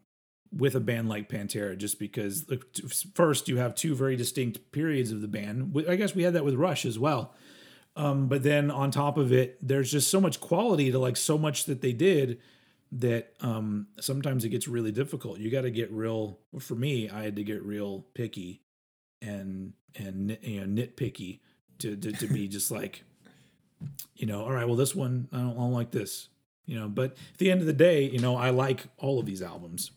with 0.54 0.74
a 0.74 0.80
band 0.80 1.08
like 1.08 1.28
Pantera, 1.28 1.76
just 1.76 1.98
because 1.98 2.48
look, 2.48 2.66
first 3.14 3.48
you 3.48 3.56
have 3.56 3.74
two 3.74 3.94
very 3.94 4.16
distinct 4.16 4.70
periods 4.72 5.10
of 5.10 5.22
the 5.22 5.28
band. 5.28 5.74
I 5.88 5.96
guess 5.96 6.14
we 6.14 6.24
had 6.24 6.34
that 6.34 6.44
with 6.44 6.54
Rush 6.54 6.84
as 6.84 6.98
well. 6.98 7.34
Um, 7.96 8.28
but 8.28 8.42
then 8.42 8.70
on 8.70 8.90
top 8.90 9.18
of 9.18 9.32
it, 9.32 9.58
there's 9.66 9.90
just 9.90 10.10
so 10.10 10.20
much 10.20 10.40
quality 10.40 10.90
to 10.90 10.98
like 10.98 11.16
so 11.16 11.36
much 11.36 11.64
that 11.64 11.80
they 11.80 11.92
did 11.92 12.38
that 12.92 13.32
um, 13.40 13.86
sometimes 13.98 14.44
it 14.44 14.50
gets 14.50 14.68
really 14.68 14.92
difficult. 14.92 15.38
You 15.38 15.50
got 15.50 15.62
to 15.62 15.70
get 15.70 15.90
real. 15.90 16.38
For 16.58 16.74
me, 16.74 17.08
I 17.08 17.22
had 17.22 17.36
to 17.36 17.44
get 17.44 17.62
real 17.62 18.06
picky 18.14 18.62
and 19.20 19.72
and 19.96 20.36
you 20.42 20.60
know 20.60 20.82
nitpicky 20.82 21.40
to 21.78 21.96
to, 21.96 22.12
to 22.12 22.26
be 22.26 22.48
just 22.48 22.70
like, 22.70 23.04
you 24.14 24.26
know, 24.26 24.42
all 24.42 24.52
right, 24.52 24.66
well 24.66 24.76
this 24.76 24.94
one 24.94 25.28
I 25.32 25.38
don't, 25.38 25.52
I 25.52 25.54
don't 25.54 25.72
like 25.72 25.90
this, 25.90 26.28
you 26.66 26.78
know. 26.78 26.88
But 26.88 27.16
at 27.32 27.38
the 27.38 27.50
end 27.50 27.60
of 27.60 27.66
the 27.66 27.72
day, 27.72 28.04
you 28.04 28.18
know, 28.18 28.36
I 28.36 28.50
like 28.50 28.84
all 28.98 29.18
of 29.18 29.26
these 29.26 29.42
albums. 29.42 29.90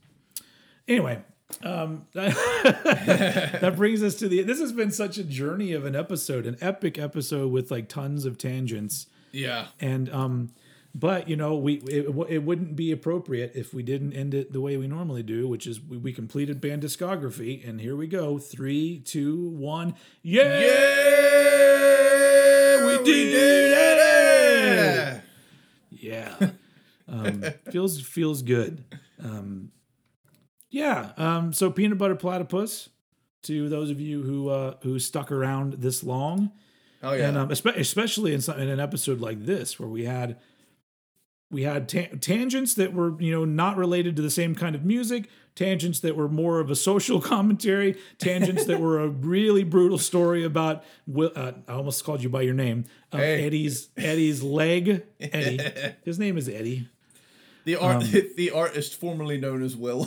Anyway, 0.88 1.22
um, 1.64 2.08
that 2.14 3.74
brings 3.76 4.04
us 4.04 4.16
to 4.16 4.30
the. 4.30 4.42
This 4.44 4.60
has 4.60 4.72
been 4.72 4.92
such 4.92 5.18
a 5.18 5.24
journey 5.24 5.74
of 5.74 5.86
an 5.86 5.96
episode, 5.96 6.46
an 6.46 6.58
epic 6.62 6.98
episode 6.98 7.52
with 7.52 7.72
like 7.72 7.90
tons 7.90 8.26
of 8.26 8.38
tangents, 8.38 9.08
yeah. 9.34 9.68
and 9.82 10.10
um, 10.12 10.54
but 10.98 11.28
you 11.28 11.36
know, 11.36 11.56
we 11.58 11.74
it, 11.76 12.08
it 12.30 12.44
wouldn't 12.44 12.76
be 12.78 12.92
appropriate 12.94 13.52
if 13.54 13.74
we 13.74 13.84
didn't 13.84 14.14
end 14.14 14.34
it 14.34 14.54
the 14.54 14.62
way 14.62 14.78
we 14.78 14.88
normally 14.88 15.24
do, 15.24 15.46
which 15.48 15.68
is 15.68 15.82
we, 15.82 15.98
we 15.98 16.14
completed 16.14 16.62
band 16.62 16.82
discography, 16.84 17.68
and 17.68 17.82
here 17.82 17.98
we 17.98 18.08
go, 18.08 18.40
three, 18.40 19.00
two, 19.00 19.50
one, 19.50 19.94
yeah, 20.24 20.60
Yeah, 21.56 22.88
we 22.88 23.04
did 23.04 23.34
it! 23.34 25.22
Yeah. 25.92 26.36
yeah, 26.40 26.50
um, 27.10 27.44
feels 27.72 28.00
feels 28.02 28.42
good. 28.42 28.86
Um, 29.22 29.72
yeah. 30.70 31.12
Um, 31.18 31.54
so 31.54 31.70
peanut 31.72 31.98
butter 31.98 32.16
platypus. 32.16 32.90
To 33.44 33.70
those 33.70 33.92
of 33.92 34.00
you 34.02 34.24
who 34.24 34.50
uh, 34.50 34.76
who 34.82 34.98
stuck 34.98 35.32
around 35.32 35.74
this 35.74 36.04
long, 36.04 36.52
Oh 37.04 37.14
yeah. 37.14 37.28
and 37.28 37.38
um, 37.38 37.52
especially 37.52 38.34
in, 38.34 38.42
some, 38.42 38.58
in 38.60 38.70
an 38.70 38.80
episode 38.80 39.20
like 39.22 39.46
this 39.46 39.80
where 39.80 39.88
we 39.88 40.06
had 40.06 40.38
we 41.52 41.64
had 41.64 41.88
ta- 41.88 42.16
tangents 42.22 42.74
that 42.76 42.94
were 42.94 43.20
you 43.22 43.32
know 43.32 43.46
not 43.46 43.78
related 43.78 44.16
to 44.16 44.22
the 44.22 44.30
same 44.30 44.56
kind 44.56 44.76
of 44.76 44.84
music 44.84 45.30
tangents 45.56 46.00
that 46.02 46.16
were 46.16 46.28
more 46.28 46.60
of 46.60 46.70
a 46.70 46.76
social 46.76 47.22
commentary 47.34 47.98
tangents 48.18 48.66
that 48.66 48.80
were 48.80 49.00
a 49.00 49.08
really 49.08 49.64
brutal 49.64 49.98
story 49.98 50.44
about 50.44 50.84
Will, 51.08 51.32
uh, 51.36 51.54
i 51.68 51.72
almost 51.74 52.04
called 52.04 52.22
you 52.24 52.30
by 52.30 52.42
your 52.42 52.54
name 52.54 52.86
um, 53.12 53.20
Hey. 53.20 53.46
eddie's 53.46 53.90
eddie's 53.98 54.42
leg 54.44 55.04
eddie 55.22 55.96
his 56.04 56.20
name 56.20 56.38
is 56.38 56.50
eddie 56.50 56.90
the 57.66 57.76
art, 57.78 58.04
um, 58.04 58.12
the 58.38 58.52
artist 58.52 58.94
formerly 59.00 59.40
known 59.40 59.64
as 59.64 59.76
Will. 59.76 60.04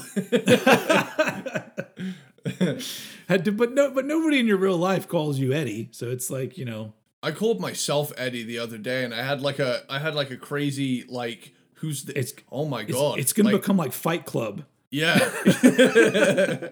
Had 3.28 3.44
to, 3.44 3.50
but 3.52 3.72
no 3.72 3.90
but 3.90 4.06
nobody 4.06 4.38
in 4.38 4.46
your 4.46 4.56
real 4.58 4.76
life 4.76 5.08
calls 5.08 5.38
you 5.40 5.52
eddie 5.52 5.88
so 5.90 6.08
it's 6.08 6.30
like 6.30 6.56
you 6.56 6.64
know 6.64 6.94
I 7.22 7.32
called 7.32 7.60
myself 7.60 8.12
Eddie 8.16 8.44
the 8.44 8.58
other 8.58 8.78
day, 8.78 9.04
and 9.04 9.12
I 9.14 9.22
had 9.22 9.40
like 9.42 9.58
a, 9.58 9.82
I 9.88 9.98
had 9.98 10.14
like 10.14 10.30
a 10.30 10.36
crazy 10.36 11.04
like, 11.08 11.52
who's 11.74 12.04
the? 12.04 12.12
It's- 12.18 12.32
oh 12.52 12.64
my 12.66 12.82
it's, 12.82 12.92
god, 12.92 13.18
it's 13.18 13.32
gonna 13.32 13.50
like, 13.52 13.60
become 13.62 13.76
like 13.76 13.92
fight 13.92 14.24
club 14.24 14.64
yeah. 14.90 15.18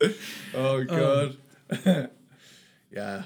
oh 0.54 0.78
Um, 0.78 0.86
god. 0.86 1.36
yeah. 1.84 2.06
Yeah. 2.90 3.22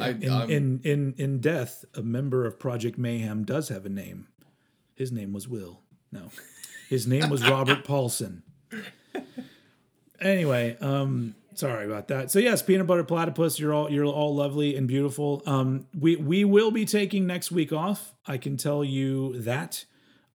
I- 0.00 0.08
in, 0.10 0.30
I'm- 0.30 0.50
in 0.50 0.80
in 0.84 1.14
in 1.18 1.40
death, 1.40 1.84
a 1.94 2.02
member 2.02 2.46
of 2.46 2.58
Project 2.58 2.98
Mayhem 2.98 3.44
does 3.44 3.68
have 3.68 3.84
a 3.84 3.90
name. 3.90 4.28
His 4.94 5.10
name 5.12 5.32
was 5.32 5.48
Will. 5.48 5.80
No, 6.12 6.30
his 6.88 7.06
name 7.06 7.28
was 7.30 7.46
Robert 7.48 7.84
Paulson. 7.84 8.42
Anyway, 10.20 10.76
um, 10.80 11.34
sorry 11.54 11.84
about 11.86 12.08
that. 12.08 12.30
So 12.30 12.38
yes, 12.38 12.62
peanut 12.62 12.86
butter 12.86 13.04
platypus, 13.04 13.58
you're 13.58 13.72
all 13.74 13.90
you're 13.90 14.04
all 14.06 14.34
lovely 14.34 14.76
and 14.76 14.86
beautiful. 14.88 15.42
Um, 15.46 15.86
we 15.98 16.16
we 16.16 16.44
will 16.44 16.70
be 16.70 16.84
taking 16.84 17.26
next 17.26 17.50
week 17.52 17.72
off. 17.72 18.14
I 18.26 18.38
can 18.38 18.56
tell 18.56 18.82
you 18.84 19.38
that, 19.42 19.84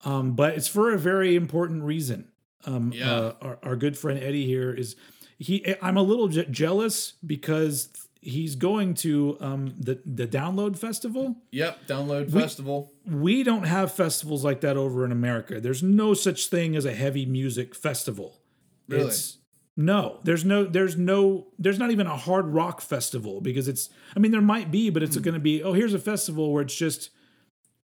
um, 0.03 0.33
but 0.33 0.55
it's 0.55 0.67
for 0.67 0.93
a 0.93 0.97
very 0.97 1.35
important 1.35 1.83
reason. 1.83 2.29
Um, 2.65 2.91
Yeah. 2.93 3.11
uh, 3.11 3.33
our, 3.41 3.59
our 3.63 3.75
good 3.75 3.97
friend 3.97 4.19
Eddie 4.21 4.45
here 4.45 4.71
is 4.73 4.95
he. 5.37 5.75
I'm 5.81 5.97
a 5.97 6.01
little 6.01 6.27
je- 6.27 6.45
jealous 6.51 7.13
because 7.25 7.89
he's 8.19 8.55
going 8.55 8.93
to 8.95 9.37
um, 9.39 9.75
the 9.79 10.01
the 10.05 10.27
Download 10.27 10.77
Festival. 10.77 11.37
Yep, 11.51 11.87
download 11.87 12.31
festival. 12.31 12.91
We 13.05 13.43
don't 13.43 13.63
have 13.63 13.91
festivals 13.93 14.43
like 14.43 14.61
that 14.61 14.75
over 14.75 15.05
in 15.05 15.11
America. 15.11 15.61
There's 15.61 15.81
no 15.83 16.13
such 16.13 16.47
thing 16.47 16.75
as 16.75 16.83
a 16.85 16.93
heavy 16.93 17.25
music 17.25 17.73
festival. 17.75 18.41
Really? 18.89 19.05
It's, 19.05 19.37
no, 19.77 20.19
there's 20.23 20.43
no, 20.43 20.63
there's 20.65 20.97
no, 20.97 21.47
there's 21.59 21.77
not 21.77 21.91
even 21.91 22.07
a 22.07 22.17
hard 22.17 22.47
rock 22.47 22.81
festival 22.81 23.39
because 23.41 23.67
it's. 23.67 23.89
I 24.15 24.19
mean, 24.19 24.31
there 24.31 24.41
might 24.41 24.71
be, 24.71 24.89
but 24.89 25.03
it's 25.03 25.15
hmm. 25.15 25.21
going 25.21 25.33
to 25.35 25.39
be. 25.39 25.61
Oh, 25.61 25.73
here's 25.73 25.93
a 25.93 25.99
festival 25.99 26.51
where 26.51 26.63
it's 26.63 26.75
just 26.75 27.11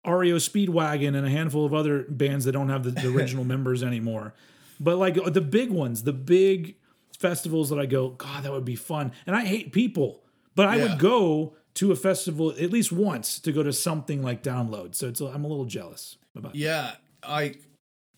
REO 0.05 0.36
Speedwagon 0.36 1.16
and 1.16 1.24
a 1.24 1.31
handful 1.31 1.65
of 1.65 1.73
other 1.73 2.02
bands 2.08 2.44
that 2.47 2.52
don't 2.52 2.68
have 2.68 2.82
the, 2.82 2.90
the 2.90 3.08
original 3.08 3.44
members 3.55 3.84
anymore. 3.84 4.34
But 4.81 4.97
like 4.97 5.16
uh, 5.18 5.31
the 5.31 5.40
big 5.40 5.70
ones, 5.70 6.02
the 6.02 6.12
big 6.12 6.76
festivals 7.16 7.70
that 7.70 7.78
I 7.78 7.86
go, 7.86 8.10
God, 8.10 8.42
that 8.42 8.52
would 8.52 8.65
be 8.65 8.76
fun. 8.76 9.12
And 9.26 9.34
I 9.36 9.44
hate 9.44 9.73
people, 9.73 10.23
but 10.55 10.68
I 10.68 10.76
Yeah. 10.76 10.89
would 10.89 10.98
go 10.98 11.55
to 11.74 11.92
a 11.92 11.97
festival 11.97 12.50
at 12.50 12.70
least 12.70 12.90
once 12.90 13.39
to 13.40 13.52
go 13.52 13.62
to 13.62 13.73
something 13.73 14.23
like 14.23 14.42
Download. 14.42 14.94
So 14.94 15.08
it's 15.08 15.20
I'm 15.20 15.44
a 15.44 15.48
little 15.48 15.65
jealous 15.65 16.16
about. 16.34 16.55
Yeah, 16.55 16.92
I, 17.23 17.55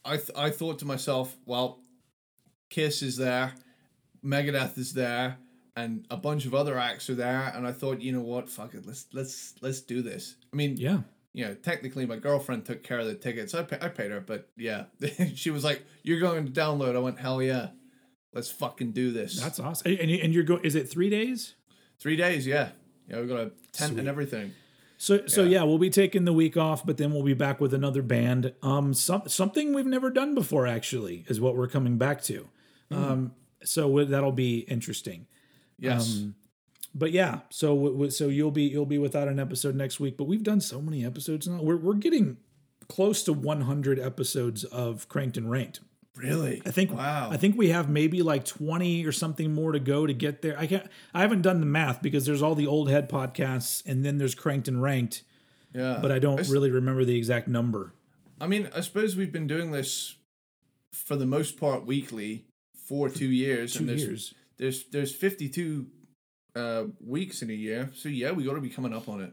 I, 0.05 0.17
th- 0.17 0.31
I 0.35 0.51
thought 0.51 0.79
to 0.79 0.87
myself, 0.87 1.37
well, 1.45 1.80
Kiss 2.71 3.03
is 3.03 3.17
there, 3.17 3.53
Megadeth 4.25 4.79
is 4.79 4.93
there, 4.95 5.37
and 5.77 6.07
a 6.11 6.17
bunch 6.17 6.47
of 6.47 6.55
other 6.55 6.79
acts 6.79 7.11
are 7.11 7.15
there, 7.15 7.53
and 7.55 7.67
I 7.67 7.73
thought, 7.73 8.01
you 8.01 8.13
know 8.13 8.21
what, 8.21 8.49
fuck 8.49 8.75
it, 8.75 8.87
let's 8.87 9.07
let's 9.13 9.55
let's 9.61 9.81
do 9.81 10.03
this. 10.03 10.37
I 10.53 10.57
mean, 10.57 10.77
Yeah. 10.77 11.01
you 11.33 11.45
know, 11.45 11.55
technically 11.55 12.07
my 12.07 12.17
girlfriend 12.17 12.65
took 12.65 12.83
care 12.83 12.99
of 13.01 13.07
the 13.07 13.15
tickets. 13.15 13.55
I, 13.55 13.63
pay, 13.65 13.79
I 13.81 13.89
paid 13.89 14.11
her, 14.11 14.21
but 14.21 14.49
yeah, 14.57 14.85
she 15.35 15.51
was 15.51 15.65
like, 15.65 15.83
"You're 16.03 16.21
going 16.21 16.47
to 16.47 16.53
download." 16.53 16.97
I 16.97 17.01
went, 17.01 17.19
"Hell 17.19 17.43
yeah, 17.43 17.69
let's 18.33 18.51
fucking 18.51 18.93
do 18.93 19.11
this." 19.13 19.41
That's 19.41 19.59
awesome. 19.61 19.91
And, 19.93 20.11
and 20.11 20.33
you're 20.35 20.45
going, 20.45 20.65
is 20.65 20.75
it 20.75 20.89
three 20.89 21.11
days? 21.11 21.55
three 21.99 22.17
days. 22.17 22.47
Yeah, 22.47 22.71
yeah, 23.09 23.21
we 23.21 23.27
got 23.27 23.39
a 23.41 23.51
tent 23.73 23.91
Sweet. 23.93 23.99
and 23.99 24.09
everything. 24.09 24.53
So 24.97 25.27
so 25.27 25.43
Yeah. 25.45 25.59
yeah, 25.61 25.63
we'll 25.65 25.79
be 25.79 25.91
taking 25.91 26.25
the 26.25 26.33
week 26.33 26.57
off, 26.57 26.85
but 26.87 26.97
then 26.99 27.13
we'll 27.13 27.23
be 27.23 27.35
back 27.35 27.61
with 27.61 27.75
another 27.75 28.01
band. 28.03 28.53
Um, 28.63 28.93
some, 28.95 29.23
something 29.29 29.73
we've 29.75 29.87
never 29.87 30.11
done 30.11 30.35
before 30.35 30.67
actually 30.67 31.25
is 31.29 31.41
what 31.41 31.57
we're 31.57 31.69
coming 31.69 31.97
back 31.99 32.23
to. 32.25 32.49
Um, 32.91 33.33
so 33.63 33.83
w- 33.83 34.07
that'll 34.07 34.33
be 34.33 34.61
interesting. 34.61 35.27
Yes. 35.79 36.19
Um, 36.19 36.35
But 36.95 37.13
yeah, 37.13 37.41
so 37.51 37.69
w- 37.75 37.93
w- 37.93 38.11
so 38.11 38.29
you'll 38.29 38.51
be 38.51 38.65
you'll 38.65 38.85
be 38.87 38.99
without 38.99 39.29
an 39.29 39.39
episode 39.39 39.75
next 39.77 40.01
week. 40.01 40.17
But 40.17 40.25
we've 40.25 40.43
done 40.43 40.61
so 40.61 40.81
many 40.83 41.05
episodes 41.05 41.47
now. 41.47 41.63
We're 41.63 41.77
we're 41.77 41.95
getting 41.95 42.39
close 42.89 43.23
to 43.25 43.33
100 43.33 44.01
episodes 44.01 44.65
of 44.65 45.09
Cranked 45.09 45.37
and 45.37 45.49
Ranked. 45.51 45.81
really? 46.17 46.61
I 46.67 46.73
think 46.73 46.93
Wow. 46.93 47.29
I 47.31 47.37
think 47.37 47.57
we 47.57 47.69
have 47.69 47.89
maybe 47.89 48.21
like 48.23 48.45
20 48.45 49.07
or 49.07 49.13
something 49.13 49.55
more 49.55 49.71
to 49.73 49.79
go 49.79 50.05
to 50.07 50.13
get 50.13 50.43
there. 50.43 50.59
I 50.59 50.67
can't 50.67 50.87
I 51.15 51.21
haven't 51.21 51.43
done 51.43 51.61
the 51.61 51.67
math 51.67 52.03
because 52.03 52.27
there's 52.27 52.43
all 52.43 52.57
the 52.57 52.67
old 52.67 52.91
head 52.91 53.09
podcasts 53.09 53.87
and 53.87 54.05
then 54.05 54.19
there's 54.19 54.35
Cranked 54.35 54.67
and 54.67 54.83
Ranked 54.83 55.23
yeah. 55.73 56.01
but 56.03 56.11
I 56.11 56.19
don't 56.19 56.49
really 56.49 56.71
remember 56.73 57.05
the 57.05 57.17
exact 57.17 57.47
number. 57.47 57.95
I 58.41 58.49
mean, 58.49 58.69
I 58.75 58.81
suppose 58.81 59.15
we've 59.15 59.31
been 59.33 59.47
doing 59.47 59.71
this 59.71 60.17
for 60.93 61.15
the 61.15 61.27
most 61.27 61.57
part 61.61 61.87
weekly 61.87 62.47
for 62.91 63.09
two 63.09 63.31
years, 63.31 63.75
Two 63.75 63.79
and 63.79 63.89
there's 63.89 64.03
years. 64.03 64.35
there's 64.59 64.85
there's 64.89 65.15
52 65.15 65.87
uh, 66.57 66.85
weeks 67.01 67.41
in 67.41 67.49
a 67.49 67.53
year. 67.55 67.89
So 67.95 68.09
yeah, 68.09 68.33
we 68.33 68.43
got 68.43 68.55
to 68.55 68.61
be 68.61 68.69
coming 68.69 68.93
up 68.93 69.09
on 69.09 69.21
it. 69.21 69.33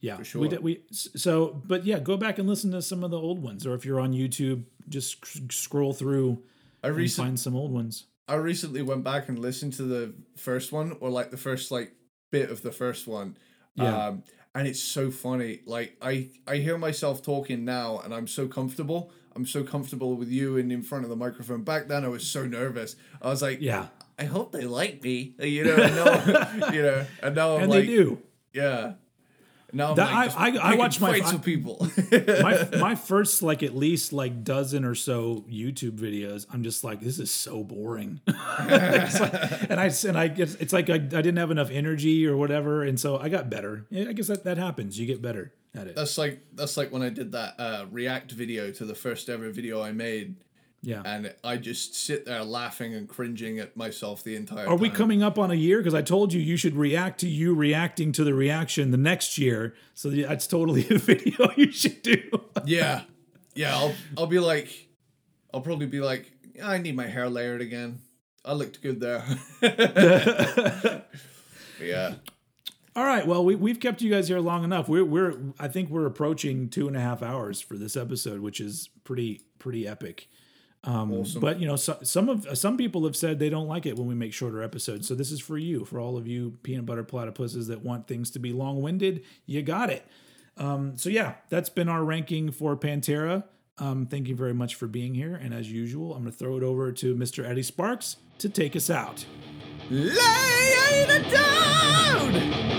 Yeah, 0.00 0.16
for 0.16 0.24
sure. 0.24 0.40
we 0.40 0.48
we 0.58 0.82
so 0.90 1.60
but 1.66 1.84
yeah, 1.84 1.98
go 1.98 2.16
back 2.16 2.38
and 2.38 2.48
listen 2.48 2.70
to 2.70 2.80
some 2.80 3.04
of 3.04 3.10
the 3.10 3.20
old 3.20 3.42
ones, 3.42 3.66
or 3.66 3.74
if 3.74 3.84
you're 3.84 4.00
on 4.00 4.14
YouTube, 4.14 4.64
just 4.88 5.10
sc- 5.26 5.52
scroll 5.52 5.92
through 5.92 6.42
I 6.82 6.88
and 6.88 6.96
recently 6.96 7.28
find 7.28 7.40
some 7.40 7.54
old 7.54 7.70
ones. 7.70 8.04
I 8.28 8.36
recently 8.36 8.80
went 8.80 9.04
back 9.04 9.28
and 9.28 9.38
listened 9.38 9.74
to 9.74 9.82
the 9.82 10.14
first 10.36 10.72
one, 10.72 10.96
or 11.00 11.10
like 11.10 11.30
the 11.30 11.36
first 11.36 11.70
like 11.70 11.92
bit 12.32 12.50
of 12.50 12.62
the 12.62 12.72
first 12.72 13.06
one. 13.06 13.36
Yeah. 13.74 14.06
Um, 14.06 14.22
and 14.54 14.66
it's 14.66 14.80
so 14.80 15.10
funny. 15.10 15.60
Like 15.66 15.96
I 16.00 16.30
I 16.46 16.56
hear 16.56 16.78
myself 16.78 17.22
talking 17.22 17.66
now, 17.66 17.98
and 18.02 18.14
I'm 18.14 18.26
so 18.26 18.48
comfortable. 18.48 19.12
I'm 19.36 19.46
so 19.46 19.62
comfortable 19.62 20.14
with 20.16 20.28
you 20.30 20.56
and 20.56 20.72
in 20.72 20.82
front 20.82 21.04
of 21.04 21.10
the 21.10 21.16
microphone. 21.16 21.62
Back 21.62 21.88
then, 21.88 22.04
I 22.04 22.08
was 22.08 22.26
so 22.26 22.46
nervous. 22.46 22.96
I 23.22 23.28
was 23.28 23.42
like, 23.42 23.60
Yeah, 23.60 23.86
I 24.18 24.24
hope 24.24 24.50
they 24.52 24.64
like 24.64 25.02
me. 25.02 25.34
You 25.38 25.64
know, 25.64 25.76
and 25.76 25.94
now, 25.94 26.70
you 26.72 26.82
know, 26.82 27.06
and 27.22 27.34
now 27.36 27.56
I'm 27.56 27.62
and 27.64 27.70
like, 27.70 27.80
they 27.80 27.86
do. 27.86 28.22
yeah. 28.52 28.94
Now 29.72 29.90
I'm 29.90 29.96
That- 29.96 30.12
like, 30.12 30.36
I- 30.36 30.58
I- 30.58 30.72
I 30.72 30.74
watch 30.76 31.00
my- 31.00 31.10
fights 31.18 31.30
I- 31.30 31.32
with 31.34 31.42
people. 31.44 31.86
My 32.42 32.68
my 32.80 32.94
first 32.94 33.42
like 33.42 33.62
at 33.64 33.76
least 33.76 34.12
like 34.12 34.42
dozen 34.44 34.84
or 34.84 34.94
so 34.94 35.44
YouTube 35.50 35.98
videos, 35.98 36.46
I'm 36.52 36.62
just 36.62 36.82
like, 36.84 37.00
this 37.00 37.18
is 37.18 37.30
so 37.30 37.62
boring. 37.64 38.20
Like- 38.26 39.70
and 39.70 39.78
I 39.80 39.90
and 40.06 40.16
I 40.16 40.28
guess 40.28 40.54
it's 40.54 40.72
like 40.72 40.88
I, 40.88 40.94
I 40.94 40.98
didn't 40.98 41.36
have 41.36 41.50
enough 41.50 41.70
energy 41.70 42.26
or 42.26 42.36
whatever, 42.36 42.84
and 42.84 42.98
so 42.98 43.18
I 43.18 43.28
got 43.28 43.50
better. 43.50 43.86
I 43.94 44.12
guess 44.12 44.28
that 44.28 44.44
that 44.44 44.56
happens. 44.56 44.98
You 44.98 45.06
get 45.06 45.20
better 45.20 45.52
at 45.76 45.86
it. 45.88 45.96
that's 45.96 46.18
like 46.18 46.40
that's 46.54 46.76
like 46.76 46.92
when 46.92 47.02
I 47.02 47.08
did 47.08 47.32
that 47.32 47.54
uh, 47.58 47.86
React 47.90 48.32
video 48.32 48.70
to 48.72 48.84
the 48.84 48.94
first 48.94 49.28
ever 49.28 49.50
video 49.50 49.82
I 49.82 49.92
made, 49.92 50.36
yeah. 50.82 51.02
and 51.04 51.34
I 51.42 51.56
just 51.56 51.94
sit 51.94 52.24
there 52.24 52.44
laughing 52.44 52.94
and 52.94 53.08
cringing 53.08 53.58
at 53.58 53.76
myself 53.76 54.22
the 54.22 54.36
entire. 54.36 54.68
Are 54.68 54.76
we 54.76 54.88
coming 54.88 55.22
up 55.22 55.38
on 55.38 55.50
a 55.50 55.54
year? 55.54 55.78
Because 55.78 55.94
I 55.94 56.02
told 56.02 56.32
you 56.32 56.40
you 56.40 56.56
should 56.56 56.76
react 56.76 57.20
to 57.20 57.28
you 57.28 57.54
reacting 57.54 58.12
to 58.12 58.24
the 58.24 58.34
reaction 58.34 58.90
the 58.90 58.96
next 58.96 59.36
year. 59.38 59.74
So 59.94 60.10
that's 60.10 60.46
totally 60.46 60.86
a 60.90 60.98
video 60.98 61.50
you 61.56 61.72
should 61.72 62.02
do. 62.02 62.22
Yeah, 62.64 63.02
yeah. 63.54 63.76
I'll 63.76 63.94
I'll 64.18 64.26
be 64.26 64.40
like, 64.40 64.88
I'll 65.54 65.60
probably 65.60 65.86
be 65.86 66.00
like, 66.00 66.32
I 66.62 66.78
need 66.78 66.96
my 66.96 67.06
hair 67.06 67.28
layered 67.28 67.60
again. 67.60 68.00
I 68.44 68.54
looked 68.54 68.80
good 68.80 69.00
there. 69.00 69.24
yeah. 71.80 72.14
All 72.96 73.04
right. 73.04 73.26
Well, 73.26 73.44
we, 73.44 73.54
we've 73.54 73.78
kept 73.78 74.00
you 74.00 74.10
guys 74.10 74.26
here 74.26 74.40
long 74.40 74.64
enough. 74.64 74.88
We're 74.88 75.04
we're 75.04 75.34
I 75.60 75.68
think 75.68 75.90
we're 75.90 76.06
approaching 76.06 76.70
two 76.70 76.88
and 76.88 76.96
a 76.96 77.00
half 77.00 77.22
hours 77.22 77.60
for 77.60 77.76
this 77.76 77.94
episode, 77.94 78.40
which 78.40 78.58
is 78.58 78.88
pretty 79.04 79.42
pretty 79.58 79.86
epic. 79.86 80.28
Um, 80.82 81.12
Awesome. 81.12 81.40
But 81.42 81.60
you 81.60 81.66
know, 81.66 81.76
so, 81.76 81.98
some 82.02 82.30
of 82.30 82.56
some 82.56 82.78
people 82.78 83.04
have 83.04 83.14
said 83.14 83.38
they 83.38 83.50
don't 83.50 83.66
like 83.68 83.84
it 83.84 83.98
when 83.98 84.06
we 84.06 84.14
make 84.14 84.32
shorter 84.32 84.62
episodes. 84.62 85.06
So 85.06 85.14
this 85.14 85.30
is 85.30 85.40
for 85.40 85.58
you, 85.58 85.84
for 85.84 86.00
all 86.00 86.16
of 86.16 86.26
you 86.26 86.56
peanut 86.62 86.86
butter 86.86 87.04
platypuses 87.04 87.68
that 87.68 87.84
want 87.84 88.06
things 88.06 88.30
to 88.30 88.38
be 88.38 88.52
long 88.52 88.80
winded. 88.80 89.24
You 89.44 89.60
got 89.62 89.90
it. 89.90 90.06
Um, 90.56 90.96
so 90.96 91.10
yeah, 91.10 91.34
that's 91.50 91.68
been 91.68 91.90
our 91.90 92.02
ranking 92.02 92.50
for 92.50 92.76
Pantera. 92.76 93.44
Um, 93.78 94.06
thank 94.06 94.26
you 94.26 94.34
very 94.34 94.54
much 94.54 94.74
for 94.74 94.86
being 94.86 95.14
here. 95.14 95.34
And 95.34 95.52
as 95.52 95.70
usual, 95.70 96.14
I'm 96.14 96.22
going 96.22 96.32
to 96.32 96.38
throw 96.38 96.56
it 96.56 96.62
over 96.62 96.92
to 96.92 97.14
Mr. 97.14 97.46
Eddie 97.46 97.62
Sparks 97.62 98.16
to 98.38 98.48
take 98.48 98.74
us 98.74 98.88
out. 98.88 99.26
Lay 99.90 100.14
it 100.14 101.30
down. 101.30 102.75